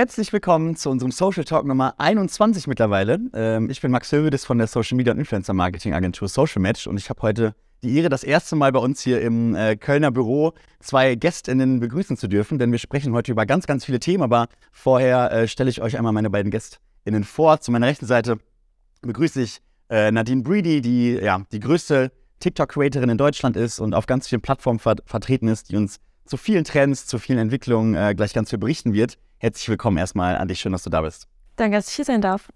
Herzlich 0.00 0.32
willkommen 0.32 0.76
zu 0.76 0.88
unserem 0.88 1.12
Social 1.12 1.44
Talk 1.44 1.66
Nummer 1.66 1.92
21 1.98 2.66
mittlerweile. 2.66 3.18
Ähm, 3.34 3.68
ich 3.68 3.82
bin 3.82 3.90
Max 3.90 4.10
Hövedes 4.10 4.46
von 4.46 4.56
der 4.56 4.66
Social 4.66 4.96
Media 4.96 5.12
und 5.12 5.18
Influencer 5.18 5.52
Marketing 5.52 5.92
Agentur 5.92 6.26
Social 6.26 6.62
Match 6.62 6.86
und 6.86 6.96
ich 6.96 7.10
habe 7.10 7.20
heute 7.20 7.54
die 7.82 7.94
Ehre, 7.98 8.08
das 8.08 8.24
erste 8.24 8.56
Mal 8.56 8.72
bei 8.72 8.78
uns 8.78 9.02
hier 9.02 9.20
im 9.20 9.54
äh, 9.54 9.76
Kölner 9.76 10.10
Büro 10.10 10.54
zwei 10.78 11.16
GästInnen 11.16 11.80
begrüßen 11.80 12.16
zu 12.16 12.28
dürfen, 12.28 12.58
denn 12.58 12.72
wir 12.72 12.78
sprechen 12.78 13.12
heute 13.12 13.30
über 13.32 13.44
ganz, 13.44 13.66
ganz 13.66 13.84
viele 13.84 14.00
Themen. 14.00 14.22
Aber 14.22 14.48
vorher 14.72 15.32
äh, 15.32 15.46
stelle 15.46 15.68
ich 15.68 15.82
euch 15.82 15.98
einmal 15.98 16.14
meine 16.14 16.30
beiden 16.30 16.50
GästInnen 16.50 17.24
vor. 17.24 17.60
Zu 17.60 17.70
meiner 17.70 17.86
rechten 17.88 18.06
Seite 18.06 18.38
begrüße 19.02 19.42
ich 19.42 19.58
äh, 19.90 20.10
Nadine 20.10 20.42
Breedy, 20.42 20.80
die 20.80 21.12
ja 21.16 21.42
die 21.52 21.60
größte 21.60 22.10
TikTok-Creatorin 22.38 23.10
in 23.10 23.18
Deutschland 23.18 23.54
ist 23.54 23.80
und 23.80 23.92
auf 23.92 24.06
ganz 24.06 24.28
vielen 24.28 24.40
Plattformen 24.40 24.78
ver 24.78 24.96
vertreten 25.04 25.48
ist, 25.48 25.70
die 25.70 25.76
uns 25.76 25.98
zu 26.24 26.38
vielen 26.38 26.64
Trends, 26.64 27.06
zu 27.06 27.18
vielen 27.18 27.38
Entwicklungen 27.38 27.94
äh, 27.94 28.14
gleich 28.14 28.32
ganz 28.32 28.48
viel 28.48 28.58
berichten 28.58 28.94
wird. 28.94 29.18
Herzlich 29.42 29.70
willkommen 29.70 29.96
erstmal 29.96 30.36
an 30.36 30.48
dich, 30.48 30.60
schön, 30.60 30.72
dass 30.72 30.82
du 30.82 30.90
da 30.90 31.00
bist. 31.00 31.26
Danke, 31.56 31.78
dass 31.78 31.88
ich 31.88 31.94
hier 31.94 32.04
sein 32.04 32.20
darf. 32.20 32.50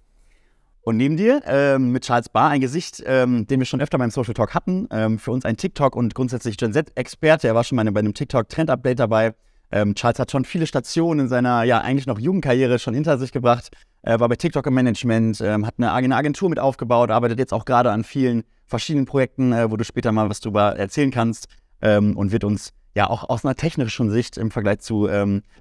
Und 0.83 0.98
neben 0.98 1.16
dir 1.16 1.41
ähm, 1.47 1.92
mit 1.92 2.05
Charles 2.05 2.29
Barr 2.29 2.51
ein 2.51 2.61
Gesicht, 2.61 3.02
ähm, 3.06 3.47
den 3.47 3.59
wir 3.59 3.65
schon 3.65 3.80
öfter 3.80 3.97
beim 3.97 4.11
Social 4.11 4.34
Talk 4.34 4.52
hatten. 4.52 4.87
Ähm, 4.91 5.19
für 5.19 5.30
uns 5.30 5.47
ein 5.47 5.56
TikTok 5.56 5.97
und 5.97 6.15
grundsätzlich 6.15 6.59
Gen 6.59 6.75
Z-Experte. 6.75 7.48
Er 7.48 7.55
war 7.55 7.65
schon 7.65 7.77
mal 7.77 7.91
bei 7.91 8.01
einem 8.01 8.12
TikTok-Trend-Update 8.12 8.98
dabei. 8.98 9.34
Ähm, 9.73 9.95
Charles 9.95 10.19
hat 10.19 10.30
schon 10.30 10.45
viele 10.45 10.66
Stationen 10.66 11.20
in 11.20 11.28
seiner 11.28 11.62
ja 11.62 11.80
eigentlich 11.80 12.06
noch 12.06 12.19
Jugendkarriere 12.19 12.78
schon 12.78 12.92
hinter 12.92 13.16
sich 13.16 13.33
gebracht. 13.33 13.70
Er 14.03 14.20
war 14.20 14.28
bei 14.28 14.37
TikTok 14.37 14.66
im 14.66 14.75
Management, 14.75 15.41
ähm, 15.41 15.66
hat 15.66 15.77
eine 15.78 15.91
eigene 15.91 16.14
Agentur 16.14 16.51
mit 16.51 16.59
aufgebaut, 16.59 17.11
arbeitet 17.11 17.39
jetzt 17.39 17.55
auch 17.55 17.64
gerade 17.64 17.92
an 17.92 18.05
vielen 18.05 18.45
verschiedenen 18.66 19.06
Projekten, 19.06 19.55
äh, 19.55 19.70
wo 19.70 19.78
du 19.78 19.84
später 19.84 20.12
mal 20.12 20.28
was 20.28 20.41
drüber 20.41 20.77
erzählen 20.77 21.11
kannst 21.11 21.48
ähm, 21.80 22.14
und 22.14 22.30
wird 22.30 22.45
uns 22.45 22.75
ja 22.95 23.11
auch 23.11 23.29
aus 23.29 23.45
einer 23.45 23.55
technischen 23.55 24.11
Sicht 24.11 24.37
im 24.37 24.51
Vergleich 24.51 24.81
zu 24.81 25.09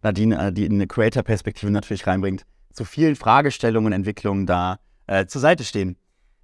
Nadine, 0.02 0.48
äh, 0.48 0.54
die 0.54 0.70
eine 0.70 0.88
Creator-Perspektive 0.88 1.72
natürlich 1.72 2.08
reinbringt, 2.08 2.46
zu 2.72 2.86
vielen 2.86 3.16
Fragestellungen 3.16 3.88
und 3.88 3.94
Entwicklungen 3.94 4.46
da 4.46 4.80
äh, 5.08 5.26
zur 5.26 5.42
Seite 5.42 5.64
stehen. 5.64 5.98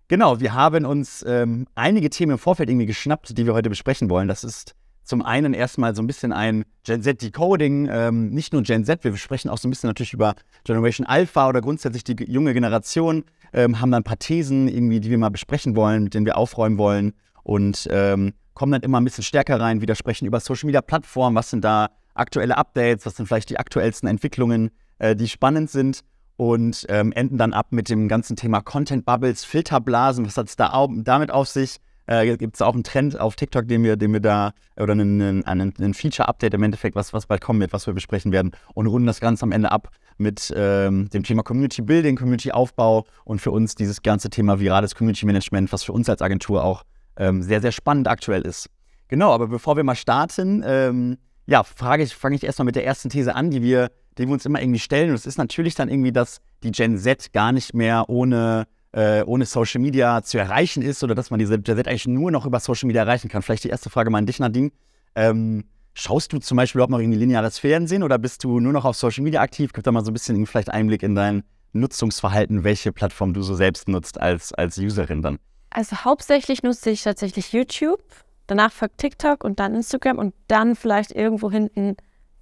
Genau, 0.07 0.39
wir 0.39 0.53
haben 0.53 0.85
uns 0.85 1.23
ähm, 1.27 1.67
einige 1.75 2.09
Themen 2.09 2.33
im 2.33 2.37
Vorfeld 2.39 2.69
irgendwie 2.69 2.87
geschnappt, 2.87 3.37
die 3.37 3.45
wir 3.45 3.53
heute 3.53 3.69
besprechen 3.69 4.09
wollen. 4.09 4.27
Das 4.27 4.43
ist 4.43 4.75
zum 5.03 5.21
einen 5.23 5.53
erstmal 5.53 5.95
so 5.95 6.01
ein 6.01 6.07
bisschen 6.07 6.31
ein 6.31 6.65
Gen 6.83 7.01
Z 7.01 7.21
Decoding, 7.21 7.87
ähm, 7.91 8.29
nicht 8.29 8.53
nur 8.53 8.63
Gen 8.63 8.85
Z, 8.85 9.03
wir 9.03 9.15
sprechen 9.17 9.49
auch 9.49 9.57
so 9.57 9.67
ein 9.67 9.71
bisschen 9.71 9.87
natürlich 9.87 10.13
über 10.13 10.35
Generation 10.63 11.05
Alpha 11.05 11.47
oder 11.47 11.61
grundsätzlich 11.61 12.03
die 12.03 12.15
junge 12.27 12.53
Generation, 12.53 13.23
ähm, 13.53 13.81
haben 13.81 13.91
dann 13.91 14.01
ein 14.01 14.03
paar 14.03 14.19
Thesen 14.19 14.67
irgendwie, 14.67 14.99
die 14.99 15.09
wir 15.09 15.17
mal 15.17 15.29
besprechen 15.29 15.75
wollen, 15.75 16.03
mit 16.03 16.13
denen 16.13 16.25
wir 16.25 16.37
aufräumen 16.37 16.77
wollen 16.77 17.13
und 17.43 17.87
ähm, 17.91 18.33
kommen 18.59 18.73
dann 18.73 18.81
immer 18.81 18.99
ein 18.99 19.05
bisschen 19.05 19.23
stärker 19.23 19.57
rein, 19.57 19.79
widersprechen 19.79 20.25
über 20.25 20.41
Social 20.41 20.67
Media 20.67 20.81
Plattformen, 20.81 21.33
was 21.33 21.49
sind 21.49 21.63
da 21.63 21.91
aktuelle 22.13 22.57
Updates, 22.57 23.05
was 23.05 23.15
sind 23.15 23.25
vielleicht 23.25 23.49
die 23.49 23.57
aktuellsten 23.57 24.09
Entwicklungen, 24.09 24.71
äh, 24.97 25.15
die 25.15 25.29
spannend 25.29 25.69
sind 25.69 26.01
und 26.35 26.85
ähm, 26.89 27.13
enden 27.13 27.37
dann 27.37 27.53
ab 27.53 27.67
mit 27.69 27.87
dem 27.87 28.09
ganzen 28.09 28.35
Thema 28.35 28.59
Content 28.59 29.05
Bubbles, 29.05 29.45
Filterblasen. 29.45 30.25
Was 30.25 30.35
hat 30.35 30.49
es 30.49 30.57
da 30.57 30.87
damit 30.89 31.31
auf 31.31 31.47
sich? 31.47 31.77
Äh, 32.05 32.35
Gibt 32.35 32.55
es 32.55 32.61
auch 32.61 32.73
einen 32.73 32.83
Trend 32.83 33.17
auf 33.17 33.37
TikTok, 33.37 33.65
den 33.65 33.81
wir, 33.81 33.95
den 33.95 34.11
wir 34.11 34.19
da, 34.19 34.51
oder 34.75 34.91
einen, 34.91 35.45
einen, 35.45 35.73
einen 35.79 35.93
Feature-Update 35.93 36.53
im 36.53 36.63
Endeffekt, 36.63 36.97
was, 36.97 37.13
was 37.13 37.27
bald 37.27 37.39
kommen 37.39 37.61
wird, 37.61 37.71
was 37.71 37.87
wir 37.87 37.93
besprechen 37.93 38.33
werden. 38.33 38.51
Und 38.73 38.87
runden 38.87 39.07
das 39.07 39.21
Ganze 39.21 39.43
am 39.43 39.53
Ende 39.53 39.71
ab 39.71 39.87
mit 40.17 40.53
ähm, 40.53 41.09
dem 41.11 41.23
Thema 41.23 41.43
Community 41.43 41.81
Building, 41.81 42.17
Community 42.17 42.51
Aufbau 42.51 43.05
und 43.23 43.39
für 43.39 43.51
uns 43.51 43.75
dieses 43.75 44.01
ganze 44.01 44.29
Thema 44.29 44.59
virales 44.59 44.95
Community 44.95 45.25
Management, 45.25 45.71
was 45.71 45.83
für 45.83 45.93
uns 45.93 46.09
als 46.09 46.21
Agentur 46.21 46.65
auch 46.65 46.83
ähm, 47.19 47.43
sehr, 47.43 47.61
sehr 47.61 47.71
spannend 47.71 48.07
aktuell 48.07 48.41
ist. 48.41 48.69
Genau, 49.07 49.31
aber 49.31 49.47
bevor 49.47 49.75
wir 49.75 49.83
mal 49.83 49.95
starten, 49.95 50.63
ähm, 50.65 51.17
ja, 51.45 51.63
frage 51.63 52.03
ich, 52.03 52.15
fange 52.15 52.35
ich 52.35 52.43
erstmal 52.43 52.65
mit 52.65 52.75
der 52.75 52.85
ersten 52.85 53.09
These 53.09 53.35
an, 53.35 53.51
die 53.51 53.61
wir 53.61 53.89
den 54.19 54.27
wir 54.27 54.33
uns 54.33 54.45
immer 54.45 54.61
irgendwie 54.61 54.79
stellen. 54.79 55.09
Und 55.09 55.15
es 55.15 55.25
ist 55.25 55.37
natürlich 55.37 55.75
dann 55.75 55.89
irgendwie, 55.89 56.11
dass 56.11 56.39
die 56.61 56.71
Gen 56.71 56.97
Z 56.97 57.31
gar 57.31 57.51
nicht 57.51 57.73
mehr 57.73 58.05
ohne, 58.09 58.67
äh, 58.91 59.23
ohne 59.23 59.45
Social 59.45 59.81
Media 59.81 60.21
zu 60.21 60.37
erreichen 60.37 60.83
ist 60.83 61.03
oder 61.03 61.15
dass 61.15 61.31
man 61.31 61.39
diese 61.39 61.57
Gen 61.59 61.77
Z 61.77 61.87
eigentlich 61.87 62.07
nur 62.07 62.29
noch 62.29 62.45
über 62.45 62.59
Social 62.59 62.87
Media 62.87 63.03
erreichen 63.03 63.29
kann. 63.29 63.41
Vielleicht 63.41 63.63
die 63.63 63.69
erste 63.69 63.89
Frage 63.89 64.09
mal 64.09 64.17
an 64.19 64.25
dich, 64.25 64.39
Nadine. 64.39 64.71
Ähm, 65.15 65.63
schaust 65.93 66.33
du 66.33 66.39
zum 66.39 66.57
Beispiel 66.57 66.79
überhaupt 66.79 66.91
noch 66.91 66.99
irgendwie 66.99 67.17
lineares 67.17 67.59
Fernsehen 67.59 68.03
oder 68.03 68.19
bist 68.19 68.43
du 68.43 68.59
nur 68.59 68.73
noch 68.73 68.83
auf 68.83 68.97
Social 68.97 69.23
Media 69.23 69.41
aktiv? 69.41 69.71
Gib 69.73 69.85
da 69.85 69.91
mal 69.91 70.03
so 70.03 70.11
ein 70.11 70.13
bisschen 70.13 70.45
vielleicht 70.45 70.69
Einblick 70.69 71.01
in 71.01 71.15
dein 71.15 71.43
Nutzungsverhalten, 71.71 72.65
welche 72.65 72.91
Plattform 72.91 73.33
du 73.33 73.41
so 73.41 73.55
selbst 73.55 73.87
nutzt 73.87 74.19
als, 74.19 74.53
als 74.53 74.77
Userin 74.77 75.21
dann. 75.21 75.39
Also 75.69 75.97
hauptsächlich 75.97 76.63
nutze 76.63 76.89
ich 76.89 77.03
tatsächlich 77.03 77.53
YouTube, 77.53 78.01
danach 78.47 78.71
folgt 78.71 78.97
TikTok 78.97 79.43
und 79.43 79.59
dann 79.59 79.75
Instagram 79.75 80.17
und 80.17 80.33
dann 80.47 80.75
vielleicht 80.75 81.11
irgendwo 81.11 81.51
hinten 81.51 81.95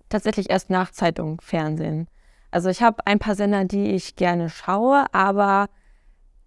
tatsächlich 0.09 0.49
erst 0.49 0.69
nach 0.69 0.91
Zeitung, 0.91 1.41
Fernsehen. 1.41 2.07
Also 2.51 2.69
ich 2.69 2.81
habe 2.81 3.05
ein 3.05 3.19
paar 3.19 3.35
Sender, 3.35 3.65
die 3.65 3.91
ich 3.91 4.15
gerne 4.15 4.49
schaue, 4.49 5.05
aber 5.13 5.67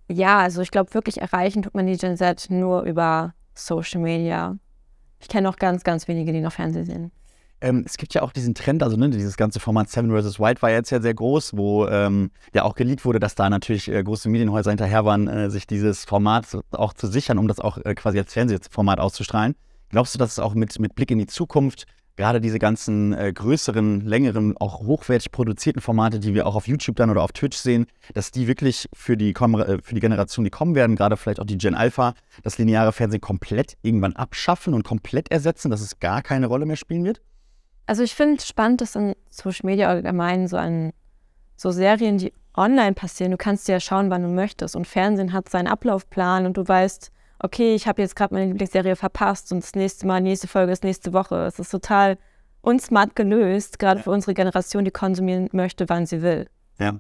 ja, 0.09 0.39
also 0.39 0.63
ich 0.63 0.71
glaube, 0.71 0.95
wirklich 0.95 1.21
erreichen 1.21 1.63
tut 1.63 1.75
man 1.75 1.87
die 1.87 1.97
Gen 1.97 2.17
Z 2.17 2.49
nur 2.51 2.83
über 2.83 3.35
Social 3.55 4.01
Media. 4.01 4.57
Ich 5.21 5.29
kenne 5.29 5.49
auch 5.49 5.57
ganz, 5.57 5.85
ganz 5.85 6.09
wenige, 6.09 6.33
die 6.33 6.41
noch 6.41 6.53
Fernsehen 6.53 6.87
sehen. 6.87 7.13
Ähm, 7.61 7.85
es 7.87 7.97
gibt 7.97 8.15
ja 8.15 8.23
auch 8.23 8.33
diesen 8.33 8.55
Trend, 8.55 8.83
also 8.83 8.97
ne, 8.97 9.11
dieses 9.11 9.37
ganze 9.37 9.61
Format 9.61 9.91
Seven 9.91 10.11
vs. 10.11 10.41
White 10.41 10.63
war 10.63 10.71
jetzt 10.71 10.91
ja 10.91 11.01
sehr 11.01 11.15
groß, 11.15 11.57
wo 11.57 11.87
ähm, 11.89 12.31
ja 12.55 12.63
auch 12.65 12.75
geleakt 12.75 13.05
wurde, 13.05 13.21
dass 13.21 13.35
da 13.35 13.51
natürlich 13.51 13.89
äh, 13.89 14.03
große 14.03 14.29
Medienhäuser 14.29 14.71
hinterher 14.71 15.05
waren, 15.05 15.29
äh, 15.29 15.51
sich 15.51 15.67
dieses 15.67 16.05
Format 16.05 16.47
auch 16.71 16.95
zu 16.95 17.07
sichern, 17.07 17.39
um 17.39 17.49
das 17.49 17.61
auch 17.61 17.79
äh, 17.79 17.95
quasi 17.95 18.19
als 18.19 18.33
Fernsehformat 18.33 18.99
auszustrahlen. 18.99 19.55
Glaubst 19.91 20.15
du, 20.15 20.19
dass 20.19 20.33
es 20.33 20.39
auch 20.39 20.55
mit, 20.55 20.79
mit 20.79 20.95
Blick 20.95 21.11
in 21.11 21.19
die 21.19 21.27
Zukunft 21.27 21.87
gerade 22.17 22.41
diese 22.41 22.59
ganzen 22.59 23.13
äh, 23.15 23.33
größeren, 23.33 24.03
längeren, 24.03 24.57
auch 24.59 24.81
hochwertig 24.81 25.33
produzierten 25.33 25.81
Formate, 25.81 26.19
die 26.19 26.35
wir 26.35 26.47
auch 26.47 26.55
auf 26.55 26.69
YouTube 26.69 26.97
dann 26.97 27.11
oder 27.11 27.23
auf 27.23 27.33
Twitch 27.33 27.57
sehen, 27.57 27.87
dass 28.15 28.31
die 28.31 28.47
wirklich 28.47 28.89
für 28.93 29.17
die, 29.17 29.31
äh, 29.31 29.79
für 29.83 29.95
die 29.95 30.01
Generation, 30.01 30.45
die 30.45 30.51
kommen 30.51 30.75
werden, 30.75 30.97
gerade 30.97 31.17
vielleicht 31.17 31.41
auch 31.41 31.47
die 31.47 31.59
Gen 31.59 31.75
Alpha, 31.75 32.15
das 32.43 32.59
lineare 32.59 32.93
Fernsehen 32.93 33.21
komplett 33.21 33.77
irgendwann 33.83 34.15
abschaffen 34.17 34.75
und 34.75 34.83
komplett 34.83 35.31
ersetzen, 35.31 35.71
dass 35.71 35.81
es 35.81 35.99
gar 35.99 36.23
keine 36.23 36.47
Rolle 36.47 36.67
mehr 36.67 36.77
spielen 36.77 37.05
wird? 37.05 37.23
Also 37.91 38.05
ich 38.05 38.15
finde 38.15 38.37
es 38.37 38.47
spannend, 38.47 38.81
dass 38.83 38.95
in 38.95 39.17
Social 39.31 39.67
Media 39.67 39.89
allgemein 39.89 40.47
so 40.47 40.57
an 40.57 40.93
so 41.57 41.73
Serien, 41.73 42.19
die 42.19 42.33
online 42.55 42.95
passieren, 42.95 43.33
du 43.33 43.37
kannst 43.37 43.67
ja 43.67 43.81
schauen, 43.81 44.11
wann 44.11 44.23
du 44.23 44.29
möchtest. 44.29 44.77
Und 44.77 44.87
Fernsehen 44.87 45.33
hat 45.33 45.49
seinen 45.49 45.67
Ablaufplan 45.67 46.47
und 46.47 46.57
du 46.57 46.69
weißt, 46.69 47.11
okay, 47.41 47.75
ich 47.75 47.89
habe 47.89 48.01
jetzt 48.01 48.15
gerade 48.15 48.33
meine 48.33 48.47
Lieblingsserie 48.47 48.95
verpasst 48.95 49.51
und 49.51 49.65
das 49.65 49.75
nächste 49.75 50.07
Mal, 50.07 50.21
nächste 50.21 50.47
Folge 50.47 50.71
ist 50.71 50.85
nächste 50.85 51.13
Woche. 51.13 51.47
Es 51.47 51.59
ist 51.59 51.71
total 51.71 52.17
unsmart 52.61 53.17
gelöst, 53.17 53.81
gerade 53.81 53.99
ja. 53.99 54.05
für 54.05 54.13
unsere 54.13 54.35
Generation, 54.35 54.85
die 54.85 54.93
konsumieren 54.93 55.49
möchte, 55.51 55.89
wann 55.89 56.07
sie 56.07 56.23
will. 56.23 56.47
Ja. 56.79 56.95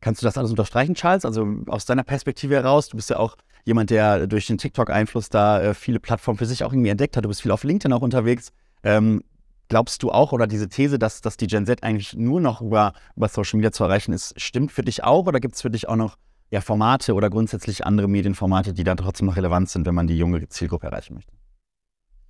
Kannst 0.00 0.22
du 0.22 0.24
das 0.24 0.38
alles 0.38 0.50
unterstreichen, 0.50 0.94
Charles? 0.94 1.24
Also 1.24 1.48
aus 1.66 1.84
deiner 1.84 2.04
Perspektive 2.04 2.54
heraus, 2.54 2.88
du 2.88 2.96
bist 2.96 3.10
ja 3.10 3.16
auch 3.16 3.36
jemand, 3.64 3.90
der 3.90 4.28
durch 4.28 4.46
den 4.46 4.58
TikTok-Einfluss 4.58 5.30
da 5.30 5.60
äh, 5.60 5.74
viele 5.74 5.98
Plattformen 5.98 6.38
für 6.38 6.46
sich 6.46 6.62
auch 6.62 6.72
irgendwie 6.72 6.90
entdeckt 6.90 7.16
hat. 7.16 7.24
Du 7.24 7.28
bist 7.28 7.42
viel 7.42 7.50
auf 7.50 7.64
LinkedIn 7.64 7.92
auch 7.92 8.02
unterwegs. 8.02 8.52
Ähm, 8.84 9.24
glaubst 9.72 10.02
du 10.02 10.10
auch, 10.10 10.32
oder 10.32 10.46
diese 10.46 10.68
These, 10.68 10.98
dass, 10.98 11.22
dass 11.22 11.38
die 11.38 11.46
Gen 11.46 11.64
Z 11.64 11.82
eigentlich 11.82 12.12
nur 12.12 12.42
noch 12.42 12.60
über, 12.60 12.92
über 13.16 13.28
Social 13.28 13.56
Media 13.56 13.72
zu 13.72 13.84
erreichen 13.84 14.12
ist, 14.12 14.38
stimmt 14.38 14.70
für 14.70 14.82
dich 14.82 15.02
auch 15.02 15.26
oder 15.26 15.40
gibt 15.40 15.54
es 15.54 15.62
für 15.62 15.70
dich 15.70 15.88
auch 15.88 15.96
noch 15.96 16.18
ja, 16.50 16.60
Formate 16.60 17.14
oder 17.14 17.30
grundsätzlich 17.30 17.86
andere 17.86 18.06
Medienformate, 18.06 18.74
die 18.74 18.84
dann 18.84 18.98
trotzdem 18.98 19.28
noch 19.28 19.36
relevant 19.36 19.70
sind, 19.70 19.86
wenn 19.86 19.94
man 19.94 20.06
die 20.06 20.18
junge 20.18 20.46
Zielgruppe 20.50 20.88
erreichen 20.88 21.14
möchte. 21.14 21.32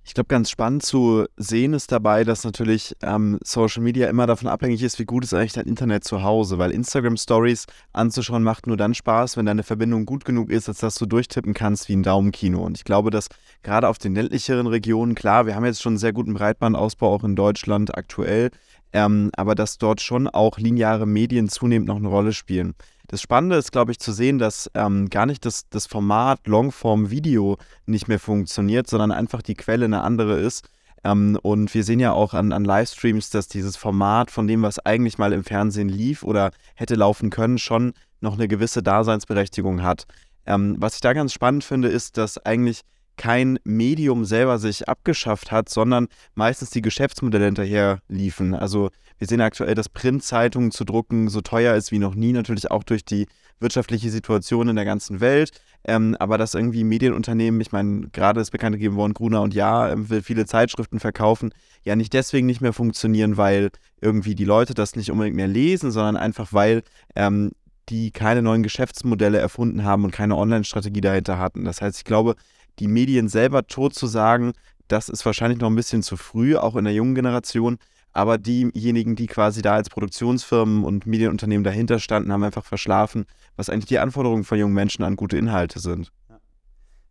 Ich 0.05 0.13
glaube, 0.13 0.27
ganz 0.27 0.49
spannend 0.49 0.83
zu 0.83 1.25
sehen 1.37 1.73
ist 1.73 1.91
dabei, 1.91 2.25
dass 2.25 2.43
natürlich 2.43 2.93
ähm, 3.01 3.39
Social 3.41 3.81
Media 3.81 4.09
immer 4.09 4.27
davon 4.27 4.49
abhängig 4.49 4.83
ist, 4.83 4.99
wie 4.99 5.05
gut 5.05 5.23
ist 5.23 5.33
eigentlich 5.33 5.53
dein 5.53 5.65
Internet 5.65 6.03
zu 6.03 6.23
Hause, 6.23 6.57
weil 6.57 6.71
Instagram 6.71 7.15
Stories 7.15 7.67
anzuschauen 7.93 8.43
macht 8.43 8.67
nur 8.67 8.75
dann 8.75 8.93
Spaß, 8.93 9.37
wenn 9.37 9.45
deine 9.45 9.63
Verbindung 9.63 10.05
gut 10.05 10.25
genug 10.25 10.51
ist, 10.51 10.67
als 10.67 10.79
dass 10.79 10.95
du 10.95 11.05
durchtippen 11.05 11.53
kannst 11.53 11.87
wie 11.87 11.95
ein 11.95 12.03
Daumenkino. 12.03 12.61
Und 12.61 12.77
ich 12.77 12.83
glaube, 12.83 13.11
dass 13.11 13.29
gerade 13.63 13.87
auf 13.87 13.97
den 13.97 14.13
ländlicheren 14.13 14.67
Regionen, 14.67 15.15
klar, 15.15 15.45
wir 15.45 15.55
haben 15.55 15.65
jetzt 15.65 15.81
schon 15.81 15.93
einen 15.93 15.99
sehr 15.99 16.13
guten 16.13 16.33
Breitbandausbau 16.33 17.13
auch 17.15 17.23
in 17.23 17.37
Deutschland 17.37 17.97
aktuell, 17.97 18.51
ähm, 18.91 19.31
aber 19.37 19.55
dass 19.55 19.77
dort 19.77 20.01
schon 20.01 20.27
auch 20.27 20.57
lineare 20.57 21.05
Medien 21.05 21.47
zunehmend 21.47 21.87
noch 21.87 21.95
eine 21.95 22.09
Rolle 22.09 22.33
spielen. 22.33 22.75
Das 23.07 23.21
Spannende 23.21 23.57
ist, 23.57 23.71
glaube 23.71 23.91
ich, 23.91 23.99
zu 23.99 24.11
sehen, 24.11 24.39
dass 24.39 24.71
ähm, 24.73 25.09
gar 25.09 25.25
nicht 25.25 25.45
das, 25.45 25.69
das 25.69 25.87
Format 25.87 26.47
Longform-Video 26.47 27.57
nicht 27.85 28.07
mehr 28.07 28.19
funktioniert, 28.19 28.89
sondern 28.89 29.11
einfach 29.11 29.41
die 29.41 29.55
Quelle 29.55 29.85
eine 29.85 30.01
andere 30.01 30.39
ist. 30.39 30.67
Ähm, 31.03 31.37
und 31.41 31.73
wir 31.73 31.83
sehen 31.83 31.99
ja 31.99 32.13
auch 32.13 32.33
an, 32.33 32.53
an 32.53 32.63
Livestreams, 32.63 33.29
dass 33.29 33.47
dieses 33.47 33.75
Format 33.75 34.31
von 34.31 34.47
dem, 34.47 34.61
was 34.61 34.79
eigentlich 34.79 35.17
mal 35.17 35.33
im 35.33 35.43
Fernsehen 35.43 35.89
lief 35.89 36.23
oder 36.23 36.51
hätte 36.75 36.95
laufen 36.95 37.29
können, 37.29 37.57
schon 37.57 37.93
noch 38.21 38.35
eine 38.35 38.47
gewisse 38.47 38.81
Daseinsberechtigung 38.81 39.83
hat. 39.83 40.05
Ähm, 40.45 40.75
was 40.79 40.95
ich 40.95 41.01
da 41.01 41.13
ganz 41.13 41.33
spannend 41.33 41.63
finde, 41.63 41.89
ist, 41.89 42.17
dass 42.17 42.37
eigentlich 42.45 42.81
kein 43.17 43.59
Medium 43.63 44.25
selber 44.25 44.57
sich 44.57 44.89
abgeschafft 44.89 45.51
hat, 45.51 45.69
sondern 45.69 46.07
meistens 46.35 46.71
die 46.71 46.81
Geschäftsmodelle 46.81 47.45
hinterher 47.45 47.99
liefen. 48.07 48.53
Also 48.53 48.89
wir 49.17 49.27
sehen 49.27 49.41
aktuell, 49.41 49.75
dass 49.75 49.89
Printzeitungen 49.89 50.71
zu 50.71 50.83
drucken 50.83 51.29
so 51.29 51.41
teuer 51.41 51.75
ist 51.75 51.91
wie 51.91 51.99
noch 51.99 52.15
nie, 52.15 52.33
natürlich 52.33 52.71
auch 52.71 52.83
durch 52.83 53.05
die 53.05 53.27
wirtschaftliche 53.59 54.09
Situation 54.09 54.67
in 54.67 54.75
der 54.75 54.85
ganzen 54.85 55.21
Welt. 55.21 55.51
Ähm, 55.85 56.15
aber 56.19 56.37
dass 56.37 56.53
irgendwie 56.53 56.83
Medienunternehmen, 56.83 57.61
ich 57.61 57.71
meine, 57.71 58.09
gerade 58.09 58.41
ist 58.41 58.51
bekannt 58.51 58.75
gegeben 58.75 58.95
worden, 58.95 59.13
Gruner 59.13 59.41
und 59.41 59.53
Ja 59.53 59.91
ähm, 59.91 60.09
will 60.09 60.21
viele 60.21 60.45
Zeitschriften 60.45 60.99
verkaufen, 60.99 61.53
ja 61.83 61.95
nicht 61.95 62.13
deswegen 62.13 62.47
nicht 62.47 62.61
mehr 62.61 62.73
funktionieren, 62.73 63.37
weil 63.37 63.69
irgendwie 64.01 64.35
die 64.35 64.45
Leute 64.45 64.73
das 64.73 64.95
nicht 64.95 65.11
unbedingt 65.11 65.35
mehr 65.35 65.47
lesen, 65.47 65.91
sondern 65.91 66.17
einfach 66.17 66.53
weil 66.53 66.83
ähm, 67.15 67.51
die 67.89 68.11
keine 68.11 68.41
neuen 68.41 68.63
Geschäftsmodelle 68.63 69.37
erfunden 69.37 69.83
haben 69.83 70.05
und 70.05 70.11
keine 70.11 70.37
Online-Strategie 70.37 71.01
dahinter 71.01 71.37
hatten. 71.37 71.65
Das 71.65 71.81
heißt, 71.81 71.97
ich 71.97 72.05
glaube, 72.05 72.35
die 72.79 72.87
Medien 72.87 73.27
selber 73.27 73.67
tot 73.67 73.93
zu 73.93 74.07
sagen, 74.07 74.53
das 74.87 75.09
ist 75.09 75.25
wahrscheinlich 75.25 75.59
noch 75.59 75.69
ein 75.69 75.75
bisschen 75.75 76.03
zu 76.03 76.17
früh, 76.17 76.55
auch 76.55 76.75
in 76.75 76.85
der 76.85 76.93
jungen 76.93 77.15
Generation. 77.15 77.77
Aber 78.11 78.37
diejenigen, 78.37 79.15
die 79.15 79.25
quasi 79.25 79.61
da 79.63 79.73
als 79.73 79.89
Produktionsfirmen 79.89 80.83
und 80.83 81.07
Medienunternehmen 81.07 81.63
dahinter 81.63 81.99
standen, 81.99 82.31
haben 82.31 82.43
einfach 82.43 82.63
verschlafen, 82.63 83.25
was 83.55 83.69
eigentlich 83.69 83.87
die 83.87 83.97
Anforderungen 83.97 84.43
von 84.43 84.59
jungen 84.59 84.75
Menschen 84.75 85.03
an 85.03 85.15
gute 85.15 85.37
Inhalte 85.37 85.79
sind. 85.79 86.11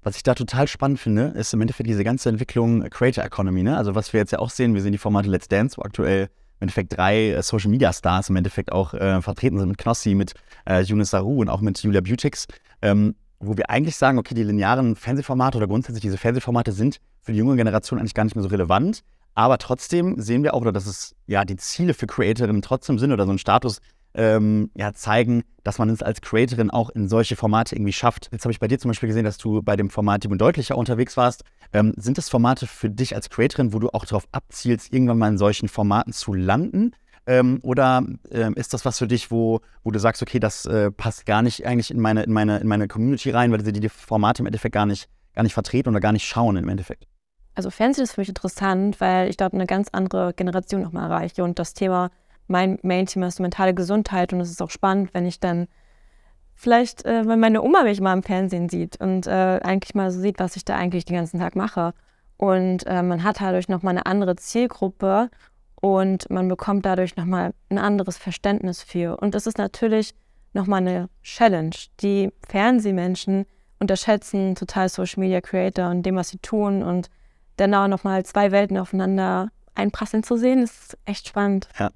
Was 0.04 0.16
ich 0.16 0.22
da 0.22 0.34
total 0.34 0.66
spannend 0.66 0.98
finde, 0.98 1.26
ist 1.28 1.54
im 1.54 1.60
Endeffekt 1.60 1.88
diese 1.88 2.04
ganze 2.04 2.28
Entwicklung 2.28 2.88
Creator 2.90 3.24
Economy. 3.24 3.62
Ne? 3.62 3.76
Also 3.76 3.94
was 3.94 4.12
wir 4.12 4.20
jetzt 4.20 4.32
ja 4.32 4.40
auch 4.40 4.50
sehen, 4.50 4.74
wir 4.74 4.82
sehen 4.82 4.92
die 4.92 4.98
Formate 4.98 5.28
Let's 5.28 5.48
Dance, 5.48 5.76
wo 5.76 5.82
aktuell 5.82 6.24
im 6.24 6.64
Endeffekt 6.66 6.96
drei 6.96 7.30
äh, 7.30 7.42
Social 7.42 7.70
Media 7.70 7.92
Stars 7.92 8.28
im 8.28 8.36
Endeffekt 8.36 8.72
auch 8.72 8.94
äh, 8.94 9.20
vertreten 9.22 9.58
sind 9.58 9.68
mit 9.68 9.78
Knossi, 9.78 10.14
mit 10.14 10.34
äh, 10.68 10.82
Yunus 10.82 11.10
Saru 11.10 11.40
und 11.40 11.48
auch 11.48 11.60
mit 11.60 11.80
Julia 11.82 12.00
Butix. 12.00 12.46
Ähm, 12.80 13.14
wo 13.42 13.56
wir 13.56 13.68
eigentlich 13.70 13.96
sagen, 13.96 14.18
okay, 14.18 14.34
die 14.34 14.44
linearen 14.44 14.96
Fernsehformate 14.96 15.58
oder 15.58 15.66
grundsätzlich 15.66 16.02
diese 16.02 16.16
Fernsehformate 16.16 16.72
sind 16.72 16.98
für 17.20 17.32
die 17.32 17.38
junge 17.38 17.56
Generation 17.56 17.98
eigentlich 17.98 18.14
gar 18.14 18.24
nicht 18.24 18.36
mehr 18.36 18.42
so 18.42 18.48
relevant. 18.48 19.02
Aber 19.34 19.58
trotzdem 19.58 20.20
sehen 20.20 20.42
wir 20.42 20.54
auch, 20.54 20.64
dass 20.72 20.86
es 20.86 21.14
ja 21.26 21.44
die 21.44 21.56
Ziele 21.56 21.94
für 21.94 22.06
Creatorinnen 22.06 22.62
trotzdem 22.62 22.98
sind 22.98 23.12
oder 23.12 23.24
so 23.24 23.30
einen 23.30 23.38
Status 23.38 23.80
ähm, 24.14 24.70
ja, 24.74 24.92
zeigen, 24.92 25.42
dass 25.64 25.78
man 25.78 25.88
es 25.88 26.02
als 26.02 26.20
Creatorin 26.20 26.70
auch 26.70 26.90
in 26.90 27.08
solche 27.08 27.34
Formate 27.34 27.74
irgendwie 27.74 27.92
schafft. 27.92 28.28
Jetzt 28.30 28.44
habe 28.44 28.52
ich 28.52 28.60
bei 28.60 28.68
dir 28.68 28.78
zum 28.78 28.90
Beispiel 28.90 29.08
gesehen, 29.08 29.24
dass 29.24 29.38
du 29.38 29.62
bei 29.62 29.74
dem 29.76 29.90
Format 29.90 30.26
und 30.26 30.38
Deutlicher 30.38 30.76
unterwegs 30.76 31.16
warst. 31.16 31.44
Ähm, 31.72 31.94
sind 31.96 32.18
das 32.18 32.28
Formate 32.28 32.66
für 32.66 32.90
dich 32.90 33.14
als 33.14 33.30
Creatorin, 33.30 33.72
wo 33.72 33.78
du 33.78 33.88
auch 33.88 34.04
darauf 34.04 34.28
abzielst, 34.32 34.92
irgendwann 34.92 35.18
mal 35.18 35.28
in 35.28 35.38
solchen 35.38 35.68
Formaten 35.68 36.12
zu 36.12 36.34
landen? 36.34 36.92
Ähm, 37.26 37.60
oder 37.62 38.04
ähm, 38.30 38.54
ist 38.54 38.74
das 38.74 38.84
was 38.84 38.98
für 38.98 39.06
dich, 39.06 39.30
wo, 39.30 39.60
wo 39.84 39.90
du 39.90 39.98
sagst, 40.00 40.22
okay, 40.22 40.40
das 40.40 40.66
äh, 40.66 40.90
passt 40.90 41.24
gar 41.24 41.42
nicht 41.42 41.64
eigentlich 41.64 41.90
in 41.90 42.00
meine, 42.00 42.24
in, 42.24 42.32
meine, 42.32 42.58
in 42.58 42.66
meine 42.66 42.88
Community 42.88 43.30
rein, 43.30 43.52
weil 43.52 43.64
sie 43.64 43.72
die 43.72 43.88
Formate 43.88 44.42
im 44.42 44.46
Endeffekt 44.46 44.74
gar 44.74 44.86
nicht, 44.86 45.08
gar 45.34 45.42
nicht 45.44 45.54
vertreten 45.54 45.90
oder 45.90 46.00
gar 46.00 46.12
nicht 46.12 46.26
schauen 46.26 46.56
im 46.56 46.68
Endeffekt? 46.68 47.06
Also 47.54 47.70
Fernsehen 47.70 48.04
ist 48.04 48.14
für 48.14 48.22
mich 48.22 48.28
interessant, 48.28 49.00
weil 49.00 49.28
ich 49.28 49.36
dort 49.36 49.54
eine 49.54 49.66
ganz 49.66 49.88
andere 49.92 50.32
Generation 50.34 50.82
nochmal 50.82 51.10
erreiche 51.10 51.44
und 51.44 51.58
das 51.58 51.74
Thema, 51.74 52.10
mein 52.48 52.78
Main-Thema 52.82 53.28
ist 53.28 53.40
mentale 53.40 53.74
Gesundheit 53.74 54.32
und 54.32 54.40
es 54.40 54.50
ist 54.50 54.62
auch 54.62 54.70
spannend, 54.70 55.14
wenn 55.14 55.26
ich 55.26 55.38
dann 55.38 55.68
vielleicht, 56.54 57.04
äh, 57.04 57.26
wenn 57.26 57.40
meine 57.40 57.62
Oma 57.62 57.84
mich 57.84 58.00
mal 58.00 58.14
im 58.14 58.22
Fernsehen 58.22 58.68
sieht 58.68 59.00
und 59.00 59.26
äh, 59.26 59.60
eigentlich 59.62 59.94
mal 59.94 60.10
so 60.10 60.20
sieht, 60.20 60.38
was 60.38 60.56
ich 60.56 60.64
da 60.64 60.76
eigentlich 60.76 61.04
den 61.04 61.16
ganzen 61.16 61.38
Tag 61.38 61.56
mache. 61.56 61.92
Und 62.36 62.86
äh, 62.86 63.02
man 63.02 63.22
hat 63.22 63.40
dadurch 63.40 63.68
nochmal 63.68 63.92
eine 63.92 64.06
andere 64.06 64.34
Zielgruppe 64.36 65.30
und 65.82 66.30
man 66.30 66.46
bekommt 66.46 66.86
dadurch 66.86 67.16
nochmal 67.16 67.52
ein 67.68 67.76
anderes 67.76 68.16
Verständnis 68.16 68.84
für. 68.84 69.16
Und 69.16 69.34
es 69.34 69.48
ist 69.48 69.58
natürlich 69.58 70.14
nochmal 70.52 70.80
eine 70.80 71.08
Challenge. 71.24 71.74
Die 72.00 72.30
Fernsehmenschen 72.48 73.46
unterschätzen 73.80 74.54
total 74.54 74.88
Social 74.88 75.18
Media 75.18 75.40
Creator 75.40 75.90
und 75.90 76.04
dem, 76.04 76.14
was 76.14 76.28
sie 76.28 76.38
tun 76.38 76.84
und 76.84 77.10
dann 77.56 77.74
auch 77.74 77.88
nochmal 77.88 78.24
zwei 78.24 78.52
Welten 78.52 78.78
aufeinander 78.78 79.48
einprasseln 79.74 80.22
zu 80.22 80.36
sehen, 80.36 80.62
ist 80.62 80.96
echt 81.04 81.26
spannend. 81.26 81.68
Ja. 81.80 81.90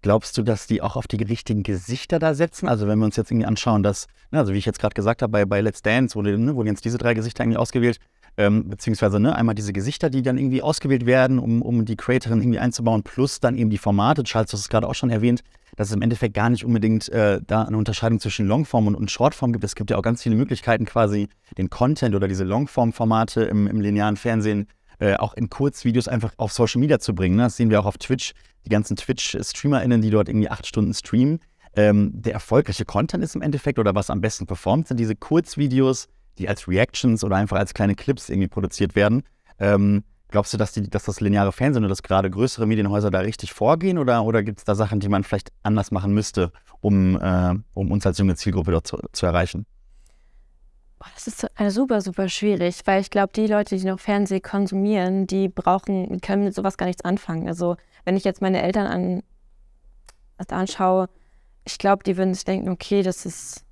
Glaubst 0.00 0.38
du, 0.38 0.42
dass 0.42 0.66
die 0.66 0.80
auch 0.80 0.96
auf 0.96 1.06
die 1.06 1.22
richtigen 1.22 1.62
Gesichter 1.62 2.18
da 2.18 2.32
setzen? 2.32 2.66
Also 2.66 2.88
wenn 2.88 2.98
wir 2.98 3.04
uns 3.04 3.16
jetzt 3.16 3.30
irgendwie 3.30 3.46
anschauen, 3.46 3.82
dass, 3.82 4.06
ne, 4.30 4.38
also 4.38 4.54
wie 4.54 4.58
ich 4.58 4.64
jetzt 4.64 4.78
gerade 4.78 4.94
gesagt 4.94 5.20
habe, 5.20 5.30
bei, 5.30 5.44
bei 5.44 5.60
Let's 5.60 5.82
Dance 5.82 6.14
wurden, 6.14 6.46
ne, 6.46 6.56
wurden 6.56 6.68
jetzt 6.68 6.86
diese 6.86 6.96
drei 6.96 7.12
Gesichter 7.12 7.44
eigentlich 7.44 7.58
ausgewählt, 7.58 7.98
ähm, 8.36 8.68
beziehungsweise 8.68 9.20
ne, 9.20 9.34
einmal 9.36 9.54
diese 9.54 9.72
Gesichter, 9.72 10.10
die 10.10 10.22
dann 10.22 10.38
irgendwie 10.38 10.62
ausgewählt 10.62 11.06
werden, 11.06 11.38
um, 11.38 11.62
um 11.62 11.84
die 11.84 11.96
Creatorin 11.96 12.40
irgendwie 12.40 12.58
einzubauen, 12.58 13.02
plus 13.02 13.40
dann 13.40 13.56
eben 13.56 13.70
die 13.70 13.78
Formate. 13.78 14.22
Charles, 14.22 14.50
du 14.50 14.54
hast 14.54 14.62
es 14.62 14.68
gerade 14.68 14.88
auch 14.88 14.94
schon 14.94 15.10
erwähnt, 15.10 15.42
dass 15.76 15.88
es 15.88 15.94
im 15.94 16.02
Endeffekt 16.02 16.34
gar 16.34 16.50
nicht 16.50 16.64
unbedingt 16.64 17.08
äh, 17.10 17.40
da 17.46 17.62
eine 17.62 17.76
Unterscheidung 17.76 18.20
zwischen 18.20 18.46
Longform 18.46 18.86
und, 18.86 18.94
und 18.94 19.10
Shortform 19.10 19.52
gibt. 19.52 19.64
Es 19.64 19.74
gibt 19.74 19.90
ja 19.90 19.96
auch 19.96 20.02
ganz 20.02 20.22
viele 20.22 20.36
Möglichkeiten, 20.36 20.84
quasi 20.84 21.28
den 21.58 21.70
Content 21.70 22.14
oder 22.14 22.28
diese 22.28 22.44
Longform-Formate 22.44 23.42
im, 23.42 23.66
im 23.66 23.80
linearen 23.80 24.16
Fernsehen 24.16 24.66
äh, 24.98 25.16
auch 25.16 25.34
in 25.34 25.50
Kurzvideos 25.50 26.08
einfach 26.08 26.32
auf 26.36 26.52
Social 26.52 26.80
Media 26.80 26.98
zu 26.98 27.14
bringen. 27.14 27.36
Ne? 27.36 27.42
Das 27.44 27.56
sehen 27.56 27.70
wir 27.70 27.80
auch 27.80 27.86
auf 27.86 27.98
Twitch, 27.98 28.32
die 28.64 28.70
ganzen 28.70 28.96
Twitch-StreamerInnen, 28.96 30.00
die 30.00 30.10
dort 30.10 30.28
irgendwie 30.28 30.48
acht 30.48 30.66
Stunden 30.66 30.94
streamen. 30.94 31.40
Ähm, 31.74 32.12
der 32.14 32.34
erfolgreiche 32.34 32.84
Content 32.84 33.24
ist 33.24 33.34
im 33.34 33.42
Endeffekt 33.42 33.78
oder 33.78 33.94
was 33.94 34.10
am 34.10 34.20
besten 34.20 34.46
performt, 34.46 34.88
sind 34.88 35.00
diese 35.00 35.16
Kurzvideos, 35.16 36.08
die 36.38 36.48
als 36.48 36.68
Reactions 36.68 37.24
oder 37.24 37.36
einfach 37.36 37.58
als 37.58 37.74
kleine 37.74 37.94
Clips 37.94 38.28
irgendwie 38.28 38.48
produziert 38.48 38.94
werden. 38.94 39.22
Ähm, 39.58 40.04
glaubst 40.28 40.52
du, 40.52 40.58
dass, 40.58 40.72
die, 40.72 40.88
dass 40.88 41.04
das 41.04 41.20
lineare 41.20 41.52
Fernsehen 41.52 41.84
oder 41.84 41.90
dass 41.90 42.02
gerade 42.02 42.30
größere 42.30 42.66
Medienhäuser 42.66 43.10
da 43.10 43.20
richtig 43.20 43.52
vorgehen 43.52 43.98
oder, 43.98 44.24
oder 44.24 44.42
gibt 44.42 44.58
es 44.58 44.64
da 44.64 44.74
Sachen, 44.74 45.00
die 45.00 45.08
man 45.08 45.24
vielleicht 45.24 45.52
anders 45.62 45.90
machen 45.90 46.12
müsste, 46.12 46.52
um, 46.80 47.20
äh, 47.20 47.54
um 47.74 47.92
uns 47.92 48.06
als 48.06 48.18
junge 48.18 48.34
Zielgruppe 48.34 48.72
dort 48.72 48.86
zu, 48.86 48.98
zu 49.12 49.26
erreichen? 49.26 49.66
das 51.14 51.26
ist 51.26 51.74
super, 51.74 52.00
super 52.00 52.28
schwierig, 52.28 52.80
weil 52.84 53.00
ich 53.00 53.10
glaube, 53.10 53.32
die 53.34 53.46
Leute, 53.46 53.76
die 53.76 53.84
noch 53.84 54.00
Fernsehen 54.00 54.42
konsumieren, 54.42 55.26
die 55.26 55.48
brauchen, 55.48 56.20
können 56.20 56.44
mit 56.44 56.54
sowas 56.54 56.76
gar 56.76 56.86
nichts 56.86 57.04
anfangen. 57.04 57.48
Also 57.48 57.76
wenn 58.04 58.16
ich 58.16 58.24
jetzt 58.24 58.40
meine 58.40 58.62
Eltern 58.62 58.86
an, 58.86 59.22
anschaue, 60.48 61.08
ich 61.64 61.78
glaube, 61.78 62.02
die 62.04 62.16
würden 62.16 62.34
sich 62.34 62.44
denken, 62.44 62.68
okay, 62.68 63.02
das 63.02 63.26
ist 63.26 63.64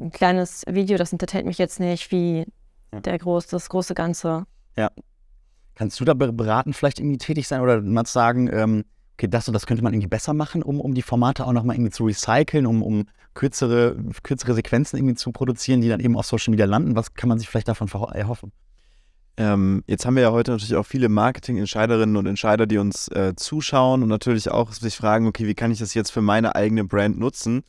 ein 0.00 0.10
kleines 0.10 0.64
Video, 0.68 0.96
das 0.96 1.12
entertaint 1.12 1.46
mich 1.46 1.58
jetzt 1.58 1.80
nicht 1.80 2.10
wie 2.10 2.46
ja. 2.92 3.00
der 3.00 3.18
groß, 3.18 3.46
das 3.48 3.68
große 3.68 3.94
Ganze. 3.94 4.44
Ja. 4.76 4.90
Kannst 5.74 5.98
du 6.00 6.04
da 6.04 6.14
beraten, 6.14 6.72
vielleicht 6.72 6.98
irgendwie 6.98 7.18
tätig 7.18 7.48
sein 7.48 7.60
oder 7.60 7.80
mal 7.80 8.06
sagen, 8.06 8.50
ähm, 8.52 8.84
okay, 9.14 9.28
das 9.28 9.48
und 9.48 9.54
das 9.54 9.66
könnte 9.66 9.82
man 9.82 9.92
irgendwie 9.92 10.08
besser 10.08 10.34
machen, 10.34 10.62
um, 10.62 10.80
um 10.80 10.94
die 10.94 11.02
Formate 11.02 11.46
auch 11.46 11.52
nochmal 11.52 11.76
irgendwie 11.76 11.92
zu 11.92 12.04
recyceln, 12.04 12.66
um, 12.66 12.82
um 12.82 13.06
kürzere, 13.34 13.96
kürzere 14.22 14.54
Sequenzen 14.54 14.98
irgendwie 14.98 15.14
zu 15.14 15.32
produzieren, 15.32 15.80
die 15.80 15.88
dann 15.88 16.00
eben 16.00 16.16
auf 16.16 16.26
Social 16.26 16.50
Media 16.50 16.66
landen? 16.66 16.96
Was 16.96 17.14
kann 17.14 17.28
man 17.28 17.38
sich 17.38 17.48
vielleicht 17.48 17.68
davon 17.68 17.88
erhoffen? 18.12 18.52
Ähm, 19.36 19.84
jetzt 19.86 20.04
haben 20.04 20.16
wir 20.16 20.22
ja 20.22 20.32
heute 20.32 20.50
natürlich 20.50 20.74
auch 20.74 20.84
viele 20.84 21.08
Marketing-Entscheiderinnen 21.08 22.16
und 22.16 22.26
Entscheider, 22.26 22.66
die 22.66 22.78
uns 22.78 23.08
äh, 23.08 23.34
zuschauen 23.36 24.02
und 24.02 24.08
natürlich 24.08 24.50
auch 24.50 24.72
sich 24.72 24.96
fragen, 24.96 25.26
okay, 25.26 25.46
wie 25.46 25.54
kann 25.54 25.70
ich 25.70 25.78
das 25.78 25.94
jetzt 25.94 26.10
für 26.10 26.20
meine 26.20 26.54
eigene 26.54 26.84
Brand 26.84 27.18
nutzen? 27.18 27.62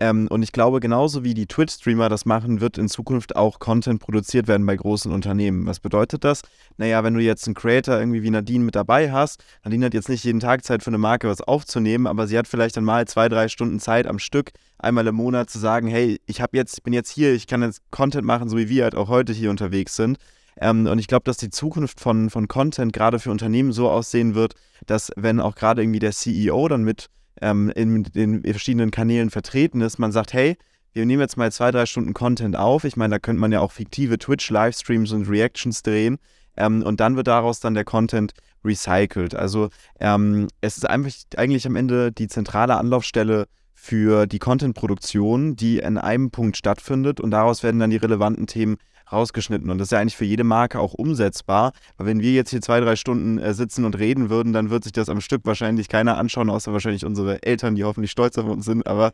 Ähm, 0.00 0.28
und 0.28 0.42
ich 0.42 0.52
glaube, 0.52 0.80
genauso 0.80 1.24
wie 1.24 1.34
die 1.34 1.46
Twitch-Streamer 1.46 2.08
das 2.08 2.24
machen, 2.24 2.60
wird 2.60 2.78
in 2.78 2.88
Zukunft 2.88 3.34
auch 3.34 3.58
Content 3.58 4.00
produziert 4.00 4.46
werden 4.46 4.64
bei 4.64 4.76
großen 4.76 5.10
Unternehmen. 5.10 5.66
Was 5.66 5.80
bedeutet 5.80 6.24
das? 6.24 6.42
Naja, 6.76 7.02
wenn 7.02 7.14
du 7.14 7.20
jetzt 7.20 7.46
einen 7.46 7.54
Creator 7.54 7.98
irgendwie 7.98 8.22
wie 8.22 8.30
Nadine 8.30 8.64
mit 8.64 8.76
dabei 8.76 9.10
hast, 9.10 9.42
Nadine 9.64 9.86
hat 9.86 9.94
jetzt 9.94 10.08
nicht 10.08 10.22
jeden 10.24 10.40
Tag 10.40 10.64
Zeit 10.64 10.84
für 10.84 10.90
eine 10.90 10.98
Marke 10.98 11.28
was 11.28 11.40
aufzunehmen, 11.40 12.06
aber 12.06 12.28
sie 12.28 12.38
hat 12.38 12.46
vielleicht 12.46 12.76
dann 12.76 12.84
mal 12.84 13.08
zwei, 13.08 13.28
drei 13.28 13.48
Stunden 13.48 13.80
Zeit 13.80 14.06
am 14.06 14.20
Stück, 14.20 14.52
einmal 14.78 15.06
im 15.08 15.16
Monat 15.16 15.50
zu 15.50 15.58
sagen, 15.58 15.88
hey, 15.88 16.20
ich 16.26 16.40
habe 16.40 16.56
jetzt, 16.56 16.84
bin 16.84 16.92
jetzt 16.92 17.10
hier, 17.10 17.34
ich 17.34 17.48
kann 17.48 17.62
jetzt 17.62 17.82
Content 17.90 18.24
machen, 18.24 18.48
so 18.48 18.56
wie 18.56 18.68
wir 18.68 18.84
halt 18.84 18.94
auch 18.94 19.08
heute 19.08 19.32
hier 19.32 19.50
unterwegs 19.50 19.96
sind. 19.96 20.18
Ähm, 20.60 20.86
und 20.86 20.98
ich 20.98 21.08
glaube, 21.08 21.24
dass 21.24 21.36
die 21.38 21.50
Zukunft 21.50 22.00
von, 22.00 22.30
von 22.30 22.46
Content 22.46 22.92
gerade 22.92 23.18
für 23.18 23.30
Unternehmen 23.30 23.72
so 23.72 23.90
aussehen 23.90 24.34
wird, 24.34 24.54
dass 24.86 25.10
wenn 25.16 25.40
auch 25.40 25.56
gerade 25.56 25.82
irgendwie 25.82 26.00
der 26.00 26.12
CEO 26.12 26.68
dann 26.68 26.82
mit 26.82 27.08
ähm, 27.42 27.70
in 27.70 28.04
den 28.04 28.42
verschiedenen 28.42 28.90
Kanälen 28.90 29.30
vertreten 29.30 29.80
ist, 29.80 29.98
man 29.98 30.12
sagt, 30.12 30.32
hey, 30.32 30.56
wir 30.92 31.06
nehmen 31.06 31.20
jetzt 31.20 31.36
mal 31.36 31.52
zwei, 31.52 31.70
drei 31.70 31.86
Stunden 31.86 32.14
Content 32.14 32.56
auf. 32.56 32.84
Ich 32.84 32.96
meine, 32.96 33.14
da 33.14 33.18
könnte 33.18 33.40
man 33.40 33.52
ja 33.52 33.60
auch 33.60 33.72
fiktive 33.72 34.18
Twitch-Livestreams 34.18 35.12
und 35.12 35.28
Reactions 35.28 35.82
drehen. 35.82 36.18
Ähm, 36.56 36.82
und 36.82 37.00
dann 37.00 37.16
wird 37.16 37.28
daraus 37.28 37.60
dann 37.60 37.74
der 37.74 37.84
Content 37.84 38.32
recycelt. 38.64 39.34
Also 39.34 39.68
ähm, 40.00 40.48
es 40.60 40.76
ist 40.76 40.88
einfach 40.88 41.12
eigentlich 41.36 41.66
am 41.66 41.76
Ende 41.76 42.10
die 42.10 42.26
zentrale 42.26 42.76
Anlaufstelle 42.76 43.46
für 43.72 44.26
die 44.26 44.40
Content-Produktion, 44.40 45.54
die 45.54 45.78
in 45.78 45.98
einem 45.98 46.30
Punkt 46.30 46.56
stattfindet 46.56 47.20
und 47.20 47.30
daraus 47.30 47.62
werden 47.62 47.78
dann 47.78 47.90
die 47.90 47.96
relevanten 47.96 48.48
Themen 48.48 48.76
rausgeschnitten. 49.12 49.70
Und 49.70 49.78
das 49.78 49.86
ist 49.86 49.92
ja 49.92 49.98
eigentlich 49.98 50.16
für 50.16 50.24
jede 50.24 50.44
Marke 50.44 50.80
auch 50.80 50.94
umsetzbar, 50.94 51.72
weil 51.96 52.06
wenn 52.06 52.20
wir 52.20 52.32
jetzt 52.32 52.50
hier 52.50 52.60
zwei, 52.60 52.80
drei 52.80 52.96
Stunden 52.96 53.38
äh, 53.38 53.54
sitzen 53.54 53.84
und 53.84 53.98
reden 53.98 54.30
würden, 54.30 54.52
dann 54.52 54.70
wird 54.70 54.84
sich 54.84 54.92
das 54.92 55.08
am 55.08 55.20
Stück 55.20 55.42
wahrscheinlich 55.44 55.88
keiner 55.88 56.16
anschauen, 56.16 56.50
außer 56.50 56.72
wahrscheinlich 56.72 57.04
unsere 57.04 57.42
Eltern, 57.42 57.74
die 57.74 57.84
hoffentlich 57.84 58.10
stolz 58.10 58.38
auf 58.38 58.46
uns 58.46 58.64
sind. 58.64 58.86
Aber 58.86 59.12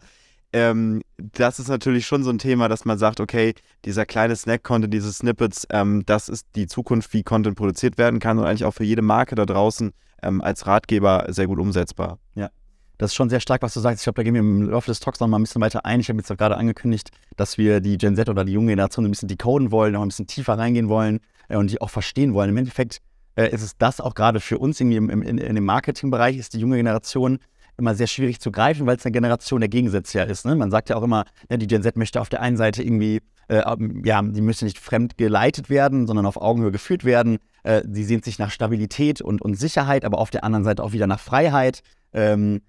ähm, 0.52 1.02
das 1.16 1.58
ist 1.58 1.68
natürlich 1.68 2.06
schon 2.06 2.22
so 2.22 2.30
ein 2.30 2.38
Thema, 2.38 2.68
dass 2.68 2.84
man 2.84 2.96
sagt, 2.96 3.18
okay, 3.18 3.54
dieser 3.84 4.06
kleine 4.06 4.36
Snack-Content, 4.36 4.94
diese 4.94 5.12
Snippets, 5.12 5.66
ähm, 5.70 6.04
das 6.06 6.28
ist 6.28 6.46
die 6.54 6.66
Zukunft, 6.66 7.12
wie 7.12 7.24
Content 7.24 7.56
produziert 7.56 7.98
werden 7.98 8.20
kann 8.20 8.38
und 8.38 8.44
eigentlich 8.44 8.64
auch 8.64 8.74
für 8.74 8.84
jede 8.84 9.02
Marke 9.02 9.34
da 9.34 9.46
draußen 9.46 9.92
ähm, 10.22 10.40
als 10.40 10.66
Ratgeber 10.66 11.26
sehr 11.28 11.48
gut 11.48 11.58
umsetzbar. 11.58 12.18
Ja, 12.36 12.50
das 12.98 13.10
ist 13.10 13.14
schon 13.14 13.30
sehr 13.30 13.40
stark, 13.40 13.62
was 13.62 13.74
du 13.74 13.80
sagst. 13.80 14.00
Ich 14.00 14.04
glaube, 14.04 14.16
da 14.16 14.22
gehen 14.22 14.34
wir 14.34 14.40
im 14.40 14.70
Laufe 14.70 14.90
des 14.90 15.00
Talks 15.00 15.20
noch 15.20 15.26
mal 15.28 15.38
ein 15.38 15.42
bisschen 15.42 15.62
weiter 15.62 15.84
ein. 15.84 16.00
Ich 16.00 16.08
habe 16.08 16.18
jetzt 16.18 16.28
gerade 16.28 16.56
angekündigt, 16.56 17.10
dass 17.36 17.58
wir 17.58 17.80
die 17.80 17.98
Gen 17.98 18.16
Z 18.16 18.28
oder 18.28 18.44
die 18.44 18.52
junge 18.52 18.72
Generation 18.72 19.04
ein 19.04 19.10
bisschen 19.10 19.28
decoden 19.28 19.70
wollen, 19.70 19.92
noch 19.92 20.02
ein 20.02 20.08
bisschen 20.08 20.26
tiefer 20.26 20.58
reingehen 20.58 20.88
wollen. 20.88 21.20
äh, 21.48 21.56
und 21.56 21.70
die 21.70 21.80
auch 21.80 21.90
verstehen 21.90 22.34
wollen. 22.34 22.50
Im 22.50 22.56
Endeffekt 22.56 23.00
äh, 23.36 23.50
ist 23.50 23.62
es 23.62 23.76
das 23.76 24.00
auch 24.00 24.14
gerade 24.14 24.40
für 24.40 24.58
uns 24.58 24.80
irgendwie 24.80 24.96
im, 24.96 25.10
im, 25.10 25.22
in, 25.22 25.38
in 25.38 25.54
dem 25.54 25.64
Marketingbereich, 25.64 26.36
ist 26.36 26.54
die 26.54 26.58
junge 26.58 26.76
Generation 26.76 27.38
immer 27.76 27.94
sehr 27.96 28.06
schwierig 28.06 28.40
zu 28.40 28.52
greifen, 28.52 28.86
weil 28.86 28.96
es 28.96 29.04
eine 29.04 29.12
Generation 29.12 29.60
der 29.60 29.68
Gegensätze 29.68 30.18
ja 30.18 30.24
ist. 30.24 30.46
Ne? 30.46 30.54
Man 30.54 30.70
sagt 30.70 30.90
ja 30.90 30.96
auch 30.96 31.02
immer, 31.02 31.24
ja, 31.50 31.56
die 31.56 31.66
Gen 31.66 31.82
Z 31.82 31.96
möchte 31.96 32.20
auf 32.20 32.28
der 32.28 32.40
einen 32.40 32.56
Seite 32.56 32.84
irgendwie, 32.84 33.20
äh, 33.48 33.62
ja, 34.04 34.22
die 34.22 34.40
müsste 34.40 34.64
nicht 34.64 34.78
fremd 34.78 35.18
geleitet 35.18 35.70
werden, 35.70 36.06
sondern 36.06 36.24
auf 36.24 36.36
Augenhöhe 36.36 36.70
geführt 36.70 37.04
werden. 37.04 37.38
Äh, 37.64 37.82
sie 37.90 38.04
sehnt 38.04 38.24
sich 38.24 38.38
nach 38.38 38.52
Stabilität 38.52 39.20
und, 39.20 39.42
und 39.42 39.56
Sicherheit, 39.56 40.04
aber 40.04 40.18
auf 40.18 40.30
der 40.30 40.44
anderen 40.44 40.64
Seite 40.64 40.84
auch 40.84 40.92
wieder 40.92 41.08
nach 41.08 41.18
Freiheit. 41.18 41.80
Ähm, 42.12 42.62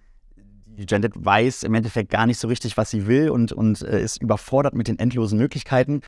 die 0.76 0.86
Z 0.86 1.12
weiß 1.16 1.64
im 1.64 1.74
Endeffekt 1.74 2.10
gar 2.10 2.26
nicht 2.26 2.40
so 2.40 2.48
richtig, 2.48 2.78
was 2.78 2.92
sie 2.92 3.08
will 3.08 3.30
und, 3.30 3.52
und 3.52 3.82
äh, 3.82 4.02
ist 4.02 4.22
überfordert 4.22 4.76
mit 4.76 4.88
den 4.88 5.00
endlosen 5.00 5.38
Möglichkeiten. 5.38 6.02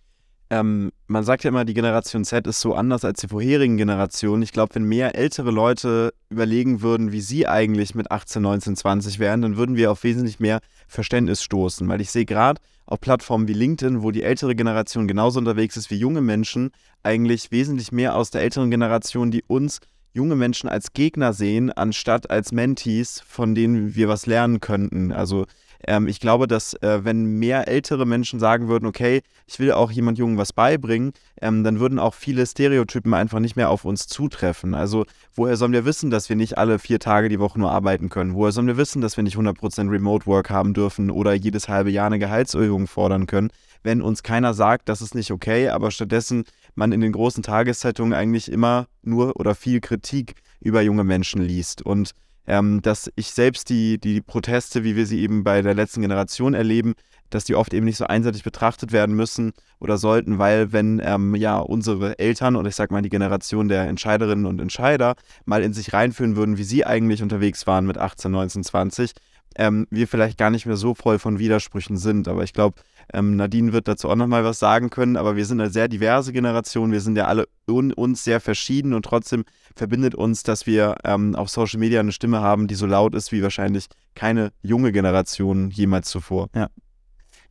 Ähm, 0.49 0.91
man 1.07 1.23
sagt 1.23 1.43
ja 1.43 1.49
immer, 1.49 1.65
die 1.65 1.73
Generation 1.73 2.23
Z 2.23 2.47
ist 2.47 2.61
so 2.61 2.73
anders 2.73 3.03
als 3.03 3.19
die 3.19 3.27
vorherigen 3.27 3.75
Generationen. 3.75 4.43
Ich 4.43 4.53
glaube, 4.53 4.75
wenn 4.75 4.83
mehr 4.83 5.15
ältere 5.15 5.51
Leute 5.51 6.13
überlegen 6.29 6.81
würden, 6.81 7.11
wie 7.11 7.19
sie 7.19 7.47
eigentlich 7.47 7.95
mit 7.95 8.11
18, 8.11 8.41
19, 8.41 8.75
20 8.77 9.19
wären, 9.19 9.41
dann 9.41 9.57
würden 9.57 9.75
wir 9.75 9.91
auf 9.91 10.03
wesentlich 10.03 10.39
mehr 10.39 10.59
Verständnis 10.87 11.43
stoßen. 11.43 11.87
Weil 11.89 11.99
ich 11.99 12.11
sehe 12.11 12.25
gerade 12.25 12.61
auf 12.85 13.01
Plattformen 13.01 13.49
wie 13.49 13.53
LinkedIn, 13.53 14.03
wo 14.03 14.11
die 14.11 14.23
ältere 14.23 14.55
Generation 14.55 15.07
genauso 15.07 15.39
unterwegs 15.39 15.75
ist 15.75 15.91
wie 15.91 15.97
junge 15.97 16.21
Menschen, 16.21 16.71
eigentlich 17.03 17.51
wesentlich 17.51 17.91
mehr 17.91 18.15
aus 18.15 18.31
der 18.31 18.41
älteren 18.41 18.71
Generation, 18.71 19.31
die 19.31 19.43
uns 19.47 19.81
junge 20.17 20.35
Menschen 20.35 20.67
als 20.67 20.93
Gegner 20.93 21.31
sehen, 21.31 21.71
anstatt 21.71 22.29
als 22.31 22.51
Mentees, 22.51 23.21
von 23.25 23.53
denen 23.53 23.95
wir 23.95 24.09
was 24.09 24.25
lernen 24.25 24.59
könnten. 24.59 25.11
Also 25.11 25.45
ähm, 25.85 26.07
ich 26.07 26.19
glaube, 26.19 26.47
dass 26.47 26.73
äh, 26.81 27.05
wenn 27.05 27.37
mehr 27.37 27.67
ältere 27.67 28.07
Menschen 28.07 28.39
sagen 28.39 28.67
würden, 28.67 28.87
okay, 28.87 29.21
ich 29.45 29.59
will 29.59 29.71
auch 29.71 29.91
jemand 29.91 30.17
Jungen 30.17 30.37
was 30.37 30.53
beibringen, 30.53 31.13
ähm, 31.39 31.63
dann 31.63 31.79
würden 31.79 31.99
auch 31.99 32.15
viele 32.15 32.47
Stereotypen 32.47 33.13
einfach 33.13 33.39
nicht 33.39 33.55
mehr 33.55 33.69
auf 33.69 33.85
uns 33.85 34.07
zutreffen. 34.07 34.73
Also 34.73 35.05
woher 35.35 35.55
sollen 35.55 35.73
wir 35.73 35.85
wissen, 35.85 36.09
dass 36.09 36.29
wir 36.29 36.35
nicht 36.35 36.57
alle 36.57 36.79
vier 36.79 36.99
Tage 36.99 37.29
die 37.29 37.39
Woche 37.39 37.59
nur 37.59 37.71
arbeiten 37.71 38.09
können? 38.09 38.33
Woher 38.33 38.51
sollen 38.51 38.67
wir 38.67 38.77
wissen, 38.77 39.01
dass 39.01 39.17
wir 39.17 39.23
nicht 39.23 39.37
100% 39.37 39.91
Remote 39.91 40.25
Work 40.25 40.49
haben 40.49 40.73
dürfen 40.73 41.11
oder 41.11 41.33
jedes 41.33 41.69
halbe 41.69 41.91
Jahr 41.91 42.07
eine 42.07 42.19
Gehaltserhöhung 42.19 42.87
fordern 42.87 43.27
können, 43.27 43.49
wenn 43.83 44.01
uns 44.01 44.23
keiner 44.23 44.55
sagt, 44.55 44.89
das 44.89 45.01
ist 45.01 45.13
nicht 45.13 45.31
okay, 45.31 45.69
aber 45.69 45.91
stattdessen 45.91 46.43
man 46.77 46.91
in 46.91 47.01
den 47.01 47.11
großen 47.11 47.43
Tageszeitungen 47.43 48.13
eigentlich 48.13 48.51
immer 48.51 48.87
nur 49.01 49.39
oder 49.39 49.55
viel 49.55 49.81
Kritik 49.81 50.35
über 50.61 50.81
junge 50.81 51.03
Menschen 51.03 51.41
liest. 51.41 51.81
Und 51.81 52.11
ähm, 52.45 52.81
dass 52.81 53.11
ich 53.15 53.31
selbst 53.31 53.69
die, 53.69 53.99
die 53.99 54.21
Proteste, 54.21 54.83
wie 54.83 54.95
wir 54.95 55.05
sie 55.05 55.19
eben 55.19 55.43
bei 55.43 55.61
der 55.61 55.73
letzten 55.73 56.01
Generation 56.01 56.53
erleben, 56.53 56.93
dass 57.29 57.43
die 57.43 57.55
oft 57.55 57.73
eben 57.73 57.85
nicht 57.85 57.97
so 57.97 58.05
einseitig 58.05 58.43
betrachtet 58.43 58.93
werden 58.93 59.15
müssen 59.15 59.51
oder 59.79 59.97
sollten, 59.97 60.39
weil 60.39 60.71
wenn 60.71 61.01
ähm, 61.03 61.35
ja 61.35 61.57
unsere 61.57 62.17
Eltern 62.19 62.55
oder 62.55 62.69
ich 62.69 62.75
sag 62.75 62.89
mal 62.89 63.01
die 63.01 63.09
Generation 63.09 63.67
der 63.67 63.87
Entscheiderinnen 63.87 64.45
und 64.45 64.61
Entscheider 64.61 65.15
mal 65.45 65.61
in 65.61 65.73
sich 65.73 65.91
reinführen 65.91 66.37
würden, 66.37 66.57
wie 66.57 66.63
sie 66.63 66.85
eigentlich 66.85 67.21
unterwegs 67.21 67.67
waren 67.67 67.85
mit 67.85 67.97
18, 67.97 68.31
19, 68.31 68.63
20, 68.63 69.11
ähm, 69.57 69.87
wir 69.89 70.07
vielleicht 70.07 70.37
gar 70.37 70.49
nicht 70.49 70.65
mehr 70.65 70.77
so 70.77 70.93
voll 70.93 71.19
von 71.19 71.39
Widersprüchen 71.39 71.97
sind. 71.97 72.27
Aber 72.27 72.43
ich 72.43 72.53
glaube, 72.53 72.79
ähm, 73.13 73.35
Nadine 73.35 73.73
wird 73.73 73.87
dazu 73.87 74.09
auch 74.09 74.15
nochmal 74.15 74.43
was 74.43 74.59
sagen 74.59 74.89
können. 74.89 75.17
Aber 75.17 75.35
wir 75.35 75.45
sind 75.45 75.59
eine 75.59 75.71
sehr 75.71 75.87
diverse 75.87 76.31
Generation. 76.31 76.91
Wir 76.91 77.01
sind 77.01 77.17
ja 77.17 77.25
alle 77.25 77.47
un 77.67 77.91
uns 77.91 78.23
sehr 78.23 78.39
verschieden 78.39 78.93
und 78.93 79.03
trotzdem 79.03 79.43
verbindet 79.75 80.15
uns, 80.15 80.43
dass 80.43 80.67
wir 80.67 80.95
ähm, 81.03 81.35
auf 81.35 81.49
Social 81.49 81.79
Media 81.79 81.99
eine 81.99 82.11
Stimme 82.11 82.39
haben, 82.41 82.67
die 82.67 82.75
so 82.75 82.85
laut 82.85 83.15
ist 83.15 83.31
wie 83.31 83.43
wahrscheinlich 83.43 83.87
keine 84.15 84.51
junge 84.61 84.91
Generation 84.91 85.71
jemals 85.71 86.09
zuvor. 86.09 86.49
Ja. 86.55 86.69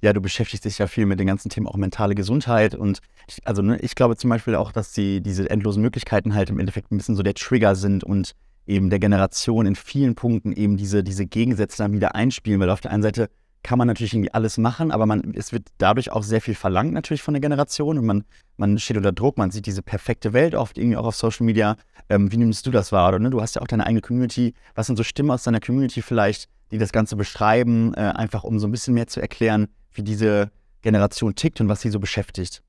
Ja, 0.02 0.12
du 0.12 0.20
beschäftigst 0.20 0.64
dich 0.66 0.78
ja 0.78 0.88
viel 0.88 1.06
mit 1.06 1.18
den 1.18 1.26
ganzen 1.26 1.48
Themen 1.48 1.66
auch 1.66 1.76
mentale 1.76 2.14
Gesundheit 2.14 2.75
und 2.75 3.00
ich, 3.28 3.46
also 3.46 3.62
ne, 3.62 3.78
ich 3.80 3.94
glaube 3.94 4.16
zum 4.16 4.28
Beispiel 4.28 4.54
auch, 4.54 4.70
dass 4.70 4.92
die, 4.92 5.22
diese 5.22 5.48
endlosen 5.48 5.82
Möglichkeiten 5.82 6.34
halt 6.34 6.50
im 6.50 6.58
Endeffekt 6.58 6.92
ein 6.92 6.98
bisschen 6.98 7.16
so 7.16 7.22
der 7.22 7.32
Trigger 7.32 7.75
sind 7.75 8.04
und 8.04 8.34
eben 8.66 8.90
der 8.90 8.99
Generation 8.99 9.66
in 9.66 9.76
vielen 9.76 10.14
Punkten 10.14 10.52
eben 10.52 10.76
diese, 10.76 11.04
diese 11.04 11.26
Gegensätze 11.26 11.78
dann 11.78 11.92
wieder 11.92 12.14
einspielen, 12.14 12.61
weil 12.61 12.70
auf 12.70 12.80
der 12.80 12.90
einen 12.90 13.02
Seite 13.02 13.28
kann 13.62 13.78
man 13.78 13.88
natürlich 13.88 14.14
irgendwie 14.14 14.32
alles 14.32 14.58
machen, 14.58 14.92
aber 14.92 15.06
man, 15.06 15.35
es 15.35 15.52
wird 15.52 15.66
dadurch 15.78 16.12
auch 16.12 16.23
sehr 16.23 16.40
viel 16.40 16.54
verlangt 16.54 16.92
natürlich 16.92 17.23
von 17.23 17.35
der 17.35 17.40
Generation 17.40 17.99
und 17.99 18.06
man, 18.06 18.25
man 18.56 18.78
steht 18.78 18.96
unter 18.96 19.11
Druck, 19.11 19.38
man 19.38 19.50
sieht 19.50 19.66
diese 19.66 19.82
perfekte 19.82 20.32
Welt 20.32 20.54
oft 20.54 20.78
irgendwie 20.78 20.96
auch 20.96 21.06
auf 21.06 21.16
Social 21.16 21.44
Media. 21.44 21.76
Ähm, 22.08 22.30
wie 22.30 22.37
nimmst 22.37 22.64
du 22.66 22.70
das 22.70 22.92
wahr? 22.92 23.08
Oder, 23.08 23.18
ne? 23.18 23.30
Du 23.30 23.40
hast 23.40 23.56
ja 23.56 23.62
auch 23.62 23.66
deine 23.66 23.85
eigene 23.85 24.02
Community. 24.02 24.54
Was 24.76 24.87
sind 24.87 24.94
so 24.94 25.02
Stimmen 25.02 25.32
aus 25.32 25.42
deiner 25.42 25.58
Community 25.58 26.00
vielleicht, 26.00 26.49
die 26.70 26.78
das 26.78 26.92
Ganze 26.92 27.16
beschreiben, 27.16 27.92
äh, 27.94 28.02
einfach 28.02 28.44
um 28.44 28.61
so 28.61 28.68
ein 28.68 28.70
bisschen 28.70 28.94
mehr 28.94 29.08
zu 29.08 29.20
erklären, 29.20 29.66
wie 29.92 30.02
diese 30.02 30.52
Generation 30.82 31.35
tickt 31.35 31.61
und 31.61 31.68
was 31.68 31.80
sie 31.80 31.90
so 31.90 31.99
beschäftigt? 31.99 32.62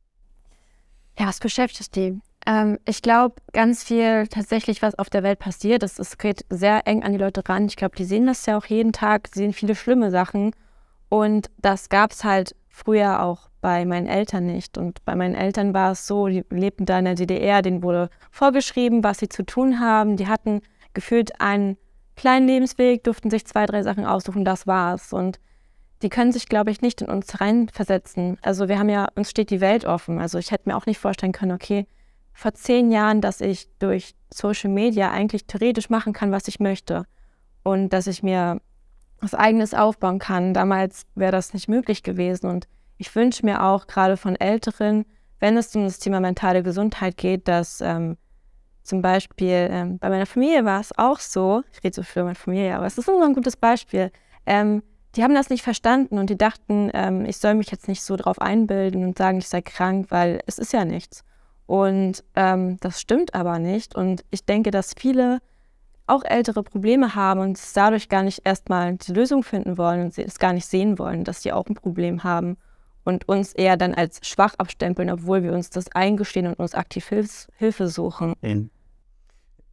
Ja, 1.19 1.27
was 1.27 1.39
beschäftigt 1.39 1.95
die? 1.95 2.19
Ähm, 2.47 2.79
ich 2.85 3.01
glaube, 3.01 3.35
ganz 3.51 3.83
viel 3.83 4.27
tatsächlich, 4.27 4.81
was 4.81 4.97
auf 4.97 5.09
der 5.09 5.21
Welt 5.21 5.37
passiert, 5.37 5.83
das, 5.83 5.95
das 5.95 6.17
geht 6.17 6.45
sehr 6.49 6.87
eng 6.87 7.03
an 7.03 7.11
die 7.11 7.17
Leute 7.17 7.43
ran. 7.47 7.65
Ich 7.65 7.75
glaube, 7.75 7.97
die 7.97 8.05
sehen 8.05 8.25
das 8.25 8.45
ja 8.45 8.57
auch 8.57 8.65
jeden 8.65 8.93
Tag, 8.93 9.27
sehen 9.33 9.51
viele 9.51 9.75
schlimme 9.75 10.09
Sachen. 10.09 10.51
Und 11.09 11.49
das 11.57 11.89
gab 11.89 12.11
es 12.11 12.23
halt 12.23 12.55
früher 12.69 13.21
auch 13.21 13.49
bei 13.59 13.85
meinen 13.85 14.07
Eltern 14.07 14.45
nicht. 14.45 14.77
Und 14.77 15.03
bei 15.03 15.15
meinen 15.15 15.35
Eltern 15.35 15.73
war 15.73 15.91
es 15.91 16.07
so, 16.07 16.27
die 16.27 16.45
lebten 16.49 16.85
da 16.85 16.99
in 16.99 17.05
der 17.05 17.15
DDR, 17.15 17.61
denen 17.61 17.83
wurde 17.83 18.09
vorgeschrieben, 18.31 19.03
was 19.03 19.19
sie 19.19 19.27
zu 19.27 19.45
tun 19.45 19.81
haben. 19.81 20.15
Die 20.15 20.27
hatten 20.27 20.61
gefühlt 20.93 21.41
einen 21.41 21.75
kleinen 22.15 22.47
Lebensweg, 22.47 23.03
durften 23.03 23.29
sich 23.29 23.45
zwei, 23.45 23.65
drei 23.65 23.83
Sachen 23.83 24.05
aussuchen, 24.05 24.45
das 24.45 24.67
war's. 24.67 25.11
Und 25.11 25.41
die 26.01 26.09
können 26.09 26.31
sich, 26.31 26.47
glaube 26.47 26.71
ich, 26.71 26.81
nicht 26.81 27.01
in 27.01 27.09
uns 27.09 27.41
reinversetzen. 27.41 28.37
Also 28.41 28.69
wir 28.69 28.79
haben 28.79 28.89
ja, 28.89 29.07
uns 29.15 29.29
steht 29.29 29.49
die 29.49 29.61
Welt 29.61 29.83
offen. 29.83 30.19
Also 30.19 30.37
ich 30.37 30.51
hätte 30.51 30.69
mir 30.69 30.77
auch 30.77 30.85
nicht 30.85 30.99
vorstellen 30.99 31.33
können, 31.33 31.51
okay, 31.51 31.87
vor 32.37 32.53
zehn 32.53 32.91
Jahren, 32.91 33.19
dass 33.19 33.41
ich 33.41 33.67
durch 33.79 34.13
Social 34.31 34.69
Media 34.69 35.09
eigentlich 35.09 35.47
theoretisch 35.47 35.89
machen 35.89 36.13
kann, 36.13 36.31
was 36.31 36.47
ich 36.47 36.59
möchte. 36.59 37.05
Und 37.63 37.89
dass 37.89 38.05
ich 38.05 38.21
mir 38.21 38.61
was 39.19 39.33
eigenes 39.33 39.73
aufbauen 39.73 40.19
kann. 40.19 40.53
Damals 40.53 41.07
wäre 41.15 41.31
das 41.31 41.55
nicht 41.55 41.67
möglich 41.67 42.03
gewesen. 42.03 42.47
Und 42.47 42.67
ich 42.99 43.13
wünsche 43.15 43.43
mir 43.43 43.63
auch 43.63 43.87
gerade 43.87 44.17
von 44.17 44.35
Älteren, 44.35 45.05
wenn 45.39 45.57
es 45.57 45.75
um 45.75 45.83
das 45.85 45.97
Thema 45.97 46.19
mentale 46.19 46.61
Gesundheit 46.61 47.17
geht, 47.17 47.47
dass 47.47 47.81
ähm, 47.81 48.17
zum 48.83 49.01
Beispiel 49.01 49.69
ähm, 49.71 49.97
bei 49.97 50.09
meiner 50.09 50.27
Familie 50.27 50.63
war 50.63 50.79
es 50.79 50.95
auch 50.95 51.19
so, 51.19 51.63
ich 51.73 51.83
rede 51.83 51.95
so 51.95 52.03
viel 52.03 52.21
über 52.21 52.25
meine 52.25 52.35
Familie, 52.35 52.75
aber 52.75 52.85
es 52.85 52.99
ist 52.99 53.09
immer 53.09 53.25
ein 53.25 53.33
gutes 53.33 53.57
Beispiel. 53.57 54.11
Ähm, 54.45 54.83
die 55.15 55.23
haben 55.23 55.33
das 55.33 55.49
nicht 55.49 55.63
verstanden 55.63 56.19
und 56.19 56.29
die 56.29 56.37
dachten, 56.37 56.91
ähm, 56.93 57.25
ich 57.25 57.37
soll 57.37 57.55
mich 57.55 57.71
jetzt 57.71 57.87
nicht 57.87 58.03
so 58.03 58.15
drauf 58.15 58.39
einbilden 58.39 59.03
und 59.03 59.17
sagen, 59.17 59.39
ich 59.39 59.47
sei 59.47 59.61
krank, 59.63 60.07
weil 60.09 60.39
es 60.45 60.59
ist 60.59 60.71
ja 60.71 60.85
nichts. 60.85 61.23
Und 61.67 62.23
ähm, 62.35 62.77
das 62.79 62.99
stimmt 62.99 63.35
aber 63.35 63.59
nicht. 63.59 63.95
Und 63.95 64.25
ich 64.31 64.45
denke, 64.45 64.71
dass 64.71 64.95
viele 64.97 65.39
auch 66.07 66.23
ältere 66.23 66.63
Probleme 66.63 67.13
haben 67.13 67.41
und 67.41 67.59
dadurch 67.75 68.09
gar 68.09 68.23
nicht 68.23 68.41
erstmal 68.45 68.95
die 68.95 69.11
Lösung 69.11 69.43
finden 69.43 69.77
wollen 69.77 70.05
und 70.05 70.17
es 70.17 70.39
gar 70.39 70.53
nicht 70.53 70.65
sehen 70.65 70.97
wollen, 70.97 71.25
dass 71.25 71.43
sie 71.43 71.51
auch 71.51 71.67
ein 71.67 71.75
Problem 71.75 72.23
haben 72.23 72.57
und 73.03 73.27
uns 73.27 73.53
eher 73.53 73.77
dann 73.77 73.93
als 73.93 74.19
schwach 74.25 74.55
abstempeln, 74.57 75.09
obwohl 75.09 75.43
wir 75.43 75.53
uns 75.53 75.69
das 75.69 75.91
eingestehen 75.93 76.47
und 76.47 76.59
uns 76.59 76.73
aktiv 76.73 77.07
Hilf 77.07 77.47
Hilfe 77.57 77.89
suchen. 77.89 78.33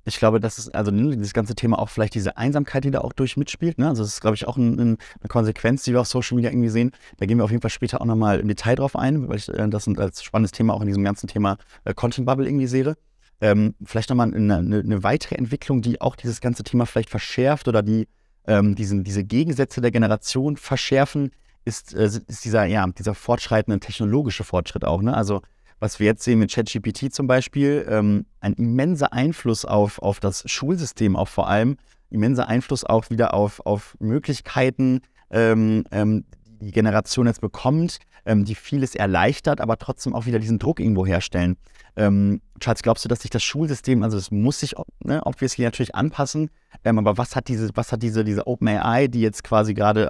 Ich 0.05 0.19
glaube, 0.19 0.39
das 0.39 0.59
ist 0.59 0.75
also 0.75 0.91
ne, 0.91 1.17
dieses 1.17 1.33
ganze 1.33 1.55
Thema 1.55 1.79
auch 1.79 1.89
vielleicht 1.89 2.15
diese 2.15 2.37
Einsamkeit, 2.37 2.85
die 2.85 2.91
da 2.91 3.01
auch 3.01 3.13
durch 3.13 3.37
mitspielt. 3.37 3.79
Ne? 3.79 3.89
Also 3.89 4.03
das 4.03 4.15
ist, 4.15 4.21
glaube 4.21 4.37
ich, 4.37 4.47
auch 4.47 4.57
ein, 4.57 4.79
ein, 4.79 4.99
eine 5.21 5.29
Konsequenz, 5.29 5.83
die 5.83 5.93
wir 5.93 6.01
auf 6.01 6.09
Social 6.09 6.37
Media 6.37 6.51
irgendwie 6.51 6.69
sehen. 6.69 6.93
Da 7.19 7.27
gehen 7.27 7.39
wir 7.39 7.45
auf 7.45 7.51
jeden 7.51 7.63
Fall 7.63 7.71
später 7.71 8.01
auch 8.01 8.07
nochmal 8.07 8.41
im 8.41 8.49
Detail 8.49 8.75
drauf 8.75 8.97
ein, 8.97 9.29
weil 9.29 9.37
ich 9.37 9.49
äh, 9.49 9.69
das 9.69 9.89
als 9.89 10.23
spannendes 10.23 10.53
Thema 10.53 10.75
auch 10.75 10.83
in 10.83 10.89
diesem 10.89 11.05
ganzen 11.05 11.27
Thema 11.27 11.57
äh, 11.85 11.95
Content 11.95 12.27
Bubble 12.27 12.47
irgendwie 12.47 12.67
sehe. 12.67 12.97
Ähm, 13.41 13.75
vielleicht 13.85 14.11
nochmal 14.11 14.33
eine, 14.35 14.57
eine, 14.57 14.79
eine 14.81 15.03
weitere 15.03 15.37
Entwicklung, 15.37 15.83
die 15.83 16.01
auch 16.01 16.17
dieses 16.17 16.41
ganze 16.41 16.63
Thema 16.65 16.87
vielleicht 16.87 17.11
verschärft 17.11 17.67
oder 17.67 17.83
die 17.83 18.07
ähm, 18.47 18.75
diesen, 18.75 19.05
diese 19.05 19.25
Gegensätze 19.25 19.81
der 19.81 19.91
Generation 19.91 20.57
verschärfen, 20.57 21.31
ist, 21.65 21.95
äh, 21.95 22.05
ist 22.05 22.45
dieser, 22.45 22.65
ja, 22.65 22.87
dieser 22.87 23.15
fortschreitende 23.15 23.81
technologische 23.81 24.45
Fortschritt 24.45 24.85
auch. 24.85 25.03
Ne? 25.03 25.17
Also 25.17 25.43
was 25.85 26.01
wir 26.01 26.07
jetzt 26.07 26.23
sehen 26.23 26.39
mit 26.39 26.51
ChatGPT 26.51 27.13
zum 27.13 27.27
Beispiel, 27.27 27.85
ähm, 27.91 28.25
ein 28.41 28.55
immenser 28.55 29.13
Einfluss 29.13 29.67
auf, 29.67 29.99
auf 29.99 30.19
das 30.19 30.43
Schulsystem 30.51 31.15
auch 31.15 31.29
vor 31.29 31.47
allem, 31.47 31.77
immenser 32.09 32.49
Einfluss 32.49 32.85
auch 32.85 33.11
wieder 33.11 33.35
auf, 33.35 33.61
auf 33.67 33.95
Möglichkeiten, 34.01 35.03
ähm, 35.31 35.85
ähm, 35.91 36.25
die 36.63 36.71
Generation 36.71 37.27
jetzt 37.27 37.43
bekommt, 37.43 37.99
ähm, 38.25 38.47
die 38.47 38.55
vieles 38.55 38.95
erleichtert, 38.95 39.61
aber 39.61 39.77
trotzdem 39.77 40.15
auch 40.15 40.25
wieder 40.25 40.39
diesen 40.39 40.59
Druck 40.59 40.81
irgendwo 40.81 41.05
herstellen. 41.05 41.59
Ähm, 41.97 42.41
Charles, 42.61 42.83
glaubst 42.83 43.05
du, 43.05 43.11
dass 43.11 43.21
sich 43.21 43.31
das 43.31 43.43
Schulsystem, 43.43 44.03
also 44.03 44.17
es 44.17 44.31
muss 44.31 44.61
sich 44.61 44.75
ne, 45.01 45.21
obviously 45.27 45.65
natürlich 45.65 45.95
anpassen, 45.95 46.49
ähm, 46.87 46.99
aber 46.99 47.19
was 47.19 47.37
hat 47.37 47.49
diese, 47.49 47.69
was 47.75 47.93
hat 47.93 48.03
diese, 48.03 48.25
diese 48.25 48.47
OpenAI, 48.47 49.09
die 49.09 49.21
jetzt 49.21 49.45
quasi 49.45 49.75
gerade 49.75 50.09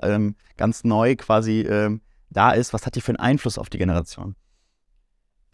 ganz 0.57 0.85
neu 0.85 1.17
quasi 1.17 1.69
da 2.31 2.53
ist, 2.53 2.73
was 2.73 2.87
hat 2.87 2.95
die 2.95 3.01
für 3.01 3.11
einen 3.11 3.19
Einfluss 3.19 3.59
auf 3.59 3.71
die 3.71 3.79
Generation? 3.79 4.37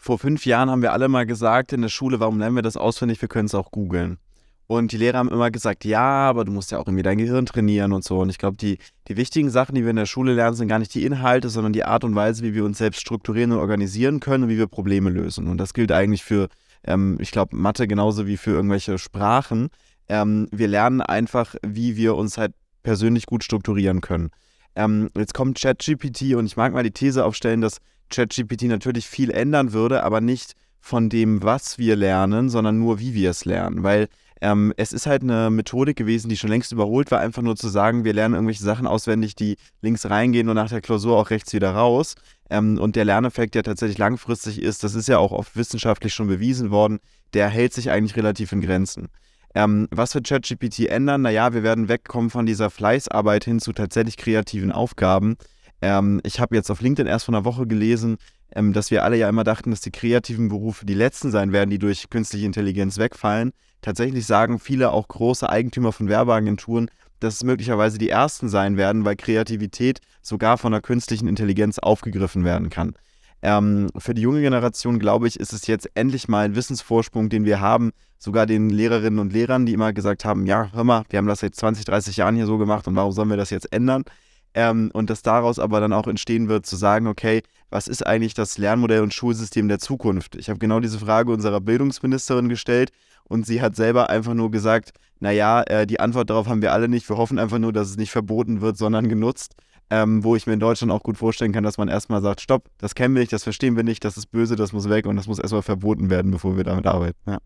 Vor 0.00 0.19
fünf 0.19 0.47
Jahren 0.47 0.71
haben 0.71 0.83
wir 0.83 0.92
alle 0.92 1.09
mal 1.09 1.26
gesagt 1.26 1.73
in 1.73 1.83
der 1.83 1.88
Schule, 1.88 2.21
warum 2.21 2.38
lernen 2.38 2.57
wir 2.57 2.62
das 2.62 2.76
auswendig, 2.76 3.21
wir 3.21 3.28
können 3.28 3.47
es 3.47 3.54
auch 3.54 3.71
googeln. 3.71 4.19
Und 4.66 4.92
die 4.92 4.97
Lehrer 4.97 5.19
haben 5.19 5.28
immer 5.28 5.50
gesagt, 5.50 5.85
ja, 5.85 6.00
aber 6.00 6.45
du 6.45 6.52
musst 6.52 6.71
ja 6.71 6.78
auch 6.78 6.87
irgendwie 6.87 7.02
dein 7.02 7.19
Gehirn 7.19 7.45
trainieren 7.45 7.92
und 7.92 8.04
so. 8.04 8.21
Und 8.21 8.30
ich 8.30 8.38
glaube, 8.38 8.57
die, 8.57 8.78
die 9.09 9.16
wichtigen 9.16 9.50
Sachen, 9.50 9.75
die 9.75 9.83
wir 9.83 9.90
in 9.90 9.97
der 9.97 10.07
Schule 10.07 10.33
lernen, 10.33 10.54
sind 10.54 10.69
gar 10.69 10.78
nicht 10.78 10.95
die 10.95 11.04
Inhalte, 11.04 11.49
sondern 11.49 11.73
die 11.73 11.85
Art 11.85 12.04
und 12.04 12.14
Weise, 12.14 12.45
wie 12.45 12.54
wir 12.54 12.64
uns 12.64 12.78
selbst 12.78 13.00
strukturieren 13.00 13.52
und 13.52 13.59
organisieren 13.59 14.21
können 14.21 14.45
und 14.45 14.50
wie 14.50 14.59
wir 14.59 14.69
Probleme 14.69 15.11
lösen. 15.11 15.49
Und 15.49 15.59
das 15.59 15.75
gilt 15.75 15.90
eigentlich 15.90 16.23
für 16.23 16.49
ähm, 16.85 17.19
ich 17.21 17.30
glaube, 17.30 17.57
Mathe 17.57 17.87
genauso 17.87 18.26
wie 18.26 18.37
für 18.37 18.52
irgendwelche 18.52 18.99
Sprachen. 18.99 19.69
Ähm, 20.09 20.49
wir 20.50 20.69
lernen 20.69 21.00
einfach, 21.00 21.54
wie 21.66 21.97
wir 21.97 22.16
uns 22.16 22.38
halt 22.38 22.52
persönlich 22.83 23.26
gut 23.26 23.45
strukturieren 23.45 24.00
können. 24.00 24.30
Ähm, 24.75 25.11
jetzt 25.16 25.35
kommt 25.35 25.61
ChatGPT 25.61 26.35
und 26.35 26.47
ich 26.47 26.57
mag 26.57 26.73
mal 26.73 26.83
die 26.83 26.92
These 26.92 27.25
aufstellen, 27.25 27.61
dass 27.61 27.78
ChatGPT 28.11 28.62
natürlich 28.64 29.07
viel 29.07 29.31
ändern 29.31 29.73
würde, 29.73 30.02
aber 30.02 30.21
nicht 30.21 30.55
von 30.81 31.09
dem, 31.09 31.43
was 31.43 31.79
wir 31.79 31.97
lernen, 31.97 32.49
sondern 32.49 32.79
nur, 32.79 32.99
wie 32.99 33.14
wir 33.14 33.31
es 33.31 33.45
lernen. 33.45 33.83
Weil 33.83 34.09
ähm, 34.40 34.73
es 34.76 34.93
ist 34.93 35.07
halt 35.07 35.23
eine 35.23 35.50
Methodik 35.50 35.97
gewesen, 35.97 36.29
die 36.29 36.37
schon 36.37 36.50
längst 36.50 36.73
überholt 36.73 37.11
war, 37.11 37.21
einfach 37.21 37.43
nur 37.43 37.57
zu 37.57 37.69
sagen, 37.69 38.05
wir 38.05 38.14
lernen 38.14 38.35
irgendwelche 38.35 38.64
Sachen 38.64 38.87
auswendig, 38.87 39.35
die 39.35 39.57
links 39.83 40.09
reingehen 40.09 40.49
und 40.49 40.57
nach 40.57 40.71
der 40.71 40.81
Klausur 40.81 41.19
auch 41.19 41.31
rechts 41.31 41.52
wieder 41.52 41.73
raus. 41.73 42.14
Ähm, 42.49 42.79
und 42.79 42.97
der 42.97 43.05
Lerneffekt, 43.05 43.55
der 43.55 43.62
tatsächlich 43.62 43.99
langfristig 43.99 44.62
ist, 44.62 44.83
das 44.83 44.95
ist 44.95 45.09
ja 45.09 45.19
auch 45.19 45.33
oft 45.33 45.57
wissenschaftlich 45.57 46.14
schon 46.14 46.29
bewiesen 46.29 46.71
worden, 46.71 46.99
der 47.35 47.49
hält 47.49 47.75
sich 47.75 47.90
eigentlich 47.90 48.17
relativ 48.17 48.52
in 48.52 48.62
Grenzen. 48.62 49.09
Ähm, 49.55 49.88
was 49.90 50.14
wird 50.14 50.29
ChatGPT 50.29 50.87
ändern? 50.87 51.23
Naja, 51.23 51.52
wir 51.52 51.62
werden 51.62 51.88
wegkommen 51.88 52.31
von 52.31 52.47
dieser 52.47 52.71
Fleißarbeit 52.71 53.45
hin 53.45 53.61
zu 53.61 53.73
tatsächlich 53.73 54.17
kreativen 54.17 54.73
Aufgaben. 54.73 55.37
Ähm, 55.83 56.21
ich 56.25 56.41
habe 56.41 56.57
jetzt 56.57 56.71
auf 56.71 56.81
LinkedIn 56.81 57.07
erst 57.07 57.27
vor 57.27 57.35
einer 57.35 57.45
Woche 57.45 57.67
gelesen, 57.67 58.19
ähm, 58.55 58.73
dass 58.73 58.91
wir 58.91 59.05
alle 59.05 59.17
ja 59.17 59.29
immer 59.29 59.45
dachten, 59.45 59.71
dass 59.71 59.81
die 59.81 59.91
kreativen 59.91 60.49
Berufe 60.49 60.85
die 60.85 60.95
letzten 60.95 61.31
sein 61.31 61.53
werden, 61.53 61.71
die 61.71 61.79
durch 61.79 62.11
künstliche 62.11 62.47
Intelligenz 62.47 62.99
wegfallen. 62.99 63.53
Tatsächlich 63.81 64.27
sagen 64.27 64.59
viele 64.59 64.91
auch 64.93 65.09
große 65.09 65.49
Eigentümer 65.49 65.93
von 65.93 66.09
Werbeagenturen, 66.09 66.91
dass 67.21 67.35
es 67.35 67.45
möglicherweise 67.45 67.99
die 67.99 68.09
ersten 68.09 68.49
sein 68.49 68.77
werden, 68.77 69.05
weil 69.05 69.17
Kreativität 69.17 70.01
sogar 70.23 70.59
von 70.59 70.73
der 70.73 70.81
künstlichen 70.81 71.29
Intelligenz 71.29 71.79
aufgegriffen 71.79 72.45
werden 72.45 72.71
kann. 72.71 72.95
Ähm, 73.43 73.89
für 73.97 74.13
die 74.13 74.23
junge 74.23 74.43
Generation, 74.43 74.99
glaube 74.99 75.27
ich, 75.27 75.41
ist 75.41 75.53
es 75.53 75.67
jetzt 75.67 75.89
endlich 75.95 76.29
mal 76.29 76.45
ein 76.45 76.57
Wissensvorsprung, 76.57 77.31
den 77.31 77.45
wir 77.47 77.61
haben, 77.61 77.93
sogar 78.19 78.45
den 78.45 78.69
Lehrerinnen 78.69 79.19
und 79.19 79.33
Lehrern, 79.33 79.65
die 79.65 79.73
immer 79.73 79.95
gesagt 79.95 80.27
haben, 80.27 80.45
ja, 80.45 80.71
hör 80.73 80.85
mal, 80.85 81.05
wir 81.09 81.19
haben 81.19 81.27
das 81.27 81.41
seit 81.41 81.55
20, 81.55 81.87
30 81.87 82.19
Jahren 82.19 82.37
hier 82.37 82.45
so 82.45 82.59
gemacht 82.59 82.87
und 82.87 82.97
warum 82.97 83.13
sollen 83.13 83.31
wir 83.31 83.39
das 83.39 83.49
jetzt 83.49 83.73
ändern? 83.73 84.05
Ähm, 84.54 84.90
und 84.92 85.11
dass 85.11 85.23
daraus 85.23 85.59
aber 85.59 85.80
dann 85.80 85.92
auch 85.92 86.09
entstehen 86.09 86.49
wird, 86.49 86.66
zu 86.66 86.76
sagen, 86.76 87.07
okay, 87.07 87.42
was 87.71 87.87
ist 87.87 88.04
eigentlich 88.04 88.35
das 88.35 88.59
Lernmodell 88.59 89.02
und 89.02 89.14
Schulsystem 89.14 89.69
der 89.69 89.78
Zukunft? 89.78 90.35
Ich 90.35 90.49
habe 90.49 90.59
genau 90.59 90.80
diese 90.80 90.99
Frage 90.99 91.33
unserer 91.33 91.61
Bildungsministerin 91.61 92.49
gestellt 92.49 92.90
und 93.25 93.47
sie 93.47 93.62
hat 93.62 93.76
selber 93.76 94.11
einfach 94.11 94.35
nur 94.35 94.50
gesagt, 94.50 94.92
naja, 95.21 95.62
äh, 95.62 95.87
die 95.87 96.00
Antwort 96.00 96.30
darauf 96.30 96.49
haben 96.49 96.62
wir 96.62 96.73
alle 96.73 96.88
nicht. 96.88 97.09
Wir 97.09 97.16
hoffen 97.16 97.38
einfach 97.38 97.59
nur, 97.59 97.73
dass 97.73 97.88
es 97.88 97.97
nicht 97.97 98.11
verboten 98.11 98.61
wird, 98.61 98.76
sondern 98.76 99.09
genutzt. 99.09 99.54
Ähm, 99.92 100.23
wo 100.23 100.37
ich 100.37 100.47
mir 100.47 100.52
in 100.52 100.61
Deutschland 100.61 100.92
auch 100.92 101.02
gut 101.02 101.16
vorstellen 101.16 101.50
kann, 101.50 101.64
dass 101.64 101.76
man 101.76 101.88
erstmal 101.88 102.23
sagt, 102.23 102.40
stopp, 102.40 102.69
das 102.78 102.95
kennen 102.95 103.12
wir 103.12 103.23
nicht, 103.23 103.33
das 103.33 103.42
verstehen 103.42 103.75
wir 103.75 103.83
nicht, 103.83 104.04
das 104.04 104.16
ist 104.16 104.26
böse, 104.26 104.54
das 104.54 104.73
muss 104.73 104.88
weg 104.88 105.04
und 105.04 105.16
das 105.16 105.26
muss 105.26 105.40
erstmal 105.40 105.62
verboten 105.62 106.11
werden, 106.11 106.30
bevor 106.30 106.57
wir 106.57 106.62
damit 106.62 106.87
arbeiten. 106.87 107.19
Ja. 107.26 107.38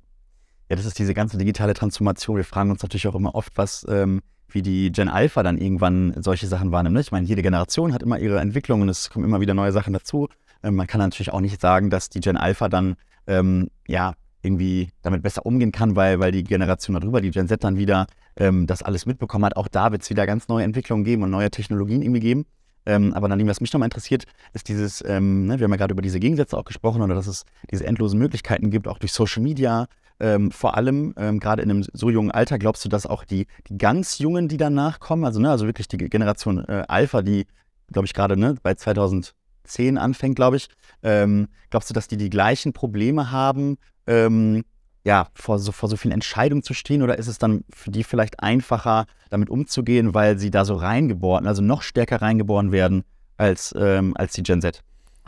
ja, 0.68 0.76
das 0.76 0.84
ist 0.84 0.98
diese 0.98 1.14
ganze 1.14 1.38
digitale 1.38 1.72
Transformation. 1.72 2.36
Wir 2.36 2.44
fragen 2.44 2.70
uns 2.70 2.82
natürlich 2.82 3.08
auch 3.08 3.14
immer 3.14 3.34
oft, 3.34 3.56
was 3.56 3.86
ähm, 3.88 4.20
wie 4.54 4.62
die 4.62 4.92
Gen 4.92 5.08
Alpha 5.08 5.42
dann 5.42 5.58
irgendwann 5.58 6.14
solche 6.22 6.46
Sachen 6.46 6.72
wahrnimmt. 6.72 6.94
Ne? 6.94 7.00
Ich 7.00 7.12
meine, 7.12 7.26
jede 7.26 7.42
Generation 7.42 7.92
hat 7.92 8.02
immer 8.02 8.18
ihre 8.18 8.38
Entwicklung 8.40 8.82
und 8.82 8.88
es 8.88 9.10
kommen 9.10 9.24
immer 9.24 9.40
wieder 9.40 9.54
neue 9.54 9.72
Sachen 9.72 9.92
dazu. 9.92 10.28
Ähm, 10.62 10.76
man 10.76 10.86
kann 10.86 11.00
natürlich 11.00 11.32
auch 11.32 11.40
nicht 11.40 11.60
sagen, 11.60 11.90
dass 11.90 12.08
die 12.08 12.20
Gen 12.20 12.36
Alpha 12.36 12.68
dann 12.68 12.96
ähm, 13.26 13.68
ja 13.86 14.14
irgendwie 14.42 14.90
damit 15.02 15.22
besser 15.22 15.44
umgehen 15.46 15.72
kann, 15.72 15.96
weil, 15.96 16.20
weil 16.20 16.30
die 16.30 16.44
Generation 16.44 16.98
darüber, 16.98 17.20
die 17.20 17.30
Gen 17.30 17.48
Z 17.48 17.64
dann 17.64 17.76
wieder 17.76 18.06
ähm, 18.36 18.66
das 18.66 18.82
alles 18.82 19.06
mitbekommen 19.06 19.44
hat. 19.44 19.56
Auch 19.56 19.68
da 19.68 19.90
wird 19.90 20.02
es 20.02 20.10
wieder 20.10 20.26
ganz 20.26 20.48
neue 20.48 20.64
Entwicklungen 20.64 21.04
geben 21.04 21.22
und 21.22 21.30
neue 21.30 21.50
Technologien 21.50 22.02
irgendwie 22.02 22.20
geben. 22.20 22.46
Ähm, 22.86 23.14
aber 23.14 23.28
dann, 23.28 23.46
was 23.48 23.60
mich 23.60 23.72
nochmal 23.72 23.86
interessiert, 23.86 24.24
ist 24.52 24.68
dieses, 24.68 25.02
ähm, 25.06 25.46
ne, 25.46 25.58
wir 25.58 25.64
haben 25.64 25.70
ja 25.70 25.78
gerade 25.78 25.92
über 25.92 26.02
diese 26.02 26.20
Gegensätze 26.20 26.56
auch 26.56 26.64
gesprochen 26.64 27.00
oder 27.00 27.14
dass 27.14 27.26
es 27.26 27.44
diese 27.70 27.86
endlosen 27.86 28.18
Möglichkeiten 28.18 28.70
gibt, 28.70 28.86
auch 28.88 28.98
durch 28.98 29.12
Social 29.12 29.42
Media, 29.42 29.86
ähm, 30.20 30.50
vor 30.50 30.76
allem 30.76 31.14
ähm, 31.16 31.40
gerade 31.40 31.62
in 31.62 31.70
einem 31.70 31.84
so 31.92 32.10
jungen 32.10 32.30
Alter, 32.30 32.58
glaubst 32.58 32.84
du, 32.84 32.88
dass 32.88 33.06
auch 33.06 33.24
die, 33.24 33.46
die 33.68 33.78
ganz 33.78 34.18
Jungen, 34.18 34.48
die 34.48 34.56
danach 34.56 35.00
kommen, 35.00 35.24
also, 35.24 35.40
ne, 35.40 35.50
also 35.50 35.66
wirklich 35.66 35.88
die 35.88 35.96
Generation 35.96 36.64
äh, 36.64 36.84
Alpha, 36.88 37.22
die, 37.22 37.46
glaube 37.92 38.06
ich, 38.06 38.14
gerade 38.14 38.36
ne, 38.36 38.54
bei 38.62 38.74
2010 38.74 39.98
anfängt, 39.98 40.36
glaube 40.36 40.56
ich, 40.56 40.68
ähm, 41.02 41.48
glaubst 41.70 41.90
du, 41.90 41.94
dass 41.94 42.08
die 42.08 42.16
die 42.16 42.30
gleichen 42.30 42.72
Probleme 42.72 43.30
haben, 43.30 43.76
ähm, 44.06 44.64
ja, 45.04 45.28
vor 45.34 45.58
so, 45.58 45.72
vor 45.72 45.88
so 45.88 45.96
vielen 45.96 46.12
Entscheidungen 46.12 46.62
zu 46.62 46.72
stehen? 46.72 47.02
Oder 47.02 47.18
ist 47.18 47.28
es 47.28 47.38
dann 47.38 47.64
für 47.72 47.90
die 47.90 48.04
vielleicht 48.04 48.40
einfacher, 48.40 49.04
damit 49.28 49.50
umzugehen, 49.50 50.14
weil 50.14 50.38
sie 50.38 50.50
da 50.50 50.64
so 50.64 50.74
reingeboren, 50.74 51.46
also 51.46 51.62
noch 51.62 51.82
stärker 51.82 52.22
reingeboren 52.22 52.72
werden 52.72 53.04
als, 53.36 53.74
ähm, 53.76 54.16
als 54.16 54.32
die 54.32 54.42
Gen 54.42 54.62
Z? 54.62 54.82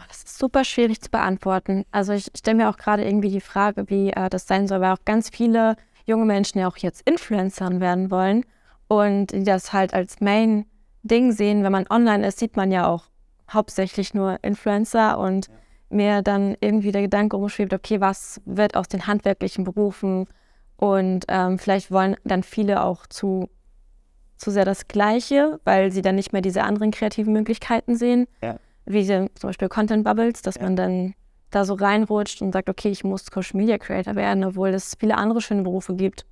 Das 0.09 0.19
ist 0.19 0.39
super 0.39 0.65
schwierig 0.65 1.01
zu 1.01 1.11
beantworten. 1.11 1.85
Also 1.91 2.13
ich 2.13 2.31
stelle 2.37 2.57
mir 2.57 2.69
auch 2.69 2.77
gerade 2.77 3.05
irgendwie 3.05 3.31
die 3.31 3.41
Frage, 3.41 3.89
wie 3.89 4.11
äh, 4.11 4.29
das 4.29 4.47
sein 4.47 4.69
soll, 4.69 4.81
weil 4.81 4.93
auch 4.93 5.05
ganz 5.05 5.31
viele 5.31 5.77
junge 6.05 6.25
Menschen 6.25 6.59
ja 6.59 6.69
auch 6.69 6.77
jetzt 6.77 7.09
Influencern 7.09 7.81
werden 7.81 8.11
wollen 8.11 8.45
und 8.89 9.33
die 9.33 9.45
das 9.45 9.73
halt 9.73 9.95
als 9.95 10.21
Main-Ding 10.21 11.33
sehen. 11.33 11.65
Wenn 11.65 11.73
man 11.73 11.87
online 11.91 12.27
ist, 12.27 12.39
sieht 12.39 12.57
man 12.57 12.71
ja 12.71 12.87
auch 12.87 13.05
hauptsächlich 13.51 14.15
nur 14.15 14.39
Influencer 14.43 15.19
und 15.19 15.49
ja. 15.49 15.55
mir 15.89 16.23
dann 16.23 16.57
irgendwie 16.61 16.93
der 16.93 17.03
Gedanke 17.03 17.37
umschwebt, 17.37 17.73
okay, 17.73 18.01
was 18.01 18.41
wird 18.45 18.77
aus 18.77 18.89
den 18.89 19.07
handwerklichen 19.07 19.65
Berufen? 19.65 20.27
Und 20.77 21.25
ähm, 21.29 21.59
vielleicht 21.59 21.91
wollen 21.91 22.17
dann 22.25 22.43
viele 22.43 22.83
auch 22.83 23.07
zu, 23.07 23.49
zu 24.37 24.51
sehr 24.51 24.65
das 24.67 24.89
Gleiche, 24.89 25.59
weil 25.65 25.91
sie 25.91 26.03
dann 26.03 26.17
nicht 26.17 26.33
mehr 26.33 26.43
diese 26.43 26.63
anderen 26.63 26.91
kreativen 26.91 27.33
Möglichkeiten 27.33 27.97
sehen. 27.97 28.27
Ja 28.43 28.59
wie 28.87 29.05
zum 29.07 29.29
Beispiel 29.43 29.69
Content 29.69 30.05
Bubbles, 30.05 30.43
dass 30.43 30.57
ja. 30.57 30.63
man 30.63 30.77
dann 30.77 31.15
da 31.51 31.65
so 31.65 31.75
reinrutscht 31.75 32.43
und 32.43 32.53
sagt, 32.53 32.69
okay, 32.69 32.91
ich 32.91 33.05
muss 33.05 33.27
Social 33.33 33.57
Media 33.57 33.79
Creator 33.79 34.15
werden, 34.15 34.45
obwohl 34.45 34.71
es 34.71 34.95
viele 34.99 35.17
andere 35.17 35.41
schöne 35.41 35.63
Berufe 35.63 35.95
gibt. 35.95 36.27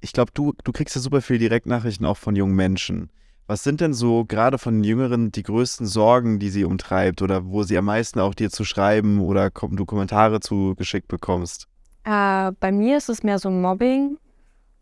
Ich 0.00 0.12
glaube, 0.12 0.32
du, 0.34 0.52
du 0.64 0.72
kriegst 0.72 0.94
ja 0.94 1.00
super 1.00 1.22
viel 1.22 1.38
Direktnachrichten 1.38 2.06
auch 2.06 2.16
von 2.16 2.36
jungen 2.36 2.54
Menschen. 2.54 3.10
Was 3.46 3.62
sind 3.62 3.80
denn 3.80 3.92
so 3.92 4.24
gerade 4.24 4.56
von 4.56 4.74
den 4.74 4.84
Jüngeren 4.84 5.30
die 5.30 5.42
größten 5.42 5.86
Sorgen, 5.86 6.38
die 6.38 6.48
sie 6.48 6.64
umtreibt 6.64 7.20
oder 7.20 7.44
wo 7.46 7.62
sie 7.62 7.76
am 7.76 7.84
meisten 7.84 8.20
auch 8.20 8.34
dir 8.34 8.50
zu 8.50 8.64
schreiben 8.64 9.20
oder 9.20 9.50
du 9.50 9.84
Kommentare 9.84 10.40
zu 10.40 10.74
geschickt 10.76 11.08
bekommst? 11.08 11.68
Äh, 12.04 12.52
bei 12.60 12.72
mir 12.72 12.96
ist 12.96 13.10
es 13.10 13.22
mehr 13.22 13.38
so 13.38 13.50
Mobbing 13.50 14.18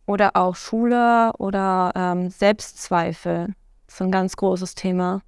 oder 0.07 0.37
auch 0.37 0.55
Schule 0.55 1.33
oder 1.38 1.92
ähm, 1.96 2.31
Selbstzweifel. 2.31 3.48
Das 3.87 3.96
ist 3.96 4.03
ein 4.03 4.12
ganz 4.12 4.37
großes 4.37 4.77
Thema. 4.77 5.22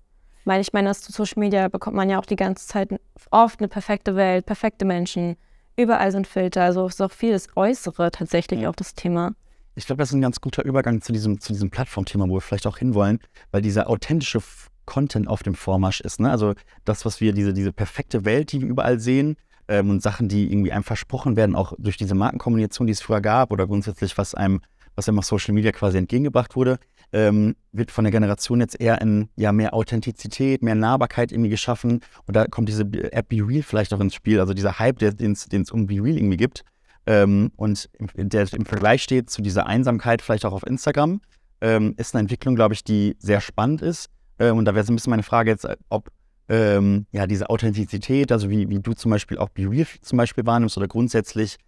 Weil 0.44 0.61
ich 0.61 0.72
meine, 0.72 0.90
aus 0.90 1.00
Social 1.00 1.40
Media 1.40 1.68
bekommt 1.68 1.96
man 1.96 2.11
ja 2.11 2.18
auch 2.18 2.26
die 2.26 2.37
ganze 2.37 2.66
Zeit 2.66 2.90
oft 3.30 3.61
eine 3.61 3.68
perfekte 3.68 4.14
Welt, 4.16 4.46
perfekte 4.46 4.85
Menschen. 4.85 5.37
Überall 5.76 6.12
sind 6.12 6.26
Filter. 6.26 6.62
Also 6.62 6.87
ist 6.87 7.00
auch 7.00 7.11
vieles 7.11 7.48
Äußere 7.57 8.11
tatsächlich 8.11 8.61
ja. 8.61 8.70
auch 8.70 8.76
das 8.76 8.94
Thema. 8.94 9.33
Ich 9.74 9.87
glaube, 9.87 10.00
das 10.00 10.11
ist 10.11 10.14
ein 10.14 10.22
ganz 10.22 10.40
guter 10.40 10.64
Übergang 10.64 11.02
zu 11.02 11.12
diesem, 11.12 11.40
zu 11.40 11.52
diesem 11.52 11.70
Plattformthema, 11.70 12.28
wo 12.28 12.35
wir 12.35 12.40
vielleicht 12.40 12.66
auch 12.66 12.78
hinwollen, 12.78 13.18
weil 13.50 13.62
dieser 13.62 13.88
authentische 13.90 14.40
Content 14.87 15.26
auf 15.26 15.42
dem 15.42 15.54
Vormarsch 15.54 16.00
ist. 16.00 16.20
Ne? 16.20 16.30
Also 16.30 16.54
das, 16.85 17.04
was 17.04 17.20
wir, 17.20 17.33
diese, 17.33 17.52
diese 17.52 17.72
perfekte 17.72 18.24
Welt, 18.24 18.52
die 18.52 18.61
wir 18.61 18.68
überall 18.68 19.00
sehen 19.00 19.37
ähm, 19.66 19.90
und 19.90 20.02
Sachen, 20.02 20.28
die 20.28 20.50
irgendwie 20.50 20.72
einem 20.72 20.85
versprochen 20.85 21.37
werden, 21.37 21.57
auch 21.57 21.72
durch 21.78 21.96
diese 21.96 22.14
Markenkommunikation, 22.14 22.87
die 22.87 22.92
es 22.92 23.00
früher 23.00 23.20
gab 23.20 23.50
oder 23.50 23.66
grundsätzlich, 23.66 24.16
was 24.16 24.35
einem, 24.35 24.61
was 24.94 25.09
einem 25.09 25.18
auf 25.18 25.24
Social 25.24 25.54
Media 25.54 25.72
quasi 25.72 25.98
entgegengebracht 25.98 26.54
wurde, 26.54 26.78
ähm, 27.14 27.55
wird 27.72 27.92
von 27.92 28.05
der 28.05 28.11
Generation 28.11 28.61
jetzt 28.61 28.79
eher 28.81 29.00
in 29.00 29.29
ja, 29.37 29.53
mehr 29.53 29.72
Authentizität, 29.72 30.62
mehr 30.62 30.74
Nahbarkeit 30.74 31.31
irgendwie 31.31 31.48
geschaffen. 31.48 32.00
Und 32.27 32.35
da 32.35 32.46
kommt 32.46 32.68
diese 32.68 32.83
App 33.12 33.29
Be 33.29 33.37
Real 33.37 33.62
vielleicht 33.62 33.94
auch 33.94 34.00
ins 34.00 34.14
Spiel, 34.14 34.40
also 34.40 34.53
dieser 34.53 34.81
Hype, 34.81 34.98
den 34.98 35.33
es 35.33 35.70
um 35.70 35.87
Be 35.87 36.03
Real 36.03 36.16
irgendwie 36.16 36.37
gibt. 36.37 36.64
Ähm, 37.07 37.53
und 37.57 37.88
der 38.16 38.53
im 38.53 38.66
Vergleich 38.66 39.03
steht 39.03 39.31
zu 39.31 39.42
dieser 39.42 39.66
Einsamkeit, 39.66 40.22
vielleicht 40.22 40.44
auch 40.44 40.53
auf 40.53 40.66
Instagram, 40.66 41.20
ähm, 41.61 41.94
ist 41.98 42.14
eine 42.14 42.20
Entwicklung, 42.22 42.57
glaube 42.57 42.74
ich, 42.74 42.83
die 42.83 43.14
sehr 43.20 43.40
spannend 43.40 43.81
ist. 43.81 44.11
Ähm, 44.40 44.59
und 44.59 44.64
da 44.64 44.74
wäre 44.74 44.85
so 44.85 44.92
ein 44.92 44.96
bisschen 44.96 45.11
meine 45.11 45.22
Frage 45.22 45.50
jetzt, 45.50 45.68
ob 45.90 46.11
ähm, 46.48 47.07
ja 47.12 47.29
diese 47.29 47.48
Authentizität, 47.48 48.33
also 48.33 48.50
wie, 48.50 48.68
wie 48.68 48.81
du 48.81 48.92
zum 48.92 49.12
Beispiel 49.12 49.38
auch 49.38 49.50
Be 49.50 49.70
Real 49.70 49.87
zum 50.03 50.16
Beispiel 50.16 50.44
wahrnimmst 50.44 50.77
oder 50.77 50.88
grundsätzlich 50.88 51.59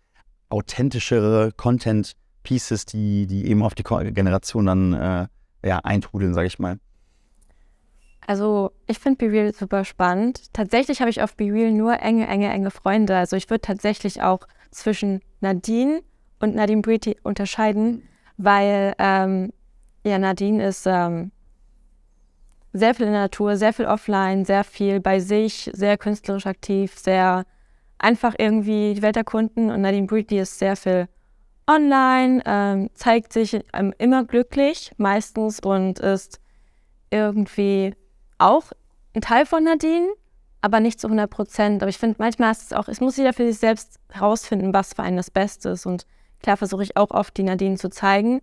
authentischere 0.49 1.53
Content 1.57 2.15
Pieces, 2.43 2.85
die, 2.85 3.27
die 3.27 3.47
eben 3.47 3.63
auf 3.63 3.75
die 3.75 3.83
Generation 3.83 4.67
dann 4.67 4.93
äh, 4.93 5.27
ja, 5.67 5.79
eintrudeln, 5.79 6.35
sage 6.35 6.47
ich 6.47 6.59
mal. 6.59 6.79
Also 8.27 8.73
ich 8.87 8.99
finde 8.99 9.19
BeReal 9.19 9.55
super 9.55 9.85
spannend. 9.85 10.53
Tatsächlich 10.53 11.01
habe 11.01 11.11
ich 11.11 11.23
auf 11.23 11.37
BeReal 11.37 11.71
nur 11.71 12.01
enge, 12.01 12.27
enge, 12.27 12.51
enge 12.51 12.71
Freunde. 12.71 13.17
Also 13.17 13.37
ich 13.37 13.49
würde 13.51 13.61
tatsächlich 13.61 14.23
auch 14.23 14.49
zwischen 14.71 15.21
Nadine 15.41 16.03
und 16.41 16.55
Nadine 16.55 16.83
Breedy 16.83 17.17
unterscheiden, 17.23 18.03
weil 18.37 18.95
ähm, 18.99 19.53
ja, 20.05 20.19
Nadine 20.19 20.67
ist 20.67 20.87
ähm, 20.87 21.31
sehr 22.73 22.95
viel 22.95 23.07
in 23.07 23.13
der 23.13 23.23
Natur, 23.23 23.57
sehr 23.57 23.73
viel 23.73 23.87
offline, 23.87 24.45
sehr 24.45 24.65
viel 24.65 25.01
bei 25.01 25.21
sich, 25.21 25.71
sehr 25.73 25.97
künstlerisch 25.97 26.47
aktiv, 26.47 26.99
sehr 26.99 27.45
einfach 27.99 28.35
irgendwie 28.39 28.95
die 28.95 29.03
Welt 29.03 29.17
erkunden 29.17 29.71
und 29.71 29.81
Nadine 29.81 30.07
Breedy 30.07 30.39
ist 30.39 30.59
sehr 30.59 30.77
viel 30.77 31.09
online, 31.67 32.43
ähm, 32.47 32.91
zeigt 32.95 33.33
sich 33.33 33.59
ähm, 33.73 33.93
immer 33.99 34.25
glücklich 34.25 34.93
meistens 34.97 35.61
und 35.61 35.99
ist 35.99 36.41
irgendwie 37.11 37.95
auch 38.39 38.73
ein 39.15 39.21
Teil 39.21 39.47
von 39.47 39.65
Nadine, 39.65 40.09
aber 40.61 40.81
nicht 40.81 41.01
zu 41.01 41.07
100 41.07 41.31
Prozent. 41.31 41.83
Aber 41.83 41.89
ich 41.89 41.99
finde, 41.99 42.17
manchmal 42.19 42.53
ist 42.53 42.65
es 42.65 42.73
auch, 42.73 42.89
es 42.89 43.01
muss 43.01 43.17
jeder 43.17 43.33
für 43.33 43.47
sich 43.47 43.59
selbst 43.59 43.99
herausfinden, 44.11 44.75
was 44.75 44.95
für 44.95 45.03
einen 45.03 45.17
das 45.17 45.31
Beste 45.31 45.71
ist. 45.71 45.87
Und 45.87 46.07
klar 46.41 46.57
versuche 46.57 46.83
ich 46.83 46.97
auch 46.97 47.11
oft, 47.11 47.37
die 47.37 47.43
Nadine 47.43 47.77
zu 47.77 47.89
zeigen. 47.89 48.41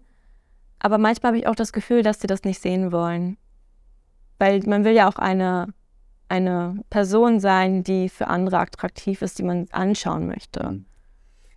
Aber 0.80 0.98
manchmal 0.98 1.30
habe 1.30 1.38
ich 1.38 1.48
auch 1.48 1.56
das 1.56 1.72
Gefühl, 1.72 2.04
dass 2.04 2.20
sie 2.20 2.28
das 2.28 2.44
nicht 2.44 2.62
sehen 2.62 2.92
wollen. 2.92 3.38
Weil 4.40 4.60
man 4.66 4.84
will 4.84 4.94
ja 4.94 5.08
auch 5.08 5.16
eine, 5.16 5.74
eine 6.28 6.82
Person 6.90 7.40
sein, 7.40 7.84
die 7.84 8.10
für 8.10 8.28
andere 8.28 8.60
attraktiv 8.60 9.22
ist, 9.22 9.40
die 9.40 9.44
man 9.44 9.68
anschauen 9.72 10.28
möchte. 10.28 10.84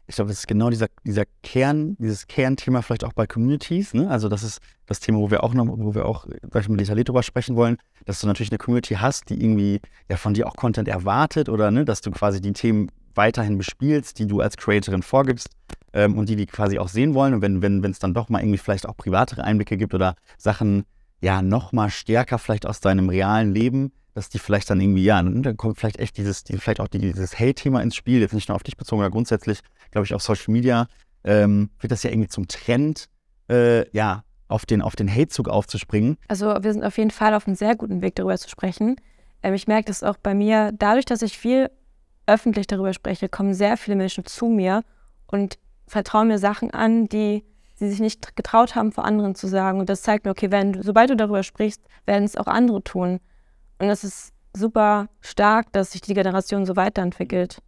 Ich 0.06 0.16
glaube, 0.16 0.28
das 0.28 0.38
ist 0.40 0.46
genau 0.46 0.70
dieser, 0.70 0.86
dieser 1.04 1.24
Kern, 1.42 1.96
dieses 1.98 2.26
Kernthema 2.26 2.82
vielleicht 2.82 3.04
auch 3.04 3.12
bei 3.12 3.26
Communities. 3.26 3.92
Ne? 3.92 4.08
Also 4.08 4.28
das 4.28 4.42
ist 4.42 4.60
das 4.86 5.00
Thema, 5.00 5.18
wo 5.18 5.30
wir 5.30 5.42
auch 5.42 5.52
noch, 5.52 5.66
wo 5.66 5.94
wir 5.94 6.06
auch 6.06 6.26
sag 6.52 6.62
ich 6.62 6.68
mal, 6.68 6.76
detailliert 6.76 7.08
drüber 7.08 7.22
sprechen 7.22 7.56
wollen, 7.56 7.76
dass 8.04 8.20
du 8.20 8.26
natürlich 8.26 8.50
eine 8.52 8.58
Community 8.58 8.94
hast, 8.94 9.28
die 9.30 9.42
irgendwie 9.42 9.80
ja 10.08 10.16
von 10.16 10.34
dir 10.34 10.46
auch 10.46 10.54
Content 10.54 10.88
erwartet 10.88 11.48
oder 11.48 11.70
ne, 11.70 11.84
dass 11.84 12.00
du 12.00 12.10
quasi 12.12 12.40
die 12.40 12.52
Themen 12.52 12.90
weiterhin 13.14 13.58
bespielst, 13.58 14.18
die 14.18 14.26
du 14.26 14.40
als 14.40 14.56
Creatorin 14.56 15.02
vorgibst 15.02 15.48
ähm, 15.92 16.16
und 16.16 16.28
die 16.28 16.36
die 16.36 16.46
quasi 16.46 16.78
auch 16.78 16.88
sehen 16.88 17.14
wollen. 17.14 17.34
Und 17.34 17.42
wenn 17.42 17.62
wenn 17.62 17.82
wenn, 17.82 17.90
es 17.90 17.98
dann 17.98 18.14
doch 18.14 18.28
mal 18.28 18.40
irgendwie 18.40 18.58
vielleicht 18.58 18.88
auch 18.88 18.96
privatere 18.96 19.42
Einblicke 19.42 19.76
gibt 19.76 19.94
oder 19.94 20.14
Sachen 20.38 20.84
ja 21.20 21.42
noch 21.42 21.72
mal 21.72 21.90
stärker 21.90 22.38
vielleicht 22.38 22.66
aus 22.66 22.80
deinem 22.80 23.08
realen 23.08 23.52
Leben 23.52 23.92
dass 24.16 24.30
die 24.30 24.38
vielleicht 24.38 24.70
dann 24.70 24.80
irgendwie, 24.80 25.04
ja, 25.04 25.22
dann 25.22 25.58
kommt 25.58 25.78
vielleicht 25.78 25.98
echt 25.98 26.16
dieses, 26.16 26.42
die, 26.42 26.56
vielleicht 26.56 26.80
auch 26.80 26.88
dieses 26.88 27.38
Hate-Thema 27.38 27.82
ins 27.82 27.94
Spiel, 27.94 28.20
jetzt 28.20 28.32
nicht 28.32 28.48
nur 28.48 28.56
auf 28.56 28.62
dich 28.62 28.78
bezogen, 28.78 29.02
aber 29.02 29.10
grundsätzlich, 29.10 29.60
glaube 29.90 30.06
ich, 30.06 30.14
auf 30.14 30.22
Social 30.22 30.52
Media 30.52 30.88
ähm, 31.22 31.68
wird 31.80 31.92
das 31.92 32.02
ja 32.02 32.10
irgendwie 32.10 32.28
zum 32.28 32.48
Trend, 32.48 33.10
äh, 33.50 33.86
ja, 33.90 34.24
auf 34.48 34.64
den, 34.64 34.80
auf 34.80 34.96
den 34.96 35.14
Hate-Zug 35.14 35.50
aufzuspringen. 35.50 36.16
Also 36.28 36.46
wir 36.46 36.72
sind 36.72 36.82
auf 36.82 36.96
jeden 36.96 37.10
Fall 37.10 37.34
auf 37.34 37.46
einem 37.46 37.56
sehr 37.56 37.76
guten 37.76 38.00
Weg, 38.00 38.14
darüber 38.14 38.38
zu 38.38 38.48
sprechen. 38.48 38.96
Ähm, 39.42 39.52
ich 39.52 39.66
merke 39.66 39.88
das 39.88 40.02
auch 40.02 40.16
bei 40.16 40.34
mir, 40.34 40.72
dadurch, 40.72 41.04
dass 41.04 41.20
ich 41.20 41.36
viel 41.36 41.70
öffentlich 42.26 42.66
darüber 42.66 42.94
spreche, 42.94 43.28
kommen 43.28 43.52
sehr 43.52 43.76
viele 43.76 43.96
Menschen 43.96 44.24
zu 44.24 44.46
mir 44.46 44.82
und 45.26 45.58
vertrauen 45.86 46.28
mir 46.28 46.38
Sachen 46.38 46.70
an, 46.70 47.06
die 47.10 47.44
sie 47.76 47.88
sich 47.88 48.00
nicht 48.00 48.36
getraut 48.36 48.74
haben, 48.74 48.92
vor 48.92 49.04
anderen 49.04 49.34
zu 49.34 49.46
sagen. 49.46 49.80
Und 49.80 49.88
das 49.88 50.02
zeigt 50.02 50.24
mir, 50.24 50.30
okay, 50.30 50.50
wenn, 50.50 50.82
sobald 50.82 51.10
du 51.10 51.16
darüber 51.16 51.42
sprichst, 51.42 51.82
werden 52.06 52.24
es 52.24 52.36
auch 52.36 52.46
andere 52.46 52.82
tun. 52.82 53.20
Und 53.78 53.88
es 53.88 54.02
ist 54.02 54.32
super 54.54 55.08
stark, 55.20 55.72
dass 55.72 55.92
sich 55.92 56.00
die 56.00 56.14
Generation 56.14 56.64
so 56.64 56.76
weiterentwickelt. 56.76 57.58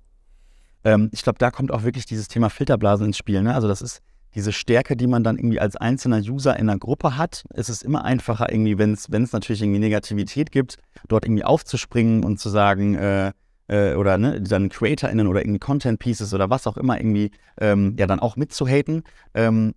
Ähm, 0.85 1.11
ich 1.13 1.23
glaube, 1.23 1.39
da 1.39 1.51
kommt 1.51 1.71
auch 1.71 1.83
wirklich 1.83 2.07
dieses 2.07 2.29
Thema 2.29 2.49
Filterblasen 2.49 3.07
ins 3.07 3.19
Spiel. 3.19 3.43
Ne? 3.43 3.55
Also 3.55 3.69
das 3.69 3.83
ist 3.83 4.01
diese 4.35 4.53
Stärke, 4.53 4.97
die 4.97 5.07
man 5.07 5.25
dann 5.25 5.37
irgendwie 5.37 5.61
als 5.61 5.77
einzelner 5.77 6.19
User 6.19 6.57
in 6.57 6.69
einer 6.69 6.79
Gruppe 6.79 7.17
hat. 7.17 7.45
Es 7.51 7.69
ist 7.69 7.83
immer 7.83 8.05
einfacher, 8.05 8.51
irgendwie, 8.51 8.79
wenn 8.79 8.93
es 8.93 9.33
natürlich 9.33 9.63
irgendwie 9.63 9.81
Negativität 9.81 10.53
gibt, 10.53 10.77
dort 11.09 11.25
irgendwie 11.25 11.45
aufzuspringen 11.45 12.25
und 12.25 12.39
zu 12.39 12.49
sagen, 12.49 12.95
äh, 12.95 13.33
äh, 13.69 13.95
oder 13.95 14.19
ne, 14.19 14.41
dann 14.41 14.69
CreatorInnen 14.69 15.27
oder 15.27 15.41
irgendwie 15.41 15.59
Content 15.59 15.99
Pieces 15.99 16.35
oder 16.35 16.51
was 16.51 16.67
auch 16.67 16.77
immer 16.77 16.99
irgendwie 16.99 17.31
ähm, 17.59 17.97
ja 17.99 18.07
dann 18.07 18.21
auch 18.21 18.37
mitzuhaten. 18.37 19.03
Ähm, 19.35 19.75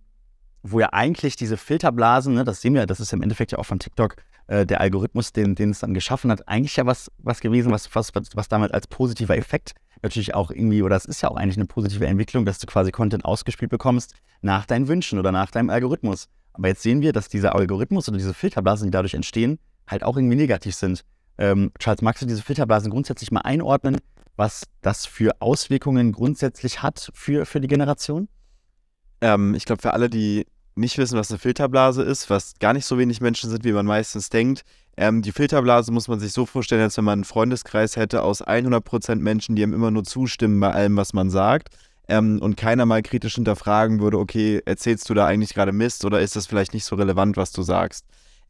wo 0.62 0.80
ja 0.80 0.88
eigentlich 0.92 1.36
diese 1.36 1.56
Filterblasen, 1.56 2.34
ne, 2.34 2.44
das 2.44 2.60
sehen 2.60 2.74
wir, 2.74 2.86
das 2.86 3.00
ist 3.00 3.12
im 3.12 3.22
Endeffekt 3.22 3.52
ja 3.52 3.58
auch 3.58 3.66
von 3.66 3.78
TikTok 3.78 4.16
äh, 4.46 4.64
der 4.64 4.80
Algorithmus, 4.80 5.32
den, 5.32 5.54
den 5.54 5.70
es 5.70 5.80
dann 5.80 5.94
geschaffen 5.94 6.30
hat, 6.30 6.46
eigentlich 6.48 6.76
ja 6.76 6.86
was, 6.86 7.10
was 7.18 7.40
gewesen, 7.40 7.72
was, 7.72 7.94
was, 7.94 8.12
was 8.14 8.48
damit 8.48 8.72
als 8.72 8.86
positiver 8.86 9.36
Effekt 9.36 9.74
natürlich 10.02 10.34
auch 10.34 10.50
irgendwie, 10.50 10.82
oder 10.82 10.96
es 10.96 11.04
ist 11.04 11.22
ja 11.22 11.30
auch 11.30 11.36
eigentlich 11.36 11.56
eine 11.56 11.66
positive 11.66 12.06
Entwicklung, 12.06 12.44
dass 12.44 12.58
du 12.58 12.66
quasi 12.66 12.90
Content 12.90 13.24
ausgespielt 13.24 13.70
bekommst 13.70 14.14
nach 14.40 14.66
deinen 14.66 14.88
Wünschen 14.88 15.18
oder 15.18 15.32
nach 15.32 15.50
deinem 15.50 15.70
Algorithmus. 15.70 16.28
Aber 16.52 16.68
jetzt 16.68 16.82
sehen 16.82 17.00
wir, 17.00 17.12
dass 17.12 17.28
dieser 17.28 17.54
Algorithmus 17.54 18.08
oder 18.08 18.18
diese 18.18 18.34
Filterblasen, 18.34 18.86
die 18.86 18.90
dadurch 18.90 19.14
entstehen, 19.14 19.58
halt 19.86 20.02
auch 20.02 20.16
irgendwie 20.16 20.36
negativ 20.36 20.74
sind. 20.74 21.04
Ähm, 21.38 21.72
Charles, 21.78 22.02
magst 22.02 22.22
du 22.22 22.26
diese 22.26 22.42
Filterblasen 22.42 22.90
grundsätzlich 22.90 23.30
mal 23.30 23.40
einordnen, 23.40 23.98
was 24.36 24.64
das 24.80 25.06
für 25.06 25.40
Auswirkungen 25.40 26.12
grundsätzlich 26.12 26.82
hat 26.82 27.10
für, 27.14 27.46
für 27.46 27.60
die 27.60 27.68
Generation? 27.68 28.28
Ähm, 29.22 29.54
ich 29.54 29.64
glaube, 29.64 29.80
für 29.80 29.94
alle, 29.94 30.10
die 30.10 30.46
nicht 30.74 30.98
wissen, 30.98 31.18
was 31.18 31.30
eine 31.30 31.38
Filterblase 31.38 32.02
ist, 32.02 32.28
was 32.28 32.54
gar 32.58 32.72
nicht 32.72 32.84
so 32.84 32.98
wenig 32.98 33.20
Menschen 33.20 33.48
sind, 33.48 33.64
wie 33.64 33.72
man 33.72 33.86
meistens 33.86 34.28
denkt. 34.28 34.62
Ähm, 34.96 35.22
die 35.22 35.32
Filterblase 35.32 35.92
muss 35.92 36.08
man 36.08 36.20
sich 36.20 36.32
so 36.32 36.44
vorstellen, 36.44 36.82
als 36.82 36.96
wenn 36.96 37.04
man 37.04 37.20
einen 37.20 37.24
Freundeskreis 37.24 37.96
hätte 37.96 38.22
aus 38.22 38.44
100% 38.44 39.16
Menschen, 39.16 39.56
die 39.56 39.62
einem 39.62 39.72
immer 39.72 39.90
nur 39.90 40.04
zustimmen 40.04 40.60
bei 40.60 40.72
allem, 40.72 40.96
was 40.96 41.12
man 41.12 41.30
sagt. 41.30 41.68
Ähm, 42.08 42.40
und 42.42 42.56
keiner 42.56 42.84
mal 42.84 43.02
kritisch 43.02 43.36
hinterfragen 43.36 44.00
würde, 44.00 44.18
okay, 44.18 44.60
erzählst 44.66 45.08
du 45.08 45.14
da 45.14 45.26
eigentlich 45.26 45.54
gerade 45.54 45.72
Mist 45.72 46.04
oder 46.04 46.20
ist 46.20 46.36
das 46.36 46.46
vielleicht 46.46 46.74
nicht 46.74 46.84
so 46.84 46.96
relevant, 46.96 47.36
was 47.36 47.52
du 47.52 47.62
sagst? 47.62 48.04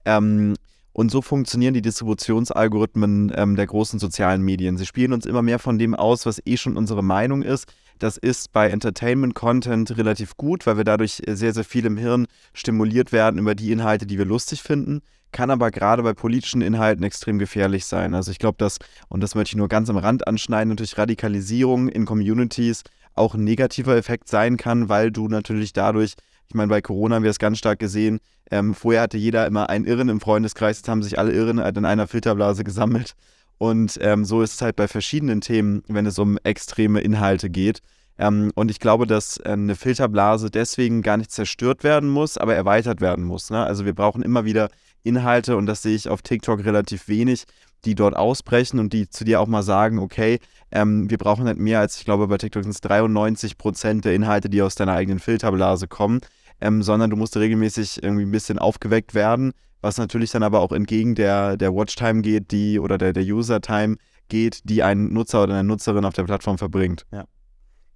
Ähm, 0.04 0.54
und 0.94 1.10
so 1.10 1.22
funktionieren 1.22 1.74
die 1.74 1.82
Distributionsalgorithmen 1.82 3.32
ähm, 3.34 3.56
der 3.56 3.66
großen 3.66 3.98
sozialen 3.98 4.42
Medien. 4.42 4.78
Sie 4.78 4.86
spielen 4.86 5.12
uns 5.12 5.26
immer 5.26 5.42
mehr 5.42 5.58
von 5.58 5.78
dem 5.78 5.94
aus, 5.94 6.26
was 6.26 6.42
eh 6.44 6.56
schon 6.56 6.76
unsere 6.76 7.02
Meinung 7.02 7.42
ist. 7.42 7.66
Das 8.02 8.16
ist 8.16 8.50
bei 8.50 8.68
Entertainment-Content 8.68 9.96
relativ 9.96 10.36
gut, 10.36 10.66
weil 10.66 10.76
wir 10.76 10.82
dadurch 10.82 11.22
sehr, 11.28 11.54
sehr 11.54 11.62
viel 11.62 11.86
im 11.86 11.96
Hirn 11.96 12.26
stimuliert 12.52 13.12
werden 13.12 13.38
über 13.38 13.54
die 13.54 13.70
Inhalte, 13.70 14.06
die 14.06 14.18
wir 14.18 14.24
lustig 14.24 14.60
finden. 14.60 15.02
Kann 15.30 15.52
aber 15.52 15.70
gerade 15.70 16.02
bei 16.02 16.12
politischen 16.12 16.62
Inhalten 16.62 17.04
extrem 17.04 17.38
gefährlich 17.38 17.86
sein. 17.86 18.16
Also 18.16 18.32
ich 18.32 18.40
glaube, 18.40 18.56
dass, 18.58 18.78
und 19.08 19.20
das 19.20 19.36
möchte 19.36 19.50
ich 19.50 19.56
nur 19.56 19.68
ganz 19.68 19.88
am 19.88 19.98
Rand 19.98 20.26
anschneiden, 20.26 20.70
natürlich 20.70 20.98
Radikalisierung 20.98 21.88
in 21.88 22.04
Communities 22.04 22.82
auch 23.14 23.36
ein 23.36 23.44
negativer 23.44 23.96
Effekt 23.96 24.28
sein 24.28 24.56
kann, 24.56 24.88
weil 24.88 25.12
du 25.12 25.28
natürlich 25.28 25.72
dadurch, 25.72 26.14
ich 26.48 26.56
meine, 26.56 26.70
bei 26.70 26.80
Corona 26.80 27.14
haben 27.14 27.22
wir 27.22 27.30
es 27.30 27.38
ganz 27.38 27.58
stark 27.58 27.78
gesehen, 27.78 28.18
ähm, 28.50 28.74
vorher 28.74 29.02
hatte 29.02 29.16
jeder 29.16 29.46
immer 29.46 29.70
einen 29.70 29.84
Irren 29.84 30.08
im 30.08 30.20
Freundeskreis, 30.20 30.78
jetzt 30.78 30.88
haben 30.88 31.04
sich 31.04 31.20
alle 31.20 31.30
Irren 31.30 31.58
in 31.58 31.84
einer 31.84 32.08
Filterblase 32.08 32.64
gesammelt. 32.64 33.14
Und 33.58 33.98
ähm, 34.00 34.24
so 34.24 34.42
ist 34.42 34.54
es 34.54 34.62
halt 34.62 34.76
bei 34.76 34.88
verschiedenen 34.88 35.40
Themen, 35.40 35.82
wenn 35.88 36.06
es 36.06 36.18
um 36.18 36.38
extreme 36.38 37.00
Inhalte 37.00 37.48
geht. 37.48 37.80
Ähm, 38.18 38.52
und 38.54 38.70
ich 38.70 38.78
glaube, 38.78 39.06
dass 39.06 39.38
äh, 39.38 39.50
eine 39.50 39.74
Filterblase 39.74 40.50
deswegen 40.50 41.02
gar 41.02 41.16
nicht 41.16 41.30
zerstört 41.30 41.82
werden 41.84 42.08
muss, 42.08 42.38
aber 42.38 42.54
erweitert 42.54 43.00
werden 43.00 43.24
muss. 43.24 43.50
Ne? 43.50 43.64
Also 43.64 43.84
wir 43.84 43.94
brauchen 43.94 44.22
immer 44.22 44.44
wieder 44.44 44.68
Inhalte 45.02 45.56
und 45.56 45.66
das 45.66 45.82
sehe 45.82 45.96
ich 45.96 46.08
auf 46.08 46.22
TikTok 46.22 46.64
relativ 46.64 47.08
wenig, 47.08 47.44
die 47.84 47.94
dort 47.94 48.14
ausbrechen 48.16 48.78
und 48.78 48.92
die 48.92 49.08
zu 49.08 49.24
dir 49.24 49.40
auch 49.40 49.48
mal 49.48 49.62
sagen, 49.62 49.98
okay, 49.98 50.38
ähm, 50.70 51.10
wir 51.10 51.18
brauchen 51.18 51.44
nicht 51.44 51.58
mehr 51.58 51.80
als, 51.80 51.98
ich 51.98 52.04
glaube, 52.04 52.28
bei 52.28 52.38
TikTok 52.38 52.62
sind 52.62 52.72
es 52.72 52.80
93 52.80 53.58
Prozent 53.58 54.04
der 54.04 54.14
Inhalte, 54.14 54.48
die 54.48 54.62
aus 54.62 54.74
deiner 54.74 54.92
eigenen 54.92 55.18
Filterblase 55.18 55.88
kommen, 55.88 56.20
ähm, 56.60 56.82
sondern 56.82 57.10
du 57.10 57.16
musst 57.16 57.36
regelmäßig 57.36 58.02
irgendwie 58.02 58.24
ein 58.24 58.30
bisschen 58.30 58.58
aufgeweckt 58.58 59.14
werden, 59.14 59.52
was 59.82 59.98
natürlich 59.98 60.30
dann 60.30 60.42
aber 60.42 60.60
auch 60.60 60.72
entgegen 60.72 61.14
der, 61.14 61.56
der 61.58 61.74
Watchtime 61.74 62.22
geht, 62.22 62.50
die 62.50 62.80
oder 62.80 62.96
der, 62.96 63.12
der 63.12 63.24
User-Time 63.24 63.96
geht, 64.28 64.60
die 64.64 64.82
ein 64.82 65.12
Nutzer 65.12 65.42
oder 65.42 65.54
eine 65.54 65.64
Nutzerin 65.64 66.04
auf 66.04 66.14
der 66.14 66.24
Plattform 66.24 66.56
verbringt. 66.56 67.04
Ja. 67.12 67.24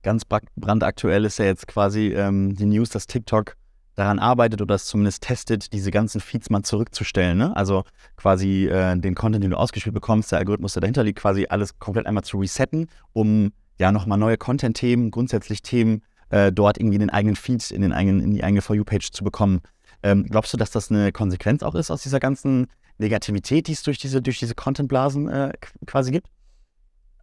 Ganz 0.02 0.22
brandaktuell 0.24 1.24
ist 1.24 1.38
ja 1.38 1.46
jetzt 1.46 1.66
quasi 1.66 2.08
ähm, 2.08 2.54
die 2.54 2.66
News, 2.66 2.90
dass 2.90 3.06
TikTok 3.06 3.56
daran 3.94 4.18
arbeitet 4.18 4.60
oder 4.60 4.74
es 4.74 4.84
zumindest 4.84 5.22
testet, 5.22 5.72
diese 5.72 5.90
ganzen 5.90 6.20
Feeds 6.20 6.50
mal 6.50 6.62
zurückzustellen. 6.62 7.38
Ne? 7.38 7.56
Also 7.56 7.84
quasi 8.16 8.66
äh, 8.66 8.96
den 8.96 9.14
Content, 9.14 9.42
den 9.42 9.50
du 9.50 9.56
ausgespielt 9.56 9.94
bekommst, 9.94 10.30
der 10.30 10.38
Algorithmus, 10.38 10.74
der 10.74 10.82
dahinter 10.82 11.02
liegt, 11.02 11.18
quasi 11.18 11.46
alles 11.48 11.78
komplett 11.78 12.06
einmal 12.06 12.22
zu 12.22 12.38
resetten, 12.38 12.88
um 13.12 13.52
ja 13.78 13.90
nochmal 13.90 14.18
neue 14.18 14.36
Content-Themen, 14.36 15.10
grundsätzlich 15.10 15.62
Themen 15.62 16.02
äh, 16.28 16.52
dort 16.52 16.78
irgendwie 16.78 16.96
in 16.96 17.00
den 17.00 17.10
eigenen 17.10 17.36
Feeds, 17.36 17.70
in, 17.70 17.82
den 17.82 17.92
eigenen, 17.92 18.20
in 18.20 18.30
die 18.32 18.44
eigene 18.44 18.60
For 18.60 18.76
You-Page 18.76 19.10
zu 19.12 19.24
bekommen. 19.24 19.60
Ähm, 20.06 20.24
glaubst 20.30 20.52
du, 20.52 20.56
dass 20.56 20.70
das 20.70 20.92
eine 20.92 21.10
Konsequenz 21.10 21.64
auch 21.64 21.74
ist 21.74 21.90
aus 21.90 22.04
dieser 22.04 22.20
ganzen 22.20 22.68
Negativität, 22.98 23.66
die 23.66 23.72
es 23.72 23.82
durch 23.82 23.98
diese, 23.98 24.22
durch 24.22 24.38
diese 24.38 24.54
Content-Blasen 24.54 25.28
äh, 25.28 25.52
quasi 25.84 26.12
gibt? 26.12 26.28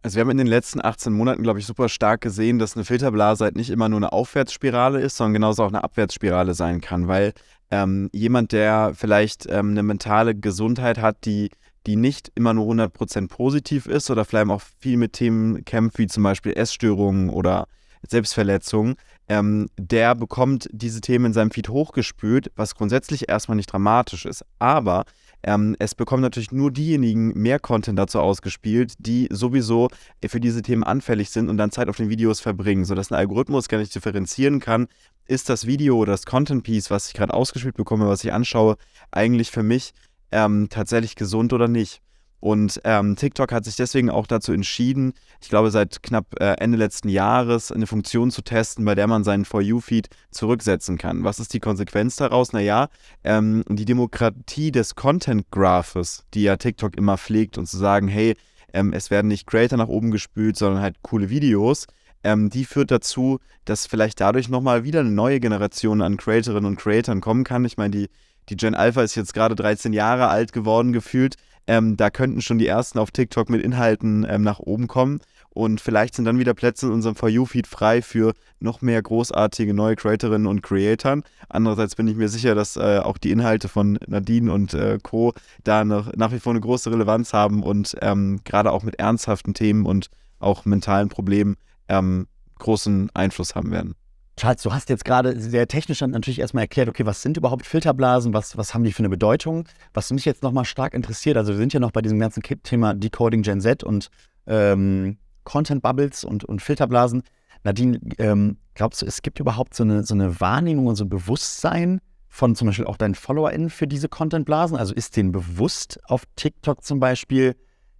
Also 0.02 0.16
wir 0.16 0.20
haben 0.20 0.30
in 0.30 0.36
den 0.36 0.46
letzten 0.46 0.84
18 0.84 1.10
Monaten, 1.10 1.42
glaube 1.42 1.58
ich, 1.58 1.64
super 1.64 1.88
stark 1.88 2.20
gesehen, 2.20 2.58
dass 2.58 2.76
eine 2.76 2.84
Filterblase 2.84 3.44
halt 3.44 3.56
nicht 3.56 3.70
immer 3.70 3.88
nur 3.88 4.00
eine 4.00 4.12
Aufwärtsspirale 4.12 5.00
ist, 5.00 5.16
sondern 5.16 5.32
genauso 5.32 5.64
auch 5.64 5.68
eine 5.68 5.82
Abwärtsspirale 5.82 6.52
sein 6.52 6.82
kann, 6.82 7.08
weil 7.08 7.32
ähm, 7.70 8.10
jemand, 8.12 8.52
der 8.52 8.92
vielleicht 8.94 9.46
ähm, 9.48 9.70
eine 9.70 9.82
mentale 9.82 10.34
Gesundheit 10.34 10.98
hat, 10.98 11.24
die, 11.24 11.52
die 11.86 11.96
nicht 11.96 12.32
immer 12.34 12.52
nur 12.52 12.70
100% 12.70 13.28
positiv 13.28 13.86
ist 13.86 14.10
oder 14.10 14.26
vielleicht 14.26 14.50
auch 14.50 14.60
viel 14.78 14.98
mit 14.98 15.14
Themen 15.14 15.64
kämpft, 15.64 15.96
wie 15.96 16.06
zum 16.06 16.22
Beispiel 16.22 16.52
Essstörungen 16.52 17.30
oder 17.30 17.66
Selbstverletzungen, 18.08 18.96
ähm, 19.28 19.68
der 19.78 20.14
bekommt 20.14 20.68
diese 20.72 21.00
Themen 21.00 21.26
in 21.26 21.32
seinem 21.32 21.50
Feed 21.50 21.68
hochgespült, 21.68 22.50
was 22.56 22.74
grundsätzlich 22.74 23.28
erstmal 23.28 23.56
nicht 23.56 23.72
dramatisch 23.72 24.26
ist. 24.26 24.44
Aber 24.58 25.04
ähm, 25.42 25.76
es 25.78 25.94
bekommen 25.94 26.22
natürlich 26.22 26.52
nur 26.52 26.70
diejenigen 26.70 27.32
mehr 27.34 27.58
Content 27.58 27.98
dazu 27.98 28.20
ausgespielt, 28.20 28.94
die 28.98 29.28
sowieso 29.30 29.88
für 30.26 30.40
diese 30.40 30.62
Themen 30.62 30.84
anfällig 30.84 31.30
sind 31.30 31.48
und 31.48 31.58
dann 31.58 31.70
Zeit 31.70 31.88
auf 31.88 31.96
den 31.96 32.08
Videos 32.08 32.40
verbringen, 32.40 32.84
sodass 32.84 33.10
ein 33.10 33.18
Algorithmus 33.18 33.68
gar 33.68 33.78
nicht 33.78 33.94
differenzieren 33.94 34.60
kann, 34.60 34.88
ist 35.26 35.48
das 35.48 35.66
Video 35.66 35.96
oder 35.96 36.12
das 36.12 36.26
Content-Piece, 36.26 36.90
was 36.90 37.08
ich 37.08 37.14
gerade 37.14 37.34
ausgespielt 37.34 37.76
bekomme, 37.76 38.08
was 38.08 38.24
ich 38.24 38.32
anschaue, 38.32 38.76
eigentlich 39.10 39.50
für 39.50 39.62
mich 39.62 39.92
ähm, 40.32 40.68
tatsächlich 40.70 41.14
gesund 41.14 41.52
oder 41.52 41.68
nicht. 41.68 42.00
Und 42.44 42.78
ähm, 42.84 43.16
TikTok 43.16 43.52
hat 43.52 43.64
sich 43.64 43.76
deswegen 43.76 44.10
auch 44.10 44.26
dazu 44.26 44.52
entschieden, 44.52 45.14
ich 45.40 45.48
glaube 45.48 45.70
seit 45.70 46.02
knapp 46.02 46.26
äh, 46.38 46.56
Ende 46.58 46.76
letzten 46.76 47.08
Jahres, 47.08 47.72
eine 47.72 47.86
Funktion 47.86 48.30
zu 48.30 48.42
testen, 48.42 48.84
bei 48.84 48.94
der 48.94 49.06
man 49.06 49.24
seinen 49.24 49.46
For 49.46 49.62
You-Feed 49.62 50.10
zurücksetzen 50.30 50.98
kann. 50.98 51.24
Was 51.24 51.38
ist 51.38 51.54
die 51.54 51.60
Konsequenz 51.60 52.16
daraus? 52.16 52.52
Naja, 52.52 52.88
ähm, 53.24 53.64
die 53.70 53.86
Demokratie 53.86 54.70
des 54.72 54.94
Content 54.94 55.50
Graphes, 55.50 56.26
die 56.34 56.42
ja 56.42 56.58
TikTok 56.58 56.98
immer 56.98 57.16
pflegt 57.16 57.56
und 57.56 57.64
zu 57.64 57.78
sagen, 57.78 58.08
hey, 58.08 58.36
ähm, 58.74 58.92
es 58.92 59.10
werden 59.10 59.28
nicht 59.28 59.46
Creator 59.46 59.78
nach 59.78 59.88
oben 59.88 60.10
gespült, 60.10 60.58
sondern 60.58 60.82
halt 60.82 60.96
coole 61.00 61.30
Videos, 61.30 61.86
ähm, 62.24 62.50
die 62.50 62.66
führt 62.66 62.90
dazu, 62.90 63.38
dass 63.64 63.86
vielleicht 63.86 64.20
dadurch 64.20 64.50
nochmal 64.50 64.84
wieder 64.84 65.00
eine 65.00 65.10
neue 65.10 65.40
Generation 65.40 66.02
an 66.02 66.18
Creatorinnen 66.18 66.66
und 66.66 66.76
Creatoren 66.76 67.22
kommen 67.22 67.44
kann. 67.44 67.64
Ich 67.64 67.78
meine, 67.78 67.92
die, 67.92 68.10
die 68.50 68.56
Gen 68.56 68.74
Alpha 68.74 69.02
ist 69.02 69.14
jetzt 69.14 69.32
gerade 69.32 69.54
13 69.54 69.94
Jahre 69.94 70.28
alt 70.28 70.52
geworden 70.52 70.92
gefühlt. 70.92 71.36
Ähm, 71.66 71.96
da 71.96 72.10
könnten 72.10 72.42
schon 72.42 72.58
die 72.58 72.66
ersten 72.66 72.98
auf 72.98 73.10
TikTok 73.10 73.48
mit 73.48 73.62
Inhalten 73.62 74.26
ähm, 74.28 74.42
nach 74.42 74.58
oben 74.58 74.86
kommen. 74.86 75.20
Und 75.50 75.80
vielleicht 75.80 76.16
sind 76.16 76.24
dann 76.24 76.38
wieder 76.38 76.52
Plätze 76.52 76.86
in 76.86 76.92
unserem 76.92 77.14
For 77.14 77.28
You-Feed 77.28 77.68
frei 77.68 78.02
für 78.02 78.34
noch 78.58 78.82
mehr 78.82 79.00
großartige 79.00 79.72
neue 79.72 79.94
Creatorinnen 79.94 80.48
und 80.48 80.62
Creatoren. 80.62 81.22
Andererseits 81.48 81.94
bin 81.94 82.08
ich 82.08 82.16
mir 82.16 82.28
sicher, 82.28 82.56
dass 82.56 82.76
äh, 82.76 82.98
auch 82.98 83.18
die 83.18 83.30
Inhalte 83.30 83.68
von 83.68 83.98
Nadine 84.06 84.52
und 84.52 84.74
äh, 84.74 84.98
Co. 85.00 85.32
da 85.62 85.84
noch, 85.84 86.12
nach 86.16 86.32
wie 86.32 86.40
vor 86.40 86.52
eine 86.52 86.60
große 86.60 86.90
Relevanz 86.90 87.32
haben 87.32 87.62
und 87.62 87.96
ähm, 88.02 88.40
gerade 88.44 88.72
auch 88.72 88.82
mit 88.82 88.98
ernsthaften 88.98 89.54
Themen 89.54 89.86
und 89.86 90.10
auch 90.40 90.64
mentalen 90.64 91.08
Problemen 91.08 91.56
ähm, 91.88 92.26
großen 92.58 93.10
Einfluss 93.14 93.54
haben 93.54 93.70
werden. 93.70 93.94
Charles, 94.36 94.62
du 94.62 94.72
hast 94.72 94.88
jetzt 94.88 95.04
gerade 95.04 95.38
sehr 95.40 95.68
technisch 95.68 96.00
natürlich 96.00 96.40
erstmal 96.40 96.64
erklärt, 96.64 96.88
okay, 96.88 97.06
was 97.06 97.22
sind 97.22 97.36
überhaupt 97.36 97.66
Filterblasen, 97.66 98.34
was, 98.34 98.56
was 98.56 98.74
haben 98.74 98.82
die 98.82 98.92
für 98.92 99.00
eine 99.00 99.08
Bedeutung? 99.08 99.68
Was 99.92 100.10
mich 100.10 100.24
jetzt 100.24 100.42
nochmal 100.42 100.64
stark 100.64 100.92
interessiert, 100.92 101.36
also 101.36 101.52
wir 101.52 101.58
sind 101.58 101.72
ja 101.72 101.78
noch 101.78 101.92
bei 101.92 102.02
diesem 102.02 102.18
ganzen 102.18 102.42
Thema 102.42 102.94
Decoding 102.94 103.42
Gen 103.42 103.60
Z 103.60 103.84
und 103.84 104.10
ähm, 104.46 105.18
Content 105.44 105.82
Bubbles 105.82 106.24
und, 106.24 106.44
und 106.44 106.62
Filterblasen. 106.62 107.22
Nadine, 107.62 108.00
ähm, 108.18 108.58
glaubst 108.74 109.02
du, 109.02 109.06
es 109.06 109.22
gibt 109.22 109.38
überhaupt 109.38 109.74
so 109.74 109.84
eine, 109.84 110.02
so 110.04 110.14
eine 110.14 110.40
Wahrnehmung 110.40 110.86
und 110.88 110.96
so 110.96 111.04
ein 111.04 111.08
Bewusstsein 111.08 112.00
von 112.28 112.56
zum 112.56 112.66
Beispiel 112.66 112.86
auch 112.86 112.96
deinen 112.96 113.14
FollowerInnen 113.14 113.70
für 113.70 113.86
diese 113.86 114.08
Content-Blasen? 114.08 114.76
Also 114.76 114.94
ist 114.94 115.16
denen 115.16 115.30
bewusst 115.30 116.00
auf 116.04 116.24
TikTok 116.34 116.82
zum 116.82 116.98
Beispiel, 116.98 117.54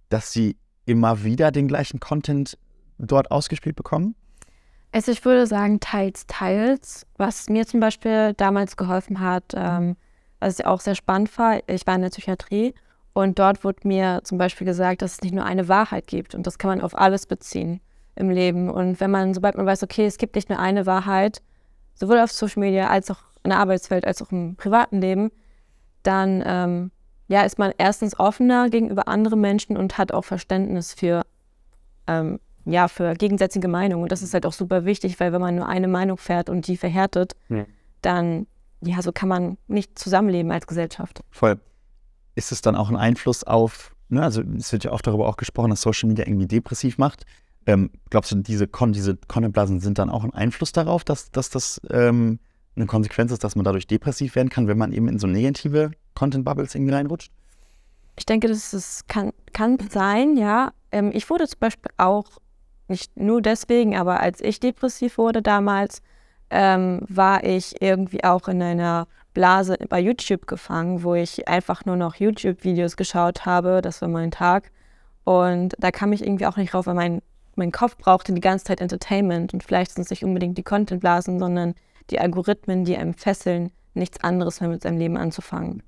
dass 0.09 0.33
sie 0.33 0.57
immer 0.85 1.23
wieder 1.23 1.51
den 1.51 1.67
gleichen 1.67 2.01
Content 2.01 2.57
dort 2.97 3.31
ausgespielt 3.31 3.75
bekommen? 3.75 4.15
Also 4.95 5.11
ich 5.11 5.25
würde 5.25 5.45
sagen, 5.45 5.81
teils, 5.81 6.25
teils. 6.25 7.05
Was 7.17 7.49
mir 7.49 7.67
zum 7.67 7.81
Beispiel 7.81 8.33
damals 8.33 8.77
geholfen 8.77 9.19
hat, 9.19 9.43
ähm, 9.53 9.97
was 10.39 10.57
ich 10.57 10.65
auch 10.65 10.79
sehr 10.79 10.95
spannend 10.95 11.37
war, 11.37 11.59
ich 11.67 11.85
war 11.85 11.95
in 11.95 12.01
der 12.01 12.11
Psychiatrie 12.11 12.73
und 13.11 13.37
dort 13.37 13.65
wurde 13.65 13.85
mir 13.85 14.21
zum 14.23 14.37
Beispiel 14.37 14.65
gesagt, 14.65 15.01
dass 15.01 15.15
es 15.15 15.21
nicht 15.21 15.35
nur 15.35 15.43
eine 15.43 15.67
Wahrheit 15.67 16.07
gibt 16.07 16.33
und 16.33 16.47
das 16.47 16.57
kann 16.57 16.69
man 16.69 16.79
auf 16.79 16.97
alles 16.97 17.25
beziehen 17.25 17.81
im 18.15 18.29
Leben. 18.29 18.69
Und 18.69 19.01
wenn 19.01 19.11
man, 19.11 19.33
sobald 19.33 19.57
man 19.57 19.65
weiß, 19.65 19.83
okay, 19.83 20.05
es 20.05 20.17
gibt 20.17 20.35
nicht 20.35 20.47
nur 20.47 20.59
eine 20.59 20.85
Wahrheit, 20.85 21.41
sowohl 21.93 22.21
auf 22.21 22.31
Social 22.31 22.61
Media 22.61 22.87
als 22.87 23.11
auch 23.11 23.19
in 23.43 23.49
der 23.49 23.59
Arbeitswelt 23.59 24.07
als 24.07 24.21
auch 24.21 24.31
im 24.31 24.55
privaten 24.55 25.01
Leben, 25.01 25.29
dann 26.03 26.41
ähm, 26.45 26.91
ja, 27.27 27.41
ist 27.41 27.59
man 27.59 27.73
erstens 27.77 28.17
offener 28.17 28.69
gegenüber 28.69 29.09
anderen 29.09 29.41
Menschen 29.41 29.75
und 29.75 29.97
hat 29.97 30.13
auch 30.13 30.23
Verständnis 30.23 30.93
für 30.93 31.23
ähm, 32.07 32.39
ja, 32.65 32.87
für 32.87 33.13
gegensätzliche 33.13 33.67
Meinungen. 33.67 34.03
Und 34.03 34.11
das 34.11 34.21
ist 34.21 34.33
halt 34.33 34.45
auch 34.45 34.53
super 34.53 34.85
wichtig, 34.85 35.19
weil 35.19 35.31
wenn 35.31 35.41
man 35.41 35.55
nur 35.55 35.67
eine 35.67 35.87
Meinung 35.87 36.17
fährt 36.17 36.49
und 36.49 36.67
die 36.67 36.77
verhärtet, 36.77 37.33
ja. 37.49 37.65
dann, 38.01 38.47
ja, 38.81 39.01
so 39.01 39.11
kann 39.11 39.29
man 39.29 39.57
nicht 39.67 39.97
zusammenleben 39.97 40.51
als 40.51 40.67
Gesellschaft. 40.67 41.21
Voll. 41.31 41.59
Ist 42.33 42.51
es 42.51 42.61
dann 42.61 42.75
auch 42.75 42.89
ein 42.89 42.97
Einfluss 42.97 43.43
auf, 43.43 43.95
ne, 44.09 44.21
also 44.21 44.41
es 44.57 44.71
wird 44.71 44.83
ja 44.83 44.91
oft 44.91 45.05
darüber 45.07 45.27
auch 45.27 45.37
gesprochen, 45.37 45.69
dass 45.69 45.81
Social 45.81 46.09
Media 46.09 46.27
irgendwie 46.27 46.47
depressiv 46.47 46.97
macht. 46.97 47.25
Ähm, 47.67 47.91
glaubst 48.09 48.31
du, 48.31 48.35
diese, 48.35 48.67
Con 48.67 48.93
diese 48.93 49.15
Content-Blasen 49.15 49.79
sind 49.79 49.97
dann 49.97 50.09
auch 50.09 50.23
ein 50.23 50.33
Einfluss 50.33 50.71
darauf, 50.71 51.03
dass, 51.03 51.31
dass 51.31 51.49
das 51.49 51.81
ähm, 51.89 52.39
eine 52.75 52.85
Konsequenz 52.87 53.31
ist, 53.31 53.43
dass 53.43 53.55
man 53.55 53.63
dadurch 53.63 53.87
depressiv 53.87 54.35
werden 54.35 54.49
kann, 54.49 54.67
wenn 54.67 54.77
man 54.77 54.91
eben 54.91 55.07
in 55.07 55.17
so 55.17 55.27
negative 55.27 55.91
Content-Bubbles 56.13 56.75
irgendwie 56.75 56.93
reinrutscht? 56.93 57.31
Ich 58.17 58.25
denke, 58.25 58.47
das 58.47 58.73
ist, 58.73 59.07
kann, 59.07 59.31
kann 59.53 59.77
sein, 59.89 60.37
ja. 60.37 60.73
Ähm, 60.91 61.11
ich 61.13 61.29
wurde 61.29 61.47
zum 61.47 61.59
Beispiel 61.59 61.91
auch 61.97 62.25
nicht 62.87 63.17
nur 63.17 63.41
deswegen, 63.41 63.95
aber 63.95 64.19
als 64.19 64.41
ich 64.41 64.59
depressiv 64.59 65.17
wurde 65.17 65.41
damals, 65.41 66.01
ähm, 66.49 67.01
war 67.07 67.43
ich 67.43 67.81
irgendwie 67.81 68.23
auch 68.23 68.47
in 68.47 68.61
einer 68.61 69.07
Blase 69.33 69.77
bei 69.89 69.99
YouTube 69.99 70.47
gefangen, 70.47 71.03
wo 71.03 71.15
ich 71.15 71.47
einfach 71.47 71.85
nur 71.85 71.95
noch 71.95 72.15
YouTube-Videos 72.15 72.95
geschaut 72.97 73.45
habe. 73.45 73.81
Das 73.81 74.01
war 74.01 74.09
mein 74.09 74.31
Tag. 74.31 74.71
Und 75.23 75.73
da 75.79 75.91
kam 75.91 76.13
ich 76.13 76.23
irgendwie 76.23 76.45
auch 76.45 76.57
nicht 76.57 76.73
rauf, 76.73 76.85
weil 76.87 76.93
mein, 76.93 77.21
mein 77.55 77.71
Kopf 77.71 77.97
brauchte 77.97 78.33
die 78.33 78.41
ganze 78.41 78.65
Zeit 78.65 78.79
Entertainment. 78.79 79.53
Und 79.53 79.63
vielleicht 79.63 79.93
sind 79.93 80.03
es 80.03 80.11
nicht 80.11 80.23
unbedingt 80.23 80.57
die 80.57 80.63
Content-Blasen, 80.63 81.39
sondern 81.39 81.73
die 82.11 82.19
Algorithmen, 82.19 82.85
die 82.85 82.95
einem 82.95 83.15
fesseln, 83.15 83.71
nichts 83.95 84.23
anderes 84.23 84.61
mehr 84.61 84.69
mit 84.69 84.83
seinem 84.83 84.99
Leben 84.99 85.17
anzufangen 85.17 85.81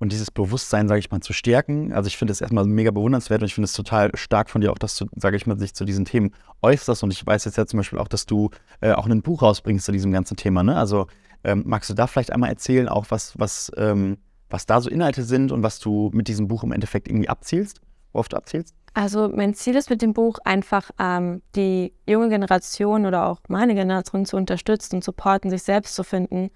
und 0.00 0.12
dieses 0.12 0.30
Bewusstsein, 0.30 0.88
sage 0.88 0.98
ich 0.98 1.10
mal, 1.10 1.20
zu 1.20 1.34
stärken. 1.34 1.92
Also 1.92 2.08
ich 2.08 2.16
finde 2.16 2.32
es 2.32 2.40
erstmal 2.40 2.64
mega 2.64 2.90
bewundernswert 2.90 3.42
und 3.42 3.46
ich 3.46 3.54
finde 3.54 3.66
es 3.66 3.74
total 3.74 4.10
stark 4.14 4.48
von 4.48 4.62
dir 4.62 4.72
auch, 4.72 4.78
dass 4.78 4.96
du, 4.96 5.04
sage 5.14 5.36
ich 5.36 5.46
mal, 5.46 5.58
sich 5.58 5.74
zu 5.74 5.84
diesen 5.84 6.06
Themen 6.06 6.34
äußerst. 6.62 7.02
Und 7.02 7.12
ich 7.12 7.24
weiß 7.24 7.44
jetzt 7.44 7.58
ja 7.58 7.66
zum 7.66 7.76
Beispiel 7.76 7.98
auch, 7.98 8.08
dass 8.08 8.24
du 8.24 8.48
äh, 8.80 8.92
auch 8.92 9.06
ein 9.06 9.20
Buch 9.20 9.42
rausbringst 9.42 9.84
zu 9.84 9.92
diesem 9.92 10.10
ganzen 10.10 10.38
Thema. 10.38 10.62
Ne? 10.62 10.74
Also 10.74 11.06
ähm, 11.44 11.64
magst 11.66 11.90
du 11.90 11.94
da 11.94 12.06
vielleicht 12.06 12.32
einmal 12.32 12.48
erzählen, 12.48 12.88
auch 12.88 13.06
was, 13.10 13.38
was, 13.38 13.70
ähm, 13.76 14.16
was 14.48 14.64
da 14.64 14.80
so 14.80 14.88
Inhalte 14.88 15.22
sind 15.22 15.52
und 15.52 15.62
was 15.62 15.78
du 15.80 16.10
mit 16.14 16.28
diesem 16.28 16.48
Buch 16.48 16.64
im 16.64 16.72
Endeffekt 16.72 17.06
irgendwie 17.06 17.28
abzielst, 17.28 17.82
worauf 18.12 18.30
du 18.30 18.38
abzielst? 18.38 18.74
Also 18.94 19.28
mein 19.28 19.52
Ziel 19.52 19.76
ist 19.76 19.90
mit 19.90 20.00
dem 20.00 20.14
Buch 20.14 20.38
einfach, 20.44 20.90
ähm, 20.98 21.42
die 21.54 21.92
junge 22.06 22.30
Generation 22.30 23.04
oder 23.04 23.26
auch 23.26 23.40
meine 23.48 23.74
Generation 23.74 24.24
zu 24.24 24.38
unterstützen 24.38 24.96
und 24.96 25.04
supporten, 25.04 25.50
sich 25.50 25.62
selbst 25.62 25.94
zu 25.94 26.04
finden, 26.04 26.50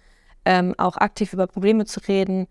ähm, 0.47 0.75
auch 0.79 0.97
aktiv 0.97 1.35
über 1.35 1.47
Probleme 1.47 1.85
zu 1.85 2.01
reden, 2.09 2.49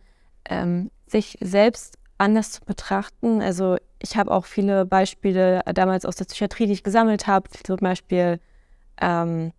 ähm, 0.50 0.92
sich 1.08 1.38
selbst 1.42 1.98
anders 2.18 2.52
zu 2.52 2.62
betrachten. 2.62 3.42
Also 3.42 3.78
ich 4.00 4.18
habe 4.18 4.32
auch 4.32 4.46
viele 4.46 4.86
Beispiele 4.86 5.62
damals 5.74 6.06
aus 6.06 6.16
der 6.16 6.26
Psychiatrie, 6.26 6.68
die 6.68 6.74
ich 6.74 6.84
gesammelt 6.84 7.28
habe, 7.28 7.50
zum 7.64 7.78
Beispiel 7.78 8.40
ähm, 9.02 9.52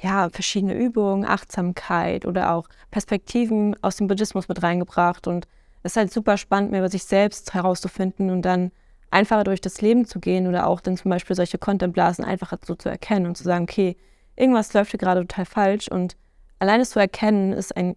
ja, 0.00 0.28
verschiedene 0.30 0.74
Übungen, 0.74 1.24
Achtsamkeit 1.24 2.24
oder 2.24 2.52
auch 2.52 2.68
Perspektiven 2.90 3.76
aus 3.82 3.96
dem 3.96 4.06
Buddhismus 4.06 4.48
mit 4.48 4.62
reingebracht. 4.62 5.26
Und 5.26 5.46
es 5.82 5.92
ist 5.92 5.96
halt 5.96 6.12
super 6.12 6.36
spannend, 6.36 6.70
mehr 6.70 6.80
über 6.80 6.88
sich 6.88 7.04
selbst 7.04 7.54
herauszufinden 7.54 8.30
und 8.30 8.42
dann 8.42 8.70
einfacher 9.10 9.44
durch 9.44 9.60
das 9.60 9.80
Leben 9.80 10.04
zu 10.04 10.20
gehen 10.20 10.46
oder 10.46 10.66
auch 10.66 10.80
dann 10.80 10.96
zum 10.96 11.10
Beispiel 11.10 11.34
solche 11.34 11.58
Contentblasen 11.58 12.24
einfacher 12.24 12.58
so 12.64 12.74
zu 12.74 12.88
erkennen 12.88 13.26
und 13.26 13.36
zu 13.36 13.44
sagen, 13.44 13.64
okay, 13.64 13.96
irgendwas 14.36 14.72
läuft 14.74 14.90
hier 14.90 14.98
gerade 14.98 15.22
total 15.22 15.46
falsch 15.46 15.88
und 15.88 16.16
alleine 16.58 16.84
zu 16.84 16.98
erkennen 16.98 17.52
ist 17.52 17.76
ein 17.76 17.96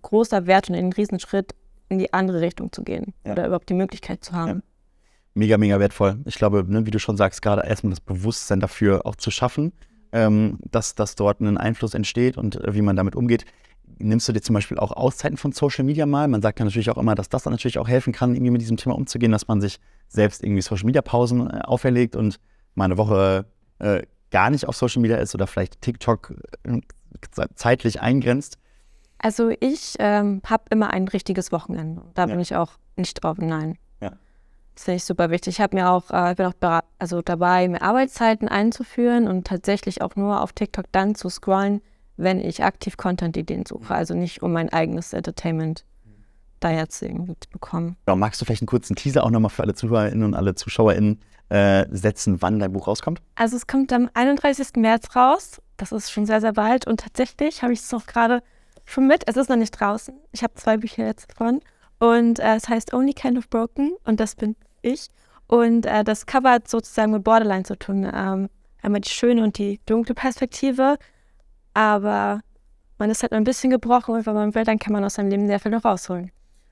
großer 0.00 0.46
Wert 0.46 0.70
und 0.70 0.76
ein 0.76 0.92
Riesenschritt, 0.92 1.54
in 1.92 1.98
die 1.98 2.12
andere 2.12 2.40
Richtung 2.40 2.72
zu 2.72 2.82
gehen 2.82 3.12
ja. 3.24 3.32
oder 3.32 3.46
überhaupt 3.46 3.68
die 3.68 3.74
Möglichkeit 3.74 4.24
zu 4.24 4.32
haben. 4.32 4.50
Ja. 4.50 4.60
Mega, 5.34 5.58
mega 5.58 5.78
wertvoll. 5.78 6.18
Ich 6.24 6.36
glaube, 6.36 6.64
ne, 6.66 6.84
wie 6.86 6.90
du 6.90 6.98
schon 6.98 7.16
sagst, 7.16 7.42
gerade 7.42 7.66
erstmal 7.66 7.90
das 7.90 8.00
Bewusstsein 8.00 8.60
dafür 8.60 9.06
auch 9.06 9.16
zu 9.16 9.30
schaffen, 9.30 9.72
ähm, 10.12 10.58
dass, 10.70 10.94
dass 10.94 11.14
dort 11.14 11.40
ein 11.40 11.56
Einfluss 11.56 11.94
entsteht 11.94 12.36
und 12.36 12.56
äh, 12.56 12.74
wie 12.74 12.82
man 12.82 12.96
damit 12.96 13.14
umgeht. 13.14 13.44
Nimmst 13.98 14.26
du 14.26 14.32
dir 14.32 14.40
zum 14.40 14.54
Beispiel 14.54 14.78
auch 14.78 14.92
Auszeiten 14.92 15.36
von 15.36 15.52
Social 15.52 15.84
Media 15.84 16.06
mal? 16.06 16.28
Man 16.28 16.42
sagt 16.42 16.58
ja 16.58 16.64
natürlich 16.64 16.90
auch 16.90 16.98
immer, 16.98 17.14
dass 17.14 17.28
das 17.28 17.42
dann 17.44 17.52
natürlich 17.52 17.78
auch 17.78 17.88
helfen 17.88 18.12
kann, 18.12 18.34
irgendwie 18.34 18.50
mit 18.50 18.60
diesem 18.60 18.76
Thema 18.76 18.94
umzugehen, 18.94 19.32
dass 19.32 19.48
man 19.48 19.60
sich 19.60 19.78
selbst 20.08 20.42
irgendwie 20.42 20.62
Social 20.62 20.86
Media 20.86 21.02
Pausen 21.02 21.48
äh, 21.48 21.60
auferlegt 21.64 22.16
und 22.16 22.40
mal 22.74 22.86
eine 22.86 22.96
Woche 22.96 23.46
äh, 23.78 24.02
gar 24.30 24.50
nicht 24.50 24.66
auf 24.66 24.76
Social 24.76 25.02
Media 25.02 25.18
ist 25.18 25.34
oder 25.34 25.46
vielleicht 25.46 25.80
TikTok 25.82 26.34
äh, 26.64 26.80
zeitlich 27.54 28.00
eingrenzt. 28.00 28.58
Also 29.22 29.50
ich 29.60 29.94
ähm, 29.98 30.42
habe 30.44 30.64
immer 30.70 30.92
ein 30.92 31.08
richtiges 31.08 31.52
Wochenende. 31.52 32.02
Da 32.14 32.22
ja. 32.22 32.26
bin 32.26 32.40
ich 32.40 32.56
auch 32.56 32.72
nicht 32.96 33.22
drauf, 33.22 33.38
nein. 33.38 33.78
Ja. 34.00 34.10
Das 34.74 34.84
finde 34.84 34.96
ich 34.96 35.04
super 35.04 35.30
wichtig. 35.30 35.54
Ich 35.54 35.60
habe 35.60 35.76
mir 35.76 35.90
auch, 35.90 36.10
äh, 36.10 36.34
bin 36.34 36.46
auch 36.46 36.80
also 36.98 37.22
dabei, 37.22 37.68
mir 37.68 37.82
Arbeitszeiten 37.82 38.48
einzuführen 38.48 39.28
und 39.28 39.46
tatsächlich 39.46 40.02
auch 40.02 40.16
nur 40.16 40.42
auf 40.42 40.52
TikTok 40.52 40.86
dann 40.92 41.14
zu 41.14 41.28
scrollen, 41.28 41.80
wenn 42.16 42.40
ich 42.40 42.64
aktiv 42.64 42.96
Content-Ideen 42.96 43.64
suche. 43.64 43.94
Also 43.94 44.14
nicht 44.14 44.42
um 44.42 44.52
mein 44.52 44.70
eigenes 44.70 45.12
Entertainment 45.12 45.84
da 46.62 46.70
jetzt 46.70 47.02
irgendwie 47.02 47.34
zu 47.38 47.48
bekommen. 47.50 47.96
Ja, 48.08 48.14
magst 48.16 48.40
du 48.40 48.44
vielleicht 48.44 48.62
einen 48.62 48.68
kurzen 48.68 48.96
Teaser 48.96 49.24
auch 49.24 49.30
nochmal 49.30 49.50
für 49.50 49.62
alle 49.62 49.74
ZuhörerInnen 49.74 50.24
und 50.24 50.34
alle 50.34 50.54
ZuschauerInnen 50.54 51.20
äh, 51.48 51.86
setzen, 51.90 52.40
wann 52.40 52.58
dein 52.58 52.72
Buch 52.72 52.86
rauskommt? 52.86 53.20
Also 53.34 53.56
es 53.56 53.66
kommt 53.66 53.92
am 53.92 54.08
31. 54.14 54.76
März 54.76 55.14
raus. 55.14 55.60
Das 55.76 55.92
ist 55.92 56.10
schon 56.10 56.26
sehr, 56.26 56.40
sehr 56.40 56.52
bald. 56.52 56.86
Und 56.86 57.00
tatsächlich 57.00 57.62
habe 57.62 57.72
ich 57.72 57.80
es 57.80 57.92
noch 57.92 58.06
gerade 58.06 58.42
schon 58.92 59.06
mit. 59.06 59.22
Es 59.26 59.36
ist 59.36 59.48
noch 59.48 59.56
nicht 59.56 59.72
draußen. 59.72 60.14
Ich 60.32 60.42
habe 60.42 60.54
zwei 60.54 60.76
Bücher 60.76 61.04
jetzt 61.04 61.30
davon. 61.30 61.60
Und 61.98 62.38
äh, 62.38 62.56
es 62.56 62.68
heißt 62.68 62.92
Only 62.92 63.12
Kind 63.12 63.38
of 63.38 63.48
Broken 63.48 63.92
und 64.04 64.20
das 64.20 64.34
bin 64.34 64.56
ich. 64.82 65.08
Und 65.46 65.86
äh, 65.86 66.02
das 66.04 66.26
Cover 66.26 66.50
hat 66.50 66.68
sozusagen 66.68 67.12
mit 67.12 67.24
Borderline 67.24 67.62
zu 67.62 67.78
tun. 67.78 68.04
Ähm, 68.12 68.48
einmal 68.82 69.00
die 69.00 69.10
schöne 69.10 69.44
und 69.44 69.58
die 69.58 69.80
dunkle 69.86 70.14
Perspektive. 70.14 70.98
Aber 71.74 72.40
man 72.98 73.10
ist 73.10 73.22
halt 73.22 73.32
ein 73.32 73.44
bisschen 73.44 73.70
gebrochen 73.70 74.14
und 74.14 74.26
wenn 74.26 74.34
man 74.34 74.54
will, 74.54 74.64
dann 74.64 74.78
kann 74.78 74.92
man 74.92 75.04
aus 75.04 75.14
seinem 75.14 75.30
Leben 75.30 75.46
sehr 75.46 75.60
viel 75.60 75.70
noch 75.70 75.84
rausholen. 75.84 76.30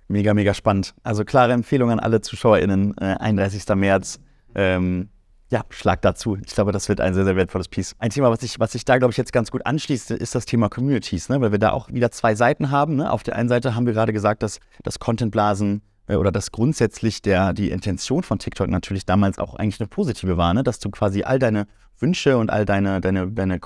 Mega, 0.09 0.35
mega 0.35 0.55
spannend. 0.55 0.95
Also 1.05 1.25
klare 1.25 1.53
Empfehlung 1.53 1.91
an 1.91 2.01
alle 2.01 2.21
ZuschauerInnen. 2.21 2.97
Äh, 2.99 3.17
31. 3.21 3.65
März. 3.77 4.21
Ähm, 4.57 5.09
ja, 5.51 5.65
Schlag 5.71 6.01
dazu. 6.03 6.37
Ich 6.37 6.55
glaube, 6.55 6.71
das 6.71 6.89
wird 6.89 7.01
ein 7.01 7.13
sehr, 7.13 7.25
sehr 7.25 7.35
wertvolles 7.35 7.69
Piece. 7.69 7.97
Ein 7.99 8.11
Thema, 8.11 8.31
was 8.31 8.41
sich 8.41 8.61
was 8.61 8.75
ich 8.75 8.85
da, 8.85 8.99
glaube 8.99 9.11
ich, 9.11 9.17
jetzt 9.17 9.33
ganz 9.33 9.51
gut 9.51 9.67
anschließt, 9.67 10.13
ist 10.13 10.35
das 10.35 10.47
Thema 10.47 10.69
Communities, 10.69 11.29
ne? 11.29 11.41
weil 11.41 11.51
wir 11.51 11.59
da 11.59 11.73
auch 11.73 11.89
wieder 11.89 12.13
zwei 12.13 12.37
Seiten 12.37 12.71
haben. 12.71 12.97
Ne? 12.97 13.11
Auf 13.11 13.25
der 13.25 13.35
einen 13.35 13.49
Seite 13.49 13.75
haben 13.75 13.85
wir 13.85 13.93
gerade 13.93 14.13
gesagt, 14.13 14.45
dass, 14.45 14.61
dass 14.85 15.01
Contentblasen 15.01 15.83
äh, 16.07 16.15
oder 16.15 16.31
dass 16.31 16.53
grundsätzlich 16.53 17.21
der, 17.21 17.53
die 17.53 17.71
Intention 17.71 18.23
von 18.23 18.39
TikTok 18.39 18.69
natürlich 18.69 19.07
damals 19.07 19.39
auch 19.39 19.55
eigentlich 19.57 19.81
eine 19.81 19.89
positive 19.89 20.37
war, 20.37 20.55
ne? 20.55 20.63
dass 20.63 20.79
du 20.79 20.91
quasi 20.91 21.25
all 21.25 21.41
deine 21.41 21.67
Wünsche 21.99 22.39
und 22.39 22.51
all 22.51 22.65
deine, 22.65 23.01
deine, 23.01 23.31
deine 23.31 23.59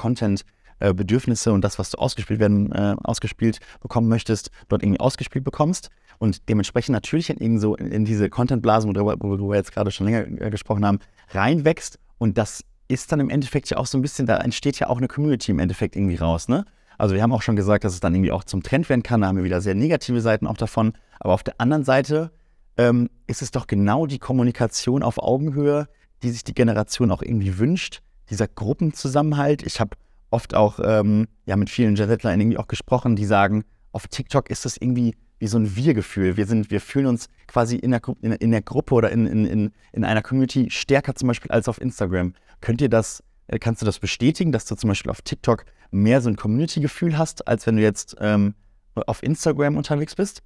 Content-Bedürfnisse 0.85 1.53
und 1.53 1.63
das, 1.63 1.79
was 1.79 1.91
du 1.91 1.99
ausgespielt 1.99 2.41
werden, 2.41 2.73
äh, 2.73 2.95
ausgespielt 3.03 3.59
bekommen 3.81 4.09
möchtest, 4.09 4.51
dort 4.69 4.83
irgendwie 4.83 5.01
ausgespielt 5.01 5.45
bekommst. 5.45 5.91
Und 6.19 6.49
dementsprechend 6.49 6.93
natürlich 6.93 7.31
in, 7.31 7.59
so 7.59 7.75
in, 7.75 7.91
in 7.91 8.05
diese 8.05 8.31
Content-Blasen, 8.31 8.95
worüber, 8.95 9.17
worüber 9.19 9.49
wir 9.51 9.57
jetzt 9.57 9.73
gerade 9.73 9.91
schon 9.91 10.07
länger 10.07 10.41
äh, 10.41 10.51
gesprochen 10.51 10.85
haben, 10.85 10.99
reinwächst. 11.31 11.99
Und 12.19 12.39
das 12.39 12.65
ist 12.89 13.11
dann 13.11 13.21
im 13.21 13.31
Endeffekt 13.31 13.71
ja 13.71 13.79
auch 13.79 13.87
so 13.87 13.99
ein 13.99 14.03
bisschen, 14.03 14.27
da 14.27 14.37
entsteht 14.39 14.79
ja 14.79 14.89
auch 14.89 14.99
eine 14.99 15.09
Community 15.09 15.51
im 15.51 15.59
Endeffekt 15.59 15.97
irgendwie 15.97 16.17
raus, 16.17 16.49
ne? 16.49 16.65
Also 16.97 17.17
wir 17.17 17.23
haben 17.23 17.33
auch 17.33 17.43
schon 17.43 17.57
gesagt, 17.57 17.83
dass 17.83 17.93
es 17.93 17.99
dann 17.99 18.15
irgendwie 18.15 18.31
auch 18.31 18.45
zum 18.45 18.63
Trend 18.63 18.89
werden 18.89 19.03
kann, 19.03 19.23
da 19.23 19.27
haben 19.27 19.37
wir 19.37 19.43
wieder 19.43 19.61
sehr 19.61 19.75
negative 19.75 20.21
Seiten 20.21 20.47
auch 20.47 20.57
davon, 20.57 20.93
aber 21.19 21.33
auf 21.33 21.43
der 21.43 21.61
anderen 21.61 21.83
Seite 21.83 22.31
ähm, 22.77 23.11
ist 23.27 23.43
es 23.43 23.51
doch 23.51 23.67
genau 23.67 24.07
die 24.07 24.21
Kommunikation 24.21 25.03
auf 25.03 25.19
Augenhöhe, 25.19 25.89
die 26.23 26.31
sich 26.31 26.45
die 26.45 26.55
Generation 26.55 27.11
auch 27.11 27.21
irgendwie 27.21 27.59
wünscht, 27.59 28.01
dieser 28.31 28.47
Gruppenzusammenhalt. 28.47 29.65
Ich 29.65 29.81
habe 29.81 29.97
oft 30.35 30.55
auch 30.55 30.81
ähm, 30.83 31.29
ja, 31.47 31.57
mit 31.57 31.71
vielen 31.71 31.95
Gensettlern 31.95 32.41
irgendwie 32.41 32.59
auch 32.59 32.69
gesprochen, 32.69 33.17
die 33.17 33.25
sagen, 33.25 33.65
auf 33.93 34.09
TikTok 34.09 34.51
ist 34.51 34.65
das 34.65 34.77
irgendwie 34.77 35.15
wie 35.39 35.47
so 35.47 35.59
ein 35.59 35.77
Wir-Gefühl. 35.77 36.37
Wir, 36.37 36.49
wir 36.49 36.81
fühlen 36.81 37.07
uns 37.07 37.29
quasi 37.47 37.77
in 37.77 37.93
der, 37.93 38.03
in, 38.21 38.33
in 38.33 38.51
der 38.51 38.63
Gruppe 38.63 38.95
oder 38.95 39.11
in, 39.11 39.27
in, 39.27 39.73
in 39.93 40.05
einer 40.05 40.23
Community 40.23 40.71
stärker 40.71 41.15
zum 41.15 41.29
Beispiel 41.29 41.51
als 41.51 41.69
auf 41.69 41.81
Instagram. 41.81 42.35
Könnt 42.61 42.81
ihr 42.81 42.89
das, 42.89 43.23
äh, 43.47 43.59
kannst 43.59 43.81
du 43.83 43.87
das 43.87 43.99
bestätigen, 43.99 44.53
dass 44.53 44.65
du 44.65 44.75
zum 44.75 44.89
Beispiel 44.89 45.11
auf 45.11 45.23
TikTok 45.23 45.65
mehr 45.91 46.21
so 46.21 46.29
ein 46.29 46.37
Community-Gefühl 46.37 47.17
hast, 47.17 47.47
als 47.47 47.67
wenn 47.67 47.77
du 47.77 47.83
jetzt 47.83 48.17
ähm, 48.21 48.55
auf 48.95 49.23
Instagram 49.23 49.77
unterwegs 49.77 50.15
bist? 50.15 50.43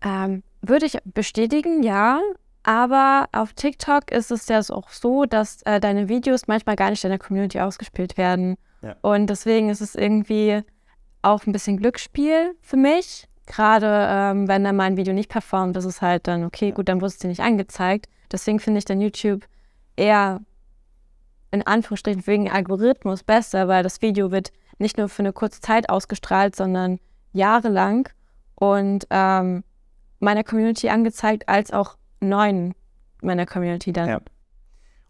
Ähm, 0.00 0.42
würde 0.62 0.86
ich 0.86 0.98
bestätigen, 1.04 1.82
ja. 1.82 2.20
Aber 2.68 3.30
auf 3.32 3.54
TikTok 3.54 4.12
ist 4.12 4.30
es 4.30 4.46
ja 4.46 4.60
auch 4.60 4.90
so, 4.90 5.24
dass 5.24 5.62
äh, 5.62 5.80
deine 5.80 6.10
Videos 6.10 6.48
manchmal 6.48 6.76
gar 6.76 6.90
nicht 6.90 7.02
in 7.02 7.08
der 7.08 7.18
Community 7.18 7.58
ausgespielt 7.60 8.18
werden. 8.18 8.58
Ja. 8.82 8.94
Und 9.00 9.28
deswegen 9.28 9.70
ist 9.70 9.80
es 9.80 9.94
irgendwie 9.94 10.60
auch 11.22 11.46
ein 11.46 11.52
bisschen 11.52 11.78
Glücksspiel 11.78 12.54
für 12.60 12.76
mich. 12.76 13.26
Gerade 13.46 14.06
ähm, 14.10 14.48
wenn 14.48 14.64
dann 14.64 14.76
mein 14.76 14.98
Video 14.98 15.14
nicht 15.14 15.30
performt, 15.30 15.78
ist 15.78 16.02
halt 16.02 16.26
dann, 16.26 16.44
okay, 16.44 16.72
gut, 16.72 16.90
dann 16.90 17.00
wurde 17.00 17.06
es 17.06 17.16
dir 17.16 17.28
nicht 17.28 17.40
angezeigt. 17.40 18.06
Deswegen 18.30 18.60
finde 18.60 18.80
ich 18.80 18.84
dann 18.84 19.00
YouTube 19.00 19.46
eher 19.96 20.42
in 21.50 21.66
Anführungsstrichen 21.66 22.26
wegen 22.26 22.50
Algorithmus 22.50 23.22
besser, 23.22 23.66
weil 23.68 23.82
das 23.82 24.02
Video 24.02 24.30
wird 24.30 24.52
nicht 24.76 24.98
nur 24.98 25.08
für 25.08 25.22
eine 25.22 25.32
kurze 25.32 25.62
Zeit 25.62 25.88
ausgestrahlt, 25.88 26.54
sondern 26.54 26.98
jahrelang. 27.32 28.10
Und 28.56 29.06
ähm, 29.08 29.64
meiner 30.20 30.44
Community 30.44 30.90
angezeigt, 30.90 31.48
als 31.48 31.72
auch 31.72 31.96
neuen 32.20 32.74
meiner 33.22 33.46
Community 33.46 33.92
dann. 33.92 34.08
Ja. 34.08 34.20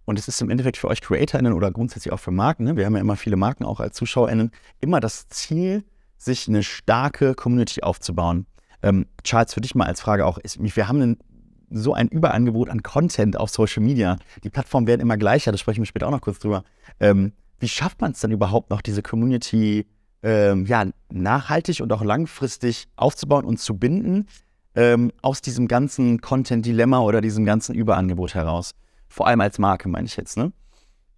Und 0.05 0.19
es 0.19 0.27
ist 0.27 0.41
im 0.41 0.49
Endeffekt 0.49 0.79
für 0.79 0.89
euch 0.89 1.03
CreatorInnen 1.03 1.53
oder 1.53 1.71
grundsätzlich 1.71 2.13
auch 2.13 2.21
für 2.21 2.31
Marken, 2.31 2.65
ne? 2.65 2.77
wir 2.77 2.87
haben 2.87 2.95
ja 2.95 3.01
immer 3.01 3.17
viele 3.17 3.37
Marken 3.37 3.65
auch 3.65 3.79
als 3.79 3.95
ZuschauerInnen, 3.97 4.53
immer 4.81 5.01
das 5.01 5.29
Ziel, 5.29 5.85
sich 6.17 6.49
eine 6.49 6.63
starke 6.63 7.35
Community 7.35 7.83
aufzubauen. 7.83 8.47
Ähm, 8.83 9.07
Charles, 9.23 9.55
für 9.55 9.61
dich 9.61 9.75
mal 9.75 9.87
als 9.87 10.01
Frage 10.01 10.25
auch, 10.25 10.39
ist, 10.39 10.59
wir 10.61 10.89
haben 10.89 11.03
einen, 11.03 11.19
so 11.71 11.93
ein 11.93 12.09
Überangebot 12.09 12.71
an 12.71 12.83
Content 12.83 13.37
auf 13.37 13.51
Social 13.51 13.83
Media. 13.83 14.17
Die 14.43 14.49
Plattformen 14.51 14.87
werden 14.87 15.03
immer 15.03 15.19
gleicher, 15.19 15.53
da 15.53 15.59
sprechen 15.59 15.83
wir 15.83 15.87
später 15.87 16.07
auch 16.07 16.13
noch 16.13 16.23
kurz 16.23 16.39
drüber. 16.39 16.65
Ähm, 17.01 17.33
wie 17.61 17.69
schafft 17.69 18.01
man 18.01 18.13
es 18.13 18.21
dann 18.21 18.31
überhaupt 18.31 18.71
noch, 18.71 18.81
diese 18.81 19.03
Community 19.03 19.87
ähm, 20.23 20.65
ja, 20.67 20.87
nachhaltig 21.11 21.81
und 21.83 21.93
auch 21.93 22.03
langfristig 22.03 22.89
aufzubauen 22.97 23.45
und 23.45 23.61
zu 23.61 23.77
binden? 23.77 24.27
Ähm, 24.79 25.11
aus 25.23 25.43
diesem 25.43 25.67
ganzen 25.67 26.21
Content-Dilemma 26.21 27.01
oder 27.01 27.21
diesem 27.21 27.45
ganzen 27.45 27.75
Überangebot 27.75 28.35
heraus. 28.35 28.71
Vor 29.09 29.27
allem 29.27 29.41
als 29.41 29.59
Marke, 29.59 29.89
meine 29.89 30.07
ich 30.07 30.17
jetzt, 30.17 30.37
ne? 30.37 30.53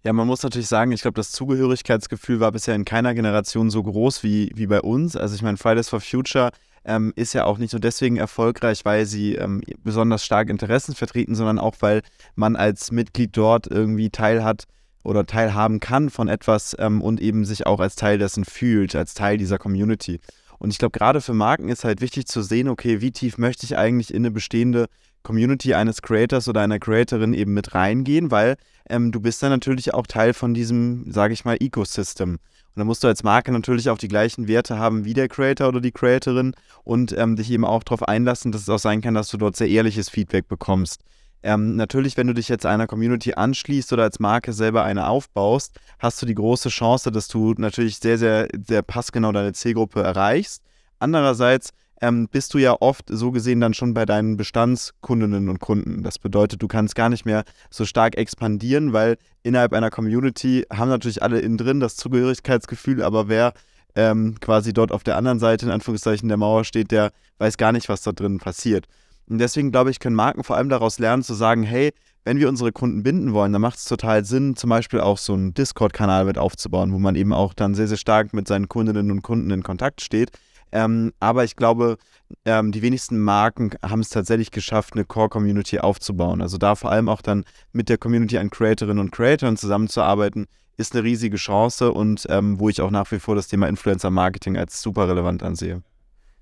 Ja, 0.03 0.13
man 0.13 0.25
muss 0.25 0.41
natürlich 0.41 0.67
sagen, 0.67 0.91
ich 0.91 1.03
glaube, 1.03 1.13
das 1.13 1.31
Zugehörigkeitsgefühl 1.31 2.39
war 2.39 2.51
bisher 2.51 2.73
in 2.73 2.85
keiner 2.85 3.13
Generation 3.13 3.69
so 3.69 3.83
groß 3.83 4.23
wie, 4.23 4.51
wie 4.55 4.65
bei 4.65 4.81
uns. 4.81 5.15
Also 5.15 5.35
ich 5.35 5.43
meine, 5.43 5.57
Fridays 5.57 5.89
for 5.89 6.01
Future 6.01 6.49
ähm, 6.85 7.13
ist 7.15 7.33
ja 7.33 7.45
auch 7.45 7.59
nicht 7.59 7.73
nur 7.73 7.79
deswegen 7.79 8.17
erfolgreich, 8.17 8.83
weil 8.83 9.05
sie 9.05 9.35
ähm, 9.35 9.61
besonders 9.83 10.25
stark 10.25 10.49
Interessen 10.49 10.95
vertreten, 10.95 11.35
sondern 11.35 11.59
auch, 11.59 11.75
weil 11.81 12.01
man 12.33 12.55
als 12.55 12.91
Mitglied 12.91 13.37
dort 13.37 13.67
irgendwie 13.67 14.09
teilhat 14.09 14.63
oder 15.03 15.27
teilhaben 15.27 15.79
kann 15.79 16.09
von 16.09 16.29
etwas 16.29 16.75
ähm, 16.79 17.03
und 17.03 17.21
eben 17.21 17.45
sich 17.45 17.67
auch 17.67 17.79
als 17.79 17.95
Teil 17.95 18.17
dessen 18.17 18.43
fühlt, 18.43 18.95
als 18.95 19.13
Teil 19.13 19.37
dieser 19.37 19.59
Community. 19.59 20.19
Und 20.61 20.69
ich 20.69 20.77
glaube, 20.77 20.91
gerade 20.91 21.21
für 21.21 21.33
Marken 21.33 21.69
ist 21.69 21.83
halt 21.83 22.01
wichtig 22.01 22.27
zu 22.27 22.43
sehen, 22.43 22.67
okay, 22.67 23.01
wie 23.01 23.09
tief 23.11 23.39
möchte 23.39 23.65
ich 23.65 23.79
eigentlich 23.79 24.13
in 24.13 24.17
eine 24.17 24.29
bestehende 24.29 24.89
Community 25.23 25.73
eines 25.73 26.03
Creators 26.03 26.47
oder 26.47 26.61
einer 26.61 26.77
Creatorin 26.77 27.33
eben 27.33 27.55
mit 27.55 27.73
reingehen, 27.73 28.29
weil 28.29 28.57
ähm, 28.87 29.11
du 29.11 29.19
bist 29.19 29.41
dann 29.41 29.49
natürlich 29.49 29.95
auch 29.95 30.05
Teil 30.05 30.35
von 30.35 30.53
diesem, 30.53 31.11
sage 31.11 31.33
ich 31.33 31.45
mal, 31.45 31.57
Ecosystem. 31.59 32.33
Und 32.33 32.39
da 32.75 32.83
musst 32.83 33.03
du 33.03 33.07
als 33.07 33.23
Marke 33.23 33.51
natürlich 33.51 33.89
auch 33.89 33.97
die 33.97 34.07
gleichen 34.07 34.47
Werte 34.47 34.77
haben 34.77 35.03
wie 35.03 35.15
der 35.15 35.29
Creator 35.29 35.67
oder 35.67 35.81
die 35.81 35.91
Creatorin 35.91 36.53
und 36.83 37.11
ähm, 37.17 37.35
dich 37.35 37.49
eben 37.49 37.65
auch 37.65 37.83
darauf 37.83 38.07
einlassen, 38.07 38.51
dass 38.51 38.61
es 38.61 38.69
auch 38.69 38.77
sein 38.77 39.01
kann, 39.01 39.15
dass 39.15 39.29
du 39.29 39.37
dort 39.37 39.55
sehr 39.55 39.67
ehrliches 39.67 40.11
Feedback 40.11 40.47
bekommst. 40.47 41.01
Ähm, 41.43 41.75
natürlich, 41.75 42.17
wenn 42.17 42.27
du 42.27 42.33
dich 42.33 42.49
jetzt 42.49 42.65
einer 42.65 42.87
Community 42.87 43.33
anschließt 43.33 43.91
oder 43.93 44.03
als 44.03 44.19
Marke 44.19 44.53
selber 44.53 44.83
eine 44.83 45.07
aufbaust, 45.07 45.79
hast 45.99 46.21
du 46.21 46.25
die 46.25 46.35
große 46.35 46.69
Chance, 46.69 47.11
dass 47.11 47.27
du 47.27 47.53
natürlich 47.57 47.97
sehr, 47.97 48.17
sehr, 48.17 48.47
sehr 48.67 48.81
passgenau 48.83 49.31
deine 49.31 49.53
Zielgruppe 49.53 50.03
erreichst. 50.03 50.63
Andererseits 50.99 51.71
ähm, 52.01 52.27
bist 52.27 52.53
du 52.53 52.57
ja 52.57 52.75
oft 52.79 53.05
so 53.09 53.31
gesehen 53.31 53.61
dann 53.61 53.73
schon 53.73 53.93
bei 53.93 54.05
deinen 54.05 54.37
Bestandskundinnen 54.37 55.49
und 55.49 55.59
Kunden. 55.59 56.03
Das 56.03 56.19
bedeutet, 56.19 56.61
du 56.61 56.67
kannst 56.67 56.95
gar 56.95 57.09
nicht 57.09 57.25
mehr 57.25 57.43
so 57.69 57.85
stark 57.85 58.17
expandieren, 58.17 58.91
weil 58.93 59.17
innerhalb 59.43 59.73
einer 59.73 59.89
Community 59.89 60.65
haben 60.71 60.89
natürlich 60.89 61.23
alle 61.23 61.39
innen 61.39 61.57
drin 61.57 61.79
das 61.79 61.95
Zugehörigkeitsgefühl, 61.95 63.03
aber 63.03 63.29
wer 63.29 63.53
ähm, 63.95 64.35
quasi 64.39 64.73
dort 64.73 64.91
auf 64.91 65.03
der 65.03 65.17
anderen 65.17 65.39
Seite 65.39 65.65
in 65.65 65.71
Anführungszeichen 65.71 66.27
der 66.27 66.37
Mauer 66.37 66.63
steht, 66.63 66.91
der 66.91 67.11
weiß 67.37 67.57
gar 67.57 67.71
nicht, 67.71 67.89
was 67.89 68.01
da 68.01 68.11
drin 68.11 68.39
passiert. 68.39 68.87
Und 69.31 69.37
deswegen 69.37 69.71
glaube 69.71 69.91
ich, 69.91 69.99
können 69.99 70.17
Marken 70.17 70.43
vor 70.43 70.57
allem 70.57 70.67
daraus 70.67 70.99
lernen 70.99 71.23
zu 71.23 71.33
sagen, 71.33 71.63
hey, 71.63 71.93
wenn 72.25 72.37
wir 72.37 72.49
unsere 72.49 72.73
Kunden 72.73 73.01
binden 73.01 73.31
wollen, 73.31 73.53
dann 73.53 73.61
macht 73.61 73.77
es 73.77 73.85
total 73.85 74.25
Sinn, 74.25 74.57
zum 74.57 74.69
Beispiel 74.69 74.99
auch 74.99 75.17
so 75.17 75.31
einen 75.31 75.53
Discord-Kanal 75.53 76.25
mit 76.25 76.37
aufzubauen, 76.37 76.91
wo 76.91 76.99
man 76.99 77.15
eben 77.15 77.31
auch 77.31 77.53
dann 77.53 77.73
sehr, 77.73 77.87
sehr 77.87 77.95
stark 77.95 78.33
mit 78.33 78.45
seinen 78.49 78.67
Kundinnen 78.67 79.09
und 79.09 79.21
Kunden 79.21 79.49
in 79.49 79.63
Kontakt 79.63 80.01
steht. 80.01 80.31
Ähm, 80.73 81.13
aber 81.21 81.45
ich 81.45 81.55
glaube, 81.55 81.95
ähm, 82.43 82.73
die 82.73 82.81
wenigsten 82.81 83.21
Marken 83.21 83.71
haben 83.81 84.01
es 84.01 84.09
tatsächlich 84.09 84.51
geschafft, 84.51 84.95
eine 84.95 85.05
Core-Community 85.05 85.79
aufzubauen. 85.79 86.41
Also 86.41 86.57
da 86.57 86.75
vor 86.75 86.91
allem 86.91 87.07
auch 87.07 87.21
dann 87.21 87.45
mit 87.71 87.87
der 87.87 87.97
Community 87.97 88.37
an 88.37 88.49
Creatorinnen 88.49 88.99
und 88.99 89.11
Creatoren 89.13 89.55
zusammenzuarbeiten, 89.55 90.47
ist 90.75 90.93
eine 90.93 91.05
riesige 91.05 91.37
Chance 91.37 91.93
und 91.93 92.25
ähm, 92.27 92.59
wo 92.59 92.67
ich 92.67 92.81
auch 92.81 92.91
nach 92.91 93.09
wie 93.13 93.19
vor 93.19 93.35
das 93.35 93.47
Thema 93.47 93.69
Influencer-Marketing 93.69 94.57
als 94.57 94.81
super 94.81 95.07
relevant 95.07 95.41
ansehe 95.41 95.83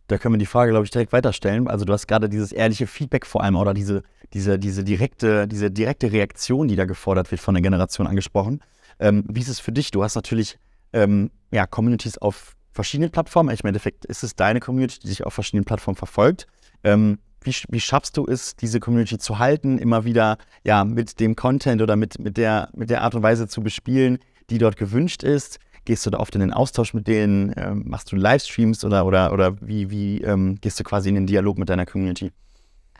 da 0.10 0.18
können 0.18 0.34
wir 0.34 0.40
die 0.40 0.48
Frage, 0.48 0.72
glaube 0.72 0.86
ich, 0.86 0.92
direkt 0.92 1.14
weiterstellen. 1.14 1.68
Also 1.68 1.86
du 1.86 1.94
hast 1.94 2.08
gerade 2.08 2.30
dieses 2.30 2.52
ehrliche 2.52 2.88
Feedback 2.88 3.26
vor 3.26 3.44
allem 3.44 3.56
oder 3.56 3.76
diese, 3.76 4.02
diese, 4.34 4.58
diese, 4.58 4.84
direkte, 4.84 5.48
diese 5.48 5.70
direkte 5.70 6.12
Reaktion, 6.12 6.68
die 6.68 6.76
da 6.76 6.86
gefordert 6.86 7.30
wird 7.30 7.40
von 7.40 7.54
der 7.54 7.62
Generation 7.62 8.08
angesprochen. 8.08 8.62
Ähm, 9.00 9.24
wie 9.30 9.40
ist 9.40 9.50
es 9.50 9.60
für 9.60 9.72
dich? 9.72 9.92
Du 9.92 10.04
hast 10.04 10.16
natürlich 10.16 10.58
ähm, 10.94 11.30
ja, 11.52 11.68
Communities 11.68 12.18
auf 12.18 12.56
verschiedenen 12.72 13.12
Plattformen. 13.12 13.54
Ich, 13.54 13.62
Im 13.62 13.68
Endeffekt 13.68 14.04
ist 14.06 14.24
es 14.24 14.36
deine 14.36 14.60
Community, 14.60 15.00
die 15.00 15.08
sich 15.08 15.26
auf 15.26 15.34
verschiedenen 15.34 15.66
Plattformen 15.66 15.96
verfolgt. 15.96 16.48
Ähm, 16.84 17.20
wie, 17.42 17.54
wie, 17.70 17.80
schaffst 17.80 18.18
du 18.18 18.26
es, 18.26 18.56
diese 18.56 18.80
Community 18.80 19.20
zu 19.20 19.38
halten, 19.38 19.78
immer 19.78 20.06
wieder 20.06 20.40
ja, 20.64 20.84
mit 20.84 21.20
dem 21.20 21.36
Content 21.36 21.84
oder 21.84 21.96
mit, 21.96 22.18
mit, 22.18 22.36
der, 22.36 22.70
mit 22.74 22.90
der 22.90 23.04
Art 23.04 23.14
und 23.14 23.22
Weise 23.22 23.48
zu 23.48 23.62
bespielen, 23.62 24.18
die 24.50 24.58
dort 24.58 24.76
gewünscht 24.76 25.22
ist? 25.22 25.60
Gehst 25.86 26.06
du 26.06 26.10
da 26.10 26.20
oft 26.20 26.36
in 26.36 26.42
den 26.42 26.54
Austausch 26.54 26.94
mit 26.94 27.08
denen? 27.08 27.54
Ähm, 27.58 27.84
machst 27.88 28.12
du 28.12 28.16
Livestreams 28.16 28.84
oder, 28.84 29.06
oder, 29.06 29.34
oder 29.34 29.56
wie, 29.62 29.90
wie 29.90 30.22
ähm, 30.22 30.58
gehst 30.62 30.80
du 30.80 30.84
quasi 30.84 31.10
in 31.10 31.16
den 31.16 31.28
Dialog 31.28 31.58
mit 31.58 31.70
deiner 31.70 31.86
Community? 31.86 32.32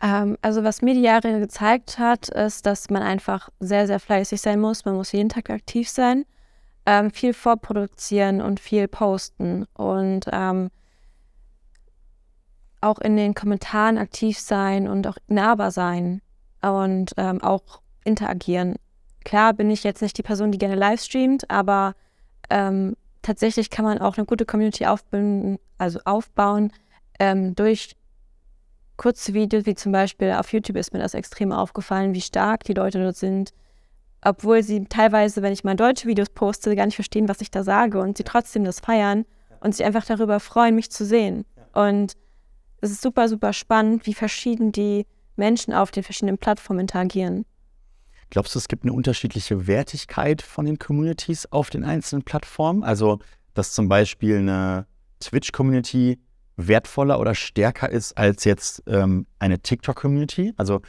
Ähm, 0.02 0.36
also 0.42 0.64
was 0.64 0.82
mir 0.82 0.94
die 0.94 1.02
Jahre 1.02 1.40
gezeigt 1.40 1.98
hat, 1.98 2.28
ist, 2.28 2.66
dass 2.66 2.90
man 2.90 3.02
einfach 3.02 3.50
sehr, 3.60 3.86
sehr 3.86 4.00
fleißig 4.00 4.40
sein 4.40 4.60
muss. 4.60 4.84
Man 4.84 4.94
muss 4.94 5.12
jeden 5.12 5.28
Tag 5.28 5.50
aktiv 5.50 5.88
sein, 5.88 6.24
ähm, 6.86 7.10
viel 7.10 7.34
vorproduzieren 7.34 8.40
und 8.40 8.60
viel 8.60 8.88
posten 8.88 9.66
und 9.74 10.26
ähm, 10.32 10.70
auch 12.80 12.98
in 12.98 13.16
den 13.16 13.34
Kommentaren 13.34 13.98
aktiv 13.98 14.38
sein 14.38 14.88
und 14.88 15.06
auch 15.06 15.18
nahbar 15.28 15.70
sein 15.70 16.22
und 16.62 17.12
ähm, 17.18 17.42
auch 17.42 17.82
interagieren. 18.04 18.76
Klar 19.24 19.52
bin 19.52 19.70
ich 19.70 19.84
jetzt 19.84 20.00
nicht 20.00 20.16
die 20.16 20.22
Person, 20.22 20.50
die 20.50 20.58
gerne 20.58 20.76
live 20.76 21.02
streamt, 21.02 21.50
aber 21.50 21.94
ähm, 22.50 22.96
tatsächlich 23.22 23.70
kann 23.70 23.84
man 23.84 23.98
auch 23.98 24.16
eine 24.16 24.26
gute 24.26 24.44
Community 24.44 24.86
aufbauen, 24.86 25.58
also 25.78 26.00
aufbauen 26.04 26.72
ähm, 27.18 27.54
durch 27.54 27.96
kurze 28.96 29.32
Videos, 29.32 29.66
wie 29.66 29.74
zum 29.74 29.92
Beispiel 29.92 30.32
auf 30.32 30.52
YouTube 30.52 30.76
ist 30.76 30.92
mir 30.92 30.98
das 30.98 31.14
extrem 31.14 31.52
aufgefallen, 31.52 32.14
wie 32.14 32.20
stark 32.20 32.64
die 32.64 32.74
Leute 32.74 33.02
dort 33.02 33.16
sind, 33.16 33.52
obwohl 34.22 34.62
sie 34.62 34.84
teilweise, 34.84 35.40
wenn 35.40 35.52
ich 35.52 35.64
mal 35.64 35.76
deutsche 35.76 36.06
Videos 36.06 36.28
poste, 36.28 36.76
gar 36.76 36.84
nicht 36.84 36.96
verstehen, 36.96 37.28
was 37.28 37.40
ich 37.40 37.50
da 37.50 37.62
sage 37.62 37.98
und 38.00 38.18
sie 38.18 38.24
trotzdem 38.24 38.64
das 38.64 38.80
feiern 38.80 39.24
und 39.60 39.74
sich 39.74 39.86
einfach 39.86 40.04
darüber 40.04 40.38
freuen, 40.40 40.74
mich 40.74 40.90
zu 40.90 41.06
sehen. 41.06 41.46
Und 41.72 42.14
es 42.82 42.90
ist 42.90 43.02
super, 43.02 43.28
super 43.28 43.52
spannend, 43.52 44.06
wie 44.06 44.14
verschieden 44.14 44.72
die 44.72 45.06
Menschen 45.36 45.72
auf 45.72 45.90
den 45.90 46.02
verschiedenen 46.02 46.38
Plattformen 46.38 46.80
interagieren. 46.80 47.46
Glaubst 48.30 48.54
du, 48.54 48.58
es 48.60 48.68
gibt 48.68 48.84
eine 48.84 48.92
unterschiedliche 48.92 49.66
Wertigkeit 49.66 50.40
von 50.40 50.64
den 50.64 50.78
Communities 50.78 51.46
auf 51.46 51.68
den 51.68 51.84
einzelnen 51.84 52.22
Plattformen? 52.22 52.84
Also, 52.84 53.18
dass 53.54 53.72
zum 53.72 53.88
Beispiel 53.88 54.38
eine 54.38 54.86
Twitch-Community 55.18 56.20
wertvoller 56.56 57.18
oder 57.18 57.34
stärker 57.34 57.90
ist 57.90 58.16
als 58.16 58.44
jetzt 58.44 58.84
ähm, 58.86 59.26
eine 59.40 59.58
TikTok-Community? 59.58 60.52
Also, 60.56 60.80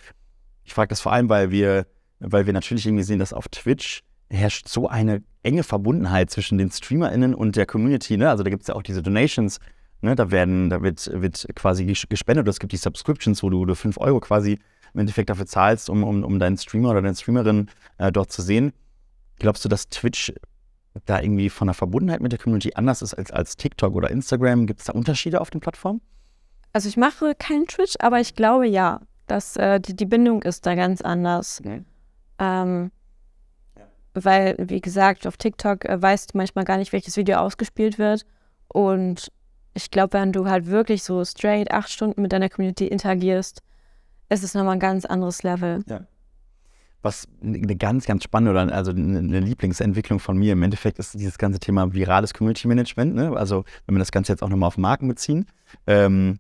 ich 0.64 0.74
frage 0.74 0.90
das 0.90 1.02
vor 1.02 1.12
allem, 1.12 1.30
weil 1.30 1.50
wir, 1.50 1.88
weil 2.20 2.46
wir 2.46 2.54
natürlich 2.54 2.86
irgendwie 2.86 3.04
sehen, 3.04 3.18
dass 3.18 3.34
auf 3.34 3.48
Twitch 3.50 4.04
herrscht 4.30 4.68
so 4.68 4.88
eine 4.88 5.24
enge 5.44 5.64
Verbundenheit 5.64 6.30
zwischen 6.30 6.60
den 6.60 6.72
StreamerInnen 6.72 7.34
und 7.34 7.56
der 7.56 7.66
Community. 7.66 8.18
Ne? 8.18 8.30
Also 8.30 8.44
da 8.44 8.50
gibt 8.50 8.62
es 8.62 8.68
ja 8.68 8.76
auch 8.76 8.84
diese 8.84 9.02
Donations, 9.02 9.60
ne? 10.02 10.16
da 10.16 10.32
werden, 10.32 10.70
da 10.70 10.82
wird, 10.82 11.10
wird 11.14 11.48
quasi 11.56 11.86
gespendet. 11.86 12.48
Es 12.48 12.60
gibt 12.60 12.72
die 12.72 12.78
Subscriptions, 12.78 13.42
wo 13.44 13.50
du, 13.50 13.66
du 13.66 13.76
5 13.76 13.98
Euro 13.98 14.20
quasi 14.20 14.60
im 14.94 15.00
Endeffekt 15.00 15.30
dafür 15.30 15.46
zahlst, 15.46 15.90
um, 15.90 16.04
um, 16.04 16.24
um 16.24 16.40
deinen 16.40 16.58
Streamer 16.58 16.92
oder 16.92 17.02
deine 17.02 17.16
Streamerin 17.16 17.70
äh, 17.98 18.12
dort 18.12 18.32
zu 18.32 18.42
sehen. 18.42 18.74
Glaubst 19.40 19.64
du, 19.66 19.70
dass 19.70 19.90
Twitch 19.90 20.34
da 21.06 21.22
irgendwie 21.22 21.50
von 21.50 21.68
der 21.68 21.74
Verbundenheit 21.74 22.22
mit 22.22 22.32
der 22.32 22.40
Community 22.40 22.74
anders 22.76 23.02
ist 23.02 23.14
als, 23.14 23.32
als 23.32 23.56
TikTok 23.56 23.96
oder 23.96 24.12
Instagram? 24.12 24.68
Gibt 24.68 24.82
es 24.82 24.88
da 24.88 24.94
Unterschiede 24.94 25.40
auf 25.42 25.50
den 25.50 25.62
Plattformen? 25.62 26.02
Also 26.74 26.90
ich 26.90 26.98
mache 26.98 27.36
keinen 27.36 27.68
Twitch, 27.68 27.96
aber 28.00 28.20
ich 28.20 28.36
glaube 28.36 28.68
ja, 28.68 29.02
dass 29.28 29.56
äh, 29.58 29.80
die, 29.80 29.96
die 29.96 30.06
Bindung 30.06 30.42
ist 30.42 30.66
da 30.66 30.76
ganz 30.76 31.02
anders. 31.02 31.62
Mhm. 31.64 31.86
Ähm, 32.40 32.92
weil, 34.14 34.56
wie 34.60 34.82
gesagt, 34.82 35.26
auf 35.26 35.38
TikTok 35.38 35.86
äh, 35.86 36.02
weißt 36.02 36.34
du 36.34 36.38
manchmal 36.38 36.66
gar 36.66 36.78
nicht, 36.78 36.92
welches 36.92 37.16
Video 37.16 37.38
ausgespielt 37.38 37.98
wird. 37.98 38.26
Und 38.68 39.32
ich 39.74 39.90
glaube, 39.92 40.14
wenn 40.14 40.34
du 40.34 40.48
halt 40.48 40.68
wirklich 40.68 41.04
so 41.04 41.24
straight 41.24 41.72
acht 41.72 41.90
Stunden 41.90 42.22
mit 42.22 42.34
deiner 42.34 42.50
Community 42.50 42.88
interagierst, 42.88 43.62
ist 44.32 44.44
es 44.44 44.54
nochmal 44.54 44.74
ein 44.74 44.80
ganz 44.80 45.06
anderes 45.06 45.44
Level. 45.44 45.84
Ja. 45.88 46.02
Was 47.02 47.28
eine 47.44 47.76
ganz, 47.76 48.06
ganz 48.06 48.24
spannende 48.24 48.52
oder 48.52 48.74
also 48.74 48.92
eine 48.92 49.40
Lieblingsentwicklung 49.40 50.20
von 50.20 50.38
mir 50.38 50.54
im 50.54 50.62
Endeffekt 50.62 51.00
ist 51.00 51.16
dieses 51.16 51.38
ganze 51.38 51.60
Thema 51.60 51.94
virales 51.94 52.34
Community 52.34 52.68
Management. 52.68 53.16
Ne? 53.16 53.36
Also, 53.36 53.66
wenn 53.86 53.96
wir 53.96 54.00
das 54.00 54.12
Ganze 54.12 54.32
jetzt 54.32 54.44
auch 54.44 54.50
nochmal 54.50 54.68
auf 54.68 54.78
Marken 54.78 55.08
beziehen, 55.08 55.48
ähm, 55.88 56.38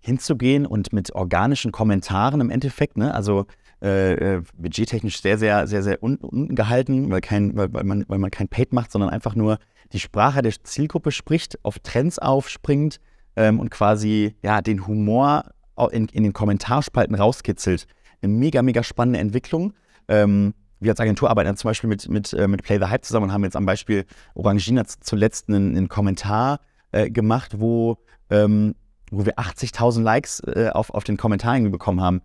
hinzugehen 0.00 0.66
und 0.66 0.92
mit 0.92 1.12
organischen 1.12 1.72
Kommentaren 1.72 2.40
im 2.40 2.50
Endeffekt, 2.50 2.96
ne? 2.96 3.14
also 3.14 3.46
äh, 3.80 4.36
äh, 4.36 4.42
budgettechnisch 4.56 5.22
sehr, 5.22 5.38
sehr, 5.38 5.66
sehr, 5.66 5.82
sehr 5.82 6.02
unten, 6.02 6.24
unten 6.24 6.54
gehalten, 6.54 7.10
weil, 7.10 7.20
kein, 7.20 7.56
weil, 7.56 7.72
weil, 7.72 7.84
man, 7.84 8.04
weil 8.08 8.18
man 8.18 8.30
kein 8.30 8.48
Paid 8.48 8.72
macht, 8.72 8.90
sondern 8.90 9.10
einfach 9.10 9.34
nur 9.34 9.58
die 9.92 10.00
Sprache 10.00 10.42
der 10.42 10.52
Zielgruppe 10.62 11.12
spricht, 11.12 11.64
auf 11.64 11.78
Trends 11.78 12.18
aufspringt 12.18 13.00
ähm, 13.36 13.60
und 13.60 13.70
quasi 13.70 14.34
ja, 14.42 14.62
den 14.62 14.86
Humor 14.86 15.44
in, 15.90 16.08
in 16.08 16.22
den 16.22 16.32
Kommentarspalten 16.32 17.14
rauskitzelt. 17.14 17.86
Eine 18.22 18.32
mega, 18.32 18.62
mega 18.62 18.82
spannende 18.82 19.20
Entwicklung. 19.20 19.74
Ähm, 20.08 20.54
wir 20.80 20.92
als 20.92 21.00
Agentur 21.00 21.30
arbeiten 21.30 21.56
zum 21.56 21.68
Beispiel 21.68 21.88
mit, 21.88 22.08
mit, 22.08 22.32
äh, 22.32 22.48
mit 22.48 22.62
Play 22.62 22.78
the 22.78 22.86
Hype 22.86 23.04
zusammen 23.04 23.24
und 23.24 23.32
haben 23.32 23.44
jetzt 23.44 23.56
am 23.56 23.66
Beispiel 23.66 24.04
Orangina 24.34 24.84
zuletzt 24.84 25.48
einen, 25.48 25.76
einen 25.76 25.88
Kommentar 25.88 26.60
äh, 26.92 27.10
gemacht, 27.10 27.60
wo, 27.60 27.98
ähm, 28.30 28.74
wo 29.10 29.24
wir 29.24 29.38
80.000 29.38 30.02
Likes 30.02 30.40
äh, 30.40 30.70
auf, 30.72 30.90
auf 30.90 31.04
den 31.04 31.16
Kommentaren 31.16 31.70
bekommen 31.70 32.00
haben 32.00 32.20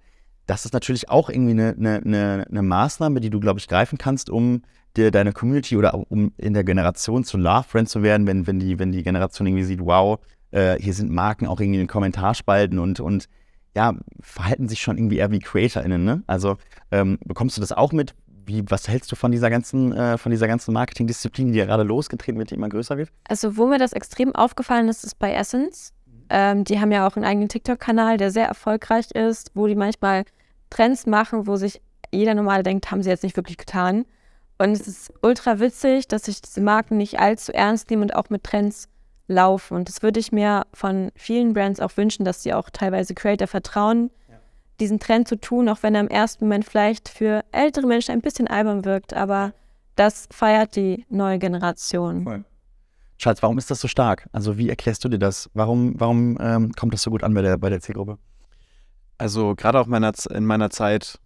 das 0.51 0.65
ist 0.65 0.73
natürlich 0.73 1.09
auch 1.09 1.29
irgendwie 1.29 1.51
eine, 1.51 1.75
eine, 1.77 2.45
eine 2.49 2.61
Maßnahme, 2.61 3.21
die 3.21 3.29
du, 3.29 3.39
glaube 3.39 3.59
ich, 3.59 3.67
greifen 3.67 3.97
kannst, 3.97 4.29
um 4.29 4.63
dir 4.97 5.09
deine 5.09 5.31
Community 5.31 5.77
oder 5.77 5.93
um 5.93 6.33
in 6.37 6.53
der 6.53 6.65
Generation 6.65 7.23
zu 7.23 7.37
Love 7.37 7.63
Friend 7.63 7.87
zu 7.87 8.03
werden, 8.03 8.27
wenn, 8.27 8.47
wenn, 8.47 8.59
die, 8.59 8.77
wenn 8.77 8.91
die 8.91 9.03
Generation 9.03 9.47
irgendwie 9.47 9.63
sieht, 9.63 9.79
wow, 9.79 10.19
äh, 10.51 10.77
hier 10.77 10.93
sind 10.93 11.09
Marken 11.09 11.47
auch 11.47 11.61
irgendwie 11.61 11.79
in 11.79 11.83
den 11.83 11.87
Kommentarspalten 11.87 12.79
und, 12.79 12.99
und 12.99 13.27
ja, 13.75 13.93
verhalten 14.19 14.67
sich 14.67 14.81
schon 14.81 14.97
irgendwie 14.97 15.17
eher 15.17 15.31
wie 15.31 15.39
CreatorInnen, 15.39 16.03
ne? 16.03 16.23
Also 16.27 16.57
ähm, 16.91 17.17
bekommst 17.25 17.57
du 17.57 17.61
das 17.61 17.71
auch 17.71 17.91
mit? 17.91 18.13
Wie, 18.45 18.63
was 18.69 18.87
hältst 18.87 19.11
du 19.11 19.15
von 19.15 19.31
dieser 19.31 19.49
ganzen, 19.49 19.93
äh, 19.93 20.17
von 20.17 20.31
dieser 20.31 20.47
ganzen 20.47 20.73
Marketingdisziplin, 20.73 21.51
die 21.51 21.59
ja 21.59 21.65
gerade 21.65 21.83
losgetreten 21.83 22.39
wird, 22.39 22.51
die 22.51 22.55
immer 22.55 22.69
größer 22.69 22.97
wird? 22.97 23.11
Also, 23.27 23.55
wo 23.55 23.67
mir 23.67 23.77
das 23.77 23.93
extrem 23.93 24.35
aufgefallen 24.35 24.89
ist, 24.89 25.03
ist 25.03 25.19
bei 25.19 25.33
Essence. 25.33 25.93
Ähm, 26.29 26.63
die 26.63 26.79
haben 26.79 26.91
ja 26.91 27.07
auch 27.07 27.15
einen 27.15 27.25
eigenen 27.25 27.49
TikTok-Kanal, 27.49 28.17
der 28.17 28.31
sehr 28.31 28.47
erfolgreich 28.47 29.11
ist, 29.11 29.51
wo 29.53 29.67
die 29.67 29.75
manchmal 29.75 30.23
Trends 30.69 31.05
machen, 31.05 31.45
wo 31.45 31.55
sich 31.55 31.81
jeder 32.11 32.33
Normale 32.33 32.63
denkt, 32.63 32.91
haben 32.91 33.03
sie 33.03 33.09
jetzt 33.09 33.23
nicht 33.23 33.37
wirklich 33.37 33.57
getan. 33.57 34.05
Und 34.57 34.71
es 34.71 34.87
ist 34.87 35.13
ultra 35.21 35.59
witzig, 35.59 36.07
dass 36.07 36.23
sich 36.23 36.41
diese 36.41 36.61
Marken 36.61 36.97
nicht 36.97 37.19
allzu 37.19 37.53
ernst 37.53 37.89
nehmen 37.89 38.03
und 38.03 38.15
auch 38.15 38.29
mit 38.29 38.43
Trends 38.43 38.89
laufen. 39.31 39.75
Und 39.75 39.87
das 39.87 40.03
würde 40.03 40.19
ich 40.19 40.31
mir 40.31 40.65
von 40.73 41.11
vielen 41.15 41.53
Brands 41.53 41.79
auch 41.79 41.95
wünschen, 41.97 42.25
dass 42.25 42.43
sie 42.43 42.53
auch 42.53 42.69
teilweise 42.69 43.15
Creator 43.15 43.47
vertrauen, 43.47 44.11
ja. 44.29 44.35
diesen 44.79 44.99
Trend 44.99 45.27
zu 45.27 45.39
tun, 45.39 45.69
auch 45.69 45.81
wenn 45.81 45.95
er 45.95 46.01
im 46.01 46.07
ersten 46.07 46.45
Moment 46.45 46.65
vielleicht 46.65 47.09
für 47.09 47.43
ältere 47.51 47.87
Menschen 47.87 48.11
ein 48.11 48.21
bisschen 48.21 48.47
albern 48.47 48.85
wirkt. 48.85 49.13
Aber 49.13 49.53
das 49.95 50.27
feiert 50.31 50.75
die 50.75 51.05
neue 51.09 51.39
Generation. 51.39 52.23
Voll. 52.23 52.45
Schatz, 53.17 53.43
warum 53.43 53.59
ist 53.59 53.69
das 53.69 53.79
so 53.79 53.87
stark? 53.87 54.27
Also 54.31 54.57
wie 54.57 54.69
erklärst 54.69 55.03
du 55.05 55.09
dir 55.09 55.19
das? 55.19 55.49
Warum, 55.53 55.99
warum 55.99 56.37
ähm, 56.41 56.71
kommt 56.73 56.93
das 56.93 57.03
so 57.03 57.11
gut 57.11 57.23
an 57.23 57.33
bei 57.35 57.43
der, 57.43 57.57
bei 57.57 57.69
der 57.69 57.79
Zielgruppe? 57.79 58.17
Also 59.19 59.53
gerade 59.55 59.79
auch 59.79 59.85
meiner, 59.85 60.11
in 60.31 60.43
meiner 60.43 60.71
Zeit, 60.71 61.19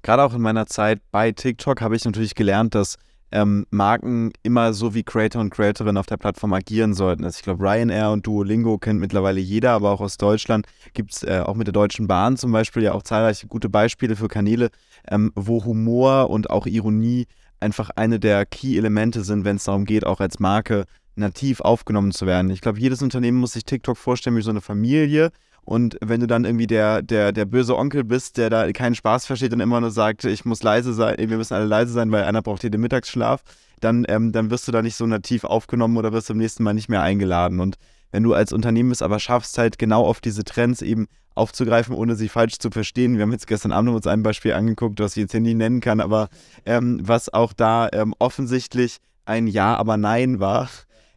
gerade 0.00 0.22
auch 0.24 0.32
in 0.32 0.40
meiner 0.40 0.66
Zeit 0.66 1.02
bei 1.10 1.32
TikTok 1.32 1.82
habe 1.82 1.96
ich 1.96 2.04
natürlich 2.06 2.34
gelernt, 2.34 2.74
dass 2.74 2.96
ähm, 3.32 3.66
Marken 3.70 4.32
immer 4.42 4.72
so 4.72 4.94
wie 4.94 5.02
Creator 5.02 5.40
und 5.40 5.50
Creatorin 5.50 5.96
auf 5.96 6.06
der 6.06 6.16
Plattform 6.16 6.52
agieren 6.52 6.94
sollten. 6.94 7.24
Also 7.24 7.38
ich 7.38 7.42
glaube, 7.42 7.64
Ryanair 7.64 8.10
und 8.10 8.26
Duolingo 8.26 8.78
kennt 8.78 9.00
mittlerweile 9.00 9.40
jeder, 9.40 9.72
aber 9.72 9.90
auch 9.90 10.00
aus 10.00 10.16
Deutschland 10.16 10.66
gibt 10.94 11.12
es 11.12 11.22
äh, 11.22 11.42
auch 11.44 11.54
mit 11.54 11.66
der 11.66 11.72
Deutschen 11.72 12.06
Bahn 12.06 12.36
zum 12.36 12.52
Beispiel 12.52 12.82
ja 12.82 12.92
auch 12.92 13.02
zahlreiche 13.02 13.46
gute 13.46 13.68
Beispiele 13.68 14.16
für 14.16 14.28
Kanäle, 14.28 14.70
ähm, 15.08 15.32
wo 15.34 15.64
Humor 15.64 16.30
und 16.30 16.50
auch 16.50 16.66
Ironie 16.66 17.26
einfach 17.60 17.90
eine 17.96 18.20
der 18.20 18.46
Key-Elemente 18.46 19.24
sind, 19.24 19.44
wenn 19.44 19.56
es 19.56 19.64
darum 19.64 19.84
geht, 19.84 20.06
auch 20.06 20.20
als 20.20 20.38
Marke 20.38 20.84
nativ 21.16 21.60
aufgenommen 21.60 22.12
zu 22.12 22.26
werden. 22.26 22.50
Ich 22.50 22.60
glaube, 22.60 22.78
jedes 22.78 23.02
Unternehmen 23.02 23.38
muss 23.38 23.54
sich 23.54 23.64
TikTok 23.64 23.96
vorstellen 23.96 24.36
wie 24.36 24.42
so 24.42 24.50
eine 24.50 24.60
Familie 24.60 25.30
und 25.66 25.98
wenn 26.00 26.20
du 26.20 26.28
dann 26.28 26.44
irgendwie 26.44 26.68
der, 26.68 27.02
der, 27.02 27.32
der 27.32 27.44
böse 27.44 27.76
Onkel 27.76 28.04
bist, 28.04 28.38
der 28.38 28.50
da 28.50 28.70
keinen 28.70 28.94
Spaß 28.94 29.26
versteht 29.26 29.52
und 29.52 29.58
immer 29.58 29.80
nur 29.80 29.90
sagt, 29.90 30.24
ich 30.24 30.44
muss 30.44 30.62
leise 30.62 30.94
sein, 30.94 31.16
wir 31.18 31.36
müssen 31.36 31.54
alle 31.54 31.66
leise 31.66 31.92
sein, 31.92 32.12
weil 32.12 32.22
einer 32.22 32.40
braucht 32.40 32.60
hier 32.60 32.70
den 32.70 32.80
Mittagsschlaf, 32.80 33.42
dann, 33.80 34.06
ähm, 34.08 34.30
dann 34.30 34.50
wirst 34.50 34.68
du 34.68 34.72
da 34.72 34.80
nicht 34.80 34.94
so 34.94 35.06
nativ 35.06 35.42
aufgenommen 35.42 35.96
oder 35.96 36.12
wirst 36.12 36.28
du 36.28 36.34
beim 36.34 36.38
nächsten 36.38 36.62
Mal 36.62 36.72
nicht 36.72 36.88
mehr 36.88 37.02
eingeladen. 37.02 37.58
Und 37.58 37.78
wenn 38.12 38.22
du 38.22 38.32
als 38.32 38.52
Unternehmen 38.52 38.92
es 38.92 39.02
aber 39.02 39.18
schaffst, 39.18 39.58
halt 39.58 39.76
genau 39.76 40.06
auf 40.06 40.20
diese 40.20 40.44
Trends 40.44 40.82
eben 40.82 41.08
aufzugreifen, 41.34 41.96
ohne 41.96 42.14
sie 42.14 42.28
falsch 42.28 42.58
zu 42.58 42.70
verstehen. 42.70 43.16
Wir 43.16 43.22
haben 43.22 43.32
jetzt 43.32 43.48
gestern 43.48 43.72
Abend 43.72 43.90
uns 43.90 44.06
ein 44.06 44.22
Beispiel 44.22 44.52
angeguckt, 44.52 45.00
das 45.00 45.16
ich 45.16 45.22
jetzt 45.22 45.32
hier 45.32 45.40
nie 45.40 45.54
nennen 45.54 45.80
kann, 45.80 46.00
aber 46.00 46.28
ähm, 46.64 47.00
was 47.02 47.28
auch 47.28 47.52
da 47.52 47.88
ähm, 47.92 48.14
offensichtlich 48.20 48.98
ein 49.24 49.48
Ja, 49.48 49.76
aber 49.76 49.96
Nein 49.96 50.38
war 50.38 50.68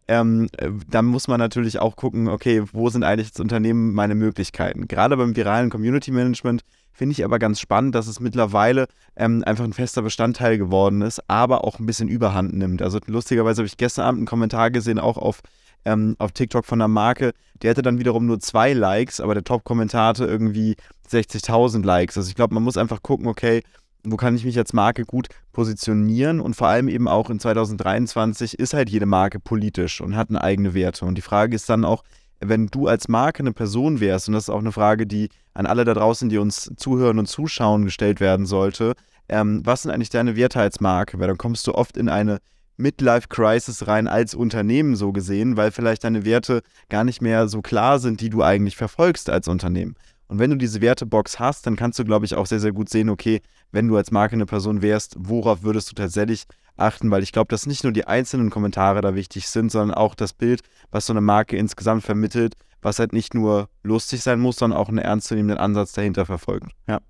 ähm, 0.09 0.49
äh, 0.57 0.71
dann 0.89 1.05
muss 1.05 1.27
man 1.27 1.39
natürlich 1.39 1.79
auch 1.79 1.95
gucken, 1.95 2.27
okay, 2.27 2.63
wo 2.73 2.89
sind 2.89 3.03
eigentlich 3.03 3.31
das 3.31 3.39
Unternehmen 3.39 3.93
meine 3.93 4.15
Möglichkeiten? 4.15 4.87
Gerade 4.87 5.15
beim 5.15 5.35
viralen 5.35 5.69
Community 5.69 6.09
Management 6.09 6.63
finde 6.91 7.13
ich 7.13 7.23
aber 7.23 7.37
ganz 7.37 7.59
spannend, 7.59 7.93
dass 7.93 8.07
es 8.07 8.19
mittlerweile 8.19 8.87
ähm, 9.15 9.43
einfach 9.45 9.63
ein 9.63 9.73
fester 9.73 10.01
Bestandteil 10.01 10.57
geworden 10.57 11.03
ist, 11.03 11.21
aber 11.29 11.63
auch 11.63 11.77
ein 11.77 11.85
bisschen 11.85 12.09
Überhand 12.09 12.53
nimmt. 12.53 12.81
Also 12.81 12.99
lustigerweise 13.05 13.59
habe 13.59 13.67
ich 13.67 13.77
gestern 13.77 14.05
Abend 14.05 14.19
einen 14.19 14.25
Kommentar 14.25 14.71
gesehen, 14.71 14.97
auch 14.97 15.17
auf 15.17 15.41
ähm, 15.85 16.15
auf 16.19 16.33
TikTok 16.33 16.65
von 16.65 16.81
einer 16.81 16.89
Marke, 16.89 17.31
der 17.61 17.69
hatte 17.71 17.81
dann 17.81 17.99
wiederum 17.99 18.25
nur 18.25 18.41
zwei 18.41 18.73
Likes, 18.73 19.21
aber 19.21 19.33
der 19.33 19.45
Top-Kommentar 19.45 20.09
hatte 20.09 20.25
irgendwie 20.25 20.75
60.000 21.09 21.85
Likes. 21.85 22.17
Also 22.17 22.27
ich 22.27 22.35
glaube, 22.35 22.53
man 22.53 22.63
muss 22.63 22.75
einfach 22.75 23.01
gucken, 23.01 23.27
okay, 23.27 23.61
wo 24.03 24.15
kann 24.17 24.35
ich 24.35 24.45
mich 24.45 24.57
als 24.57 24.73
Marke 24.73 25.05
gut 25.05 25.27
positionieren 25.51 26.39
und 26.39 26.55
vor 26.55 26.67
allem 26.67 26.87
eben 26.87 27.07
auch 27.07 27.29
in 27.29 27.39
2023 27.39 28.57
ist 28.57 28.73
halt 28.73 28.89
jede 28.89 29.05
Marke 29.05 29.39
politisch 29.39 30.01
und 30.01 30.15
hat 30.15 30.29
eine 30.29 30.41
eigene 30.41 30.73
Werte. 30.73 31.05
Und 31.05 31.15
die 31.15 31.21
Frage 31.21 31.55
ist 31.55 31.69
dann 31.69 31.85
auch, 31.85 32.03
wenn 32.39 32.67
du 32.67 32.87
als 32.87 33.09
Marke 33.09 33.43
eine 33.43 33.51
Person 33.51 33.99
wärst, 33.99 34.27
und 34.27 34.33
das 34.33 34.43
ist 34.43 34.49
auch 34.49 34.59
eine 34.59 34.71
Frage, 34.71 35.05
die 35.05 35.29
an 35.53 35.65
alle 35.65 35.83
da 35.83 35.93
draußen, 35.93 36.29
die 36.29 36.37
uns 36.37 36.71
zuhören 36.77 37.19
und 37.19 37.27
zuschauen, 37.27 37.83
gestellt 37.83 38.21
werden 38.21 38.45
sollte, 38.45 38.93
ähm, 39.27 39.61
was 39.65 39.83
sind 39.83 39.91
eigentlich 39.91 40.09
deine 40.09 40.35
Werte 40.35 40.59
als 40.59 40.79
Marke? 40.79 41.19
Weil 41.19 41.27
dann 41.27 41.37
kommst 41.37 41.67
du 41.67 41.75
oft 41.75 41.97
in 41.97 42.09
eine 42.09 42.39
Midlife-Crisis 42.77 43.87
rein 43.87 44.07
als 44.07 44.33
Unternehmen 44.33 44.95
so 44.95 45.11
gesehen, 45.11 45.57
weil 45.57 45.71
vielleicht 45.71 46.05
deine 46.05 46.23
Werte 46.23 46.61
gar 46.87 47.03
nicht 47.03 47.21
mehr 47.21 47.49
so 47.49 47.61
klar 47.61 47.99
sind, 47.99 48.21
die 48.21 48.29
du 48.29 48.41
eigentlich 48.41 48.77
verfolgst 48.77 49.29
als 49.29 49.49
Unternehmen. 49.49 49.95
Und 50.29 50.37
wenn 50.37 50.51
du 50.51 50.57
diese 50.57 50.79
Wertebox 50.79 51.39
hast, 51.39 51.65
dann 51.65 51.75
kannst 51.75 51.97
du, 51.97 52.05
glaube 52.05 52.23
ich, 52.23 52.35
auch 52.35 52.45
sehr, 52.45 52.59
sehr 52.59 52.71
gut 52.71 52.87
sehen, 52.87 53.09
okay, 53.09 53.41
wenn 53.71 53.87
du 53.87 53.97
als 53.97 54.11
Marke 54.11 54.33
eine 54.33 54.45
Person 54.45 54.83
wärst, 54.83 55.15
worauf 55.17 55.63
würdest 55.63 55.89
du 55.89 55.95
tatsächlich 55.95 56.45
achten, 56.77 57.09
weil 57.09 57.23
ich 57.23 57.31
glaube, 57.31 57.49
dass 57.49 57.65
nicht 57.65 57.83
nur 57.83 57.91
die 57.91 58.05
einzelnen 58.05 58.51
Kommentare 58.51 59.01
da 59.01 59.15
wichtig 59.15 59.49
sind, 59.49 59.71
sondern 59.71 59.97
auch 59.97 60.13
das 60.13 60.33
Bild, 60.33 60.61
was 60.91 61.07
so 61.07 61.13
eine 61.13 61.21
Marke 61.21 61.57
insgesamt 61.57 62.03
vermittelt, 62.03 62.53
was 62.81 62.99
halt 62.99 63.11
nicht 63.11 63.33
nur 63.33 63.69
lustig 63.81 64.21
sein 64.21 64.39
muss, 64.39 64.57
sondern 64.57 64.79
auch 64.79 64.87
einen 64.87 64.99
ernstzunehmenden 64.99 65.57
Ansatz 65.57 65.93
dahinter 65.93 66.27
verfolgt. 66.27 66.71
Ja. 66.87 67.01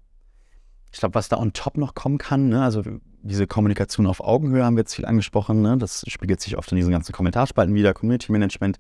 Ich 0.92 1.00
glaube, 1.00 1.14
was 1.14 1.28
da 1.28 1.38
on 1.38 1.52
top 1.52 1.78
noch 1.78 1.94
kommen 1.94 2.18
kann, 2.18 2.48
ne, 2.48 2.64
also 2.64 2.82
diese 3.22 3.48
Kommunikation 3.48 4.08
auf 4.08 4.22
Augenhöhe 4.22 4.64
haben 4.64 4.78
wir 4.78 4.82
jetzt 4.82 4.96
viel 4.96 5.06
angesprochen, 5.06 5.62
ne, 5.62 5.78
das 5.78 6.06
spiegelt 6.08 6.40
sich 6.40 6.58
oft 6.58 6.72
in 6.72 6.78
diesen 6.78 6.92
ganzen 6.92 7.12
Kommentarspalten 7.12 7.76
wieder, 7.76 7.94
Community 7.94 8.32
Management, 8.32 8.80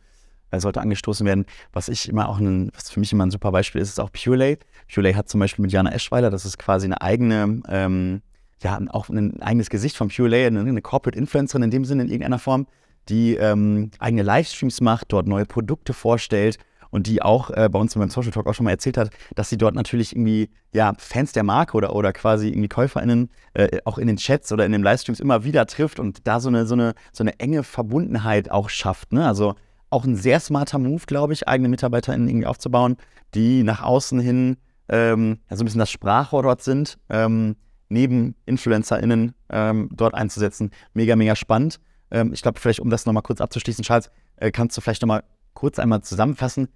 sollte 0.57 0.81
angestoßen 0.81 1.25
werden. 1.25 1.45
Was 1.73 1.89
ich 1.89 2.09
immer 2.09 2.29
auch, 2.29 2.39
ein, 2.39 2.71
was 2.73 2.89
für 2.89 2.99
mich 2.99 3.13
immer 3.13 3.25
ein 3.25 3.31
super 3.31 3.51
Beispiel 3.51 3.81
ist, 3.81 3.89
ist 3.89 3.99
auch 3.99 4.11
Purelay. 4.11 4.57
Purelay 4.91 5.13
hat 5.13 5.29
zum 5.29 5.39
Beispiel 5.39 5.63
mit 5.63 5.71
Jana 5.71 5.91
Eschweiler, 5.91 6.29
das 6.29 6.45
ist 6.45 6.57
quasi 6.57 6.85
eine 6.85 7.01
eigene, 7.01 7.61
ähm, 7.67 8.21
ja, 8.63 8.79
auch 8.89 9.09
ein 9.09 9.41
eigenes 9.41 9.69
Gesicht 9.69 9.95
von 9.95 10.09
Purelay, 10.09 10.47
eine, 10.47 10.61
eine 10.61 10.81
Corporate 10.81 11.17
Influencerin 11.17 11.63
in 11.63 11.71
dem 11.71 11.85
Sinne 11.85 12.03
in 12.03 12.09
irgendeiner 12.09 12.39
Form, 12.39 12.67
die 13.07 13.35
ähm, 13.35 13.91
eigene 13.99 14.23
Livestreams 14.23 14.81
macht, 14.81 15.11
dort 15.11 15.27
neue 15.27 15.45
Produkte 15.45 15.93
vorstellt 15.93 16.57
und 16.91 17.07
die 17.07 17.21
auch 17.21 17.51
äh, 17.51 17.69
bei 17.71 17.79
uns 17.79 17.93
beim 17.95 18.09
Social 18.09 18.31
Talk 18.31 18.47
auch 18.47 18.53
schon 18.53 18.63
mal 18.63 18.71
erzählt 18.71 18.97
hat, 18.97 19.11
dass 19.35 19.49
sie 19.49 19.57
dort 19.57 19.75
natürlich 19.75 20.13
irgendwie 20.13 20.49
ja 20.73 20.93
Fans 20.97 21.31
der 21.31 21.43
Marke 21.43 21.77
oder, 21.77 21.95
oder 21.95 22.13
quasi 22.13 22.49
irgendwie 22.49 22.67
KäuferInnen 22.67 23.29
äh, 23.53 23.79
auch 23.85 23.97
in 23.97 24.07
den 24.07 24.17
Chats 24.17 24.51
oder 24.51 24.65
in 24.65 24.71
den 24.71 24.83
Livestreams 24.83 25.19
immer 25.19 25.43
wieder 25.43 25.65
trifft 25.65 25.99
und 25.99 26.27
da 26.27 26.39
so 26.39 26.49
eine, 26.49 26.65
so 26.65 26.73
eine, 26.73 26.93
so 27.11 27.23
eine 27.23 27.39
enge 27.39 27.63
Verbundenheit 27.63 28.51
auch 28.51 28.69
schafft. 28.69 29.13
Ne? 29.13 29.25
Also 29.25 29.55
auch 29.89 30.05
ein 30.05 30.15
sehr 30.15 30.39
smarter 30.39 30.79
Move, 30.79 31.03
glaube 31.05 31.33
ich, 31.33 31.47
eigene 31.47 31.69
MitarbeiterInnen 31.69 32.27
irgendwie 32.27 32.47
aufzubauen, 32.47 32.97
die 33.33 33.63
nach 33.63 33.81
außen 33.81 34.19
hin 34.19 34.57
ähm, 34.89 35.39
so 35.49 35.63
ein 35.63 35.65
bisschen 35.65 35.79
das 35.79 35.91
Sprachrohr 35.91 36.43
dort 36.43 36.61
sind, 36.61 36.97
ähm, 37.09 37.55
neben 37.89 38.35
InfluencerInnen 38.45 39.33
ähm, 39.49 39.89
dort 39.93 40.13
einzusetzen. 40.13 40.71
Mega, 40.93 41.15
mega 41.15 41.35
spannend. 41.35 41.79
Ähm, 42.11 42.33
ich 42.33 42.41
glaube, 42.41 42.59
vielleicht, 42.59 42.79
um 42.79 42.89
das 42.89 43.05
nochmal 43.05 43.23
kurz 43.23 43.41
abzuschließen, 43.41 43.83
Charles, 43.83 44.09
äh, 44.37 44.51
kannst 44.51 44.77
du 44.77 44.81
vielleicht 44.81 45.01
nochmal 45.01 45.23
kurz 45.53 45.79
einmal 45.79 46.01
zusammenfassen, 46.01 46.69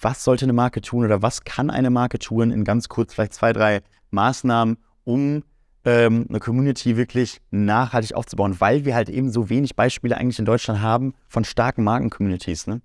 was 0.00 0.24
sollte 0.24 0.44
eine 0.44 0.52
Marke 0.52 0.80
tun 0.80 1.04
oder 1.04 1.22
was 1.22 1.44
kann 1.44 1.70
eine 1.70 1.90
Marke 1.90 2.18
tun 2.18 2.50
in 2.50 2.64
ganz 2.64 2.88
kurz 2.88 3.14
vielleicht 3.14 3.34
zwei, 3.34 3.52
drei 3.52 3.82
Maßnahmen, 4.10 4.78
um 5.04 5.44
ähm, 5.84 6.26
eine 6.28 6.40
Community 6.40 6.96
wirklich 6.96 7.40
nachhaltig 7.50 8.14
aufzubauen, 8.14 8.60
weil 8.60 8.84
wir 8.84 8.94
halt 8.94 9.08
eben 9.08 9.30
so 9.30 9.48
wenig 9.50 9.76
Beispiele 9.76 10.16
eigentlich 10.16 10.38
in 10.38 10.44
Deutschland 10.44 10.80
haben 10.80 11.14
von 11.28 11.44
starken 11.44 11.84
Marken-Communities. 11.84 12.66
Ne? 12.66 12.80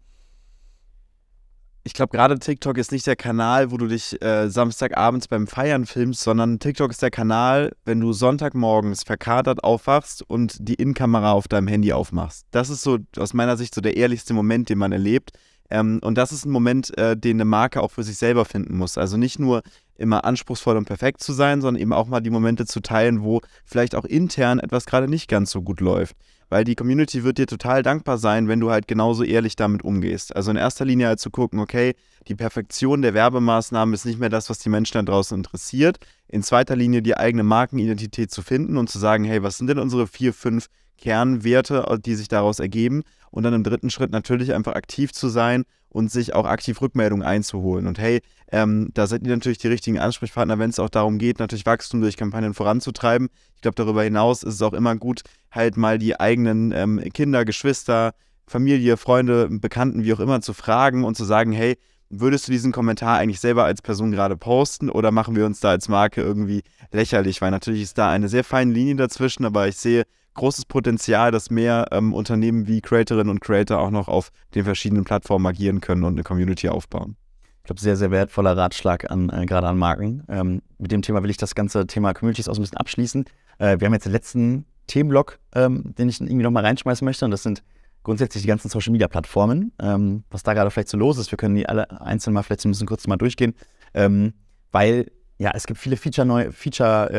Ich 1.84 1.94
glaube, 1.94 2.16
gerade 2.16 2.38
TikTok 2.38 2.78
ist 2.78 2.92
nicht 2.92 3.08
der 3.08 3.16
Kanal, 3.16 3.72
wo 3.72 3.78
du 3.78 3.88
dich 3.88 4.22
äh, 4.22 4.50
Samstagabends 4.50 5.28
beim 5.28 5.48
Feiern 5.48 5.86
filmst, 5.86 6.22
sondern 6.22 6.60
TikTok 6.60 6.92
ist 6.92 7.02
der 7.02 7.10
Kanal, 7.10 7.72
wenn 7.86 8.02
du 8.02 8.12
Sonntagmorgens 8.12 9.04
verkatert 9.04 9.64
aufwachst 9.64 10.22
und 10.30 10.58
die 10.60 10.76
Innenkamera 10.76 11.32
auf 11.32 11.48
deinem 11.48 11.68
Handy 11.68 11.94
aufmachst. 11.94 12.46
Das 12.52 12.70
ist 12.70 12.82
so 12.82 13.00
aus 13.18 13.34
meiner 13.34 13.56
Sicht 13.56 13.74
so 13.74 13.82
der 13.82 13.96
ehrlichste 13.96 14.34
Moment, 14.34 14.70
den 14.70 14.78
man 14.78 14.92
erlebt. 14.92 15.32
Ähm, 15.70 16.00
und 16.04 16.18
das 16.18 16.32
ist 16.32 16.46
ein 16.46 16.52
Moment, 16.52 16.98
äh, 16.98 17.16
den 17.16 17.38
eine 17.38 17.46
Marke 17.46 17.82
auch 17.82 17.92
für 17.92 18.04
sich 18.04 18.18
selber 18.18 18.46
finden 18.46 18.78
muss. 18.78 18.98
Also 18.98 19.18
nicht 19.18 19.40
nur 19.40 19.62
immer 19.96 20.26
anspruchsvoll 20.26 20.78
und 20.78 20.86
perfekt 20.86 21.22
zu 21.22 21.34
sein, 21.34 21.62
sondern 21.62 21.82
eben 21.82 21.94
auch 21.94 22.08
mal 22.08 22.22
die 22.22 22.30
Momente 22.30 22.66
zu 22.66 22.80
teilen, 22.80 23.22
wo 23.22 23.42
vielleicht 23.66 23.96
auch 23.96 24.06
intern 24.06 24.60
etwas 24.60 24.86
gerade 24.86 25.08
nicht 25.08 25.28
ganz 25.28 25.52
so 25.52 25.62
gut 25.62 25.82
läuft 25.82 26.16
weil 26.50 26.64
die 26.64 26.76
Community 26.76 27.24
wird 27.24 27.38
dir 27.38 27.48
total 27.48 27.84
dankbar 27.84 28.18
sein, 28.18 28.48
wenn 28.48 28.60
du 28.60 28.72
halt 28.72 28.88
genauso 28.88 29.24
ehrlich 29.24 29.56
damit 29.56 29.84
umgehst. 29.84 30.36
Also 30.36 30.52
in 30.52 30.58
erster 30.58 30.84
Linie 30.84 31.08
halt 31.08 31.20
zu 31.20 31.30
gucken, 31.30 31.60
okay, 31.60 31.96
die 32.28 32.36
Perfektion 32.36 33.02
der 33.02 33.14
Werbemaßnahmen 33.14 33.94
ist 33.94 34.06
nicht 34.06 34.20
mehr 34.20 34.30
das, 34.30 34.50
was 34.50 34.60
die 34.60 34.70
Menschen 34.70 34.94
da 34.94 35.04
draußen 35.04 35.38
interessiert. 35.38 36.00
In 36.28 36.44
zweiter 36.44 36.76
Linie 36.76 37.02
die 37.02 37.16
eigene 37.16 37.44
Markenidentität 37.44 38.32
zu 38.32 38.42
finden 38.42 38.78
und 38.78 38.90
zu 38.90 39.00
sagen, 39.00 39.24
hey, 39.24 39.44
was 39.44 39.58
sind 39.58 39.68
denn 39.68 39.80
unsere 39.80 40.08
vier, 40.08 40.34
fünf 40.34 40.68
Kernwerte, 40.98 42.00
die 42.04 42.16
sich 42.16 42.28
daraus 42.28 42.60
ergeben? 42.60 43.04
Und 43.32 43.44
dann 43.44 43.54
im 43.54 43.64
dritten 43.64 43.90
Schritt 43.90 44.12
natürlich 44.12 44.54
einfach 44.54 44.74
aktiv 44.74 45.12
zu 45.14 45.30
sein 45.30 45.64
und 45.90 46.12
sich 46.12 46.36
auch 46.36 46.46
aktiv 46.46 46.82
Rückmeldungen 46.82 47.26
einzuholen. 47.26 47.88
Und 47.88 48.00
hey, 48.00 48.22
ähm, 48.52 48.90
da 48.94 49.08
seid 49.08 49.24
ihr 49.24 49.34
natürlich 49.34 49.58
die 49.58 49.68
richtigen 49.68 50.00
Ansprechpartner, 50.00 50.60
wenn 50.60 50.70
es 50.70 50.80
auch 50.80 50.90
darum 50.90 51.18
geht, 51.18 51.40
natürlich 51.40 51.66
Wachstum 51.66 52.02
durch 52.02 52.18
Kampagnen 52.18 52.54
voranzutreiben. 52.54 53.30
Ich 53.56 53.62
glaube, 53.62 53.76
darüber 53.76 54.04
hinaus 54.04 54.44
ist 54.44 54.56
es 54.56 54.62
auch 54.62 54.74
immer 54.74 54.96
gut, 54.96 55.22
halt 55.52 55.78
mal 55.78 55.98
die 55.98 56.20
eigenen 56.20 56.72
ähm, 56.72 57.02
Kinder, 57.14 57.44
Geschwister, 57.46 58.14
Familie, 58.46 58.98
Freunde, 58.98 59.48
Bekannten, 59.50 60.04
wie 60.04 60.14
auch 60.14 60.20
immer, 60.20 60.42
zu 60.42 60.54
fragen 60.54 61.04
und 61.04 61.16
zu 61.16 61.26
sagen, 61.26 61.52
hey, 61.52 61.78
würdest 62.10 62.48
du 62.48 62.52
diesen 62.52 62.72
Kommentar 62.72 63.18
eigentlich 63.18 63.40
selber 63.40 63.66
als 63.66 63.82
Person 63.82 64.12
gerade 64.12 64.36
posten 64.36 64.90
oder 64.90 65.12
machen 65.12 65.36
wir 65.36 65.46
uns 65.46 65.60
da 65.60 65.70
als 65.70 65.88
Marke 65.88 66.22
irgendwie 66.22 66.64
lächerlich? 66.92 67.42
Weil 67.42 67.52
natürlich 67.52 67.84
ist 67.84 67.98
da 67.98 68.10
eine 68.10 68.30
sehr 68.30 68.44
feine 68.44 68.74
Linie 68.74 68.96
dazwischen, 68.96 69.46
aber 69.46 69.68
ich 69.68 69.78
sehe 69.78 70.06
großes 70.40 70.66
Potenzial, 70.66 71.32
dass 71.32 71.50
mehr 71.50 71.88
ähm, 71.92 72.14
Unternehmen 72.14 72.66
wie 72.66 72.82
Creatorinnen 72.82 73.30
und 73.30 73.42
Creator 73.42 73.78
auch 73.78 73.92
noch 73.92 74.08
auf 74.08 74.32
den 74.56 74.64
verschiedenen 74.64 75.04
Plattformen 75.04 75.46
agieren 75.46 75.82
können 75.82 76.04
und 76.04 76.14
eine 76.14 76.24
Community 76.24 76.70
aufbauen. 76.70 77.18
Ich 77.58 77.64
glaube, 77.66 77.82
sehr, 77.82 77.98
sehr 77.98 78.10
wertvoller 78.10 78.58
Ratschlag 78.58 79.12
an, 79.12 79.30
äh, 79.30 79.46
gerade 79.46 79.68
an 79.68 79.78
Marken. 79.78 80.24
Ähm, 80.30 80.62
mit 80.78 80.92
dem 80.92 81.02
Thema 81.02 81.22
will 81.22 81.30
ich 81.30 81.38
das 81.38 81.56
ganze 81.56 81.86
Thema 81.86 82.14
Communities 82.14 82.48
auch 82.48 82.56
ein 82.56 82.62
bisschen 82.62 82.78
abschließen. 82.78 83.26
Äh, 83.60 83.80
wir 83.80 83.86
haben 83.86 83.94
jetzt 83.94 84.06
den 84.06 84.14
letzten 84.14 84.66
Themenblock, 84.88 85.40
ähm, 85.54 85.94
den 85.98 86.10
ich 86.10 86.20
irgendwie 86.20 86.44
nochmal 86.44 86.66
reinschmeißen 86.66 87.06
möchte, 87.06 87.26
und 87.26 87.32
das 87.32 87.44
sind 87.44 87.62
grundsätzlich 88.04 88.44
die 88.44 88.48
ganzen 88.48 88.70
Social 88.70 88.94
Media 88.94 89.10
Plattformen. 89.10 89.74
Ähm, 89.80 90.24
was 90.32 90.44
da 90.44 90.54
gerade 90.54 90.72
vielleicht 90.72 90.88
so 90.88 90.98
los 90.98 91.18
ist, 91.18 91.32
wir 91.32 91.38
können 91.38 91.56
die 91.56 91.68
alle 91.68 92.02
einzeln 92.02 92.34
mal 92.34 92.44
vielleicht 92.44 92.66
ein 92.66 92.72
bisschen 92.72 92.88
kurz 92.88 93.06
mal 93.08 93.18
durchgehen, 93.18 93.54
ähm, 93.94 94.34
weil 94.72 95.12
ja, 95.38 95.52
es 95.54 95.68
gibt 95.68 95.80
viele 95.80 95.98
Feature-Updates 95.98 96.56
Feature, 96.58 97.10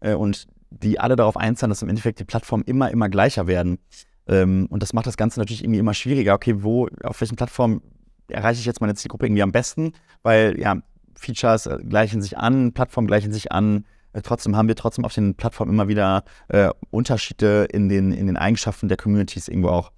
äh, 0.00 0.12
äh, 0.12 0.14
und 0.14 0.48
die 0.70 0.98
alle 0.98 1.16
darauf 1.16 1.36
einzahlen, 1.36 1.70
dass 1.70 1.82
im 1.82 1.88
Endeffekt 1.88 2.18
die 2.20 2.24
Plattformen 2.24 2.64
immer, 2.64 2.90
immer 2.90 3.08
gleicher 3.08 3.46
werden. 3.46 3.78
Ähm, 4.26 4.66
und 4.70 4.82
das 4.82 4.92
macht 4.92 5.06
das 5.06 5.16
Ganze 5.16 5.38
natürlich 5.40 5.62
irgendwie 5.62 5.80
immer 5.80 5.94
schwieriger. 5.94 6.34
Okay, 6.34 6.62
wo, 6.62 6.88
auf 7.02 7.20
welchen 7.20 7.36
Plattformen 7.36 7.82
erreiche 8.28 8.60
ich 8.60 8.66
jetzt 8.66 8.80
meine 8.80 8.94
Zielgruppe 8.94 9.26
irgendwie 9.26 9.42
am 9.42 9.52
besten? 9.52 9.92
Weil 10.22 10.58
ja, 10.58 10.76
Features 11.16 11.66
äh, 11.66 11.78
gleichen 11.88 12.22
sich 12.22 12.36
an, 12.36 12.72
Plattformen 12.72 13.06
gleichen 13.06 13.32
sich 13.32 13.52
an. 13.52 13.84
Äh, 14.12 14.22
trotzdem 14.22 14.56
haben 14.56 14.68
wir 14.68 14.76
trotzdem 14.76 15.04
auf 15.04 15.14
den 15.14 15.34
Plattformen 15.34 15.72
immer 15.72 15.88
wieder 15.88 16.24
äh, 16.48 16.70
Unterschiede 16.90 17.64
in 17.70 17.88
den, 17.88 18.12
in 18.12 18.26
den 18.26 18.36
Eigenschaften 18.36 18.88
der 18.88 18.96
Communities 18.96 19.48
irgendwo 19.48 19.68
auch. 19.68 19.92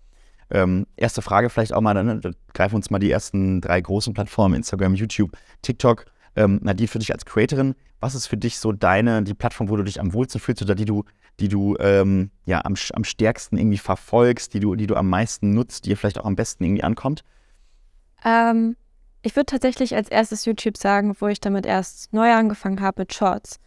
Ähm, 0.50 0.86
erste 0.96 1.20
Frage 1.20 1.50
vielleicht 1.50 1.74
auch 1.74 1.80
mal, 1.80 1.94
dann, 1.94 2.20
dann 2.20 2.36
greifen 2.54 2.76
uns 2.76 2.90
mal 2.90 2.98
die 2.98 3.10
ersten 3.10 3.60
drei 3.60 3.80
großen 3.80 4.14
Plattformen, 4.14 4.54
Instagram, 4.54 4.94
YouTube, 4.94 5.32
TikTok. 5.62 6.06
Ähm, 6.39 6.61
Nadine, 6.62 6.86
für 6.86 7.01
dich 7.01 7.12
als 7.12 7.24
Creatorin, 7.24 7.74
was 7.99 8.14
ist 8.14 8.28
für 8.28 8.36
dich 8.36 8.59
so 8.59 8.70
deine, 8.70 9.24
die 9.24 9.34
Plattform, 9.34 9.68
wo 9.68 9.76
du 9.76 9.82
dich 9.82 10.01
am 10.01 10.12
wohlsten 10.12 10.41
fühlst 10.41 10.62
oder 10.62 10.76
die 10.76 10.84
du, 10.84 11.05
die 11.41 11.49
du 11.49 11.76
ähm, 11.80 12.30
ja, 12.47 12.64
am, 12.64 12.74
am 12.93 13.03
stärksten 13.03 13.59
irgendwie 13.59 13.78
verfolgst, 13.78 14.55
die 14.55 14.61
du, 14.61 14.76
die 14.76 14.86
du 14.86 14.95
am 14.95 15.09
meisten 15.09 15.53
nutzt, 15.53 15.84
die 15.84 15.91
dir 15.91 15.97
vielleicht 15.97 16.18
auch 16.20 16.24
am 16.24 16.36
besten 16.36 16.62
irgendwie 16.62 16.84
ankommt? 16.84 17.24
Ähm, 18.24 18.76
ich 19.22 19.34
würde 19.34 19.47
tatsächlich 19.47 19.97
als 19.97 20.09
erstes 20.09 20.45
YouTube 20.45 20.76
sagen, 20.76 21.16
wo 21.18 21.26
ich 21.26 21.41
damit 21.41 21.66
erst 21.66 22.12
neu 22.12 22.32
angefangen 22.32 22.80
habe 22.80 23.03
mit 23.03 23.12
Shorts. 23.12 23.59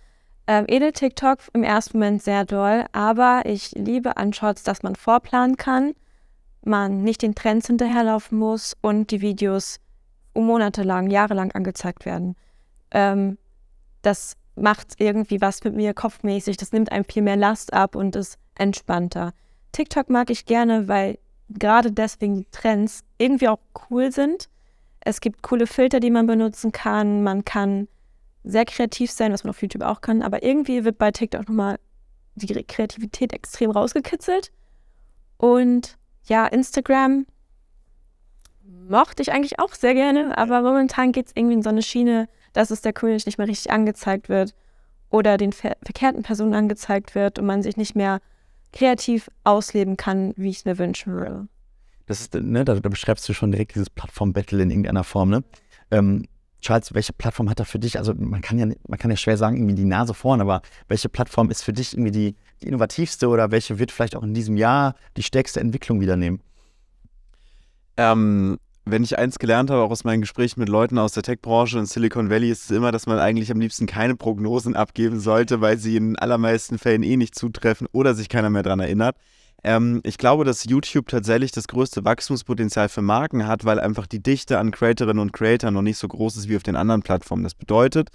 Ähm, 0.47 0.63
Edel 0.67 0.93
TikTok 0.93 1.39
im 1.53 1.63
ersten 1.63 1.97
Moment 1.97 2.23
sehr 2.23 2.45
doll, 2.45 2.85
aber 2.93 3.41
ich 3.45 3.71
liebe 3.73 4.15
an 4.15 4.31
Shorts, 4.31 4.63
dass 4.63 4.81
man 4.81 4.95
vorplanen 4.95 5.57
kann, 5.57 5.91
man 6.63 7.03
nicht 7.03 7.21
den 7.21 7.35
Trends 7.35 7.67
hinterherlaufen 7.67 8.37
muss 8.37 8.77
und 8.81 9.11
die 9.11 9.19
Videos 9.19 9.79
monatelang, 10.33 11.09
jahrelang 11.09 11.51
angezeigt 11.51 12.05
werden. 12.05 12.35
Ähm, 12.91 13.37
das 14.01 14.35
macht 14.55 14.95
irgendwie 14.99 15.41
was 15.41 15.63
mit 15.63 15.75
mir 15.75 15.93
kopfmäßig, 15.93 16.57
das 16.57 16.71
nimmt 16.71 16.91
einem 16.91 17.05
viel 17.05 17.23
mehr 17.23 17.37
Last 17.37 17.73
ab 17.73 17.95
und 17.95 18.15
ist 18.15 18.37
entspannter. 18.55 19.33
TikTok 19.71 20.09
mag 20.09 20.29
ich 20.29 20.45
gerne, 20.45 20.87
weil 20.87 21.17
gerade 21.49 21.91
deswegen 21.91 22.35
die 22.35 22.47
Trends 22.51 23.03
irgendwie 23.17 23.47
auch 23.47 23.59
cool 23.89 24.11
sind. 24.11 24.49
Es 24.99 25.21
gibt 25.21 25.41
coole 25.41 25.67
Filter, 25.67 25.99
die 25.99 26.11
man 26.11 26.27
benutzen 26.27 26.71
kann. 26.71 27.23
Man 27.23 27.45
kann 27.45 27.87
sehr 28.43 28.65
kreativ 28.65 29.11
sein, 29.11 29.31
was 29.31 29.43
man 29.43 29.51
auf 29.51 29.61
YouTube 29.61 29.83
auch 29.83 30.01
kann. 30.01 30.21
Aber 30.21 30.43
irgendwie 30.43 30.83
wird 30.83 30.97
bei 30.97 31.11
TikTok 31.11 31.47
nochmal 31.47 31.79
die 32.35 32.63
Kreativität 32.63 33.33
extrem 33.33 33.71
rausgekitzelt. 33.71 34.51
Und 35.37 35.97
ja, 36.25 36.45
Instagram 36.45 37.25
mochte 38.63 39.21
ich 39.21 39.31
eigentlich 39.31 39.59
auch 39.59 39.73
sehr 39.73 39.93
gerne, 39.93 40.37
aber 40.37 40.61
momentan 40.61 41.11
geht 41.11 41.27
es 41.27 41.31
irgendwie 41.35 41.55
in 41.55 41.63
so 41.63 41.69
eine 41.69 41.81
Schiene, 41.81 42.27
dass 42.53 42.71
es 42.71 42.81
der 42.81 42.93
Community 42.93 43.27
nicht 43.27 43.37
mehr 43.37 43.47
richtig 43.47 43.71
angezeigt 43.71 44.29
wird 44.29 44.53
oder 45.09 45.37
den 45.37 45.53
ver 45.53 45.75
verkehrten 45.83 46.23
Personen 46.23 46.53
angezeigt 46.53 47.15
wird 47.15 47.39
und 47.39 47.45
man 47.45 47.63
sich 47.63 47.77
nicht 47.77 47.95
mehr 47.95 48.19
kreativ 48.73 49.29
ausleben 49.43 49.97
kann, 49.97 50.33
wie 50.37 50.49
ich 50.49 50.57
es 50.57 50.65
mir 50.65 50.77
wünschen 50.77 51.13
würde. 51.13 51.47
Das 52.05 52.21
ist, 52.21 52.33
ne, 52.33 52.65
da, 52.65 52.75
da, 52.75 52.89
beschreibst 52.89 53.27
du 53.27 53.33
schon 53.33 53.51
direkt 53.51 53.75
dieses 53.75 53.89
Plattform-Battle 53.89 54.61
in 54.61 54.69
irgendeiner 54.69 55.03
Form, 55.03 55.29
ne? 55.29 55.43
Ähm, 55.91 56.25
Charles, 56.61 56.93
welche 56.93 57.11
Plattform 57.13 57.49
hat 57.49 57.59
er 57.59 57.65
für 57.65 57.79
dich? 57.79 57.97
Also 57.97 58.13
man 58.13 58.41
kann 58.41 58.59
ja, 58.59 58.67
man 58.87 58.99
kann 58.99 59.09
ja 59.09 59.17
schwer 59.17 59.35
sagen, 59.35 59.57
irgendwie 59.57 59.75
die 59.75 59.85
Nase 59.85 60.13
vorn, 60.13 60.41
aber 60.41 60.61
welche 60.87 61.09
Plattform 61.09 61.49
ist 61.49 61.63
für 61.63 61.73
dich 61.73 61.93
irgendwie 61.93 62.11
die, 62.11 62.35
die 62.61 62.67
innovativste 62.67 63.27
oder 63.27 63.49
welche 63.49 63.79
wird 63.79 63.91
vielleicht 63.91 64.15
auch 64.15 64.23
in 64.23 64.33
diesem 64.33 64.57
Jahr 64.57 64.95
die 65.17 65.23
stärkste 65.23 65.59
Entwicklung 65.59 66.01
wieder 66.01 66.17
nehmen? 66.17 66.39
Ähm, 67.97 68.59
wenn 68.85 69.03
ich 69.03 69.17
eins 69.17 69.37
gelernt 69.37 69.69
habe, 69.69 69.81
auch 69.81 69.91
aus 69.91 70.03
meinen 70.03 70.21
Gesprächen 70.21 70.59
mit 70.59 70.69
Leuten 70.69 70.97
aus 70.97 71.13
der 71.13 71.23
Tech-Branche 71.23 71.79
in 71.79 71.85
Silicon 71.85 72.29
Valley, 72.29 72.49
ist 72.49 72.65
es 72.65 72.71
immer, 72.71 72.91
dass 72.91 73.05
man 73.05 73.19
eigentlich 73.19 73.51
am 73.51 73.59
liebsten 73.59 73.85
keine 73.85 74.15
Prognosen 74.15 74.75
abgeben 74.75 75.19
sollte, 75.19 75.61
weil 75.61 75.77
sie 75.77 75.95
in 75.95 76.17
allermeisten 76.17 76.79
Fällen 76.79 77.03
eh 77.03 77.17
nicht 77.17 77.35
zutreffen 77.35 77.87
oder 77.91 78.15
sich 78.15 78.27
keiner 78.27 78.49
mehr 78.49 78.63
daran 78.63 78.79
erinnert. 78.79 79.15
Ähm, 79.63 80.01
ich 80.03 80.17
glaube, 80.17 80.45
dass 80.45 80.65
YouTube 80.65 81.07
tatsächlich 81.07 81.51
das 81.51 81.67
größte 81.67 82.03
Wachstumspotenzial 82.03 82.89
für 82.89 83.03
Marken 83.03 83.45
hat, 83.45 83.65
weil 83.65 83.79
einfach 83.79 84.07
die 84.07 84.23
Dichte 84.23 84.57
an 84.57 84.71
Creatorinnen 84.71 85.19
und 85.19 85.33
Creatoren 85.33 85.75
noch 85.75 85.83
nicht 85.83 85.97
so 85.97 86.07
groß 86.07 86.37
ist 86.37 86.49
wie 86.49 86.55
auf 86.55 86.63
den 86.63 86.75
anderen 86.75 87.03
Plattformen. 87.03 87.43
Das 87.43 87.53
bedeutet, 87.53 88.09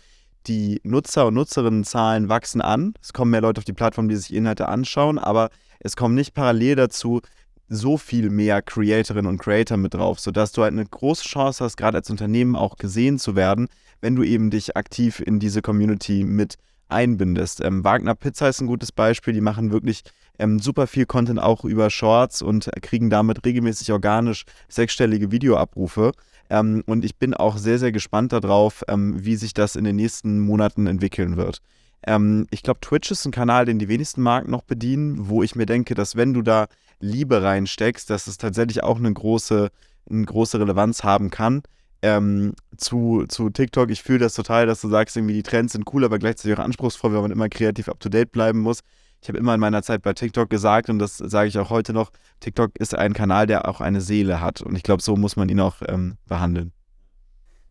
die 0.49 0.81
Nutzer- 0.85 1.27
und 1.27 1.35
Nutzerinnenzahlen 1.35 2.29
wachsen 2.29 2.61
an. 2.61 2.95
Es 3.01 3.13
kommen 3.13 3.31
mehr 3.31 3.41
Leute 3.41 3.59
auf 3.61 3.65
die 3.65 3.73
Plattform, 3.73 4.09
die 4.09 4.17
sich 4.17 4.35
Inhalte 4.35 4.69
anschauen, 4.69 5.19
aber 5.19 5.51
es 5.81 5.97
kommen 5.97 6.15
nicht 6.15 6.35
parallel 6.35 6.77
dazu 6.77 7.21
so 7.69 7.97
viel 7.97 8.31
mehr 8.31 8.63
Creatorinnen 8.63 9.31
und 9.31 9.39
Creator 9.39 9.77
mit 9.77 9.95
drauf, 9.95 10.21
sodass 10.21 10.53
du 10.53 10.63
halt 10.63 10.73
eine 10.73 10.87
große 10.87 11.25
Chance 11.25 11.65
hast, 11.65 11.77
gerade 11.77 11.99
als 11.99 12.11
Unternehmen 12.11 12.57
auch 12.57 12.77
gesehen 12.77 13.19
zu 13.19 13.37
werden, 13.37 13.69
wenn 14.01 14.15
du 14.15 14.23
eben 14.23 14.51
dich 14.51 14.77
aktiv 14.77 15.21
in 15.21 15.39
diese 15.39 15.63
Community 15.63 16.25
mit 16.25 16.57
einbindest. 16.89 17.61
Ähm, 17.65 17.85
Wagner 17.85 18.15
Pizza 18.15 18.49
ist 18.49 18.61
ein 18.61 18.67
gutes 18.67 18.93
Beispiel, 18.93 19.35
die 19.35 19.41
machen 19.41 19.73
wirklich 19.73 20.03
ähm, 20.39 20.59
super 20.59 20.87
viel 20.87 21.07
Content 21.07 21.41
auch 21.41 21.65
über 21.65 21.91
Shorts 21.91 22.43
und 22.43 22.71
kriegen 22.83 23.11
damit 23.11 23.45
regelmäßig 23.45 23.93
organisch 23.93 24.45
sechsstellige 24.69 25.33
Videoabrufe. 25.33 26.13
Ähm, 26.51 26.85
und 26.87 27.05
ich 27.05 27.17
bin 27.17 27.35
auch 27.35 27.57
sehr, 27.59 27.79
sehr 27.79 27.93
gespannt 27.93 28.33
darauf, 28.33 28.85
ähm, 28.89 29.25
wie 29.25 29.37
sich 29.37 29.55
das 29.55 29.77
in 29.77 29.85
den 29.85 29.97
nächsten 29.97 30.41
Monaten 30.41 30.87
entwickeln 30.87 31.37
wird. 31.37 31.61
Ähm, 32.03 32.47
ich 32.51 32.63
glaube, 32.63 32.81
Twitch 32.81 33.11
ist 33.11 33.25
ein 33.25 33.33
Kanal, 33.33 33.65
den 33.65 33.79
die 33.79 33.89
wenigsten 33.89 34.23
Marken 34.23 34.51
noch 34.51 34.63
bedienen, 34.63 35.29
wo 35.29 35.43
ich 35.43 35.55
mir 35.55 35.67
denke, 35.67 35.95
dass 35.95 36.17
wenn 36.17 36.35
du 36.35 36.43
da 36.43 36.67
Liebe 37.01 37.43
reinsteckst, 37.43 38.09
dass 38.11 38.27
es 38.27 38.39
tatsächlich 38.39 38.83
auch 38.83 38.99
eine 38.99 39.13
große, 39.13 39.71
eine 40.11 40.25
große 40.25 40.59
Relevanz 40.59 41.05
haben 41.05 41.31
kann. 41.31 41.63
Ähm, 42.03 42.55
zu, 42.77 43.25
zu 43.29 43.51
TikTok, 43.51 43.91
ich 43.91 44.03
fühle 44.03 44.21
das 44.21 44.35
total, 44.35 44.67
dass 44.67 44.81
du 44.81 44.89
sagst, 44.89 45.17
irgendwie 45.17 45.35
die 45.35 45.43
Trends 45.43 45.73
sind 45.73 45.93
cool, 45.93 46.05
aber 46.05 46.19
gleichzeitig 46.19 46.59
auch 46.59 46.63
anspruchsvoll, 46.63 47.13
weil 47.13 47.23
man 47.23 47.31
immer 47.31 47.49
kreativ 47.49 47.89
up 47.89 48.01
to 48.01 48.09
date 48.09 48.33
bleiben 48.33 48.61
muss. 48.61 48.81
Ich 49.23 49.29
habe 49.29 49.39
immer 49.39 49.55
in 49.55 49.61
meiner 49.61 49.83
Zeit 49.83 50.03
bei 50.03 50.13
TikTok 50.13 50.51
gesagt 50.51 50.91
und 50.91 50.99
das 50.99 51.17
sage 51.17 51.49
ich 51.49 51.59
auch 51.59 51.71
heute 51.71 51.93
noch, 51.93 52.13
TikTok 52.41 52.79
ist 52.79 52.95
ein 52.95 53.13
Kanal, 53.13 53.47
der 53.47 53.67
auch 53.67 53.81
eine 53.81 54.01
Seele 54.01 54.41
hat 54.41 54.61
und 54.61 54.77
ich 54.77 54.83
glaube, 54.83 55.03
so 55.03 55.17
muss 55.17 55.37
man 55.37 55.49
ihn 55.49 55.59
auch 55.59 55.77
ähm, 55.89 56.17
behandeln. 56.27 56.73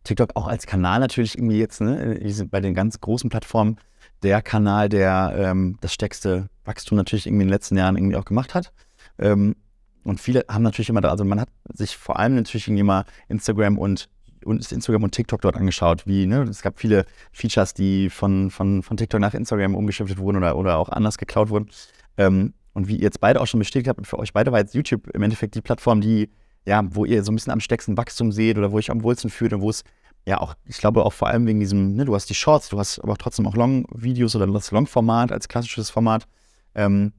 TikTok 0.04 0.30
auch 0.34 0.48
als 0.48 0.66
Kanal 0.66 1.00
natürlich 1.00 1.38
irgendwie 1.38 1.58
jetzt, 1.58 1.80
ne, 1.80 2.18
bei 2.50 2.60
den 2.60 2.74
ganz 2.74 3.00
großen 3.00 3.30
Plattformen 3.30 3.76
der 4.22 4.42
Kanal, 4.42 4.88
der 4.88 5.34
ähm, 5.36 5.78
das 5.80 5.92
stärkste 5.92 6.48
Wachstum 6.64 6.96
natürlich 6.96 7.26
irgendwie 7.26 7.42
in 7.42 7.48
den 7.48 7.52
letzten 7.52 7.76
Jahren 7.76 7.96
irgendwie 7.96 8.16
auch 8.16 8.24
gemacht 8.24 8.54
hat. 8.54 8.72
Ähm, 9.18 9.56
und 10.04 10.20
viele 10.20 10.44
haben 10.48 10.62
natürlich 10.62 10.88
immer 10.88 11.00
da, 11.00 11.10
also 11.10 11.24
man 11.24 11.40
hat 11.40 11.48
sich 11.72 11.96
vor 11.96 12.18
allem 12.18 12.36
natürlich 12.36 12.68
irgendwie 12.68 12.84
mal 12.84 13.04
Instagram 13.28 13.76
und, 13.78 14.08
und 14.44 14.70
Instagram 14.70 15.02
und 15.02 15.12
TikTok 15.12 15.40
dort 15.40 15.56
angeschaut, 15.56 16.06
wie, 16.06 16.26
ne, 16.26 16.42
es 16.42 16.62
gab 16.62 16.78
viele 16.78 17.06
Features, 17.32 17.74
die 17.74 18.08
von, 18.08 18.50
von, 18.50 18.82
von 18.82 18.96
TikTok 18.96 19.20
nach 19.20 19.34
Instagram 19.34 19.74
umgeschiftet 19.74 20.18
wurden 20.18 20.36
oder, 20.36 20.56
oder 20.56 20.78
auch 20.78 20.90
anders 20.90 21.18
geklaut 21.18 21.50
wurden. 21.50 21.70
Ähm, 22.16 22.54
und 22.72 22.88
wie 22.88 22.96
ihr 22.96 23.02
jetzt 23.02 23.20
beide 23.20 23.40
auch 23.40 23.46
schon 23.46 23.58
bestätigt 23.58 23.88
habt, 23.88 24.06
für 24.06 24.18
euch 24.18 24.32
beide 24.32 24.52
war 24.52 24.60
jetzt 24.60 24.74
YouTube 24.74 25.08
im 25.08 25.22
Endeffekt 25.22 25.54
die 25.54 25.62
Plattform, 25.62 26.00
die, 26.00 26.30
ja, 26.66 26.82
wo 26.88 27.04
ihr 27.04 27.24
so 27.24 27.32
ein 27.32 27.34
bisschen 27.34 27.52
am 27.52 27.60
stärksten 27.60 27.96
Wachstum 27.96 28.32
seht 28.32 28.58
oder 28.58 28.70
wo 28.70 28.78
ich 28.78 28.90
am 28.90 29.02
wohlsten 29.02 29.30
fühlt 29.30 29.52
und 29.54 29.60
wo 29.60 29.70
es 29.70 29.82
ja 30.26 30.40
auch, 30.40 30.54
ich 30.64 30.78
glaube 30.78 31.04
auch 31.04 31.12
vor 31.12 31.28
allem 31.28 31.46
wegen 31.46 31.60
diesem, 31.60 31.94
ne, 31.94 32.04
du 32.04 32.14
hast 32.14 32.28
die 32.28 32.34
Shorts, 32.34 32.68
du 32.68 32.78
hast 32.78 32.98
aber 32.98 33.16
trotzdem 33.16 33.46
auch 33.46 33.54
Long-Videos 33.54 34.34
oder 34.34 34.46
das 34.46 34.70
Long-Format 34.70 35.32
als 35.32 35.48
klassisches 35.48 35.90
Format. 35.90 36.26
Ähm, 36.74 37.12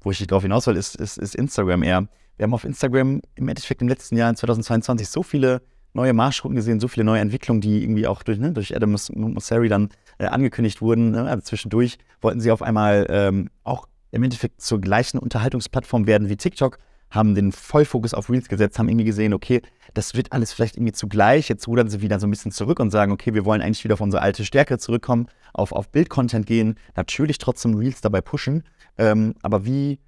wo 0.00 0.10
ich 0.10 0.26
darauf 0.26 0.42
hinaus 0.42 0.66
will, 0.66 0.76
ist, 0.76 0.96
ist, 0.96 1.18
ist 1.18 1.34
Instagram 1.34 1.82
eher. 1.82 2.08
Wir 2.36 2.44
haben 2.44 2.54
auf 2.54 2.64
Instagram 2.64 3.20
im 3.34 3.48
Endeffekt 3.48 3.82
im 3.82 3.88
letzten 3.88 4.16
Jahr, 4.16 4.30
in 4.30 4.36
2022, 4.36 5.08
so 5.08 5.22
viele 5.22 5.62
neue 5.94 6.12
Marschrouten 6.12 6.56
gesehen, 6.56 6.80
so 6.80 6.88
viele 6.88 7.04
neue 7.04 7.20
Entwicklungen, 7.20 7.60
die 7.60 7.82
irgendwie 7.82 8.06
auch 8.06 8.22
durch, 8.22 8.38
ne, 8.38 8.52
durch 8.52 8.74
Adam 8.74 8.96
Mosseri 9.14 9.68
dann 9.68 9.90
äh, 10.18 10.26
angekündigt 10.26 10.80
wurden. 10.80 11.10
Ne? 11.10 11.24
Also 11.24 11.42
zwischendurch 11.42 11.98
wollten 12.20 12.40
sie 12.40 12.50
auf 12.50 12.62
einmal 12.62 13.06
ähm, 13.10 13.50
auch 13.62 13.86
im 14.10 14.22
Endeffekt 14.22 14.60
zur 14.60 14.80
gleichen 14.80 15.18
Unterhaltungsplattform 15.18 16.06
werden 16.06 16.28
wie 16.28 16.36
TikTok, 16.36 16.78
haben 17.12 17.34
den 17.34 17.52
Vollfokus 17.52 18.14
auf 18.14 18.30
Reels 18.30 18.48
gesetzt, 18.48 18.78
haben 18.78 18.88
irgendwie 18.88 19.04
gesehen, 19.04 19.34
okay, 19.34 19.60
das 19.94 20.14
wird 20.14 20.32
alles 20.32 20.52
vielleicht 20.52 20.76
irgendwie 20.76 20.92
zugleich. 20.92 21.48
Jetzt 21.48 21.68
rudern 21.68 21.88
sie 21.88 22.00
wieder 22.00 22.18
so 22.18 22.26
ein 22.26 22.30
bisschen 22.30 22.52
zurück 22.52 22.80
und 22.80 22.90
sagen, 22.90 23.12
okay, 23.12 23.34
wir 23.34 23.44
wollen 23.44 23.60
eigentlich 23.60 23.84
wieder 23.84 23.94
auf 23.94 24.00
unsere 24.00 24.22
alte 24.22 24.44
Stärke 24.44 24.78
zurückkommen, 24.78 25.26
auf, 25.52 25.72
auf 25.72 25.90
Bildcontent 25.90 26.46
gehen, 26.46 26.76
natürlich 26.96 27.38
trotzdem 27.38 27.74
Reels 27.74 28.00
dabei 28.00 28.22
pushen, 28.22 28.64
ähm, 28.98 29.34
aber 29.42 29.64
wie, 29.66 29.98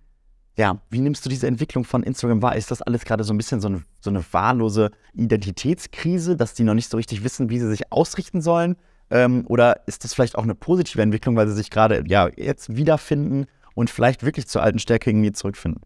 ja, 0.57 0.81
wie 0.89 1.01
nimmst 1.01 1.25
du 1.25 1.29
diese 1.29 1.47
Entwicklung 1.47 1.85
von 1.85 2.03
Instagram 2.03 2.41
wahr? 2.41 2.57
Ist 2.57 2.71
das 2.71 2.81
alles 2.81 3.05
gerade 3.05 3.23
so 3.23 3.35
ein 3.35 3.37
bisschen 3.37 3.61
so 3.61 3.69
eine, 3.69 3.83
so 4.01 4.11
eine 4.11 4.25
wahllose 4.33 4.91
Identitätskrise, 5.13 6.37
dass 6.37 6.55
die 6.55 6.65
noch 6.65 6.75
nicht 6.75 6.91
so 6.91 6.97
richtig 6.97 7.23
wissen, 7.23 7.51
wie 7.51 7.59
sie 7.59 7.69
sich 7.69 7.93
ausrichten 7.93 8.41
sollen? 8.41 8.77
Ähm, 9.11 9.45
oder 9.49 9.87
ist 9.87 10.05
das 10.05 10.15
vielleicht 10.15 10.37
auch 10.37 10.45
eine 10.45 10.55
positive 10.55 11.03
Entwicklung, 11.03 11.37
weil 11.37 11.49
sie 11.49 11.55
sich 11.55 11.71
gerade 11.71 12.05
ja, 12.07 12.31
jetzt 12.37 12.75
wiederfinden 12.77 13.47
und 13.75 13.91
vielleicht 13.91 14.25
wirklich 14.25 14.47
zur 14.47 14.63
alten 14.63 14.79
Stärke 14.79 15.11
irgendwie 15.11 15.33
zurückfinden? 15.33 15.83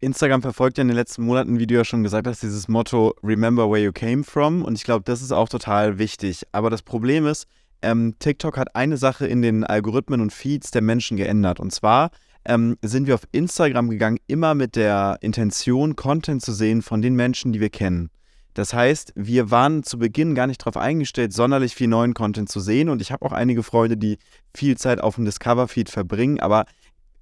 Instagram 0.00 0.42
verfolgt 0.42 0.78
ja 0.78 0.82
in 0.82 0.88
den 0.88 0.96
letzten 0.96 1.22
Monaten, 1.24 1.58
wie 1.58 1.66
du 1.66 1.74
ja 1.74 1.84
schon 1.84 2.02
gesagt 2.02 2.26
hast, 2.26 2.42
dieses 2.42 2.68
Motto 2.68 3.14
Remember 3.22 3.70
where 3.70 3.82
you 3.82 3.92
came 3.92 4.24
from. 4.24 4.62
Und 4.62 4.74
ich 4.74 4.84
glaube, 4.84 5.04
das 5.04 5.22
ist 5.22 5.32
auch 5.32 5.48
total 5.48 5.98
wichtig. 5.98 6.42
Aber 6.52 6.70
das 6.70 6.82
Problem 6.82 7.26
ist, 7.26 7.46
ähm, 7.82 8.14
TikTok 8.18 8.56
hat 8.56 8.74
eine 8.76 8.96
Sache 8.96 9.26
in 9.26 9.42
den 9.42 9.64
Algorithmen 9.64 10.20
und 10.20 10.32
Feeds 10.32 10.70
der 10.70 10.82
Menschen 10.82 11.16
geändert. 11.16 11.60
Und 11.60 11.72
zwar 11.72 12.10
ähm, 12.44 12.76
sind 12.82 13.06
wir 13.06 13.14
auf 13.14 13.26
Instagram 13.32 13.90
gegangen, 13.90 14.18
immer 14.26 14.54
mit 14.54 14.76
der 14.76 15.18
Intention, 15.20 15.96
Content 15.96 16.42
zu 16.42 16.52
sehen 16.52 16.82
von 16.82 17.02
den 17.02 17.14
Menschen, 17.14 17.52
die 17.52 17.60
wir 17.60 17.70
kennen. 17.70 18.10
Das 18.54 18.72
heißt, 18.72 19.12
wir 19.16 19.50
waren 19.50 19.82
zu 19.82 19.98
Beginn 19.98 20.34
gar 20.34 20.46
nicht 20.46 20.62
darauf 20.62 20.78
eingestellt, 20.78 21.34
sonderlich 21.34 21.74
viel 21.74 21.88
neuen 21.88 22.14
Content 22.14 22.48
zu 22.48 22.60
sehen. 22.60 22.88
Und 22.88 23.02
ich 23.02 23.12
habe 23.12 23.24
auch 23.26 23.32
einige 23.32 23.62
Freunde, 23.62 23.98
die 23.98 24.18
viel 24.54 24.78
Zeit 24.78 25.00
auf 25.00 25.16
dem 25.16 25.26
Discover-Feed 25.26 25.90
verbringen. 25.90 26.40
Aber 26.40 26.64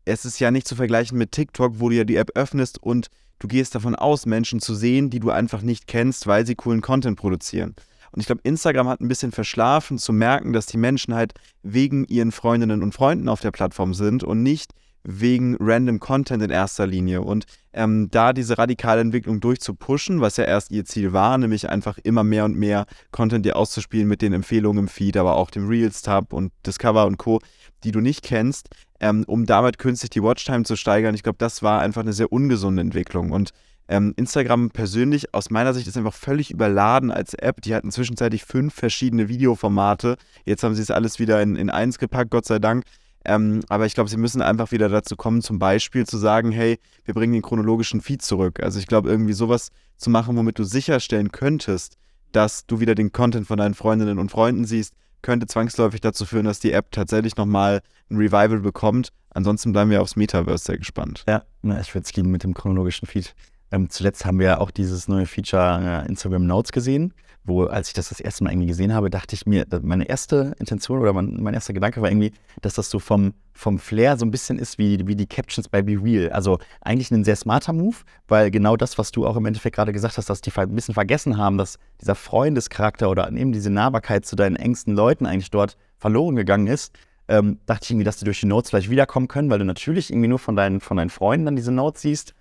es 0.05 0.25
ist 0.25 0.39
ja 0.39 0.51
nicht 0.51 0.69
zu 0.69 0.77
vergleichen 0.77 1.19
mit 1.19 1.33
TikTok, 1.33 1.81
wo 1.81 1.89
du 1.89 1.97
ja 1.97 2.05
die 2.05 2.17
App 2.17 2.31
öffnest 2.35 2.83
und 2.83 3.09
du 3.39 3.49
gehst 3.49 3.75
davon 3.75 3.95
aus, 3.95 4.27
Menschen 4.27 4.61
zu 4.61 4.75
sehen, 4.75 5.11
die 5.11 5.21
du 5.21 5.31
einfach 5.31 5.63
nicht 5.63 5.87
kennst, 5.87 6.27
weil 6.27 6.47
sie 6.47 6.55
coolen 6.55 6.81
Content 6.81 7.19
produzieren. 7.19 7.75
Und 8.13 8.21
ich 8.21 8.27
glaube, 8.27 8.43
Instagram 8.45 8.89
hat 8.89 9.01
ein 9.01 9.09
bisschen 9.09 9.33
verschlafen 9.33 9.99
zu 9.99 10.13
merken, 10.13 10.53
dass 10.53 10.67
die 10.67 10.77
Menschen 10.77 11.15
halt 11.15 11.35
wegen 11.63 12.05
ihren 12.05 12.31
Freundinnen 12.31 12.83
und 12.83 12.95
Freunden 12.95 13.29
auf 13.29 13.41
der 13.41 13.51
Plattform 13.51 13.93
sind 13.93 14.23
und 14.23 14.43
nicht 14.43 14.73
wegen 15.05 15.57
random 15.61 16.01
Content 16.01 16.43
in 16.43 16.51
erster 16.51 16.87
Linie. 16.87 17.21
Und 17.21 17.45
ähm, 17.73 18.09
da 18.11 18.33
diese 18.33 18.59
radikale 18.59 19.01
Entwicklung 19.01 19.41
durchzupushen, 19.41 20.21
was 20.21 20.37
ja 20.37 20.45
erst 20.45 20.71
ihr 20.71 20.85
Ziel 20.85 21.13
war, 21.13 21.37
nämlich 21.39 21.69
einfach 21.69 21.99
immer 22.03 22.25
mehr 22.25 22.45
und 22.45 22.57
mehr 22.57 22.87
Content 23.11 23.45
dir 23.45 23.57
auszuspielen 23.57 24.09
mit 24.09 24.23
den 24.23 24.33
Empfehlungen 24.33 24.85
im 24.85 24.89
Feed, 24.89 25.17
aber 25.17 25.37
auch 25.37 25.51
dem 25.51 25.69
Reels-Tab 25.69 26.33
und 26.33 26.53
Discover 26.67 27.07
und 27.07 27.19
Co., 27.19 27.41
die 27.85 27.93
du 27.93 28.01
nicht 28.01 28.23
kennst, 28.23 28.69
ähm, 29.01 29.25
um 29.27 29.45
damit 29.45 29.79
künstlich 29.79 30.11
die 30.11 30.23
Watchtime 30.23 30.65
zu 30.65 30.77
steigern. 30.77 31.15
Ich 31.15 31.23
glaube, 31.23 31.39
das 31.39 31.63
war 31.63 31.81
einfach 31.81 32.01
eine 32.01 32.15
sehr 32.15 32.33
ungesunde 32.33 32.81
Entwicklung. 32.81 33.31
Und 33.31 33.51
ähm, 33.87 34.15
Instagram 34.17 34.71
persönlich, 34.71 35.35
aus 35.35 35.51
meiner 35.51 35.75
Sicht, 35.75 35.87
ist 35.87 35.99
einfach 35.99 36.15
völlig 36.15 36.51
überladen 36.51 37.11
als 37.11 37.35
App. 37.35 37.61
Die 37.61 37.75
hatten 37.75 37.91
zwischenzeitlich 37.91 38.45
fünf 38.45 38.75
verschiedene 38.75 39.29
Videoformate. 39.29 40.17
Jetzt 40.47 40.63
haben 40.63 40.75
sie 40.75 40.81
es 40.81 40.91
alles 40.91 41.19
wieder 41.19 41.43
in, 41.43 41.57
in 41.57 41.69
eins 41.69 41.99
gepackt, 41.99 42.31
Gott 42.31 42.47
sei 42.47 42.59
Dank. 42.59 42.85
Ähm, 43.25 43.61
aber 43.69 43.87
ich 43.87 43.95
glaube, 43.95 44.11
sie 44.11 44.17
müssen 44.17 44.43
einfach 44.43 44.71
wieder 44.73 44.89
dazu 44.89 45.17
kommen, 45.17 45.41
zum 45.41 45.59
Beispiel 45.59 46.07
zu 46.07 46.19
sagen, 46.19 46.53
hey, 46.53 46.79
wir 47.05 47.15
bringen 47.15 47.33
den 47.33 47.43
chronologischen 47.43 48.01
Feed 48.01 48.23
zurück. 48.23 48.61
Also 48.63 48.79
ich 48.79 48.87
glaube, 48.87 49.09
irgendwie 49.09 49.33
sowas 49.33 49.71
zu 49.97 50.11
machen, 50.11 50.37
womit 50.37 50.59
du 50.59 50.65
sicherstellen 50.65 51.33
könntest, 51.33 51.97
dass 52.33 52.67
du 52.67 52.81
wieder 52.81 52.95
den 52.95 53.13
Content 53.13 53.47
von 53.47 53.59
deinen 53.59 53.75
Freundinnen 53.75 54.19
und 54.19 54.31
Freunden 54.31 54.65
siehst, 54.65 54.95
könnte 55.23 55.47
zwangsläufig 55.47 56.01
dazu 56.01 56.27
führen, 56.27 56.45
dass 56.45 56.61
die 56.61 56.73
App 56.73 56.91
tatsächlich 56.91 57.37
nochmal 57.37 57.81
ein 58.11 58.17
Revival 58.17 58.61
bekommt. 58.61 59.09
Ansonsten 59.31 59.73
bleiben 59.73 59.91
wir 59.91 60.03
aufs 60.03 60.17
Metaverse 60.17 60.65
sehr 60.65 60.79
gespannt. 60.79 61.25
Ja, 61.27 61.43
ich 61.81 61.95
würde 61.95 62.05
es 62.05 62.15
lieben 62.15 62.31
mit 62.31 62.45
dem 62.45 62.53
chronologischen 62.53 63.07
Feed. 63.07 63.35
Ähm, 63.73 63.89
zuletzt 63.89 64.27
haben 64.27 64.39
wir 64.39 64.61
auch 64.61 64.71
dieses 64.71 65.09
neue 65.09 65.27
Feature 65.27 66.05
äh, 66.05 66.09
Instagram 66.09 66.47
Notes 66.47 66.73
gesehen, 66.73 67.15
wo, 67.45 67.65
als 67.65 67.89
ich 67.89 67.95
das 67.95 68.09
das 68.09 68.21
erste 68.21 68.43
Mal 68.43 68.51
irgendwie 68.51 68.69
gesehen 68.69 68.95
habe, 68.95 69.11
dachte 69.11 69.35
ich 69.35 69.45
mir, 69.45 69.67
meine 69.83 70.09
erste 70.09 70.55
Intention 70.59 70.99
oder 70.99 71.13
mein, 71.13 71.43
mein 71.43 71.55
erster 71.55 71.75
Gedanke 71.75 72.01
war 72.01 72.11
irgendwie, 72.11 72.33
dass 72.63 72.75
das 72.75 72.89
so 72.89 72.99
vom, 72.99 73.35
vom 73.53 73.79
Flair 73.79 74.17
so 74.17 74.25
ein 74.25 74.31
bisschen 74.31 74.59
ist 74.59 74.79
wie, 74.79 75.07
wie 75.07 75.15
die 75.15 75.27
Captions 75.27 75.69
bei 75.69 75.83
Be 75.83 76.03
Real. 76.03 76.31
Also 76.31 76.59
eigentlich 76.81 77.11
ein 77.11 77.23
sehr 77.23 77.37
smarter 77.37 77.75
Move, 77.75 77.97
weil 78.29 78.51
genau 78.51 78.77
das, 78.77 78.97
was 78.97 79.13
du 79.13 79.27
auch 79.27 79.37
im 79.37 79.45
Endeffekt 79.45 79.77
gerade 79.77 79.93
gesagt 79.93 80.17
hast, 80.17 80.31
dass 80.31 80.41
die 80.41 80.53
ein 80.57 80.75
bisschen 80.75 80.95
vergessen 80.95 81.37
haben, 81.37 81.59
dass 81.59 81.79
dieser 82.01 82.15
Freundescharakter 82.15 83.11
oder 83.11 83.31
eben 83.31 83.53
diese 83.53 83.71
Nahbarkeit 83.71 84.25
zu 84.25 84.37
deinen 84.37 84.57
engsten 84.57 84.95
Leuten 84.95 85.27
eigentlich 85.27 85.51
dort 85.51 85.77
verloren 85.99 86.37
gegangen 86.37 86.67
ist. 86.67 86.95
Ähm, 87.29 87.59
dachte 87.67 87.85
ich 87.85 87.91
irgendwie, 87.91 88.05
dass 88.05 88.19
die 88.19 88.25
durch 88.25 88.41
die 88.41 88.47
Notes 88.47 88.71
vielleicht 88.71 88.91
wiederkommen 88.91 89.29
können, 89.29 89.51
weil 89.51 89.59
du 89.59 89.65
natürlich 89.65 90.11
irgendwie 90.11 90.29
nur 90.29 90.39
von 90.39 90.57
deinen, 90.57 90.81
von 90.81 90.97
deinen 90.97 91.11
Freunden 91.11 91.47
dann 91.47 91.57
diese 91.57 91.73
Notes 91.73 92.03
siehst 92.03 92.35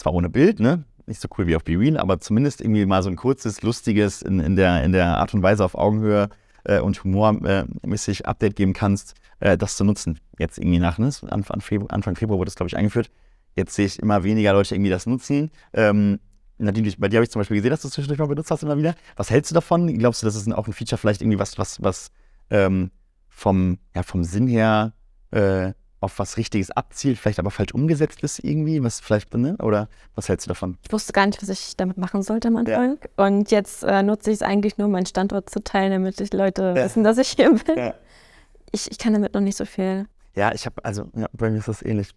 zwar 0.00 0.14
ohne 0.14 0.30
Bild, 0.30 0.60
ne? 0.60 0.84
Nicht 1.10 1.20
so 1.20 1.26
cool 1.36 1.48
wie 1.48 1.56
auf 1.56 1.64
Be 1.64 1.76
Real, 1.76 1.96
aber 1.96 2.20
zumindest 2.20 2.60
irgendwie 2.60 2.86
mal 2.86 3.02
so 3.02 3.10
ein 3.10 3.16
kurzes, 3.16 3.62
lustiges, 3.62 4.22
in, 4.22 4.38
in, 4.38 4.54
der, 4.54 4.84
in 4.84 4.92
der 4.92 5.18
Art 5.18 5.34
und 5.34 5.42
Weise 5.42 5.64
auf 5.64 5.74
Augenhöhe 5.74 6.28
äh, 6.62 6.78
und 6.78 7.02
humormäßig 7.02 8.20
äh, 8.20 8.24
Update 8.26 8.54
geben 8.54 8.74
kannst, 8.74 9.16
äh, 9.40 9.58
das 9.58 9.76
zu 9.76 9.82
nutzen. 9.82 10.20
Jetzt 10.38 10.58
irgendwie 10.58 10.78
nach, 10.78 10.98
ne? 10.98 11.10
Anfang, 11.28 11.62
Februar, 11.62 11.92
Anfang 11.92 12.14
Februar 12.14 12.38
wurde 12.38 12.46
das, 12.46 12.54
glaube 12.54 12.68
ich, 12.68 12.76
eingeführt. 12.76 13.10
Jetzt 13.56 13.74
sehe 13.74 13.86
ich 13.86 13.98
immer 13.98 14.22
weniger 14.22 14.52
Leute 14.52 14.76
irgendwie 14.76 14.92
das 14.92 15.06
nutzen. 15.06 15.50
Ähm, 15.72 16.20
Nadine, 16.58 16.92
bei 16.96 17.08
dir 17.08 17.16
habe 17.16 17.24
ich 17.24 17.30
zum 17.30 17.40
Beispiel 17.40 17.56
gesehen, 17.56 17.70
dass 17.70 17.82
du 17.82 17.88
es 17.88 17.94
zwischendurch 17.94 18.20
mal 18.20 18.28
benutzt 18.28 18.52
hast 18.52 18.62
immer 18.62 18.78
wieder. 18.78 18.94
Was 19.16 19.30
hältst 19.30 19.50
du 19.50 19.54
davon? 19.56 19.92
Glaubst 19.98 20.22
du, 20.22 20.26
das 20.26 20.36
ist 20.36 20.52
auch 20.52 20.68
ein 20.68 20.72
Feature 20.72 20.96
vielleicht 20.96 21.22
irgendwie 21.22 21.40
was, 21.40 21.58
was, 21.58 21.82
was 21.82 22.12
ähm, 22.50 22.92
vom, 23.28 23.78
ja, 23.96 24.04
vom 24.04 24.22
Sinn 24.22 24.46
her 24.46 24.92
äh, 25.32 25.72
auf 26.00 26.18
was 26.18 26.36
Richtiges 26.36 26.70
abzielt, 26.70 27.18
vielleicht 27.18 27.38
aber 27.38 27.50
falsch 27.50 27.72
umgesetzt 27.72 28.22
ist 28.22 28.42
irgendwie, 28.42 28.82
was 28.82 29.00
vielleicht, 29.00 29.32
ne? 29.34 29.56
oder 29.58 29.88
was 30.14 30.28
hältst 30.28 30.46
du 30.46 30.48
davon? 30.48 30.78
Ich 30.84 30.92
wusste 30.92 31.12
gar 31.12 31.26
nicht, 31.26 31.40
was 31.42 31.48
ich 31.48 31.76
damit 31.76 31.98
machen 31.98 32.22
sollte 32.22 32.48
am 32.48 32.56
Anfang. 32.56 32.98
Ja. 33.02 33.26
Und 33.26 33.50
jetzt 33.50 33.84
äh, 33.84 34.02
nutze 34.02 34.30
ich 34.30 34.36
es 34.36 34.42
eigentlich 34.42 34.78
nur, 34.78 34.88
meinen 34.88 35.06
Standort 35.06 35.50
zu 35.50 35.62
teilen, 35.62 35.92
damit 35.92 36.18
die 36.18 36.36
Leute 36.36 36.74
ja. 36.76 36.84
wissen, 36.84 37.04
dass 37.04 37.18
ich 37.18 37.28
hier 37.28 37.52
bin. 37.52 37.76
Ja. 37.76 37.94
Ich, 38.72 38.90
ich 38.90 38.98
kann 38.98 39.12
damit 39.12 39.34
noch 39.34 39.40
nicht 39.40 39.56
so 39.56 39.64
viel. 39.64 40.06
Ja, 40.36 40.52
ich 40.54 40.64
habe, 40.64 40.82
also, 40.84 41.10
ja, 41.16 41.26
bei 41.32 41.50
mir 41.50 41.58
ist 41.58 41.66
das 41.66 41.82
ähnlich. 41.82 42.10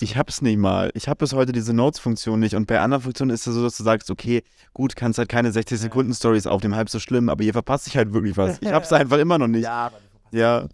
Ich 0.00 0.16
habe 0.16 0.30
es 0.30 0.40
nicht 0.40 0.56
mal. 0.56 0.90
Ich 0.94 1.08
habe 1.08 1.18
bis 1.18 1.32
heute 1.32 1.50
diese 1.50 1.74
Notes-Funktion 1.74 2.38
nicht. 2.38 2.54
Und 2.54 2.66
bei 2.66 2.78
anderen 2.78 3.02
Funktionen 3.02 3.32
ist 3.32 3.46
es 3.46 3.54
so, 3.54 3.62
dass 3.62 3.76
du 3.76 3.82
sagst, 3.82 4.08
okay, 4.10 4.44
gut, 4.72 4.94
kannst 4.94 5.18
halt 5.18 5.28
keine 5.28 5.50
60 5.50 5.80
Sekunden 5.80 6.14
Stories 6.14 6.46
aufnehmen, 6.46 6.76
halb 6.76 6.88
so 6.88 7.00
schlimm, 7.00 7.28
aber 7.28 7.42
hier 7.42 7.52
verpasse 7.52 7.88
ich 7.88 7.96
halt 7.96 8.12
wirklich 8.12 8.36
was. 8.36 8.58
Ich 8.66 8.70
habe 8.70 8.84
es 8.84 8.92
einfach 8.92 9.18
immer 9.18 9.38
noch 9.38 9.48
nicht. 9.48 9.64
Ja, 9.64 9.86
aber 9.86 9.98
du 9.98 10.08
verpasst 10.10 10.34
Ja. 10.34 10.68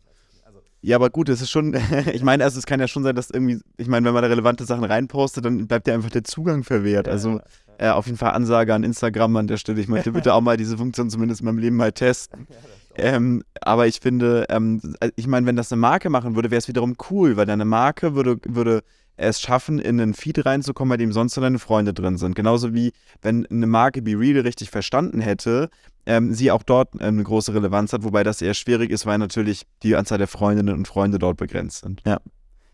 Ja, 0.84 0.96
aber 0.96 1.10
gut, 1.10 1.28
es 1.28 1.40
ist 1.40 1.50
schon, 1.50 1.74
ich 2.12 2.22
meine, 2.22 2.44
also 2.44 2.58
es 2.58 2.66
kann 2.66 2.80
ja 2.80 2.88
schon 2.88 3.04
sein, 3.04 3.14
dass 3.14 3.30
irgendwie, 3.30 3.60
ich 3.76 3.86
meine, 3.86 4.04
wenn 4.04 4.14
man 4.14 4.22
da 4.22 4.28
relevante 4.28 4.64
Sachen 4.64 4.84
reinpostet, 4.84 5.44
dann 5.44 5.66
bleibt 5.68 5.86
ja 5.86 5.94
einfach 5.94 6.10
der 6.10 6.24
Zugang 6.24 6.64
verwehrt. 6.64 7.08
Also 7.08 7.40
äh, 7.78 7.88
auf 7.88 8.06
jeden 8.06 8.18
Fall 8.18 8.32
Ansage 8.32 8.74
an 8.74 8.82
Instagram 8.82 9.36
an 9.36 9.46
der 9.46 9.56
Stelle. 9.56 9.80
Ich 9.80 9.88
möchte 9.88 10.12
bitte 10.12 10.34
auch 10.34 10.40
mal 10.40 10.56
diese 10.56 10.76
Funktion 10.76 11.08
zumindest 11.08 11.40
in 11.40 11.46
meinem 11.46 11.58
Leben 11.58 11.76
mal 11.76 11.92
testen. 11.92 12.46
Ähm, 12.94 13.42
aber 13.62 13.86
ich 13.86 14.00
finde, 14.00 14.44
ähm, 14.50 14.82
ich 15.16 15.26
meine, 15.26 15.46
wenn 15.46 15.56
das 15.56 15.72
eine 15.72 15.80
Marke 15.80 16.10
machen 16.10 16.34
würde, 16.34 16.50
wäre 16.50 16.58
es 16.58 16.68
wiederum 16.68 16.94
cool, 17.10 17.38
weil 17.38 17.46
deine 17.46 17.64
Marke 17.64 18.14
würde, 18.14 18.36
würde 18.44 18.82
es 19.22 19.40
schaffen, 19.40 19.78
in 19.78 20.00
einen 20.00 20.14
Feed 20.14 20.44
reinzukommen, 20.44 20.90
bei 20.90 20.96
dem 20.96 21.12
sonst 21.12 21.36
deine 21.36 21.58
Freunde 21.58 21.94
drin 21.94 22.18
sind. 22.18 22.34
Genauso 22.34 22.74
wie 22.74 22.92
wenn 23.20 23.46
eine 23.46 23.66
Marke 23.66 24.02
Be 24.02 24.18
Real 24.18 24.40
richtig 24.40 24.70
verstanden 24.70 25.20
hätte, 25.20 25.70
ähm, 26.06 26.34
sie 26.34 26.50
auch 26.50 26.62
dort 26.62 26.94
ähm, 26.94 27.00
eine 27.14 27.22
große 27.22 27.54
Relevanz 27.54 27.92
hat, 27.92 28.04
wobei 28.04 28.22
das 28.22 28.42
eher 28.42 28.54
schwierig 28.54 28.90
ist, 28.90 29.06
weil 29.06 29.18
natürlich 29.18 29.66
die 29.82 29.96
Anzahl 29.96 30.18
der 30.18 30.28
Freundinnen 30.28 30.74
und 30.74 30.88
Freunde 30.88 31.18
dort 31.18 31.36
begrenzt 31.36 31.82
sind. 31.82 32.02
Ja, 32.04 32.20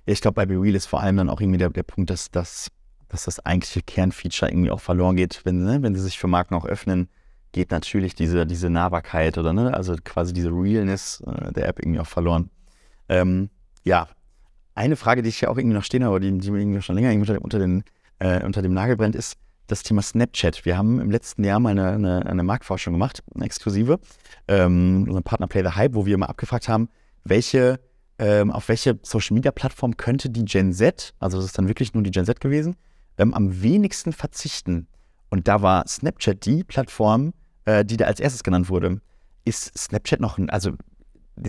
ich 0.07 0.21
glaube, 0.21 0.37
bei 0.37 0.47
Be 0.47 0.61
Real 0.61 0.75
ist 0.75 0.87
vor 0.87 1.01
allem 1.01 1.19
dann 1.19 1.31
auch 1.31 1.41
irgendwie 1.41 1.59
der, 1.59 1.71
der 1.71 1.83
Punkt, 1.83 2.11
dass, 2.11 2.31
dass, 2.31 2.71
dass 3.09 3.25
das 3.25 3.45
eigentliche 3.45 3.83
Kernfeature 3.83 4.51
irgendwie 4.51 4.71
auch 4.71 4.81
verloren 4.81 5.17
geht, 5.17 5.43
wenn, 5.45 5.65
ne, 5.65 5.83
wenn 5.83 5.95
sie 5.95 6.01
sich 6.01 6.19
für 6.19 6.29
Marken 6.29 6.55
auch 6.55 6.65
öffnen, 6.65 7.09
geht 7.53 7.71
natürlich 7.71 8.15
diese, 8.15 8.47
diese 8.47 8.71
Nahbarkeit 8.71 9.37
oder 9.39 9.53
ne, 9.53 9.75
also 9.75 9.97
quasi 10.03 10.33
diese 10.33 10.51
Realness 10.51 11.23
äh, 11.27 11.53
der 11.53 11.69
App 11.69 11.79
irgendwie 11.79 12.01
auch 12.01 12.07
verloren. 12.07 12.51
Ähm, 13.09 13.51
ja, 13.85 14.09
eine 14.79 14.97
Frage, 14.97 15.23
die 15.23 15.29
ich 15.29 15.41
ja 15.41 15.49
auch 15.49 15.59
irgendwie 15.59 15.75
noch 15.75 15.85
stehen 15.85 16.05
habe, 16.05 16.21
die, 16.21 16.39
die 16.39 16.51
mir 16.51 16.61
irgendwie 16.61 16.81
schon 16.81 16.95
länger 16.95 17.11
irgendwie 17.11 17.37
unter, 17.37 17.59
den, 17.59 17.83
äh, 18.21 18.45
unter 18.45 18.63
dem 18.63 18.73
Nagel 18.73 18.97
brennt, 18.97 19.17
ist 19.17 19.37
das 19.67 19.83
Thema 19.83 20.03
Snapchat. 20.03 20.65
Wir 20.65 20.79
haben 20.79 21.01
im 21.01 21.11
letzten 21.11 21.45
Jahr 21.45 21.61
mal 21.61 21.71
eine, 21.71 21.91
eine, 21.91 22.27
eine 22.27 22.43
Marktforschung 22.43 22.95
gemacht, 22.95 23.23
eine 23.35 23.45
exklusive, 23.45 23.99
ähm, 24.47 25.05
unseren 25.07 25.25
Partner 25.25 25.49
Play 25.49 25.63
the 25.63 25.75
Hype, 25.75 25.95
wo 25.95 26.07
wir 26.07 26.17
mal 26.17 26.27
abgefragt 26.27 26.69
haben, 26.69 26.89
welche, 27.25 27.81
ähm, 28.19 28.51
auf 28.53 28.69
welche 28.69 28.99
Social 29.03 29.35
Media 29.35 29.51
Plattform 29.51 29.97
könnte 29.97 30.31
die 30.31 30.45
Gen 30.45 30.73
Z, 30.73 31.13
also 31.19 31.37
das 31.39 31.47
ist 31.47 31.59
dann 31.59 31.69
wirklich 31.69 31.93
nur 31.93 32.03
die 32.05 32.13
Gen 32.13 32.25
Z 32.25 32.41
gewesen, 32.41 32.77
ähm, 33.19 33.35
am 33.35 33.61
wenigsten 33.61 34.13
verzichten. 34.13 34.87
Und 35.29 35.49
da 35.49 35.61
war 35.61 35.87
Snapchat 35.87 36.47
die 36.47 36.63
Plattform, 36.65 37.35
äh, 37.65 37.85
die 37.85 37.97
da 37.97 38.07
als 38.07 38.21
erstes 38.21 38.45
genannt 38.45 38.71
wurde. 38.71 39.01
Ist 39.45 39.77
Snapchat 39.77 40.21
noch 40.21 40.39
ein, 40.39 40.49
also 40.49 40.73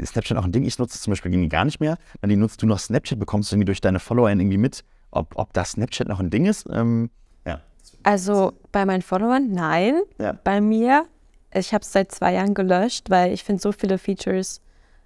Snapchat 0.06 0.36
noch 0.36 0.46
ein 0.46 0.52
Ding? 0.52 0.66
Ich 0.66 0.80
nutze 0.80 0.96
es 0.96 1.02
zum 1.02 1.12
Beispiel 1.12 1.32
irgendwie 1.32 1.50
gar 1.50 1.66
nicht 1.66 1.80
mehr. 1.80 1.98
Dann 2.22 2.32
nutzt 2.40 2.62
du 2.62 2.66
noch 2.66 2.80
Snapchat, 2.80 3.20
bekommst 3.20 3.52
du 3.52 3.56
irgendwie 3.56 3.66
durch 3.66 3.82
deine 3.82 4.00
Follower 4.00 4.30
irgendwie 4.30 4.58
mit, 4.58 4.84
ob, 5.12 5.38
ob 5.38 5.54
das 5.54 5.72
Snapchat 5.72 6.08
noch 6.08 6.20
ein 6.20 6.30
Ding 6.30 6.46
ist. 6.46 6.68
Ähm, 6.72 7.10
ja. 7.46 7.62
Also 8.04 8.54
bei 8.72 8.86
meinen 8.86 9.02
Followern, 9.02 9.52
nein. 9.52 10.02
Ja. 10.20 10.38
Bei 10.44 10.62
mir, 10.62 11.06
ich 11.54 11.74
habe 11.74 11.84
es 11.84 11.92
seit 11.92 12.12
zwei 12.12 12.34
Jahren 12.34 12.54
gelöscht, 12.54 13.10
weil 13.10 13.34
ich 13.34 13.44
finde 13.44 13.62
so 13.62 13.72
viele 13.72 13.98
Features 13.98 14.62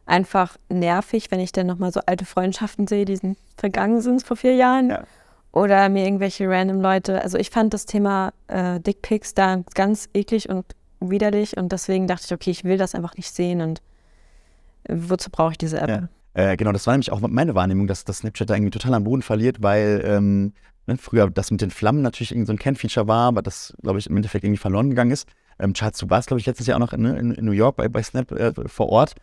einfach 0.05 0.57
nervig, 0.69 1.31
wenn 1.31 1.39
ich 1.39 1.51
dann 1.51 1.67
nochmal 1.67 1.91
so 1.91 2.01
alte 2.05 2.25
Freundschaften 2.25 2.87
sehe, 2.87 3.05
die 3.05 3.15
sind 3.15 3.37
vergangen 3.57 4.01
sind 4.01 4.23
vor 4.23 4.37
vier 4.37 4.55
Jahren. 4.55 4.89
Ja. 4.89 5.03
Oder 5.51 5.87
mir 5.87 6.05
irgendwelche 6.05 6.49
random 6.49 6.81
Leute. 6.81 7.21
Also 7.21 7.37
ich 7.37 7.51
fand 7.51 7.73
das 7.75 7.85
Thema 7.85 8.33
äh, 8.47 8.79
Dickpics 8.79 9.35
da 9.35 9.63
ganz 9.75 10.09
eklig 10.13 10.49
und 10.49 10.65
widerlich 10.99 11.57
und 11.57 11.71
deswegen 11.71 12.07
dachte 12.07 12.25
ich, 12.25 12.33
okay, 12.33 12.51
ich 12.51 12.63
will 12.63 12.77
das 12.77 12.95
einfach 12.95 13.15
nicht 13.15 13.33
sehen 13.33 13.61
und 13.61 13.81
wozu 14.89 15.29
brauche 15.29 15.51
ich 15.51 15.57
diese 15.57 15.79
App? 15.79 15.89
Ja. 15.89 16.09
Äh, 16.33 16.57
genau, 16.57 16.71
das 16.71 16.87
war 16.87 16.93
nämlich 16.93 17.11
auch 17.11 17.21
meine 17.21 17.55
Wahrnehmung, 17.55 17.87
dass 17.87 18.05
das 18.05 18.19
Snapchat 18.19 18.49
da 18.49 18.55
irgendwie 18.55 18.71
total 18.71 18.95
am 18.95 19.03
Boden 19.03 19.21
verliert, 19.21 19.61
weil 19.61 20.01
ähm, 20.03 20.53
ne, 20.87 20.97
früher 20.97 21.29
das 21.29 21.51
mit 21.51 21.61
den 21.61 21.71
Flammen 21.71 22.01
natürlich 22.01 22.31
irgendwie 22.31 22.47
so 22.47 22.53
ein 22.53 22.59
Kernfeature 22.59 23.07
war, 23.07 23.27
aber 23.27 23.41
das, 23.41 23.73
glaube 23.81 23.99
ich, 23.99 24.07
im 24.07 24.15
Endeffekt 24.15 24.43
irgendwie 24.43 24.57
verloren 24.57 24.89
gegangen 24.89 25.11
ist. 25.11 25.27
Ähm, 25.59 25.73
Charles, 25.73 25.97
du 25.99 26.09
warst, 26.09 26.27
glaube 26.27 26.39
ich, 26.39 26.45
letztes 26.45 26.65
Jahr 26.65 26.77
auch 26.77 26.79
noch 26.79 26.93
in, 26.93 27.05
in, 27.05 27.31
in 27.31 27.45
New 27.45 27.51
York 27.51 27.75
bei, 27.75 27.87
bei 27.87 28.01
Snap 28.01 28.31
äh, 28.31 28.51
vor 28.67 28.89
Ort. 28.89 29.13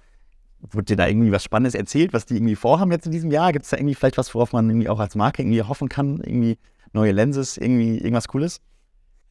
Wurde 0.61 0.85
dir 0.85 0.97
da 0.97 1.09
irgendwie 1.09 1.33
was 1.33 1.43
Spannendes 1.43 1.75
erzählt, 1.75 2.13
was 2.13 2.27
die 2.27 2.37
irgendwie 2.37 2.55
vorhaben 2.55 2.93
jetzt 2.93 3.07
in 3.07 3.13
diesem 3.13 3.31
Jahr? 3.31 3.53
Gibt 3.53 3.65
es 3.65 3.71
da 3.71 3.79
irgendwie 3.79 3.95
vielleicht 3.95 4.19
was, 4.19 4.35
worauf 4.35 4.53
man 4.53 4.69
irgendwie 4.69 4.89
auch 4.89 5.01
als 5.01 5.15
Marke 5.15 5.43
irgendwie 5.43 5.63
hoffen 5.63 5.89
kann? 5.89 6.19
Irgendwie 6.19 6.59
neue 6.93 7.13
Lenses, 7.13 7.57
irgendwie 7.57 7.99
irgendwas 7.99 8.29
Cooles? 8.29 8.61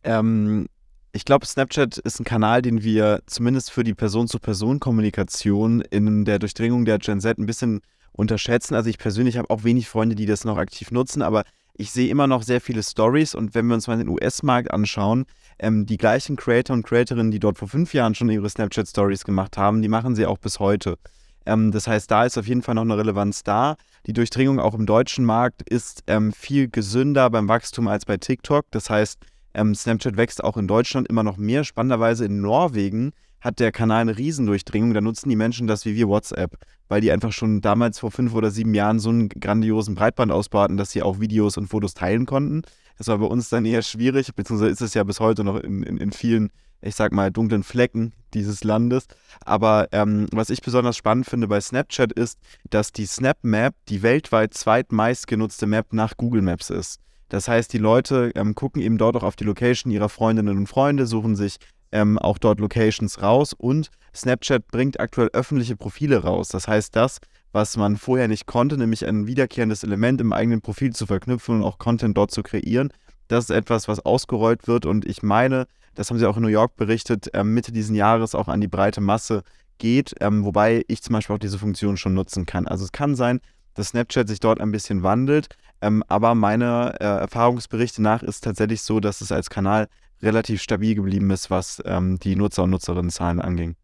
Ähm, 0.03 0.67
ich 1.11 1.25
glaube, 1.25 1.45
Snapchat 1.45 1.97
ist 1.97 2.19
ein 2.19 2.25
Kanal, 2.25 2.61
den 2.61 2.83
wir 2.83 3.21
zumindest 3.25 3.71
für 3.71 3.83
die 3.83 3.95
Person-zu-Person-Kommunikation 3.95 5.81
in 5.81 6.25
der 6.25 6.39
Durchdringung 6.39 6.85
der 6.85 6.99
Gen 6.99 7.19
Z 7.19 7.37
ein 7.37 7.45
bisschen 7.45 7.81
unterschätzen. 8.11 8.75
Also 8.75 8.89
ich 8.89 8.97
persönlich 8.97 9.37
habe 9.37 9.49
auch 9.49 9.63
wenig 9.63 9.89
Freunde, 9.89 10.15
die 10.15 10.25
das 10.25 10.45
noch 10.45 10.57
aktiv 10.57 10.91
nutzen, 10.91 11.21
aber 11.21 11.43
ich 11.73 11.91
sehe 11.91 12.09
immer 12.09 12.27
noch 12.27 12.43
sehr 12.43 12.59
viele 12.59 12.83
Stories 12.83 13.33
und 13.33 13.55
wenn 13.55 13.65
wir 13.67 13.73
uns 13.73 13.87
mal 13.87 13.97
den 13.97 14.09
US-Markt 14.09 14.71
anschauen, 14.71 15.25
ähm, 15.59 15.85
die 15.85 15.97
gleichen 15.97 16.35
Creator 16.35 16.75
und 16.75 16.83
Creatorinnen, 16.83 17.31
die 17.31 17.39
dort 17.39 17.57
vor 17.57 17.69
fünf 17.69 17.93
Jahren 17.93 18.15
schon 18.15 18.29
ihre 18.29 18.49
Snapchat-Stories 18.49 19.23
gemacht 19.23 19.57
haben, 19.57 19.81
die 19.81 19.87
machen 19.87 20.13
sie 20.13 20.25
auch 20.25 20.37
bis 20.37 20.59
heute. 20.59 20.97
Ähm, 21.45 21.71
das 21.71 21.87
heißt, 21.87 22.11
da 22.11 22.25
ist 22.25 22.37
auf 22.37 22.47
jeden 22.47 22.61
Fall 22.61 22.75
noch 22.75 22.81
eine 22.81 22.97
Relevanz 22.97 23.43
da. 23.43 23.77
Die 24.05 24.13
Durchdringung 24.13 24.59
auch 24.59 24.73
im 24.73 24.85
deutschen 24.85 25.23
Markt 25.23 25.61
ist 25.69 26.03
ähm, 26.07 26.33
viel 26.33 26.69
gesünder 26.69 27.29
beim 27.29 27.47
Wachstum 27.47 27.87
als 27.87 28.05
bei 28.05 28.17
TikTok. 28.17 28.65
Das 28.71 28.89
heißt, 28.89 29.19
ähm, 29.53 29.75
Snapchat 29.75 30.17
wächst 30.17 30.43
auch 30.43 30.57
in 30.57 30.67
Deutschland 30.67 31.07
immer 31.07 31.23
noch 31.23 31.37
mehr. 31.37 31.63
Spannenderweise 31.63 32.25
in 32.25 32.41
Norwegen 32.41 33.11
hat 33.41 33.59
der 33.59 33.71
Kanal 33.71 34.01
eine 34.01 34.17
Riesendurchdringung. 34.17 34.93
Da 34.93 35.01
nutzen 35.01 35.29
die 35.29 35.35
Menschen 35.35 35.67
das 35.67 35.85
wie 35.85 35.95
wir 35.95 36.07
WhatsApp, 36.07 36.57
weil 36.87 37.01
die 37.01 37.11
einfach 37.11 37.31
schon 37.31 37.61
damals 37.61 37.99
vor 37.99 38.11
fünf 38.11 38.33
oder 38.33 38.51
sieben 38.51 38.73
Jahren 38.73 38.99
so 38.99 39.09
einen 39.09 39.29
grandiosen 39.29 39.95
Breitbandausbau 39.95 40.61
hatten, 40.61 40.77
dass 40.77 40.91
sie 40.91 41.01
auch 41.01 41.19
Videos 41.19 41.57
und 41.57 41.67
Fotos 41.67 41.93
teilen 41.93 42.25
konnten. 42.25 42.63
Das 42.97 43.07
war 43.07 43.17
bei 43.17 43.25
uns 43.25 43.49
dann 43.49 43.65
eher 43.65 43.81
schwierig, 43.81 44.33
beziehungsweise 44.35 44.71
ist 44.71 44.81
es 44.81 44.93
ja 44.93 45.03
bis 45.03 45.19
heute 45.19 45.43
noch 45.43 45.57
in, 45.57 45.83
in, 45.83 45.97
in 45.97 46.11
vielen, 46.11 46.49
ich 46.81 46.95
sag 46.95 47.13
mal, 47.13 47.31
dunklen 47.31 47.63
Flecken 47.63 48.13
dieses 48.33 48.63
Landes. 48.63 49.05
Aber 49.45 49.87
ähm, 49.93 50.27
was 50.33 50.49
ich 50.49 50.61
besonders 50.61 50.97
spannend 50.97 51.25
finde 51.25 51.47
bei 51.47 51.61
Snapchat 51.61 52.11
ist, 52.11 52.37
dass 52.69 52.91
die 52.91 53.05
Snap 53.05 53.37
Map 53.41 53.73
die 53.87 54.01
weltweit 54.01 54.53
zweitmeistgenutzte 54.53 55.65
Map 55.65 55.93
nach 55.93 56.17
Google 56.17 56.41
Maps 56.41 56.69
ist. 56.69 56.99
Das 57.29 57.47
heißt, 57.47 57.71
die 57.71 57.77
Leute 57.77 58.31
ähm, 58.35 58.55
gucken 58.55 58.81
eben 58.81 58.97
dort 58.97 59.15
auch 59.15 59.23
auf 59.23 59.35
die 59.35 59.43
Location 59.43 59.91
ihrer 59.91 60.09
Freundinnen 60.09 60.57
und 60.57 60.67
Freunde, 60.67 61.05
suchen 61.05 61.35
sich 61.35 61.57
ähm, 61.91 62.17
auch 62.19 62.37
dort 62.37 62.59
Locations 62.59 63.21
raus 63.21 63.53
und 63.53 63.89
Snapchat 64.15 64.67
bringt 64.67 64.99
aktuell 64.99 65.29
öffentliche 65.33 65.75
Profile 65.75 66.23
raus. 66.23 66.49
Das 66.49 66.67
heißt, 66.67 66.95
das, 66.95 67.19
was 67.51 67.77
man 67.77 67.97
vorher 67.97 68.27
nicht 68.27 68.45
konnte, 68.45 68.77
nämlich 68.77 69.07
ein 69.07 69.27
wiederkehrendes 69.27 69.83
Element 69.83 70.21
im 70.21 70.33
eigenen 70.33 70.61
Profil 70.61 70.93
zu 70.93 71.05
verknüpfen 71.05 71.57
und 71.57 71.63
auch 71.63 71.77
Content 71.77 72.17
dort 72.17 72.31
zu 72.31 72.43
kreieren, 72.43 72.91
das 73.27 73.45
ist 73.45 73.55
etwas, 73.55 73.87
was 73.87 74.05
ausgerollt 74.05 74.67
wird 74.67 74.85
und 74.85 75.05
ich 75.05 75.21
meine, 75.21 75.67
das 75.95 76.09
haben 76.09 76.17
sie 76.17 76.25
auch 76.25 76.37
in 76.37 76.43
New 76.43 76.49
York 76.49 76.75
berichtet, 76.75 77.29
ähm, 77.33 77.53
Mitte 77.53 77.71
diesen 77.71 77.95
Jahres 77.95 78.33
auch 78.33 78.47
an 78.47 78.61
die 78.61 78.67
breite 78.67 79.01
Masse 79.01 79.43
geht, 79.77 80.15
ähm, 80.19 80.45
wobei 80.45 80.83
ich 80.87 81.01
zum 81.01 81.13
Beispiel 81.13 81.35
auch 81.35 81.39
diese 81.39 81.59
Funktion 81.59 81.97
schon 81.97 82.13
nutzen 82.13 82.45
kann. 82.45 82.67
Also 82.67 82.85
es 82.85 82.91
kann 82.91 83.15
sein, 83.15 83.39
dass 83.79 83.89
Snapchat 83.89 84.27
sich 84.27 84.39
dort 84.39 84.59
ein 84.59 84.71
bisschen 84.71 85.03
wandelt, 85.03 85.47
ähm, 85.81 86.03
aber 86.07 86.35
meiner 86.35 86.95
äh, 86.99 87.05
Erfahrungsberichte 87.05 88.01
nach 88.01 88.21
ist 88.21 88.43
tatsächlich 88.43 88.81
so, 88.81 88.99
dass 88.99 89.21
es 89.21 89.31
als 89.31 89.49
Kanal 89.49 89.87
relativ 90.21 90.61
stabil 90.61 90.95
geblieben 90.95 91.31
ist, 91.31 91.49
was 91.49 91.81
ähm, 91.85 92.19
die 92.19 92.35
Nutzer- 92.35 92.63
und 92.63 92.71
Nutzerinnenzahlen 92.71 93.39
anging. 93.41 93.75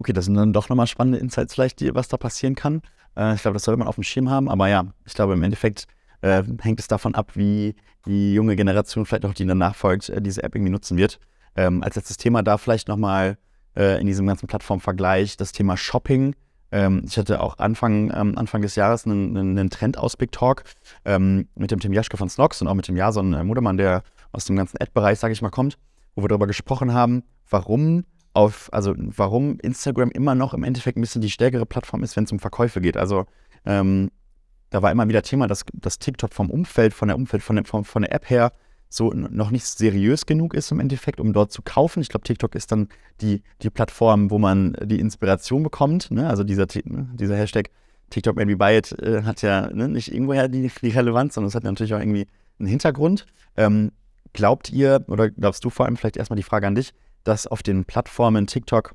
Okay, 0.00 0.12
das 0.12 0.24
sind 0.24 0.34
dann 0.34 0.52
doch 0.52 0.68
nochmal 0.68 0.86
spannende 0.86 1.18
Insights 1.18 1.54
vielleicht, 1.54 1.80
die, 1.80 1.94
was 1.94 2.08
da 2.08 2.16
passieren 2.16 2.54
kann. 2.54 2.82
Äh, 3.16 3.34
ich 3.34 3.42
glaube, 3.42 3.54
das 3.54 3.64
sollte 3.64 3.78
man 3.78 3.86
auf 3.86 3.94
dem 3.94 4.04
Schirm 4.04 4.30
haben. 4.30 4.48
Aber 4.48 4.68
ja, 4.68 4.86
ich 5.06 5.14
glaube, 5.14 5.34
im 5.34 5.42
Endeffekt 5.42 5.86
äh, 6.22 6.42
hängt 6.60 6.80
es 6.80 6.88
davon 6.88 7.14
ab, 7.14 7.32
wie 7.34 7.76
die 8.06 8.34
junge 8.34 8.56
Generation, 8.56 9.06
vielleicht 9.06 9.26
auch 9.26 9.34
die 9.34 9.46
danach 9.46 9.76
folgt, 9.76 10.08
äh, 10.08 10.20
diese 10.20 10.42
App 10.42 10.54
irgendwie 10.54 10.72
nutzen 10.72 10.96
wird. 10.96 11.20
Ähm, 11.54 11.82
als 11.82 11.96
letztes 11.96 12.16
Thema 12.16 12.42
da 12.42 12.58
vielleicht 12.58 12.88
nochmal 12.88 13.36
äh, 13.76 14.00
in 14.00 14.06
diesem 14.06 14.26
ganzen 14.26 14.46
Plattformvergleich 14.46 15.36
das 15.36 15.52
Thema 15.52 15.76
Shopping. 15.76 16.34
Ähm, 16.72 17.02
ich 17.06 17.18
hatte 17.18 17.40
auch 17.40 17.58
Anfang, 17.58 18.12
ähm, 18.14 18.36
Anfang 18.36 18.62
des 18.62 18.76
Jahres 18.76 19.06
einen, 19.06 19.36
einen 19.36 19.70
Trend 19.70 19.98
aus 19.98 20.16
Big 20.16 20.32
Talk 20.32 20.64
ähm, 21.04 21.48
mit 21.54 21.70
dem 21.70 21.80
Tim 21.80 21.92
Jaschke 21.92 22.16
von 22.16 22.28
Snox 22.28 22.62
und 22.62 22.68
auch 22.68 22.74
mit 22.74 22.88
dem 22.88 22.96
Jason 22.96 23.34
äh, 23.34 23.76
der 23.76 24.02
aus 24.32 24.44
dem 24.44 24.56
ganzen 24.56 24.80
Ad-Bereich, 24.80 25.18
sage 25.18 25.32
ich 25.32 25.42
mal, 25.42 25.50
kommt, 25.50 25.78
wo 26.14 26.22
wir 26.22 26.28
darüber 26.28 26.46
gesprochen 26.46 26.92
haben, 26.92 27.24
warum 27.48 28.04
auf, 28.32 28.68
also 28.72 28.94
warum 28.96 29.58
Instagram 29.58 30.10
immer 30.10 30.36
noch 30.36 30.54
im 30.54 30.62
Endeffekt 30.62 30.96
ein 30.96 31.00
bisschen 31.00 31.20
die 31.20 31.30
stärkere 31.30 31.66
Plattform 31.66 32.04
ist, 32.04 32.16
wenn 32.16 32.24
es 32.24 32.32
um 32.32 32.38
Verkäufe 32.38 32.80
geht. 32.80 32.96
Also 32.96 33.26
da 34.70 34.82
war 34.82 34.92
immer 34.92 35.08
wieder 35.08 35.22
Thema, 35.22 35.48
dass, 35.48 35.64
dass 35.74 35.98
TikTok 35.98 36.32
vom 36.32 36.48
Umfeld, 36.48 36.94
von 36.94 37.08
der 37.08 37.16
Umfeld, 37.16 37.42
von 37.42 37.56
der, 37.56 37.64
von, 37.64 37.84
von 37.84 38.02
der 38.02 38.12
App 38.12 38.30
her 38.30 38.52
so 38.92 39.12
noch 39.12 39.50
nicht 39.50 39.64
seriös 39.64 40.26
genug 40.26 40.52
ist 40.52 40.70
im 40.72 40.80
Endeffekt, 40.80 41.20
um 41.20 41.32
dort 41.32 41.52
zu 41.52 41.62
kaufen. 41.62 42.00
Ich 42.00 42.08
glaube, 42.08 42.24
TikTok 42.24 42.54
ist 42.56 42.72
dann 42.72 42.88
die, 43.20 43.42
die 43.62 43.70
Plattform, 43.70 44.30
wo 44.30 44.38
man 44.38 44.76
die 44.82 44.98
Inspiration 44.98 45.62
bekommt. 45.62 46.10
Ne? 46.10 46.28
Also 46.28 46.42
dieser, 46.42 46.66
dieser 46.66 47.36
Hashtag 47.36 47.70
TikTok 48.10 48.36
Made 48.36 48.56
Buy 48.56 48.78
It 48.78 48.92
äh, 48.98 49.22
hat 49.22 49.42
ja 49.42 49.70
ne, 49.72 49.88
nicht 49.88 50.12
irgendwoher 50.12 50.48
die, 50.48 50.70
die 50.82 50.88
Relevanz, 50.88 51.34
sondern 51.34 51.48
es 51.48 51.54
hat 51.54 51.62
natürlich 51.62 51.94
auch 51.94 52.00
irgendwie 52.00 52.26
einen 52.58 52.68
Hintergrund. 52.68 53.26
Ähm, 53.56 53.92
glaubt 54.32 54.70
ihr, 54.70 55.04
oder 55.06 55.30
glaubst 55.30 55.64
du 55.64 55.70
vor 55.70 55.86
allem 55.86 55.96
vielleicht 55.96 56.16
erstmal 56.16 56.36
die 56.36 56.42
Frage 56.42 56.66
an 56.66 56.74
dich, 56.74 56.92
dass 57.22 57.46
auf 57.46 57.62
den 57.62 57.84
Plattformen 57.84 58.48
TikTok, 58.48 58.92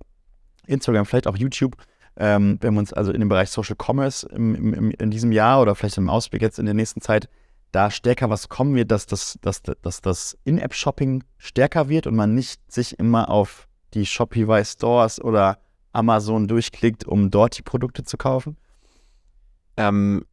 Instagram, 0.68 1.06
vielleicht 1.06 1.28
auch 1.28 1.38
YouTube 1.38 1.78
ähm, 2.18 2.58
wenn 2.62 2.74
wir 2.74 2.80
uns 2.80 2.94
also 2.94 3.12
in 3.12 3.20
dem 3.20 3.30
Bereich 3.30 3.50
Social 3.50 3.76
Commerce 3.76 4.28
im, 4.28 4.56
im, 4.56 4.92
in 4.92 5.12
diesem 5.12 5.32
Jahr 5.32 5.62
oder 5.62 5.76
vielleicht 5.76 5.98
im 5.98 6.10
Ausblick 6.10 6.42
jetzt 6.42 6.60
in 6.60 6.66
der 6.66 6.74
nächsten 6.74 7.02
Zeit 7.02 7.28
da 7.72 7.92
stärker 7.92 8.30
was 8.30 8.50
kommen 8.50 8.76
wird, 8.76 8.92
dass 8.92 9.06
das, 9.06 9.38
dass, 9.42 9.62
dass 9.62 10.02
das 10.02 10.38
In-App-Shopping 10.44 11.24
stärker 11.38 11.90
wird 11.90 12.08
und 12.08 12.16
man 12.16 12.34
nicht 12.34 12.72
sich 12.72 12.98
immer 13.00 13.30
auf 13.30 13.68
die 13.94 14.06
Shopify 14.06 14.64
Stores 14.64 15.22
oder 15.22 15.58
Amazon 15.92 16.48
durchklickt, 16.48 17.06
um 17.06 17.32
dort 17.32 17.58
die 17.58 17.64
Produkte 17.64 18.04
zu 18.04 18.18
kaufen? 18.18 18.58
Ähm, 19.78 20.26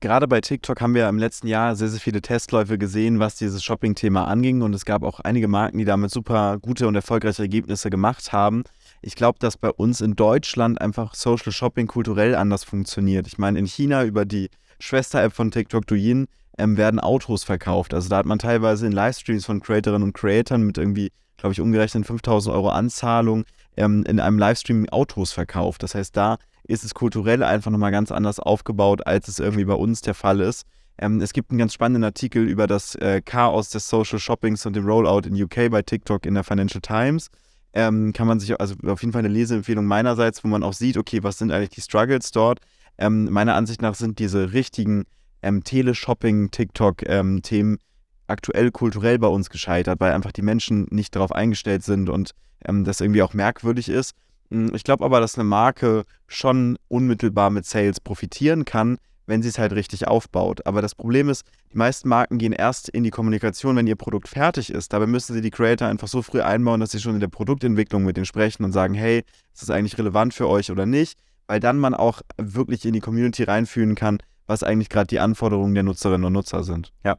gerade 0.00 0.28
bei 0.28 0.40
TikTok 0.40 0.80
haben 0.80 0.94
wir 0.94 1.08
im 1.08 1.18
letzten 1.18 1.46
Jahr 1.46 1.74
sehr, 1.76 1.88
sehr 1.88 2.00
viele 2.00 2.20
Testläufe 2.20 2.78
gesehen, 2.78 3.20
was 3.20 3.36
dieses 3.36 3.64
Shopping-Thema 3.64 4.26
anging. 4.26 4.62
Und 4.62 4.74
es 4.74 4.84
gab 4.84 5.02
auch 5.02 5.20
einige 5.20 5.48
Marken, 5.48 5.78
die 5.78 5.84
damit 5.84 6.10
super 6.10 6.58
gute 6.58 6.86
und 6.86 6.94
erfolgreiche 6.94 7.42
Ergebnisse 7.42 7.90
gemacht 7.90 8.32
haben. 8.32 8.64
Ich 9.02 9.16
glaube, 9.16 9.38
dass 9.38 9.56
bei 9.56 9.70
uns 9.70 10.00
in 10.00 10.14
Deutschland 10.14 10.80
einfach 10.80 11.14
Social 11.14 11.52
Shopping 11.52 11.86
kulturell 11.86 12.34
anders 12.34 12.64
funktioniert. 12.64 13.26
Ich 13.26 13.38
meine, 13.38 13.58
in 13.58 13.66
China 13.66 14.04
über 14.04 14.24
die 14.24 14.50
Schwester-App 14.78 15.32
von 15.32 15.50
TikTok 15.50 15.86
Douyin 15.86 16.26
ähm, 16.58 16.76
werden 16.76 17.00
Autos 17.00 17.44
verkauft. 17.44 17.94
Also 17.94 18.08
da 18.08 18.18
hat 18.18 18.26
man 18.26 18.38
teilweise 18.38 18.86
in 18.86 18.92
Livestreams 18.92 19.44
von 19.44 19.60
Creatorinnen 19.60 20.08
und 20.08 20.12
Creatoren 20.12 20.64
mit 20.64 20.78
irgendwie, 20.78 21.10
glaube 21.36 21.52
ich, 21.52 21.60
umgerechnet 21.60 22.06
5000 22.06 22.54
Euro 22.54 22.68
Anzahlung 22.70 23.44
ähm, 23.76 24.04
in 24.06 24.20
einem 24.20 24.38
Livestream 24.38 24.88
Autos 24.88 25.32
verkauft. 25.32 25.82
Das 25.82 25.94
heißt, 25.94 26.16
da 26.16 26.38
ist 26.66 26.84
es 26.84 26.94
kulturell 26.94 27.42
einfach 27.42 27.70
nochmal 27.70 27.92
ganz 27.92 28.10
anders 28.10 28.40
aufgebaut, 28.40 29.06
als 29.06 29.28
es 29.28 29.38
irgendwie 29.38 29.64
bei 29.64 29.74
uns 29.74 30.00
der 30.00 30.14
Fall 30.14 30.40
ist. 30.40 30.64
Ähm, 30.96 31.20
es 31.20 31.32
gibt 31.32 31.50
einen 31.50 31.58
ganz 31.58 31.74
spannenden 31.74 32.04
Artikel 32.04 32.44
über 32.48 32.66
das 32.66 32.94
äh, 32.96 33.20
Chaos 33.20 33.70
des 33.70 33.88
Social 33.88 34.18
Shoppings 34.18 34.64
und 34.64 34.76
dem 34.76 34.86
Rollout 34.86 35.28
in 35.28 35.40
UK 35.40 35.70
bei 35.70 35.82
TikTok 35.82 36.24
in 36.24 36.34
der 36.34 36.44
Financial 36.44 36.80
Times. 36.80 37.28
Ähm, 37.72 38.12
kann 38.12 38.28
man 38.28 38.38
sich, 38.38 38.58
also 38.60 38.76
auf 38.86 39.02
jeden 39.02 39.12
Fall 39.12 39.20
eine 39.20 39.28
Leseempfehlung 39.28 39.84
meinerseits, 39.84 40.44
wo 40.44 40.48
man 40.48 40.62
auch 40.62 40.72
sieht, 40.72 40.96
okay, 40.96 41.24
was 41.24 41.38
sind 41.38 41.50
eigentlich 41.50 41.70
die 41.70 41.80
Struggles 41.80 42.30
dort? 42.30 42.60
Ähm, 42.98 43.24
meiner 43.32 43.56
Ansicht 43.56 43.82
nach 43.82 43.96
sind 43.96 44.20
diese 44.20 44.52
richtigen 44.52 45.06
ähm, 45.44 45.62
Teleshopping, 45.62 46.50
TikTok-Themen 46.50 47.42
ähm, 47.72 47.78
aktuell 48.26 48.70
kulturell 48.70 49.18
bei 49.18 49.28
uns 49.28 49.50
gescheitert, 49.50 50.00
weil 50.00 50.12
einfach 50.12 50.32
die 50.32 50.42
Menschen 50.42 50.86
nicht 50.90 51.14
darauf 51.14 51.32
eingestellt 51.32 51.84
sind 51.84 52.08
und 52.08 52.30
ähm, 52.64 52.84
das 52.84 53.00
irgendwie 53.00 53.22
auch 53.22 53.34
merkwürdig 53.34 53.88
ist. 53.88 54.14
Hm, 54.50 54.74
ich 54.74 54.84
glaube 54.84 55.04
aber, 55.04 55.20
dass 55.20 55.36
eine 55.36 55.44
Marke 55.44 56.04
schon 56.26 56.78
unmittelbar 56.88 57.50
mit 57.50 57.66
Sales 57.66 58.00
profitieren 58.00 58.64
kann, 58.64 58.98
wenn 59.26 59.42
sie 59.42 59.48
es 59.48 59.58
halt 59.58 59.72
richtig 59.72 60.06
aufbaut. 60.06 60.66
Aber 60.66 60.82
das 60.82 60.94
Problem 60.94 61.28
ist, 61.28 61.44
die 61.72 61.78
meisten 61.78 62.08
Marken 62.08 62.38
gehen 62.38 62.52
erst 62.52 62.88
in 62.88 63.04
die 63.04 63.10
Kommunikation, 63.10 63.76
wenn 63.76 63.86
ihr 63.86 63.96
Produkt 63.96 64.28
fertig 64.28 64.70
ist. 64.70 64.92
Dabei 64.92 65.06
müssen 65.06 65.34
sie 65.34 65.40
die 65.40 65.50
Creator 65.50 65.88
einfach 65.88 66.08
so 66.08 66.22
früh 66.22 66.42
einbauen, 66.42 66.80
dass 66.80 66.90
sie 66.90 67.00
schon 67.00 67.14
in 67.14 67.20
der 67.20 67.28
Produktentwicklung 67.28 68.04
mit 68.04 68.16
denen 68.16 68.26
sprechen 68.26 68.64
und 68.64 68.72
sagen, 68.72 68.94
hey, 68.94 69.24
ist 69.52 69.62
das 69.62 69.70
eigentlich 69.70 69.98
relevant 69.98 70.34
für 70.34 70.48
euch 70.48 70.70
oder 70.70 70.86
nicht? 70.86 71.18
Weil 71.46 71.60
dann 71.60 71.78
man 71.78 71.94
auch 71.94 72.22
wirklich 72.36 72.84
in 72.84 72.92
die 72.92 73.00
Community 73.00 73.44
reinfühlen 73.44 73.94
kann, 73.94 74.18
was 74.46 74.62
eigentlich 74.62 74.88
gerade 74.88 75.06
die 75.06 75.20
Anforderungen 75.20 75.74
der 75.74 75.82
Nutzerinnen 75.82 76.24
und 76.24 76.32
Nutzer 76.32 76.64
sind. 76.64 76.92
Ja. 77.04 77.18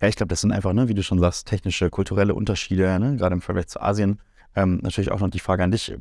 Ja, 0.00 0.06
ich 0.06 0.14
glaube, 0.14 0.28
das 0.28 0.42
sind 0.42 0.52
einfach, 0.52 0.72
ne, 0.72 0.88
wie 0.88 0.94
du 0.94 1.02
schon 1.02 1.18
sagst, 1.18 1.48
technische, 1.48 1.90
kulturelle 1.90 2.34
Unterschiede, 2.34 2.98
ne, 3.00 3.16
gerade 3.16 3.34
im 3.34 3.40
Vergleich 3.40 3.66
zu 3.66 3.80
Asien. 3.80 4.20
Ähm, 4.54 4.78
natürlich 4.82 5.10
auch 5.10 5.20
noch 5.20 5.28
die 5.28 5.40
Frage 5.40 5.64
an 5.64 5.72
dich. 5.72 5.92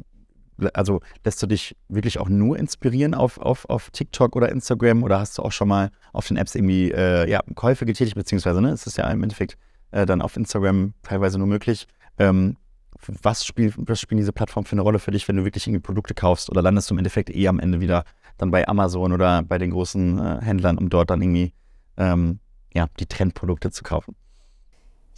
Also 0.73 1.01
lässt 1.23 1.41
du 1.41 1.47
dich 1.47 1.75
wirklich 1.87 2.19
auch 2.19 2.29
nur 2.29 2.57
inspirieren 2.57 3.13
auf, 3.13 3.39
auf, 3.39 3.69
auf 3.69 3.91
TikTok 3.91 4.35
oder 4.35 4.49
Instagram 4.49 5.03
oder 5.03 5.19
hast 5.19 5.37
du 5.37 5.43
auch 5.43 5.51
schon 5.51 5.67
mal 5.67 5.91
auf 6.13 6.27
den 6.27 6.37
Apps 6.37 6.55
irgendwie 6.55 6.91
äh, 6.91 7.29
ja, 7.29 7.41
Käufe 7.55 7.85
getätigt, 7.85 8.15
beziehungsweise 8.15 8.61
ne, 8.61 8.71
ist 8.71 8.87
es 8.87 8.97
ja 8.97 9.09
im 9.09 9.21
Endeffekt 9.21 9.57
äh, 9.91 10.05
dann 10.05 10.21
auf 10.21 10.35
Instagram 10.35 10.93
teilweise 11.03 11.37
nur 11.37 11.47
möglich. 11.47 11.87
Ähm, 12.17 12.57
was, 13.21 13.45
spiel, 13.45 13.73
was 13.77 13.99
spielen 13.99 14.17
diese 14.17 14.33
Plattformen 14.33 14.65
für 14.65 14.73
eine 14.73 14.81
Rolle 14.81 14.99
für 14.99 15.11
dich, 15.11 15.27
wenn 15.27 15.37
du 15.37 15.43
wirklich 15.43 15.67
irgendwie 15.67 15.81
Produkte 15.81 16.13
kaufst 16.13 16.49
oder 16.49 16.61
landest 16.61 16.89
du 16.89 16.95
im 16.95 16.99
Endeffekt 16.99 17.29
eh 17.29 17.47
am 17.47 17.59
Ende 17.59 17.79
wieder 17.79 18.03
dann 18.37 18.51
bei 18.51 18.67
Amazon 18.67 19.13
oder 19.13 19.43
bei 19.43 19.57
den 19.57 19.71
großen 19.71 20.19
äh, 20.19 20.39
Händlern, 20.41 20.77
um 20.77 20.89
dort 20.89 21.09
dann 21.09 21.21
irgendwie 21.21 21.53
ähm, 21.97 22.39
ja, 22.73 22.87
die 22.99 23.05
Trendprodukte 23.05 23.71
zu 23.71 23.83
kaufen? 23.83 24.15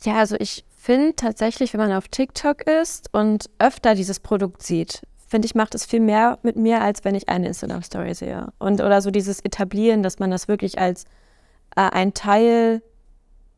Ja, 0.03 0.15
also 0.15 0.37
ich 0.39 0.65
finde 0.75 1.15
tatsächlich, 1.15 1.73
wenn 1.73 1.81
man 1.81 1.91
auf 1.91 2.07
TikTok 2.07 2.61
ist 2.61 3.13
und 3.13 3.49
öfter 3.59 3.95
dieses 3.95 4.19
Produkt 4.19 4.63
sieht, 4.63 5.01
finde 5.27 5.45
ich, 5.45 5.55
macht 5.55 5.75
es 5.75 5.85
viel 5.85 5.99
mehr 5.99 6.39
mit 6.41 6.55
mir, 6.55 6.81
als 6.81 7.03
wenn 7.03 7.15
ich 7.15 7.27
eine 7.27 7.47
Instagram-Story 7.47 8.13
sehe. 8.15 8.47
Und 8.59 8.81
oder 8.81 9.01
so 9.01 9.11
dieses 9.11 9.41
Etablieren, 9.41 10.01
dass 10.01 10.19
man 10.19 10.31
das 10.31 10.47
wirklich 10.47 10.79
als 10.79 11.03
äh, 11.75 11.81
ein 11.81 12.13
Teil 12.13 12.81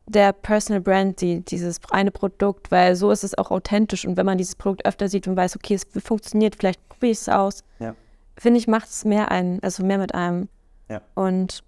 der 0.06 0.32
Personal 0.32 0.80
Brand 0.80 1.20
sieht, 1.20 1.52
dieses 1.52 1.80
eine 1.90 2.10
Produkt, 2.10 2.72
weil 2.72 2.96
so 2.96 3.12
ist 3.12 3.22
es 3.22 3.38
auch 3.38 3.52
authentisch. 3.52 4.04
Und 4.04 4.16
wenn 4.16 4.26
man 4.26 4.36
dieses 4.36 4.56
Produkt 4.56 4.84
öfter 4.84 5.08
sieht 5.08 5.28
und 5.28 5.36
weiß, 5.36 5.54
okay, 5.54 5.74
es 5.74 5.86
funktioniert, 6.02 6.56
vielleicht 6.56 6.86
probiere 6.88 7.12
ich 7.12 7.18
es 7.18 7.28
aus. 7.28 7.62
Ja 7.78 7.94
finde 8.38 8.58
ich, 8.58 8.66
macht 8.66 8.88
es 8.88 9.04
mehr 9.04 9.30
ein, 9.30 9.62
also 9.62 9.84
mehr 9.84 9.98
mit 9.98 10.14
einem. 10.14 10.48
Ja. 10.88 11.00
Und 11.14 11.62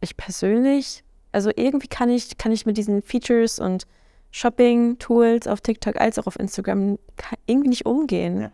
ich 0.00 0.16
persönlich, 0.16 1.04
also 1.32 1.50
irgendwie 1.54 1.88
kann 1.88 2.08
ich, 2.08 2.38
kann 2.38 2.52
ich 2.52 2.66
mit 2.66 2.76
diesen 2.76 3.02
Features 3.02 3.58
und 3.58 3.86
Shopping-Tools 4.30 5.46
auf 5.46 5.60
TikTok 5.60 5.96
als 5.96 6.18
auch 6.18 6.26
auf 6.26 6.38
Instagram 6.38 6.98
irgendwie 7.46 7.68
nicht 7.68 7.86
umgehen. 7.86 8.42
Ja. 8.42 8.52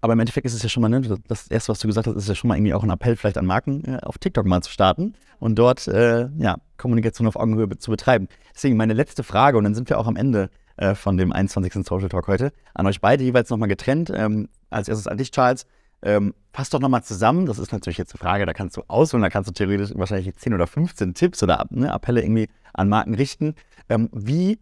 Aber 0.00 0.14
im 0.14 0.20
Endeffekt 0.20 0.46
ist 0.46 0.54
es 0.54 0.62
ja 0.62 0.68
schon 0.68 0.80
mal, 0.80 0.88
ne, 0.88 1.00
das 1.28 1.46
erste, 1.48 1.70
was 1.70 1.78
du 1.78 1.86
gesagt 1.86 2.06
hast, 2.06 2.16
ist 2.16 2.28
ja 2.28 2.34
schon 2.34 2.48
mal 2.48 2.56
irgendwie 2.56 2.74
auch 2.74 2.82
ein 2.82 2.90
Appell 2.90 3.14
vielleicht 3.16 3.38
an 3.38 3.46
Marken, 3.46 3.84
äh, 3.84 3.98
auf 4.02 4.18
TikTok 4.18 4.46
mal 4.46 4.60
zu 4.60 4.70
starten 4.70 5.14
und 5.38 5.56
dort 5.56 5.86
äh, 5.86 6.28
ja, 6.38 6.56
Kommunikation 6.76 7.28
auf 7.28 7.36
Augenhöhe 7.36 7.78
zu 7.78 7.90
betreiben. 7.90 8.28
Deswegen 8.54 8.76
meine 8.76 8.94
letzte 8.94 9.22
Frage, 9.22 9.58
und 9.58 9.64
dann 9.64 9.74
sind 9.74 9.88
wir 9.88 9.98
auch 9.98 10.08
am 10.08 10.16
Ende 10.16 10.50
äh, 10.76 10.94
von 10.94 11.16
dem 11.16 11.32
21. 11.32 11.86
Social 11.86 12.08
Talk 12.08 12.26
heute, 12.26 12.52
an 12.74 12.86
euch 12.86 13.00
beide 13.00 13.22
jeweils 13.22 13.50
nochmal 13.50 13.68
getrennt. 13.68 14.10
Ähm, 14.14 14.48
als 14.70 14.88
erstes 14.88 15.06
an 15.06 15.18
dich, 15.18 15.30
Charles. 15.30 15.66
Ähm, 16.02 16.34
fass 16.52 16.70
doch 16.70 16.80
nochmal 16.80 17.04
zusammen. 17.04 17.46
Das 17.46 17.58
ist 17.58 17.72
natürlich 17.72 17.98
jetzt 17.98 18.12
eine 18.14 18.18
Frage, 18.18 18.46
da 18.46 18.52
kannst 18.52 18.76
du 18.76 18.82
ausholen, 18.88 19.22
da 19.22 19.30
kannst 19.30 19.48
du 19.48 19.52
theoretisch 19.52 19.90
wahrscheinlich 19.94 20.34
10 20.34 20.54
oder 20.54 20.66
15 20.66 21.14
Tipps 21.14 21.42
oder 21.42 21.66
ne, 21.70 21.92
Appelle 21.92 22.22
irgendwie 22.22 22.48
an 22.74 22.88
Marken 22.88 23.14
richten. 23.14 23.54
Ähm, 23.88 24.08
wie 24.12 24.58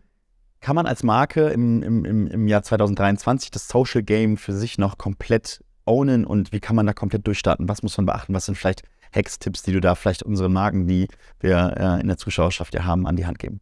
kann 0.61 0.77
man 0.77 0.87
als 0.87 1.03
Marke 1.03 1.49
im, 1.49 1.83
im, 1.83 2.27
im 2.27 2.47
Jahr 2.47 2.63
2023 2.63 3.51
das 3.51 3.69
Social 3.69 4.03
Game 4.03 4.37
für 4.37 4.53
sich 4.53 4.77
noch 4.77 4.99
komplett 4.99 5.65
ownen 5.87 6.25
und 6.27 6.53
wie 6.53 6.61
kann 6.61 6.77
man 6.77 6.87
da 6.87 6.93
komplett 6.93 7.27
durchstarten? 7.27 7.69
Was 7.69 7.83
muss 7.83 7.97
man 7.97 8.07
beachten? 8.07 8.35
Was 8.35 8.47
sind 8.47 8.57
vielleicht 8.57 8.83
Hacks, 9.15 9.39
Tipps, 9.39 9.63
die 9.63 9.73
du 9.73 9.81
da 9.81 9.95
vielleicht 9.95 10.23
unseren 10.23 10.53
Marken, 10.53 10.87
die 10.87 11.09
wir 11.41 11.75
äh, 11.77 12.01
in 12.01 12.07
der 12.07 12.17
Zuschauerschaft 12.17 12.75
ja 12.75 12.85
haben, 12.85 13.07
an 13.07 13.17
die 13.17 13.27
Hand 13.27 13.39
geben? 13.39 13.61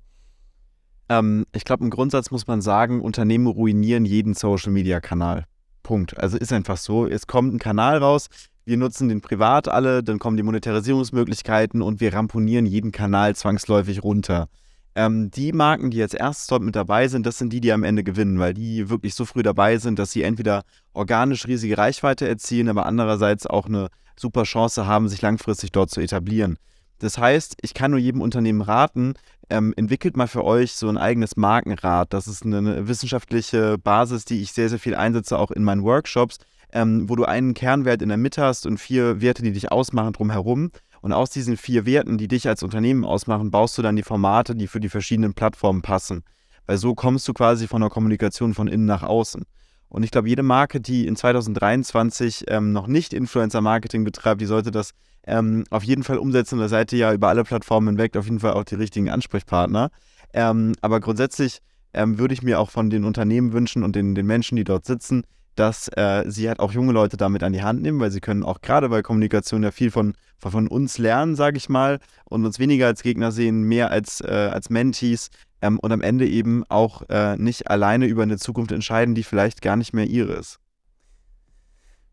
Ähm, 1.09 1.47
ich 1.53 1.65
glaube, 1.65 1.85
im 1.85 1.91
Grundsatz 1.91 2.31
muss 2.31 2.47
man 2.47 2.61
sagen, 2.61 3.01
Unternehmen 3.01 3.47
ruinieren 3.47 4.05
jeden 4.05 4.35
Social-Media-Kanal. 4.35 5.45
Punkt. 5.89 6.19
Also 6.19 6.37
ist 6.37 6.53
einfach 6.53 6.77
so. 6.77 7.07
Es 7.07 7.27
kommt 7.27 7.55
ein 7.55 7.59
Kanal 7.59 7.97
raus, 7.97 8.29
wir 8.67 8.77
nutzen 8.77 9.09
den 9.09 9.23
privat 9.23 9.69
alle, 9.69 10.03
dann 10.03 10.19
kommen 10.19 10.37
die 10.37 10.43
Monetarisierungsmöglichkeiten 10.43 11.81
und 11.81 12.03
wir 12.03 12.13
ramponieren 12.13 12.67
jeden 12.67 12.93
Kanal 12.93 13.35
zwangsläufig 13.35 14.05
runter. 14.05 14.49
Ähm, 14.95 15.31
die 15.31 15.53
Marken, 15.53 15.91
die 15.91 15.97
jetzt 15.97 16.15
erst 16.15 16.53
dort 16.53 16.63
mit 16.63 16.77
dabei 16.77 17.09
sind, 17.09 17.25
das 17.25 17.39
sind 17.39 17.55
die, 17.55 17.63
die 17.63 17.73
am 17.73 17.85
Ende 17.85 18.05
gewinnen, 18.05 18.39
weil 18.39 18.53
die 18.53 18.91
wirklich 18.91 19.15
so 19.15 19.25
früh 19.25 19.43
dabei 19.43 19.79
sind, 19.79 19.99
dass 19.99 20.13
sie 20.13 20.23
entweder 20.23 20.65
organisch 20.93 21.47
riesige 21.47 21.79
Reichweite 21.79 22.29
erzielen, 22.29 22.69
aber 22.69 22.85
andererseits 22.85 23.47
auch 23.47 23.65
eine 23.65 23.89
super 24.15 24.43
Chance 24.43 24.87
haben, 24.87 25.09
sich 25.09 25.23
langfristig 25.23 25.73
dort 25.73 25.89
zu 25.89 26.03
etablieren. 26.03 26.59
Das 26.99 27.17
heißt, 27.17 27.57
ich 27.63 27.73
kann 27.73 27.93
nur 27.93 28.01
jedem 28.01 28.21
Unternehmen 28.21 28.61
raten, 28.61 29.15
ähm, 29.51 29.73
entwickelt 29.77 30.17
mal 30.17 30.29
für 30.29 30.45
euch 30.45 30.73
so 30.73 30.89
ein 30.89 30.99
eigenes 30.99 31.37
Markenrad. 31.37 32.13
Das 32.13 32.27
ist 32.27 32.45
eine, 32.45 32.87
wissenschaftliche 32.89 33.79
Basis, 33.79 34.25
die 34.25 34.43
ich 34.43 34.53
sehr, 34.53 34.69
sehr 34.69 34.79
viel 34.79 34.95
einsetze, 34.95 35.39
auch 35.39 35.51
in 35.51 35.65
meinen 35.65 35.85
Workshops, 35.85 36.39
ähm, 36.73 37.09
wo 37.09 37.17
du 37.17 37.25
einen 37.25 37.55
Kernwert 37.55 38.03
in 38.03 38.09
der 38.09 38.19
Mitte 38.19 38.43
hast 38.43 38.67
und 38.67 38.79
vier 38.79 39.21
Werte, 39.21 39.43
die 39.43 39.53
dich 39.53 39.73
ausmachen 39.73 40.13
drumherum. 40.13 40.71
Und 41.01 41.13
aus 41.13 41.31
diesen 41.31 41.57
vier 41.57 41.87
Werten, 41.87 42.19
die 42.19 42.29
dich 42.29 42.49
als 42.49 42.63
Unternehmen 42.63 43.05
ausmachen, 43.05 43.51
baust 43.51 43.79
du 43.79 43.83
dann 43.83 43.97
die 43.97 44.03
Formate, 44.03 44.57
die 44.57 44.67
für 44.67 44.81
die 44.81 44.89
verschiedenen 44.89 45.33
Plattformen 45.33 45.81
passen. 45.81 46.25
Weil 46.67 46.77
so 46.77 46.95
kommst 46.95 47.27
du 47.29 47.33
quasi 47.33 47.69
von 47.69 47.81
der 47.81 47.91
Kommunikation 47.91 48.53
von 48.53 48.69
innen 48.69 48.85
nach 48.85 49.05
außen. 49.05 49.45
Und 49.89 50.03
ich 50.03 50.11
glaube, 50.11 50.29
jede 50.29 50.43
Marke, 50.43 50.81
die 50.81 51.07
in 51.07 51.17
2023 51.17 52.45
ähm, 52.49 52.73
noch 52.73 52.89
nicht 52.89 53.15
Influencer-Marketing 53.15 54.05
betreibt, 54.05 54.41
die 54.41 54.47
sollte 54.47 54.71
das 54.71 54.93
ähm, 55.29 55.65
auf 55.71 55.85
jeden 55.85 56.03
Fall 56.03 56.19
umsetzen. 56.19 56.59
Da 56.59 56.69
seid 56.69 56.93
ihr 56.93 56.99
ja 56.99 57.13
über 57.13 57.29
alle 57.29 57.45
Plattformen 57.45 57.89
hinweg 57.89 58.17
auf 58.17 58.25
jeden 58.25 58.41
Fall 58.41 58.55
auch 58.55 58.65
die 58.65 58.75
richtigen 58.75 59.11
Ansprechpartner. 59.11 59.91
Ähm, 60.33 60.75
aber 60.81 61.01
grundsätzlich 61.01 61.59
ähm, 61.95 62.19
würde 62.19 62.35
ich 62.35 62.43
mir 62.43 62.61
auch 62.61 62.71
von 62.71 62.91
den 62.91 63.05
Unternehmen 63.05 63.53
wünschen 63.53 63.83
und 63.83 63.97
den, 63.97 64.15
den 64.15 64.27
Menschen, 64.27 64.57
die 64.57 64.65
dort 64.65 64.85
sitzen, 64.85 65.25
dass 65.55 65.89
äh, 65.89 66.25
sie 66.29 66.49
halt 66.49 66.61
auch 66.61 66.73
junge 66.73 66.93
Leute 66.93 67.17
damit 67.17 67.43
an 67.43 67.53
die 67.53 67.63
Hand 67.63 67.83
nehmen, 67.83 67.99
weil 68.01 68.11
sie 68.11 68.21
können 68.21 68.45
auch 68.45 68.61
gerade 68.61 68.89
bei 68.89 69.03
Kommunikation 69.03 69.63
ja 69.63 69.71
viel 69.71 69.91
von, 69.91 70.15
von 70.39 70.69
uns 70.69 70.99
lernen, 70.99 71.35
sage 71.35 71.57
ich 71.57 71.69
mal, 71.69 71.99
und 72.25 72.45
uns 72.45 72.59
weniger 72.59 72.87
als 72.87 73.03
Gegner 73.03 73.33
sehen, 73.33 73.63
mehr 73.63 73.91
als, 73.91 74.21
äh, 74.21 74.51
als 74.53 74.71
Mentees 74.71 75.31
ähm, 75.61 75.79
und 75.81 75.91
am 75.91 76.01
Ende 76.01 76.29
eben 76.29 76.65
auch 76.69 77.03
äh, 77.09 77.37
nicht 77.37 77.71
alleine 77.71 78.07
über 78.07 78.23
eine 78.23 78.39
Zukunft 78.39 78.71
entscheiden, 78.71 79.15
die 79.15 79.25
vielleicht 79.25 79.61
gar 79.61 79.77
nicht 79.77 79.93
mehr 79.93 80.07
ihre 80.07 80.35
ist. 80.35 80.61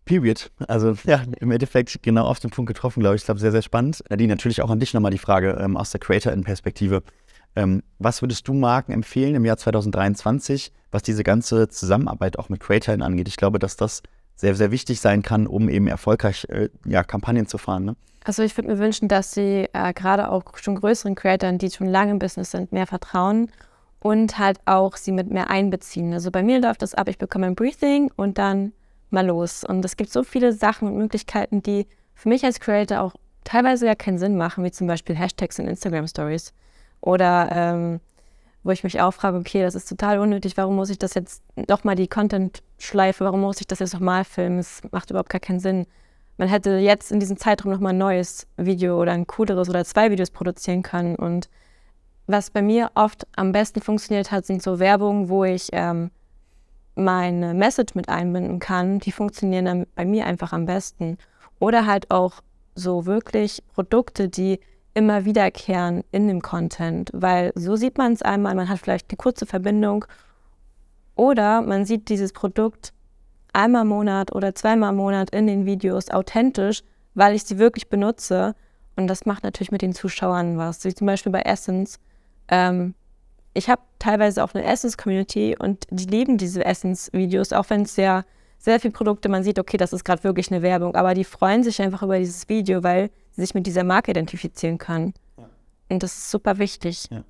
Period. 0.06 0.52
Also 0.68 0.96
ja, 1.06 1.24
im 1.40 1.52
Endeffekt 1.52 2.02
genau 2.04 2.26
auf 2.26 2.40
den 2.40 2.52
Punkt 2.52 2.68
getroffen, 2.68 3.02
glaube 3.02 3.16
ich. 3.16 3.24
Ich 3.24 3.26
glaube, 3.26 3.40
sehr, 3.40 3.52
sehr 3.52 3.62
spannend. 3.62 4.04
Die 4.12 4.28
natürlich 4.28 4.62
auch 4.62 4.70
an 4.70 4.80
dich 4.80 4.94
nochmal 4.94 5.12
die 5.12 5.18
Frage 5.18 5.58
ähm, 5.60 5.76
aus 5.76 5.92
der 5.92 6.00
Creator-In-Perspektive. 6.00 7.04
Ähm, 7.56 7.84
was 8.00 8.22
würdest 8.22 8.48
du 8.48 8.54
Marken 8.54 8.92
empfehlen 8.92 9.36
im 9.36 9.46
Jahr 9.46 9.58
2023, 9.58 10.72
was 10.92 11.04
diese 11.04 11.24
ganze 11.24 11.70
Zusammenarbeit 11.70 12.38
auch 12.38 12.50
mit 12.50 12.60
Creatoren 12.60 13.02
angeht? 13.02 13.28
Ich 13.28 13.38
glaube, 13.38 13.60
dass 13.60 13.78
das 13.78 14.04
sehr, 14.36 14.56
sehr 14.56 14.72
wichtig 14.72 15.00
sein 15.00 15.24
kann, 15.24 15.48
um 15.48 15.70
eben 15.70 15.88
erfolgreich 15.88 16.46
äh, 16.50 16.70
ja, 16.86 17.04
Kampagnen 17.04 17.48
zu 17.48 17.58
fahren. 17.58 17.86
Ne? 17.86 17.96
Also 18.26 18.44
ich 18.44 18.58
würde 18.58 18.70
mir 18.70 18.80
wünschen, 18.80 19.08
dass 19.08 19.32
sie 19.32 19.70
äh, 19.72 19.94
gerade 19.94 20.30
auch 20.30 20.58
schon 20.58 20.76
größeren 20.76 21.16
Creatoren, 21.16 21.58
die 21.58 21.70
schon 21.72 21.88
lange 21.88 22.12
im 22.12 22.20
Business 22.20 22.52
sind, 22.52 22.72
mehr 22.74 22.88
vertrauen 22.88 23.50
und 24.00 24.38
halt 24.38 24.60
auch 24.66 24.98
sie 24.98 25.12
mit 25.12 25.32
mehr 25.32 25.50
einbeziehen. 25.50 26.14
Also 26.14 26.32
bei 26.32 26.44
mir 26.44 26.60
läuft 26.60 26.82
das 26.82 26.94
ab, 26.94 27.08
ich 27.08 27.18
bekomme 27.18 27.48
ein 27.48 27.56
Briefing 27.56 28.12
und 28.16 28.38
dann 28.38 28.74
mal 29.16 29.26
los. 29.26 29.64
Und 29.64 29.84
es 29.84 29.98
gibt 29.98 30.12
so 30.12 30.24
viele 30.24 30.54
Sachen 30.54 30.88
und 30.88 30.98
Möglichkeiten, 30.98 31.64
die 31.64 31.88
für 32.14 32.30
mich 32.30 32.46
als 32.46 32.60
Creator 32.60 33.02
auch 33.02 33.16
teilweise 33.44 33.88
ja 33.88 33.96
keinen 33.96 34.20
Sinn 34.20 34.38
machen, 34.38 34.64
wie 34.64 34.72
zum 34.72 34.86
Beispiel 34.86 35.16
Hashtags 35.16 35.58
in 35.58 35.68
Instagram 35.68 36.08
Stories. 36.08 36.54
Oder 37.02 37.50
ähm, 37.52 38.00
wo 38.64 38.72
ich 38.72 38.84
mich 38.84 39.00
auch 39.00 39.12
frage, 39.12 39.38
okay, 39.38 39.62
das 39.62 39.76
ist 39.76 39.88
total 39.88 40.20
unnötig, 40.20 40.58
warum 40.58 40.76
muss 40.76 40.90
ich 40.90 40.98
das 40.98 41.14
jetzt 41.14 41.44
nochmal 41.70 41.96
die 41.96 42.08
Content-Schleife, 42.08 43.24
warum 43.24 43.42
muss 43.42 43.62
ich 43.62 43.68
das 43.68 43.80
jetzt 43.80 43.94
nochmal 43.94 44.26
filmen? 44.26 44.58
Es 44.58 44.82
macht 44.92 45.12
überhaupt 45.12 45.30
gar 45.30 45.40
keinen 45.40 45.60
Sinn. 45.60 45.86
Man 46.38 46.50
hätte 46.50 46.78
jetzt 46.78 47.12
in 47.12 47.20
diesem 47.20 47.38
Zeitraum 47.38 47.72
nochmal 47.72 47.94
ein 47.94 48.00
neues 48.00 48.48
Video 48.58 49.00
oder 49.00 49.12
ein 49.12 49.28
cooleres 49.28 49.70
oder 49.70 49.86
zwei 49.86 50.10
Videos 50.10 50.32
produzieren 50.32 50.82
können. 50.82 51.16
Und 51.16 51.48
was 52.26 52.50
bei 52.50 52.64
mir 52.64 52.92
oft 52.96 53.28
am 53.36 53.52
besten 53.52 53.82
funktioniert 53.82 54.32
hat, 54.32 54.46
sind 54.48 54.64
so 54.64 54.80
Werbungen, 54.80 55.30
wo 55.30 55.44
ich 55.44 55.70
ähm, 55.72 56.10
meine 56.96 57.54
Message 57.54 57.96
mit 57.96 58.10
einbinden 58.10 58.60
kann. 58.60 59.00
Die 59.00 59.12
funktionieren 59.12 59.66
dann 59.66 59.88
bei 59.96 60.06
mir 60.06 60.26
einfach 60.26 60.54
am 60.54 60.66
besten. 60.66 61.18
Oder 61.60 61.86
halt 61.86 62.12
auch 62.12 62.42
so 62.74 63.06
wirklich 63.06 63.64
Produkte, 63.74 64.28
die 64.30 64.60
immer 64.96 65.26
wiederkehren 65.26 66.04
in 66.12 66.28
dem 66.28 66.42
Content, 66.42 67.12
weil 67.14 67.52
so 67.56 67.76
sieht 67.76 67.98
man 67.98 68.14
es 68.14 68.22
einmal, 68.22 68.56
man 68.56 68.70
hat 68.70 68.80
vielleicht 68.80 69.12
eine 69.12 69.18
kurze 69.18 69.46
Verbindung 69.46 70.06
oder 71.16 71.62
man 71.62 71.86
sieht 71.86 72.08
dieses 72.10 72.32
Produkt 72.32 72.94
einmal 73.52 73.82
im 73.84 73.90
Monat 73.90 74.34
oder 74.34 74.56
zweimal 74.56 74.92
im 74.92 74.96
Monat 74.96 75.32
in 75.32 75.48
den 75.48 75.66
Videos 75.66 76.10
authentisch, 76.10 76.82
weil 77.14 77.36
ich 77.36 77.44
sie 77.44 77.60
wirklich 77.60 77.90
benutze 77.90 78.56
und 78.96 79.08
das 79.08 79.26
macht 79.26 79.44
natürlich 79.44 79.72
mit 79.72 79.82
den 79.82 79.94
Zuschauern 79.94 80.58
was, 80.58 80.84
wie 80.86 80.94
zum 80.94 81.08
Beispiel 81.08 81.32
bei 81.32 81.42
Essence. 81.42 82.00
Ähm, 82.48 82.96
ich 83.56 83.70
habe 83.70 83.82
teilweise 83.98 84.44
auch 84.44 84.54
eine 84.54 84.66
Essence-Community 84.66 85.56
und 85.58 85.88
die 85.90 86.06
lieben 86.06 86.38
diese 86.38 86.64
Essence-Videos, 86.64 87.54
auch 87.54 87.70
wenn 87.70 87.82
es 87.82 87.96
sehr 87.96 88.26
sehr 88.66 88.80
viele 88.80 88.92
Produkte, 88.94 89.30
man 89.30 89.44
sieht, 89.44 89.60
okay, 89.60 89.78
das 89.78 89.94
ist 89.94 90.04
gerade 90.04 90.24
wirklich 90.24 90.52
eine 90.52 90.62
Werbung, 90.62 90.96
aber 90.96 91.14
die 91.14 91.24
freuen 91.24 91.64
sich 91.64 91.82
einfach 91.82 92.02
über 92.02 92.18
dieses 92.18 92.50
Video, 92.50 92.84
weil 92.84 93.12
sie 93.32 93.42
sich 93.42 93.54
mit 93.54 93.68
dieser 93.68 93.84
Marke 93.84 94.12
identifizieren 94.12 94.78
können. 94.78 95.14
Ja. 95.38 95.50
Und 95.90 96.04
das 96.04 96.14
ist 96.18 96.32
super 96.32 96.58
wichtig. 96.58 97.08
Ja. 97.12 97.24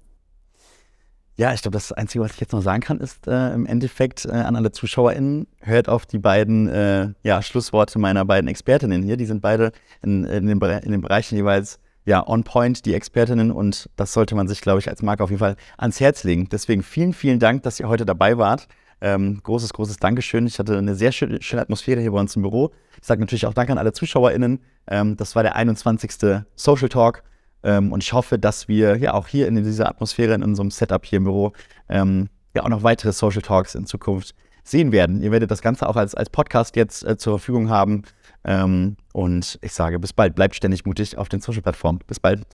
Ja, 1.37 1.53
ich 1.53 1.61
glaube, 1.61 1.75
das 1.75 1.91
Einzige, 1.91 2.23
was 2.23 2.31
ich 2.31 2.39
jetzt 2.39 2.53
noch 2.53 2.61
sagen 2.61 2.81
kann, 2.81 3.01
ist 3.01 3.27
äh, 3.27 3.53
im 3.53 3.65
Endeffekt 3.65 4.23
äh, 4.23 4.31
an 4.31 4.55
alle 4.55 4.71
ZuschauerInnen, 4.71 5.47
hört 5.59 5.89
auf 5.89 6.05
die 6.05 6.17
beiden 6.17 6.69
äh, 6.69 7.09
ja, 7.23 7.41
Schlussworte 7.41 7.99
meiner 7.99 8.23
beiden 8.23 8.47
Expertinnen 8.47 9.03
hier. 9.03 9.17
Die 9.17 9.25
sind 9.25 9.41
beide 9.41 9.73
in, 10.01 10.23
in, 10.23 10.47
den, 10.47 10.61
in 10.61 10.91
den 10.91 11.01
Bereichen 11.01 11.35
jeweils 11.35 11.79
ja, 12.05 12.25
on 12.27 12.43
point, 12.43 12.85
die 12.85 12.93
Expertinnen. 12.93 13.51
Und 13.51 13.89
das 13.95 14.13
sollte 14.13 14.35
man 14.35 14.47
sich, 14.47 14.61
glaube 14.61 14.79
ich, 14.79 14.89
als 14.89 15.01
Marke 15.01 15.23
auf 15.23 15.29
jeden 15.29 15.39
Fall 15.39 15.55
ans 15.77 15.99
Herz 15.99 16.23
legen. 16.23 16.47
Deswegen 16.51 16.83
vielen, 16.83 17.13
vielen 17.13 17.39
Dank, 17.39 17.63
dass 17.63 17.79
ihr 17.79 17.89
heute 17.89 18.05
dabei 18.05 18.37
wart. 18.37 18.67
Ähm, 19.01 19.41
großes, 19.43 19.73
großes 19.73 19.97
Dankeschön. 19.97 20.47
Ich 20.47 20.57
hatte 20.59 20.77
eine 20.77 20.95
sehr 20.95 21.11
schöne, 21.11 21.41
schöne 21.41 21.61
Atmosphäre 21.61 22.01
hier 22.01 22.11
bei 22.11 22.19
uns 22.19 22.35
im 22.35 22.43
Büro. 22.43 22.71
Ich 23.01 23.07
sage 23.07 23.19
natürlich 23.19 23.45
auch 23.45 23.53
Danke 23.53 23.71
an 23.71 23.77
alle 23.77 23.93
ZuschauerInnen. 23.93 24.59
Ähm, 24.87 25.17
das 25.17 25.35
war 25.35 25.43
der 25.43 25.55
21. 25.55 26.11
Social 26.55 26.89
Talk. 26.89 27.23
Ähm, 27.63 27.91
und 27.91 28.03
ich 28.03 28.13
hoffe, 28.13 28.39
dass 28.39 28.67
wir 28.67 28.97
ja 28.97 29.13
auch 29.13 29.27
hier 29.27 29.47
in 29.47 29.55
dieser 29.55 29.89
Atmosphäre, 29.89 30.33
in 30.33 30.43
unserem 30.43 30.71
Setup 30.71 31.03
hier 31.05 31.17
im 31.17 31.23
Büro, 31.25 31.53
ähm, 31.89 32.29
ja 32.53 32.63
auch 32.63 32.69
noch 32.69 32.83
weitere 32.83 33.11
Social 33.11 33.41
Talks 33.41 33.75
in 33.75 33.85
Zukunft 33.85 34.35
sehen 34.63 34.91
werden. 34.91 35.21
Ihr 35.21 35.31
werdet 35.31 35.51
das 35.51 35.61
Ganze 35.61 35.87
auch 35.87 35.95
als, 35.95 36.15
als 36.15 36.29
Podcast 36.29 36.75
jetzt 36.75 37.03
äh, 37.03 37.17
zur 37.17 37.39
Verfügung 37.39 37.69
haben. 37.69 38.03
Ähm, 38.45 38.95
und 39.13 39.59
ich 39.61 39.73
sage 39.73 39.99
bis 39.99 40.13
bald. 40.13 40.35
Bleibt 40.35 40.55
ständig 40.55 40.85
mutig 40.85 41.17
auf 41.17 41.29
den 41.29 41.41
Social-Plattformen. 41.41 41.99
Bis 42.07 42.19
bald. 42.19 42.45